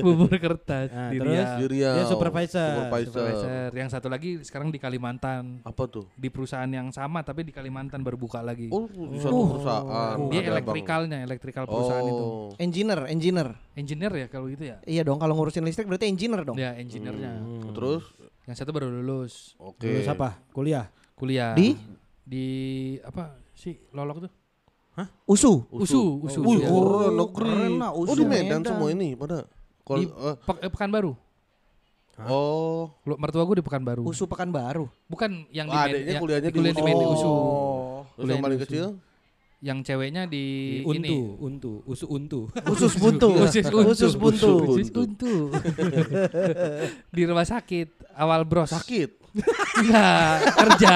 bubur 0.00 0.32
kertas 0.34 0.88
Nah, 0.90 1.10
di 1.10 1.18
terus? 1.20 1.32
Riau. 1.34 1.58
Di 1.60 1.66
Riau. 1.68 1.94
Dia 1.94 2.04
supervisor. 2.06 2.70
Supervisor. 2.80 3.12
Supervisor. 3.12 3.68
Yang 3.72 3.88
satu 3.92 4.08
lagi 4.08 4.30
sekarang 4.40 4.68
di 4.68 4.78
Kalimantan. 4.78 5.60
Apa 5.62 5.84
tuh? 5.86 6.08
Di 6.14 6.28
perusahaan 6.28 6.66
yang 6.66 6.88
sama 6.90 7.20
tapi 7.20 7.44
di 7.44 7.52
Kalimantan 7.52 8.00
baru 8.00 8.16
buka 8.16 8.40
lagi. 8.40 8.68
Oh, 8.68 8.88
di 8.88 9.18
satu 9.18 9.56
perusahaan. 9.56 10.16
Dia 10.28 10.40
Ada 10.40 10.50
elektrikalnya, 10.56 11.18
elektrikal 11.22 11.64
perusahaan 11.64 12.04
itu. 12.04 12.24
oh. 12.24 12.50
Engineer, 12.56 13.00
engineer. 13.08 13.48
Engineer 13.74 14.12
ya 14.14 14.26
kalau 14.28 14.46
gitu 14.46 14.64
ya. 14.64 14.76
Iya 14.82 15.02
dong, 15.02 15.18
kalau 15.18 15.34
ngurusin 15.34 15.64
listrik 15.64 15.86
berarti 15.86 16.06
engineer 16.06 16.42
dong. 16.42 16.56
Ya, 16.56 16.74
engineernya. 16.74 17.40
Hmm. 17.40 17.72
Terus 17.74 18.04
Yang 18.44 18.56
satu 18.60 18.76
baru 18.76 18.92
lulus 18.92 19.56
oke. 19.56 19.88
Lulus 19.88 20.04
apa? 20.04 20.36
Kuliah. 20.52 20.92
kuliah. 21.16 21.56
Di 21.56 21.72
di 22.20 22.46
apa 23.00 23.40
sih 23.56 23.80
lolok 23.90 24.28
tuh? 24.28 24.32
USU. 25.24 25.66
Usu, 25.68 26.22
usu. 26.22 26.38
Wih, 26.40 26.58
iya. 26.58 26.68
keren 26.68 27.12
negeri. 27.12 27.50
keren 27.50 27.72
lah, 27.76 27.90
oh, 27.90 28.04
usul 28.04 28.14
di 28.14 28.24
Medan, 28.24 28.60
Medan. 28.60 28.70
semua 28.70 28.88
ini 28.88 29.08
pada. 29.12 29.36
Kalau 29.82 29.98
Di 29.98 30.06
eh, 30.06 30.34
Pek- 30.40 30.60
eh, 30.60 30.70
Pekanbaru. 30.70 31.12
oh, 32.24 32.94
Lu 33.02 33.14
mertua 33.16 33.42
gue 33.42 33.56
di 33.58 33.64
Pekanbaru. 33.64 34.02
USU 34.04 34.24
Pekanbaru. 34.24 34.86
Bukan 35.04 35.50
yang 35.50 35.66
di 35.66 35.72
Oh, 35.72 35.76
Med- 35.76 35.90
adeknya 35.90 36.12
yang- 36.12 36.22
kuliahnya 36.22 36.48
di 36.48 36.54
kuliah 36.54 36.70
di 36.70 36.78
USU. 36.78 36.86
Medan 36.86 37.06
USU. 37.08 37.26
Oh. 37.26 37.34
terus 38.06 38.14
Kuliah 38.14 38.30
yang 38.30 38.44
paling 38.44 38.56
USU. 38.56 38.66
kecil? 38.66 38.86
Yang 39.58 39.78
ceweknya 39.82 40.22
di, 40.28 40.44
Di 40.78 40.92
ini. 40.92 41.08
Untu, 41.08 41.18
Untu, 41.40 41.72
Usu 41.88 42.04
Untu. 42.06 42.40
Usus 42.68 42.94
buntu. 42.94 43.28
Usus 43.40 43.64
buntu. 43.64 43.88
Usus 43.90 44.14
buntu. 44.14 44.50
Usus 44.70 44.90
buntu. 44.92 45.32
di 47.08 47.22
rumah 47.24 47.42
sakit 47.42 47.88
awal 48.12 48.44
bros. 48.44 48.68
Sakit. 48.68 49.23
Enggak, 49.34 50.54
kerja, 50.54 50.94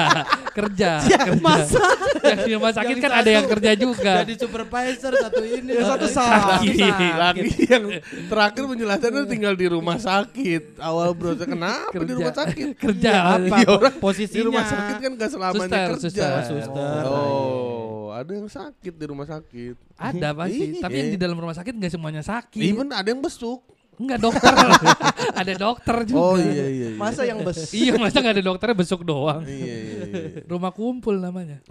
kerja. 0.55 0.91
kerja. 1.03 1.43
Masa? 1.43 1.83
Yang 2.23 2.39
di 2.47 2.51
rumah 2.55 2.71
sakit 2.71 2.95
Yang 2.95 3.03
kan 3.03 3.11
ada 3.11 3.29
yang 3.29 3.47
kerja 3.51 3.71
juga. 3.75 4.13
Jadi 4.23 4.33
supervisor 4.39 5.11
satu 5.19 5.43
ini. 5.43 5.71
Yang 5.75 5.87
satu 5.91 6.07
sakit. 6.07 7.15
Lagi 7.19 7.51
yang 7.67 7.83
terakhir 8.31 8.63
penjelasannya 8.63 9.23
tinggal 9.27 9.53
di 9.59 9.67
rumah 9.67 9.99
sakit. 9.99 10.79
Awal 10.79 11.11
bro, 11.11 11.35
kenapa 11.35 11.91
di 11.91 12.13
rumah 12.15 12.35
sakit? 12.35 12.67
Kerja 12.79 13.11
apa? 13.35 13.55
Iya, 13.59 13.67
orang 13.75 13.95
Posisinya. 13.99 14.39
Di 14.39 14.47
rumah 14.47 14.63
sakit 14.63 14.95
kan 15.03 15.11
gak 15.19 15.29
selamanya 15.35 15.59
Suster, 15.59 15.87
kerja. 15.91 16.07
suster. 16.07 16.31
Suster. 16.47 17.01
Oh, 17.03 18.15
ada 18.15 18.31
yang 18.31 18.47
sakit 18.47 18.93
di 18.95 19.05
rumah 19.05 19.27
sakit. 19.27 19.75
Ada 19.99 20.31
pasti, 20.31 20.79
tapi 20.79 20.95
yang 20.95 21.09
di 21.11 21.19
dalam 21.19 21.35
rumah 21.35 21.55
sakit 21.55 21.73
nggak 21.75 21.91
semuanya 21.91 22.23
sakit. 22.23 22.63
Even 22.63 22.87
ada 22.95 23.07
yang 23.11 23.19
besuk. 23.19 23.59
Enggak 23.99 24.19
dokter. 24.23 24.53
ada 25.43 25.53
dokter 25.53 25.95
juga. 26.07 26.19
Oh 26.23 26.35
iya 26.39 26.51
iya. 26.55 26.67
iya. 26.71 26.89
Masa 26.95 27.27
yang 27.27 27.43
bes. 27.43 27.67
Iya, 27.75 27.99
masa 27.99 28.23
nggak 28.23 28.35
ada 28.39 28.45
dokternya 28.47 28.77
besok 28.79 29.03
doang. 29.03 29.43
Iya 29.43 29.75
iya 29.75 29.77
iya. 30.07 30.41
Rumah 30.47 30.71
kumpul 30.71 31.19
namanya. 31.19 31.59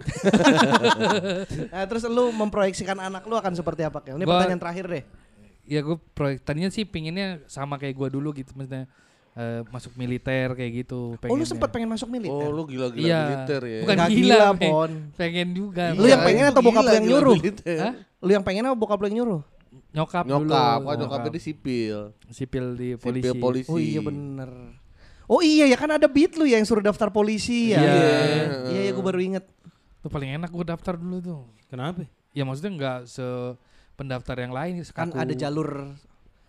Nah, 1.69 1.85
terus 1.85 2.05
lu 2.05 2.29
memproyeksikan 2.29 2.97
anak 2.99 3.25
lu 3.25 3.33
akan 3.33 3.53
seperti 3.53 3.81
apa, 3.81 4.01
Kel? 4.01 4.17
Ini 4.17 4.25
Gua- 4.25 4.37
pertanyaan 4.37 4.61
terakhir 4.61 4.85
deh. 4.87 5.03
Ya 5.69 5.85
gue 5.85 5.97
proyek 6.13 6.41
tadinya 6.41 6.69
sih 6.69 6.81
pinginnya 6.81 7.45
sama 7.45 7.77
kayak 7.77 7.93
gua 7.93 8.09
dulu 8.09 8.33
gitu 8.33 8.57
maksudnya 8.57 8.89
eh, 9.37 9.61
masuk 9.69 9.93
militer 9.93 10.57
kayak 10.57 10.71
gitu. 10.85 11.13
Oh, 11.15 11.35
lu 11.37 11.45
sempat 11.45 11.69
pengen 11.69 11.93
masuk 11.93 12.09
militer? 12.09 12.33
Oh 12.33 12.49
lu 12.49 12.65
gila-gila 12.65 13.05
Iya. 13.05 13.21
militer 13.23 13.61
ya. 13.61 13.79
Bukan 13.85 13.97
gila, 13.97 14.09
gila. 14.09 14.37
Pon. 14.57 14.91
Pengen 15.13 15.47
juga. 15.53 15.93
Lu 15.93 16.09
yang 16.09 16.25
pengen 16.25 16.43
itu 16.49 16.51
atau 16.53 16.61
bokap 16.65 16.83
lu 16.83 16.93
yang 16.93 17.05
nyuruh? 17.05 17.37
Lu 18.19 18.31
yang 18.33 18.43
pengen 18.45 18.63
apa 18.65 18.75
bokap 18.77 18.97
lu 18.97 19.05
yang 19.13 19.17
nyuruh? 19.23 19.41
Nyokap, 19.89 20.23
dulu. 20.29 20.45
Nyokap, 20.53 20.79
kan 20.85 20.95
nyokapnya 21.01 21.31
di 21.33 21.41
sipil. 21.41 21.97
sipil 22.29 22.65
di 22.77 22.89
polisi. 22.93 23.25
Sipil 23.25 23.41
polisi. 23.41 23.69
Oh 23.73 23.79
iya 23.81 24.01
bener. 24.05 24.49
Oh 25.29 25.41
iya 25.45 25.65
ya 25.69 25.77
kan 25.77 25.89
ada 25.93 26.09
beat 26.09 26.37
lu 26.37 26.45
ya 26.45 26.57
yang 26.57 26.65
suruh 26.65 26.81
daftar 26.81 27.09
polisi 27.09 27.73
ya. 27.73 27.81
Iya. 27.81 28.13
Iya 28.69 28.81
ya 28.89 28.91
gue 28.93 29.05
baru 29.05 29.19
inget. 29.21 29.45
Itu 30.01 30.07
paling 30.09 30.37
enak 30.41 30.49
gue 30.49 30.65
daftar 30.65 30.93
dulu 30.97 31.17
tuh. 31.21 31.41
Kenapa? 31.69 32.05
Ya 32.33 32.45
maksudnya 32.45 32.71
nggak 32.77 32.99
se 33.09 33.25
pendaftar 33.97 34.37
yang 34.39 34.53
lain 34.53 34.81
Kan 34.93 35.09
sekaku. 35.09 35.17
ada 35.17 35.33
jalur 35.35 35.69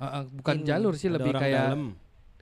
Eh, 0.01 0.05
eh, 0.05 0.24
bukan 0.32 0.57
Ini, 0.57 0.64
jalur 0.64 0.93
sih 0.97 1.12
lebih 1.12 1.36
kayak 1.36 1.76
dalam. 1.76 1.93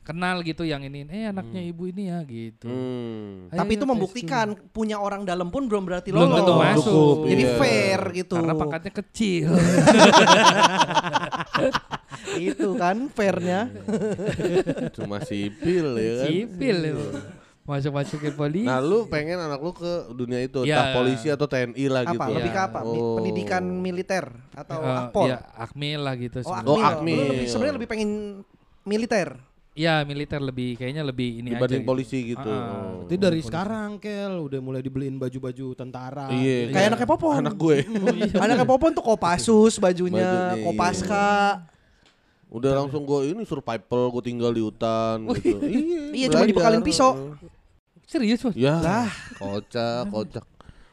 Kenal 0.09 0.41
gitu 0.41 0.65
yang 0.65 0.81
ini 0.81 1.05
eh 1.05 1.29
anaknya 1.29 1.61
ibu 1.63 1.85
ini 1.85 2.09
ya 2.09 2.25
gitu. 2.25 2.65
Hmm. 2.65 3.53
Ayo, 3.53 3.59
Tapi 3.59 3.73
itu 3.75 3.85
tes 3.85 3.91
membuktikan 3.91 4.47
punya 4.73 4.97
orang 4.97 5.23
dalam 5.23 5.49
pun 5.49 5.69
belum 5.69 5.85
berarti 5.85 6.09
Belum 6.09 6.25
lolos. 6.27 6.39
tentu 6.41 6.53
masuk. 6.55 6.89
Cukup, 6.89 7.17
Jadi 7.29 7.43
iya. 7.45 7.55
fair 7.55 8.01
gitu. 8.15 8.35
Karena 8.35 8.55
pangkatnya 8.55 8.93
kecil. 8.95 9.49
itu 12.41 12.69
kan 12.75 12.97
fairnya. 13.11 13.61
Cuma 14.91 15.21
sipil 15.21 15.87
ya 15.95 16.13
kan. 16.17 16.27
Sipil 16.27 16.79
itu. 16.87 17.07
Masuk-masukin 17.63 18.33
polisi. 18.33 18.65
Nah 18.65 18.81
lu 18.81 19.05
pengen 19.07 19.37
anak 19.37 19.61
lu 19.61 19.77
ke 19.77 19.85
dunia 20.11 20.41
itu, 20.41 20.65
Iya. 20.65 20.73
entah 20.73 20.87
polisi 20.97 21.29
atau 21.29 21.45
TNI 21.45 21.85
lah 21.87 22.03
gitu. 22.03 22.17
apa? 22.17 22.25
Lebih 22.33 22.49
ke 22.51 22.63
apa? 22.63 22.79
Oh. 22.81 23.21
Pendidikan 23.21 23.61
militer 23.61 24.25
atau 24.57 24.79
Eh, 24.81 24.97
akpol? 25.05 25.27
Iya, 25.29 25.39
akmil 25.53 26.01
lah 26.01 26.15
gitu. 26.17 26.39
Oh, 26.41 26.45
sebenarnya. 26.49 26.65
Oh, 26.65 26.81
akmil. 26.81 26.89
Lu 27.13 27.21
akmil. 27.21 27.29
lebih- 27.29 27.45
Sebenarnya 27.47 27.75
lebih 27.77 27.89
pengen 27.93 28.11
militer. 28.83 29.29
Iya, 29.73 30.03
militer 30.03 30.43
lebih 30.43 30.75
kayaknya 30.75 31.07
lebih 31.07 31.39
ini 31.39 31.55
Dibanding 31.55 31.81
aja. 31.81 31.85
gitu. 31.85 31.89
polisi 31.89 32.19
gitu. 32.29 32.51
Ah, 32.51 32.99
Oh. 32.99 33.07
Itu 33.07 33.15
dari 33.15 33.41
sekarang 33.41 33.97
Kel 33.97 34.35
udah 34.37 34.59
mulai 34.59 34.83
dibeliin 34.83 35.17
baju-baju 35.17 35.67
tentara. 35.73 36.27
Iya. 36.29 36.73
Kayak 36.73 36.87
anaknya 36.93 37.09
Popon. 37.09 37.35
Anak 37.39 37.55
gue. 37.55 37.77
Anaknya 38.43 38.67
Popon 38.67 38.91
tuh 38.91 39.05
Kopassus 39.05 39.79
bajunya, 39.79 40.27
Bajunya, 40.51 40.65
Kopaska. 40.67 41.31
Udah 42.49 42.73
langsung 42.75 43.05
gue 43.05 43.31
ini 43.31 43.45
survival, 43.45 44.09
gue 44.11 44.23
tinggal 44.25 44.51
di 44.51 44.61
hutan 44.61 45.29
gitu. 45.37 45.61
Iya. 45.63 46.03
Iya, 46.11 46.27
cuma 46.29 46.45
dibekalin 46.45 46.83
pisau. 46.83 47.37
Serius, 48.03 48.41
Bos? 48.41 48.57
Ya. 48.57 48.81
Lah. 48.81 49.13
Kocak, 49.37 50.09
kocak. 50.09 50.45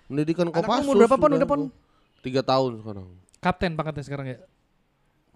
Pendidikan 0.05 0.45
Anak 0.45 0.61
Kopassus. 0.61 0.83
umur 0.83 0.95
berapa, 0.99 1.15
Pon? 1.15 1.31
udah 1.31 1.47
Pon? 1.47 1.61
Tiga 2.21 2.43
tahun 2.43 2.83
sekarang. 2.83 3.07
Kapten 3.39 3.71
pangkatnya 3.73 4.03
sekarang 4.03 4.25
ya. 4.27 4.37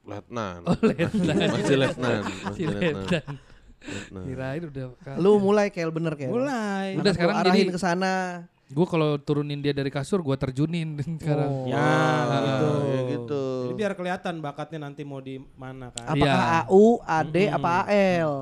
Letnan. 0.02 0.60
Oh, 0.64 0.76
letnan. 0.82 1.48
Masih 1.52 1.78
letnan. 1.78 2.22
Si 2.24 2.44
Masih 2.44 2.66
letnan. 2.68 2.96
letnan. 3.04 3.36
Letnan. 3.80 4.24
Kirain 4.26 4.62
udah 4.66 4.86
Lu 5.16 5.32
mulai 5.38 5.68
Kel 5.70 5.88
bener 5.90 6.14
Kel. 6.14 6.30
Mulai. 6.30 6.96
Udah 6.96 7.12
sekarang 7.12 7.36
arahin 7.38 7.56
jadi- 7.64 7.74
ke 7.74 7.80
sana. 7.80 8.14
Gue 8.70 8.86
kalau 8.86 9.18
turunin 9.18 9.58
dia 9.58 9.74
dari 9.74 9.90
kasur, 9.90 10.22
gue 10.22 10.36
terjunin 10.36 10.94
sekarang. 11.18 11.66
Ya, 11.66 11.82
Ah, 11.82 12.38
gitu. 12.40 12.70
ya 12.86 13.02
gitu. 13.10 13.44
Jadi 13.64 13.74
biar 13.76 13.94
kelihatan 13.94 14.34
bakatnya 14.40 14.80
nanti 14.84 15.02
mau 15.02 15.18
di 15.18 15.42
mana 15.56 15.90
kan. 15.90 16.06
Apakah 16.06 16.38
Iya. 16.38 16.64
AU, 16.68 16.86
AD, 17.02 17.36
apa 17.50 17.74
AL? 17.84 18.34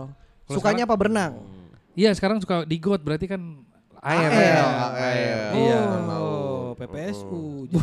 Kalau 0.43 0.55
Sukanya 0.59 0.83
apa 0.83 0.95
berenang? 0.95 1.33
Iya, 1.93 2.11
sekarang 2.11 2.37
suka 2.37 2.67
di 2.67 2.75
got 2.75 2.99
berarti 2.99 3.23
kan 3.25 3.39
air. 3.97 4.29
AL. 4.29 4.69
AL. 4.93 5.49
Iya. 5.55 5.79
Oh, 6.11 6.46
PPSU. 6.77 7.65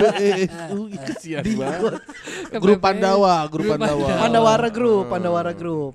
PPSU 0.00 0.78
kesian 1.06 1.44
banget. 1.54 2.00
Grup 2.56 2.80
Pandawa, 2.80 3.44
grup 3.46 3.68
Pandawa. 3.70 4.08
Pandawara 4.18 4.68
Group, 4.68 5.04
Pandawara 5.06 5.52
Group. 5.52 5.92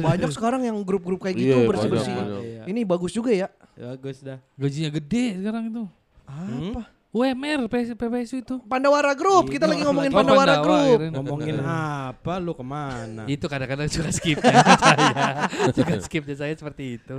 Banyak 0.00 0.30
sekarang 0.30 0.62
yang 0.62 0.76
grup-grup 0.80 1.20
kayak 1.20 1.36
gitu 1.36 1.56
Iya, 1.60 1.68
bersih-bersih. 1.68 2.12
banyak. 2.14 2.40
Ini 2.70 2.80
bagus 2.86 3.10
juga 3.10 3.34
ya. 3.34 3.48
Bagus 3.74 4.22
dah. 4.22 4.38
Gajinya 4.54 4.90
gede 4.92 5.24
sekarang 5.42 5.62
itu. 5.68 5.84
Apa? 6.24 6.82
UMR 7.14 7.70
PS, 7.70 7.94
PPSU 7.94 8.42
itu. 8.42 8.58
Pandawara 8.66 9.14
Group. 9.14 9.46
Kita 9.46 9.70
lagi 9.70 9.86
ngomongin 9.86 10.10
Oh, 10.10 10.18
Pandawara 10.18 10.58
Pandawa, 10.58 10.66
Group. 10.66 10.98
Ngomongin 11.14 11.56
apa 12.10 12.34
lu 12.42 12.58
ke 12.58 12.64
mana? 12.66 13.22
Itu 13.26 13.46
kadang-kadang 13.46 13.86
suka 13.86 14.10
skipnya 14.10 14.50
saya. 14.74 15.46
Suka 15.70 15.94
skipnya 16.02 16.34
saya 16.34 16.54
seperti 16.54 16.98
itu. 16.98 17.18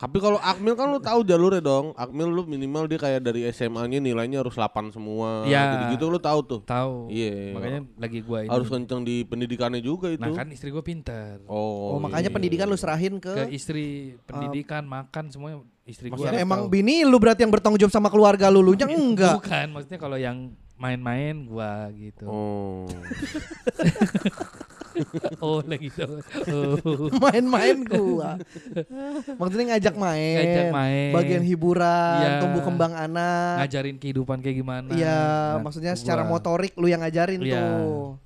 Tapi 0.00 0.16
kalau 0.16 0.40
Akmil 0.40 0.72
kan 0.72 0.88
lu 0.88 0.96
tahu 0.96 1.20
jalurnya 1.28 1.60
dong. 1.60 1.92
Akmil 1.92 2.32
lu 2.32 2.48
minimal 2.48 2.88
dia 2.88 2.96
kayak 2.96 3.20
dari 3.20 3.44
SMA-nya 3.52 4.00
nilainya 4.00 4.40
harus 4.40 4.56
8 4.56 4.96
semua. 4.96 5.44
Iya. 5.44 5.60
Jadi 5.76 5.84
gitu 5.94 6.08
lu 6.08 6.16
tahu 6.16 6.40
tuh. 6.40 6.60
Tahu. 6.64 7.12
Iya. 7.12 7.52
Makanya 7.52 7.80
lagi 8.00 8.18
gua 8.24 8.38
ini. 8.40 8.48
Harus 8.48 8.72
kenceng 8.72 9.04
di 9.04 9.28
pendidikannya 9.28 9.84
juga 9.84 10.08
itu. 10.08 10.24
Nah 10.24 10.32
kan 10.32 10.48
istri 10.48 10.72
gua 10.72 10.80
pinter. 10.80 11.44
Oh, 11.44 11.92
Oh, 11.92 11.98
makanya 12.00 12.32
iya. 12.32 12.34
pendidikan 12.34 12.64
lu 12.72 12.80
serahin 12.80 13.20
Ke 13.20 13.44
ke 13.44 13.52
istri 13.52 14.16
pendidikan, 14.24 14.88
makan 14.88 15.28
semuanya 15.28 15.60
istri 15.84 16.08
gua. 16.08 16.16
Maksudnya 16.16 16.32
harus 16.40 16.46
emang 16.48 16.60
tahu. 16.64 16.72
bini 16.72 17.04
lu 17.04 17.20
berarti 17.20 17.44
yang 17.44 17.52
bertanggung 17.52 17.80
jawab 17.84 17.92
sama 17.92 18.08
keluarga 18.08 18.48
lu, 18.48 18.64
lu 18.64 18.72
enggak. 18.80 19.36
Bukan, 19.36 19.66
maksudnya 19.76 20.00
kalau 20.00 20.16
yang 20.16 20.56
main-main 20.80 21.44
gua 21.44 21.92
gitu. 21.92 22.24
Oh. 22.24 22.88
Oh, 25.38 25.60
lagi 25.62 25.88
tuh. 25.88 26.20
Oh. 26.50 27.08
Main-main 27.18 27.82
gua. 27.82 28.36
Maksudnya 29.34 29.74
ngajak 29.74 29.94
main. 29.94 30.36
Ngajak 30.38 30.66
main. 30.70 31.10
Bagian 31.12 31.42
hiburan, 31.42 32.18
Iya. 32.18 32.40
tumbuh 32.40 32.62
kembang 32.62 32.92
anak. 32.92 33.62
Ngajarin 33.62 33.96
kehidupan 33.96 34.38
kayak 34.38 34.56
gimana. 34.56 34.90
Iya, 34.90 35.20
Nah, 35.54 35.62
maksudnya 35.62 35.92
gua- 35.92 36.00
secara 36.00 36.22
motorik 36.22 36.72
lu 36.74 36.86
yang 36.86 37.00
ngajarin 37.00 37.40
Iya. 37.40 37.56
tuh. 37.56 38.18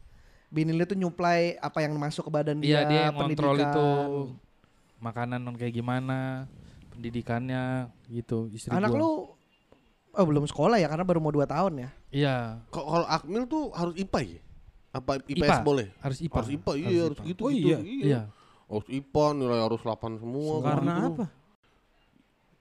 Bini 0.49 0.71
lu 0.71 0.85
tuh 0.85 0.95
nyuplai 0.95 1.59
apa 1.59 1.81
yang 1.81 1.95
masuk 1.95 2.27
ke 2.27 2.33
badan 2.33 2.59
Iya, 2.59 2.83
dia, 2.83 2.89
dia 2.89 3.01
yang 3.05 3.15
kontrol 3.17 3.53
pendidikan. 3.53 3.73
itu 3.73 3.89
makanan 4.99 5.39
non 5.39 5.55
kayak 5.55 5.75
gimana, 5.75 6.47
pendidikannya 6.91 7.65
gitu. 8.09 8.47
Istri 8.49 8.71
Anak 8.71 8.91
gua. 8.91 8.99
lu 8.99 9.11
oh 10.13 10.25
belum 10.25 10.47
sekolah 10.47 10.79
ya 10.79 10.87
karena 10.87 11.03
baru 11.03 11.19
mau 11.19 11.29
2 11.29 11.43
tahun 11.45 11.73
ya. 11.77 11.89
Iya, 12.09 12.37
Kok 12.69 12.85
kalau 12.85 13.07
Akmil 13.09 13.45
tuh 13.45 13.75
harus 13.75 13.95
IPA 13.95 14.21
ya? 14.25 14.41
Apa 14.95 15.19
IPS 15.27 15.43
IPA. 15.43 15.67
boleh? 15.67 15.87
harus 15.99 16.19
IPA. 16.23 16.35
Harus 16.39 16.51
IPA, 16.55 16.73
iya 16.79 17.03
harus 17.03 17.19
IPA. 17.19 17.29
gitu 17.35 17.41
Oh, 17.43 17.51
gitu. 17.51 17.67
iya? 17.67 17.79
Iya. 17.83 18.21
Harus 18.71 18.87
IPA 18.89 19.25
nilai 19.35 19.61
harus 19.61 19.81
8 19.83 20.23
semua. 20.23 20.55
Karena 20.63 20.95
gitu. 20.95 21.09
apa? 21.11 21.25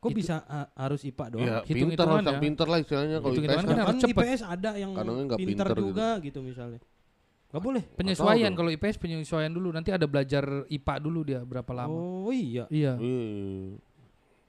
Kok 0.03 0.09
Itu- 0.11 0.17
bisa 0.19 0.35
ah, 0.43 0.67
harus 0.75 1.01
IPA 1.05 1.25
doang? 1.31 1.45
Iya, 1.45 1.55
Hitung-hitungan 1.63 1.93
pintar 1.93 2.07
harus 2.09 2.25
yang 2.25 2.35
ya. 2.35 2.41
pintar 2.43 2.67
lah 2.67 2.79
istilahnya 2.81 3.17
kalau 3.21 3.33
IPS 3.33 3.47
kan 3.47 3.63
kan. 3.63 3.77
harus 3.77 3.87
kan 3.87 3.97
cepet. 4.03 4.23
IPS 4.25 4.41
ada 4.43 4.71
yang 4.75 4.91
pintar 4.91 5.37
pinter 5.39 5.67
juga 5.77 6.07
gitu. 6.19 6.39
misalnya. 6.41 6.79
Gak 7.53 7.61
boleh. 7.61 7.83
Penyesuaian 7.93 8.51
kalau 8.57 8.69
IPS 8.73 8.97
penyesuaian 8.97 9.53
dulu. 9.53 9.69
Nanti 9.69 9.93
ada 9.93 10.09
belajar 10.09 10.65
IPA 10.67 10.93
dulu 10.97 11.19
dia 11.21 11.39
berapa 11.45 11.69
lama. 11.71 11.93
Oh 11.93 12.33
iya. 12.33 12.65
Iya. 12.67 12.97
Iya. 12.97 13.77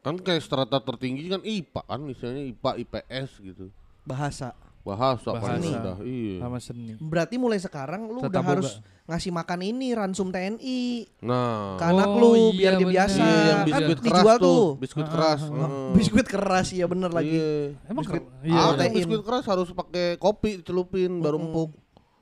Kan 0.01 0.17
kayak 0.19 0.41
strata 0.41 0.81
tertinggi 0.81 1.29
kan 1.29 1.45
IPA 1.45 1.83
kan 1.85 2.01
istilahnya 2.09 2.43
IPA 2.49 2.71
IPS 2.81 3.31
gitu. 3.45 3.69
Bahasa. 4.09 4.57
Bahasa, 4.85 5.33
Bahasa. 5.33 5.49
paling 5.51 5.73
udah. 5.73 5.97
Iya. 5.99 6.37
Sama 6.39 6.59
seni. 6.61 6.93
Berarti 6.95 7.35
mulai 7.35 7.57
sekarang 7.57 8.05
lu 8.05 8.21
Tata 8.21 8.29
udah 8.29 8.39
boga. 8.39 8.53
harus 8.53 8.71
ngasih 9.05 9.33
makan 9.33 9.61
ini 9.63 9.89
ransum 9.91 10.29
TNI 10.29 11.09
Nah. 11.21 11.75
ke 11.75 11.85
anak 11.87 12.09
Oh, 12.11 12.19
lu 12.19 12.31
iya, 12.31 12.53
biar 12.55 12.73
dia 12.75 12.79
bener. 12.79 12.93
biasa. 12.95 13.17
Iya, 13.19 13.33
yang 13.33 13.57
kan 13.57 13.65
biskuit 13.65 13.97
keras 13.99 14.05
dijual 14.07 14.37
tuh. 14.37 14.45
tuh. 14.45 14.67
Biskuit 14.79 15.03
Ah, 15.03 15.11
keras. 15.11 15.41
ah, 15.41 15.49
heeh. 15.49 15.89
Biskuit 15.97 16.27
keras 16.27 16.67
ya 16.71 16.85
bener 16.85 17.11
lagi. 17.11 17.33
Iya. 17.33 17.53
Emang 17.87 18.03
Biskuit- 18.03 18.29
iya, 18.43 18.61
Ada 18.63 18.85
iya. 18.85 18.93
biskuit 18.95 19.23
keras 19.23 19.45
harus 19.47 19.69
pakai 19.71 20.07
kopi 20.15 20.61
dicelupin 20.61 21.11
baru 21.19 21.37
empuk. 21.39 21.71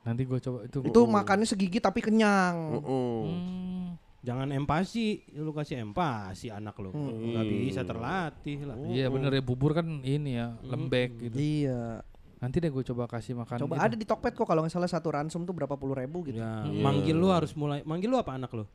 Nanti 0.01 0.23
gue 0.23 0.39
coba 0.41 0.59
itu. 0.63 0.79
Itu 0.83 1.01
makannya 1.05 1.45
segigi 1.45 1.79
tapi 1.79 1.99
kenyang. 1.99 2.57
Heeh. 2.77 3.19
Hmm. 3.25 3.87
Jangan 4.21 4.47
empasi, 4.51 5.19
lu 5.33 5.51
kasih 5.51 5.83
empasi 5.83 6.47
anak 6.47 6.79
lu. 6.79 6.95
Gak 6.95 7.43
bisa 7.43 7.83
terlatih 7.83 8.63
lah. 8.63 8.79
Iya 8.81 9.11
bener 9.11 9.31
ya 9.33 9.43
bubur 9.43 9.71
kan 9.73 9.99
ini 9.99 10.39
ya 10.39 10.55
lembek 10.63 11.11
gitu. 11.21 11.35
Iya. 11.37 12.07
Nanti 12.43 12.59
deh 12.59 12.69
gue 12.69 12.83
coba 12.83 13.07
kasih 13.07 13.39
makan. 13.39 13.55
Coba 13.63 13.79
gitu. 13.79 13.87
ada 13.87 13.95
di 13.95 14.03
Tokped 14.03 14.35
kok 14.35 14.43
kalau 14.43 14.67
nggak 14.67 14.75
salah 14.75 14.91
satu 14.91 15.09
ransum 15.09 15.47
tuh 15.47 15.55
berapa 15.55 15.79
puluh 15.79 15.95
ribu 15.95 16.27
gitu. 16.27 16.43
Ya, 16.43 16.67
Iya. 16.67 16.83
manggil 16.83 17.15
lu 17.15 17.31
harus 17.31 17.55
mulai. 17.55 17.87
Manggil 17.87 18.11
lu 18.11 18.19
apa 18.19 18.35
anak 18.35 18.51
lu? 18.51 18.67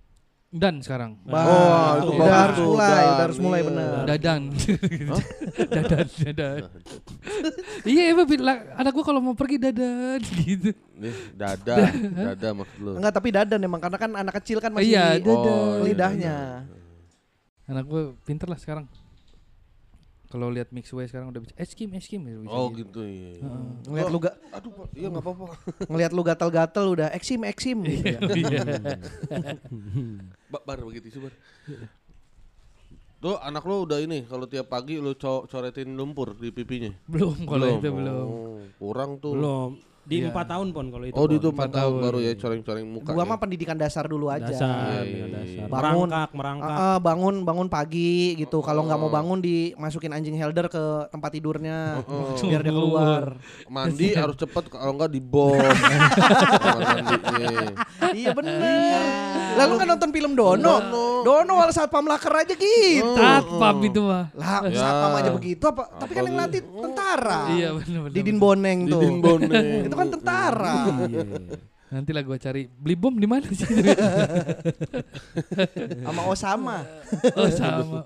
Dan 0.47 0.79
sekarang. 0.79 1.19
Bah, 1.27 1.43
Oh, 1.43 1.91
itu 1.99 2.07
itu 2.07 2.23
udah 2.23 2.39
harus 2.39 2.55
tuh, 2.55 2.67
mulai, 2.71 3.03
udah 3.03 3.25
harus 3.27 3.39
mulai 3.43 3.59
Iya. 3.59 3.67
bener. 3.67 3.91
Dadan. 4.15 4.41
dadan, 5.67 6.07
dadan. 6.23 6.59
iya 7.91 8.03
emang 8.07 8.23
bilang 8.23 8.57
anak 8.71 8.91
gue 8.95 9.03
kalau 9.03 9.19
mau 9.19 9.35
pergi 9.35 9.59
dadan 9.59 10.23
gitu. 10.39 10.71
Nih, 10.95 11.11
dada, 11.35 11.75
dada 11.91 12.49
maksud 12.55 12.79
lu. 12.79 12.91
Enggak, 12.95 13.13
tapi 13.13 13.29
dadan 13.29 13.59
emang 13.59 13.83
karena 13.83 13.97
kan 13.99 14.11
anak 14.15 14.33
kecil 14.39 14.63
kan 14.63 14.71
masih 14.71 14.95
Iya, 14.95 15.19
dadan. 15.19 15.35
Oh, 15.35 15.43
iya. 15.43 15.83
lidahnya. 15.83 16.35
Anak 17.67 17.83
gue 17.83 18.15
pinter 18.23 18.47
lah 18.47 18.55
sekarang. 18.55 18.87
Kalau 20.27 20.51
lihat 20.51 20.75
Mixway 20.75 21.07
sekarang 21.07 21.31
udah 21.31 21.39
bisa 21.39 21.55
es 21.55 21.71
krim, 21.71 21.95
es 21.95 22.03
krim 22.03 22.19
gitu. 22.21 22.43
bisa 22.43 22.51
Oh 22.51 22.67
gitu. 22.69 22.91
gitu 22.91 23.01
iya. 23.03 23.47
Ngeliat 23.87 24.11
lu 24.11 24.19
ga, 24.19 24.31
Aduh, 24.51 24.71
Pak. 24.75 24.87
iya 24.91 25.07
enggak 25.07 25.23
apa-apa. 25.23 25.45
ngeliat 25.91 26.11
lu 26.11 26.21
gatal-gatal 26.21 26.85
udah 26.91 27.07
eksim 27.15 27.47
eksim 27.47 27.77
gitu 27.81 28.03
ya. 28.05 28.19
Iya. 28.19 28.59
Ba- 30.51 30.63
Bar 30.67 30.83
begitu 30.83 31.07
sih, 31.07 31.19
Bar. 31.23 31.31
Tuh 33.17 33.39
anak 33.39 33.63
lu 33.63 33.81
udah 33.81 33.97
ini 33.97 34.27
kalau 34.27 34.45
tiap 34.45 34.67
pagi 34.67 34.99
lu 34.99 35.15
co 35.15 35.47
coretin 35.47 35.95
lumpur 35.95 36.35
di 36.35 36.51
pipinya. 36.51 36.91
belum 37.07 37.47
kalau 37.47 37.67
itu 37.73 37.89
belum. 37.89 38.27
Oh, 38.29 38.61
kurang 38.77 39.17
tuh. 39.17 39.33
Belum. 39.33 39.71
Di 40.07 40.15
Iya. 40.17 40.31
empat 40.31 40.47
tahun 40.47 40.71
pon 40.71 40.87
kalau 40.87 41.03
itu. 41.03 41.13
Oh, 41.13 41.27
di 41.27 41.35
Pon. 41.35 41.41
itu 41.41 41.47
4 41.51 41.67
tahun 41.67 41.75
tahun. 41.91 41.93
baru 42.01 42.17
ya 42.17 42.31
coreng-coreng 42.33 42.85
muka. 42.87 43.11
Gua 43.11 43.21
ya. 43.21 43.27
mah 43.27 43.37
pendidikan 43.37 43.75
dasar 43.75 44.07
dulu 44.07 44.25
aja. 44.27 44.47
Dasar, 44.47 44.71
Iya, 44.95 45.03
iya, 45.03 45.25
dasar. 45.27 45.67
Bangun. 45.67 46.07
Merangkak, 46.07 46.29
merangkak. 46.31 46.77
Ah, 46.79 46.97
bangun 46.97 47.35
bangun 47.43 47.67
pagi 47.67 48.15
gitu. 48.33 48.57
Kalau 48.61 48.81
nggak 48.81 48.95
Oh. 48.95 49.03
mau 49.03 49.11
bangun 49.11 49.39
dimasukin 49.39 50.09
anjing 50.09 50.33
helder 50.33 50.65
ke 50.65 50.79
tempat 51.09 51.29
tidurnya 51.29 51.99
Oh. 52.01 52.39
biar 52.39 52.63
dia 52.63 52.71
keluar. 52.71 53.35
Mandi 53.67 54.07
harus 54.17 54.35
cepet 54.37 54.63
kalau 54.71 54.95
enggak 54.95 55.11
di 55.11 55.19
bom. 55.19 55.59
Kamar 56.63 56.79
mandinya. 56.79 57.55
iya 58.13 58.31
bener. 58.31 59.01
Lalu 59.57 59.73
kan 59.75 59.87
nonton 59.89 60.09
film 60.09 60.31
Dono. 60.33 60.75
Dono 61.19 61.53
wal 61.53 61.69
satpam 61.69 62.05
laker 62.05 62.31
aja 62.31 62.55
gitu. 62.55 63.11
Tatpam 63.11 63.75
itu 63.83 63.99
mah. 63.99 64.31
Lah, 64.31 64.63
Ya. 64.63 64.79
satpam 64.79 65.11
aja 65.15 65.29
begitu 65.31 65.63
apa? 65.65 65.83
Tapi 65.97 66.11
kan 66.13 66.23
yang 66.23 66.37
latih 66.37 66.61
tentara. 66.63 67.39
Iya 67.51 67.75
benar 67.75 67.99
benar. 68.01 68.15
Didin 68.15 68.37
Boneng 68.37 68.77
tuh. 68.85 69.01
Didin 69.01 69.17
Boneng. 69.19 69.67
Kan 69.97 70.13
tentara. 70.13 70.77
Iya. 71.09 71.25
Nanti 71.87 72.11
lah 72.11 72.19
gue 72.19 72.35
cari 72.35 72.67
beli 72.67 72.93
bom 72.93 73.15
di 73.15 73.23
mana 73.23 73.47
sih? 73.47 73.63
Sama 76.03 76.21
Osama. 76.27 76.83
oh 77.39 77.49
sama. 77.49 78.03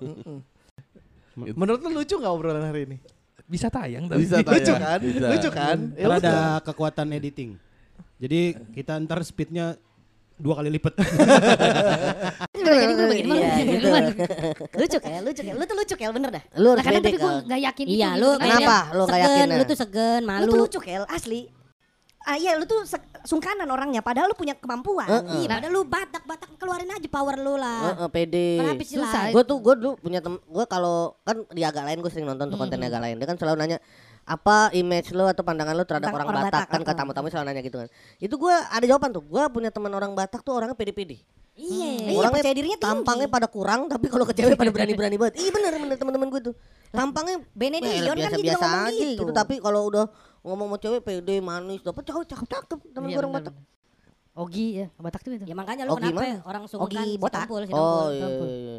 Menurut 1.34 1.82
lu 1.82 1.98
lucu 1.98 2.14
nggak 2.14 2.30
obrolan 2.30 2.62
hari 2.62 2.86
ini? 2.86 2.96
Bisa 3.42 3.66
tayang 3.68 4.06
tapi. 4.06 4.22
Bisa 4.22 4.38
tayang. 4.38 4.54
Lucu 4.54 4.72
kan? 4.76 4.98
Bisa. 5.02 5.26
Lucu 5.28 5.48
kan? 5.50 5.78
Ya 5.98 6.06
ada 6.08 6.34
kekuatan 6.62 7.06
editing. 7.10 7.58
Jadi 8.22 8.40
kita 8.70 9.02
ntar 9.02 9.18
speednya 9.26 9.74
dua 10.38 10.58
kali 10.58 10.70
lipat. 10.72 10.94
Jadi 12.52 12.92
gue 12.94 13.06
begini 13.10 13.30
Iya, 13.34 13.50
gimana? 13.58 14.08
gitu. 14.14 14.24
Lucu 14.78 14.96
kayak, 14.98 15.20
lucu 15.22 15.40
kayak. 15.42 15.56
Lu 15.58 15.64
tuh 15.66 15.76
lucu 15.76 15.94
kayak 15.98 16.12
bener 16.14 16.30
dah. 16.30 16.44
Lu 16.54 16.68
harus 16.70 16.82
Nah, 16.82 16.90
pede, 16.94 17.02
tapi 17.02 17.18
gue 17.18 17.32
gak 17.46 17.60
yakin 17.66 17.86
Iya, 17.90 18.10
lu 18.14 18.28
kenapa? 18.38 18.78
Lu 18.94 19.02
gak 19.04 19.20
yakin, 19.20 19.46
nah? 19.50 19.56
Lu 19.58 19.64
tuh 19.66 19.76
segen, 19.76 20.20
malu. 20.22 20.38
Lu 20.38 20.46
tuh 20.46 20.58
lucu 20.66 20.78
Kel, 20.78 21.04
asli. 21.10 21.40
Ah 22.22 22.38
iya 22.38 22.54
lu 22.54 22.64
tuh 22.64 22.86
sungkanan 23.26 23.66
orangnya 23.66 23.98
padahal 24.02 24.30
lu 24.30 24.36
punya 24.38 24.54
kemampuan. 24.54 25.10
Heeh. 25.10 25.42
Iya, 25.42 25.58
padahal 25.58 25.72
lu 25.74 25.82
batak-batak 25.86 26.48
keluarin 26.58 26.90
aja 26.90 27.08
power 27.10 27.36
lu 27.38 27.54
lah. 27.58 27.82
Ah. 27.82 27.90
Heeh, 27.94 28.08
pede. 28.10 28.48
Kenapa 28.62 28.82
sih 28.86 28.96
Susah. 28.98 29.22
lah? 29.28 29.34
Gue 29.34 29.42
tuh 29.42 29.58
gue 29.58 29.74
dulu 29.78 29.92
punya 29.98 30.18
tem 30.22 30.34
gue 30.38 30.64
kalau 30.70 31.18
kan 31.26 31.42
di 31.50 31.62
agak 31.66 31.82
lain 31.82 31.98
gue 31.98 32.10
sering 32.10 32.26
nonton 32.26 32.46
tuh 32.50 32.58
konten 32.58 32.78
agak 32.78 33.02
lain. 33.02 33.18
Dia 33.18 33.26
kan 33.26 33.38
selalu 33.38 33.56
nanya 33.58 33.78
apa 34.22 34.70
image 34.70 35.10
lu 35.10 35.26
atau 35.26 35.42
pandangan 35.42 35.74
lu 35.74 35.82
terhadap 35.82 36.14
orang, 36.14 36.30
orang 36.30 36.46
Batak, 36.46 36.54
Batak, 36.54 36.68
kan 36.70 36.80
ke 36.86 36.92
tamu-tamu 36.94 37.26
selalu 37.26 37.46
nanya 37.50 37.62
gitu 37.66 37.76
kan. 37.82 37.88
Itu 38.22 38.34
gue 38.38 38.54
ada 38.54 38.84
jawaban 38.86 39.10
tuh. 39.10 39.22
Gue 39.26 39.42
punya 39.50 39.70
teman 39.74 39.90
orang 39.90 40.14
Batak 40.14 40.46
tuh 40.46 40.54
orangnya 40.54 40.78
pede-pede. 40.78 41.18
Iya, 41.52 42.08
iya 42.08 42.16
Orangnya 42.16 42.40
percaya 42.40 42.56
dirinya 42.56 42.78
tinggi. 42.80 42.88
Tampangnya 42.96 43.28
pada 43.28 43.44
kurang 43.44 43.84
tapi 43.84 44.08
kalau 44.08 44.24
ke 44.24 44.32
cewek 44.32 44.56
pada 44.56 44.72
berani-berani 44.72 45.16
banget. 45.20 45.34
Iya 45.36 45.50
bener 45.52 45.72
bener 45.76 45.96
teman-teman 46.00 46.26
gue 46.32 46.40
tuh. 46.48 46.54
Tampangnya 46.88 47.44
Benedion 47.52 48.08
kan 48.08 48.16
biasa-biasa 48.16 48.64
ngomong 48.64 48.88
aja 48.88 48.92
gitu. 48.96 49.22
gitu. 49.28 49.32
Tapi 49.36 49.54
kalau 49.60 49.80
udah 49.92 50.04
ngomong 50.42 50.66
sama 50.68 50.76
cewek 50.76 51.00
pede, 51.00 51.36
manis, 51.38 51.80
dapat 51.80 52.02
cowok 52.02 52.24
cakep-cakep 52.26 52.78
temen 52.90 53.06
Iya, 53.06 53.14
gue 53.14 53.22
orang 53.22 53.32
Batak. 53.32 53.54
Ogi 54.32 54.66
ya, 54.74 54.86
Batak 54.96 55.20
tuh 55.20 55.32
itu. 55.32 55.44
Ya 55.44 55.52
makanya 55.52 55.84
lu 55.84 55.92
Oh, 55.92 55.96
kenapa 55.96 56.18
gimana? 56.18 56.40
orang 56.42 56.62
sungkan 56.64 56.88
Ogi 56.88 56.96
si 56.98 57.10
botak. 57.16 57.44
Tumpul, 57.44 57.62
si 57.62 57.72
Oh 57.72 58.08
iya. 58.08 58.22
Tumpul. 58.22 58.48
iya. 58.48 58.76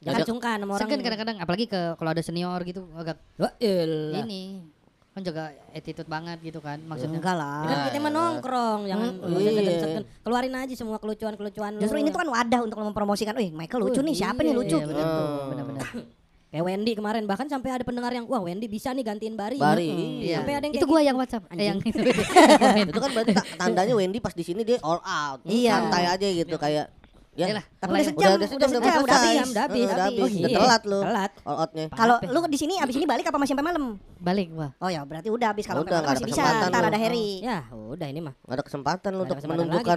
Jangan 0.00 0.16
Agak- 0.16 0.28
sungkan 0.28 0.56
sama 0.58 0.70
orang. 0.72 0.80
Segen 0.82 1.00
kadang-kadang 1.00 1.36
apalagi 1.38 1.64
ke 1.66 1.80
kalau 1.94 2.10
ada 2.10 2.22
senior 2.22 2.60
gitu 2.62 2.80
agak 2.94 3.16
Wah, 3.36 3.52
elah. 3.58 4.20
ini 4.20 4.64
kan 5.10 5.22
jaga 5.22 5.42
attitude 5.70 6.08
banget 6.08 6.42
gitu 6.42 6.58
kan 6.58 6.80
maksudnya. 6.82 7.16
Enggak 7.16 7.36
lah. 7.36 7.62
Ya, 7.62 7.68
Kan 7.70 7.78
kita 7.86 7.94
ya. 7.94 8.02
mah 8.02 8.12
nongkrong, 8.12 8.80
jangan 8.84 9.10
Mm, 9.14 9.28
lu 9.28 9.36
iya. 9.38 10.02
Keluarin 10.20 10.54
aja 10.56 10.74
semua 10.74 10.98
kelucuan-kelucuan 10.98 11.70
lu. 11.72 11.80
Justru 11.80 11.96
ini 11.96 12.08
tuh 12.08 12.18
kan 12.18 12.28
wadah 12.28 12.60
untuk 12.64 12.78
mempromosikan, 12.80 13.36
"Wih, 13.36 13.52
Michael 13.52 13.80
lucu 13.84 14.00
nih, 14.00 14.14
siapa 14.14 14.40
nih 14.40 14.52
lucu?" 14.52 14.74
Iya, 14.74 14.82
gitu. 14.82 14.90
bener. 14.90 15.06
Oh. 15.06 15.78
Kayak 16.54 16.70
Wendy 16.70 16.92
kemarin 16.94 17.26
bahkan 17.26 17.50
sampai 17.50 17.66
ada 17.66 17.82
pendengar 17.82 18.14
yang 18.14 18.30
wah 18.30 18.38
Wendy 18.38 18.70
bisa 18.70 18.94
nih 18.94 19.02
gantiin 19.02 19.34
Bari. 19.34 19.58
Bari, 19.58 19.90
Mm-mm. 19.90 20.22
iya. 20.22 20.38
Sampai 20.38 20.54
ada 20.54 20.64
yang 20.64 20.74
Itu 20.78 20.86
gua 20.86 21.02
gitu. 21.02 21.08
yang 21.10 21.16
WhatsApp, 21.18 21.42
eh, 21.50 21.66
yang 21.66 21.78
itu 22.94 23.00
kan 23.00 23.10
berarti 23.10 23.32
ta- 23.34 23.48
tandanya 23.58 23.94
Wendy 23.98 24.18
pas 24.18 24.30
di 24.30 24.46
sini 24.46 24.62
dia 24.62 24.78
all 24.80 25.02
out 25.02 25.42
Iya. 25.42 25.82
santai 25.82 26.04
aja 26.06 26.28
gitu 26.30 26.54
kayak 26.54 26.94
ya 27.34 27.50
Iyalah, 27.50 27.66
Tapi 27.74 27.90
udah 27.90 28.04
sejam, 28.04 28.14
udah, 28.14 28.30
udah 28.30 28.46
sejam, 28.46 28.58
udah, 28.62 28.68
sejam, 28.70 28.78
udah 28.78 28.94
selesai. 28.94 29.18
habis, 29.26 29.50
udah 29.50 29.64
habis. 29.66 29.82
Udah 29.82 30.04
habis. 30.06 30.22
Oh, 30.22 30.28
Udah 30.30 30.38
iya. 30.46 30.58
telat 30.62 30.82
lu. 30.86 30.98
Telat. 31.02 31.32
all 31.42 31.56
outnya 31.58 31.84
Kalau 31.90 32.16
lu 32.22 32.38
di 32.46 32.54
sini 32.54 32.74
abis 32.78 32.94
ini 32.94 33.06
balik 33.10 33.26
apa 33.26 33.38
masih 33.42 33.52
sampai 33.52 33.66
malam? 33.66 33.84
balik 34.22 34.46
gua. 34.48 34.68
Oh 34.78 34.86
ya 34.86 35.02
berarti 35.02 35.28
udah 35.28 35.48
habis 35.50 35.66
kalau 35.66 35.82
Udah, 35.82 36.06
masih 36.06 36.24
bisa. 36.24 36.46
Ntar 36.70 36.80
lu. 36.80 36.88
ada 36.88 36.98
Harry. 37.02 37.42
Ya 37.42 37.66
udah 37.68 38.06
ini 38.06 38.22
mah. 38.22 38.38
Gak 38.38 38.54
ada 38.54 38.62
kesempatan 38.62 39.10
lu 39.10 39.26
untuk 39.26 39.34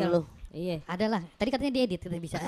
lagi, 0.01 0.09
lu. 0.09 0.21
Iya. 0.57 0.77
Adalah. 0.89 1.21
Tadi 1.38 1.49
katanya 1.53 1.71
diedit 1.77 2.01
kita 2.01 2.17
bisa. 2.17 2.41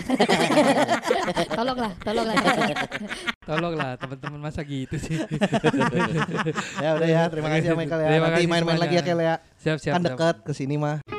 tolonglah, 1.57 1.93
tolonglah. 2.01 2.35
Tolonglah 3.49 3.97
teman-teman 3.97 4.39
masa 4.41 4.61
gitu 4.65 4.97
sih. 4.97 5.17
ya 6.83 6.89
udah 6.97 7.07
ya, 7.09 7.21
terima 7.29 7.49
kasih 7.53 7.73
ya 7.73 7.75
Michael 7.77 8.01
ya. 8.01 8.07
Terima 8.13 8.27
Nanti 8.29 8.43
main-main 8.45 8.77
lagi 8.81 8.95
ya. 8.97 9.03
Kel 9.05 9.21
ya. 9.21 9.35
Siap 9.61 9.77
siap. 9.81 9.93
Kan 9.97 10.01
siap. 10.05 10.09
deket 10.13 10.35
ke 10.45 10.51
sini 10.53 10.77
mah. 10.77 11.18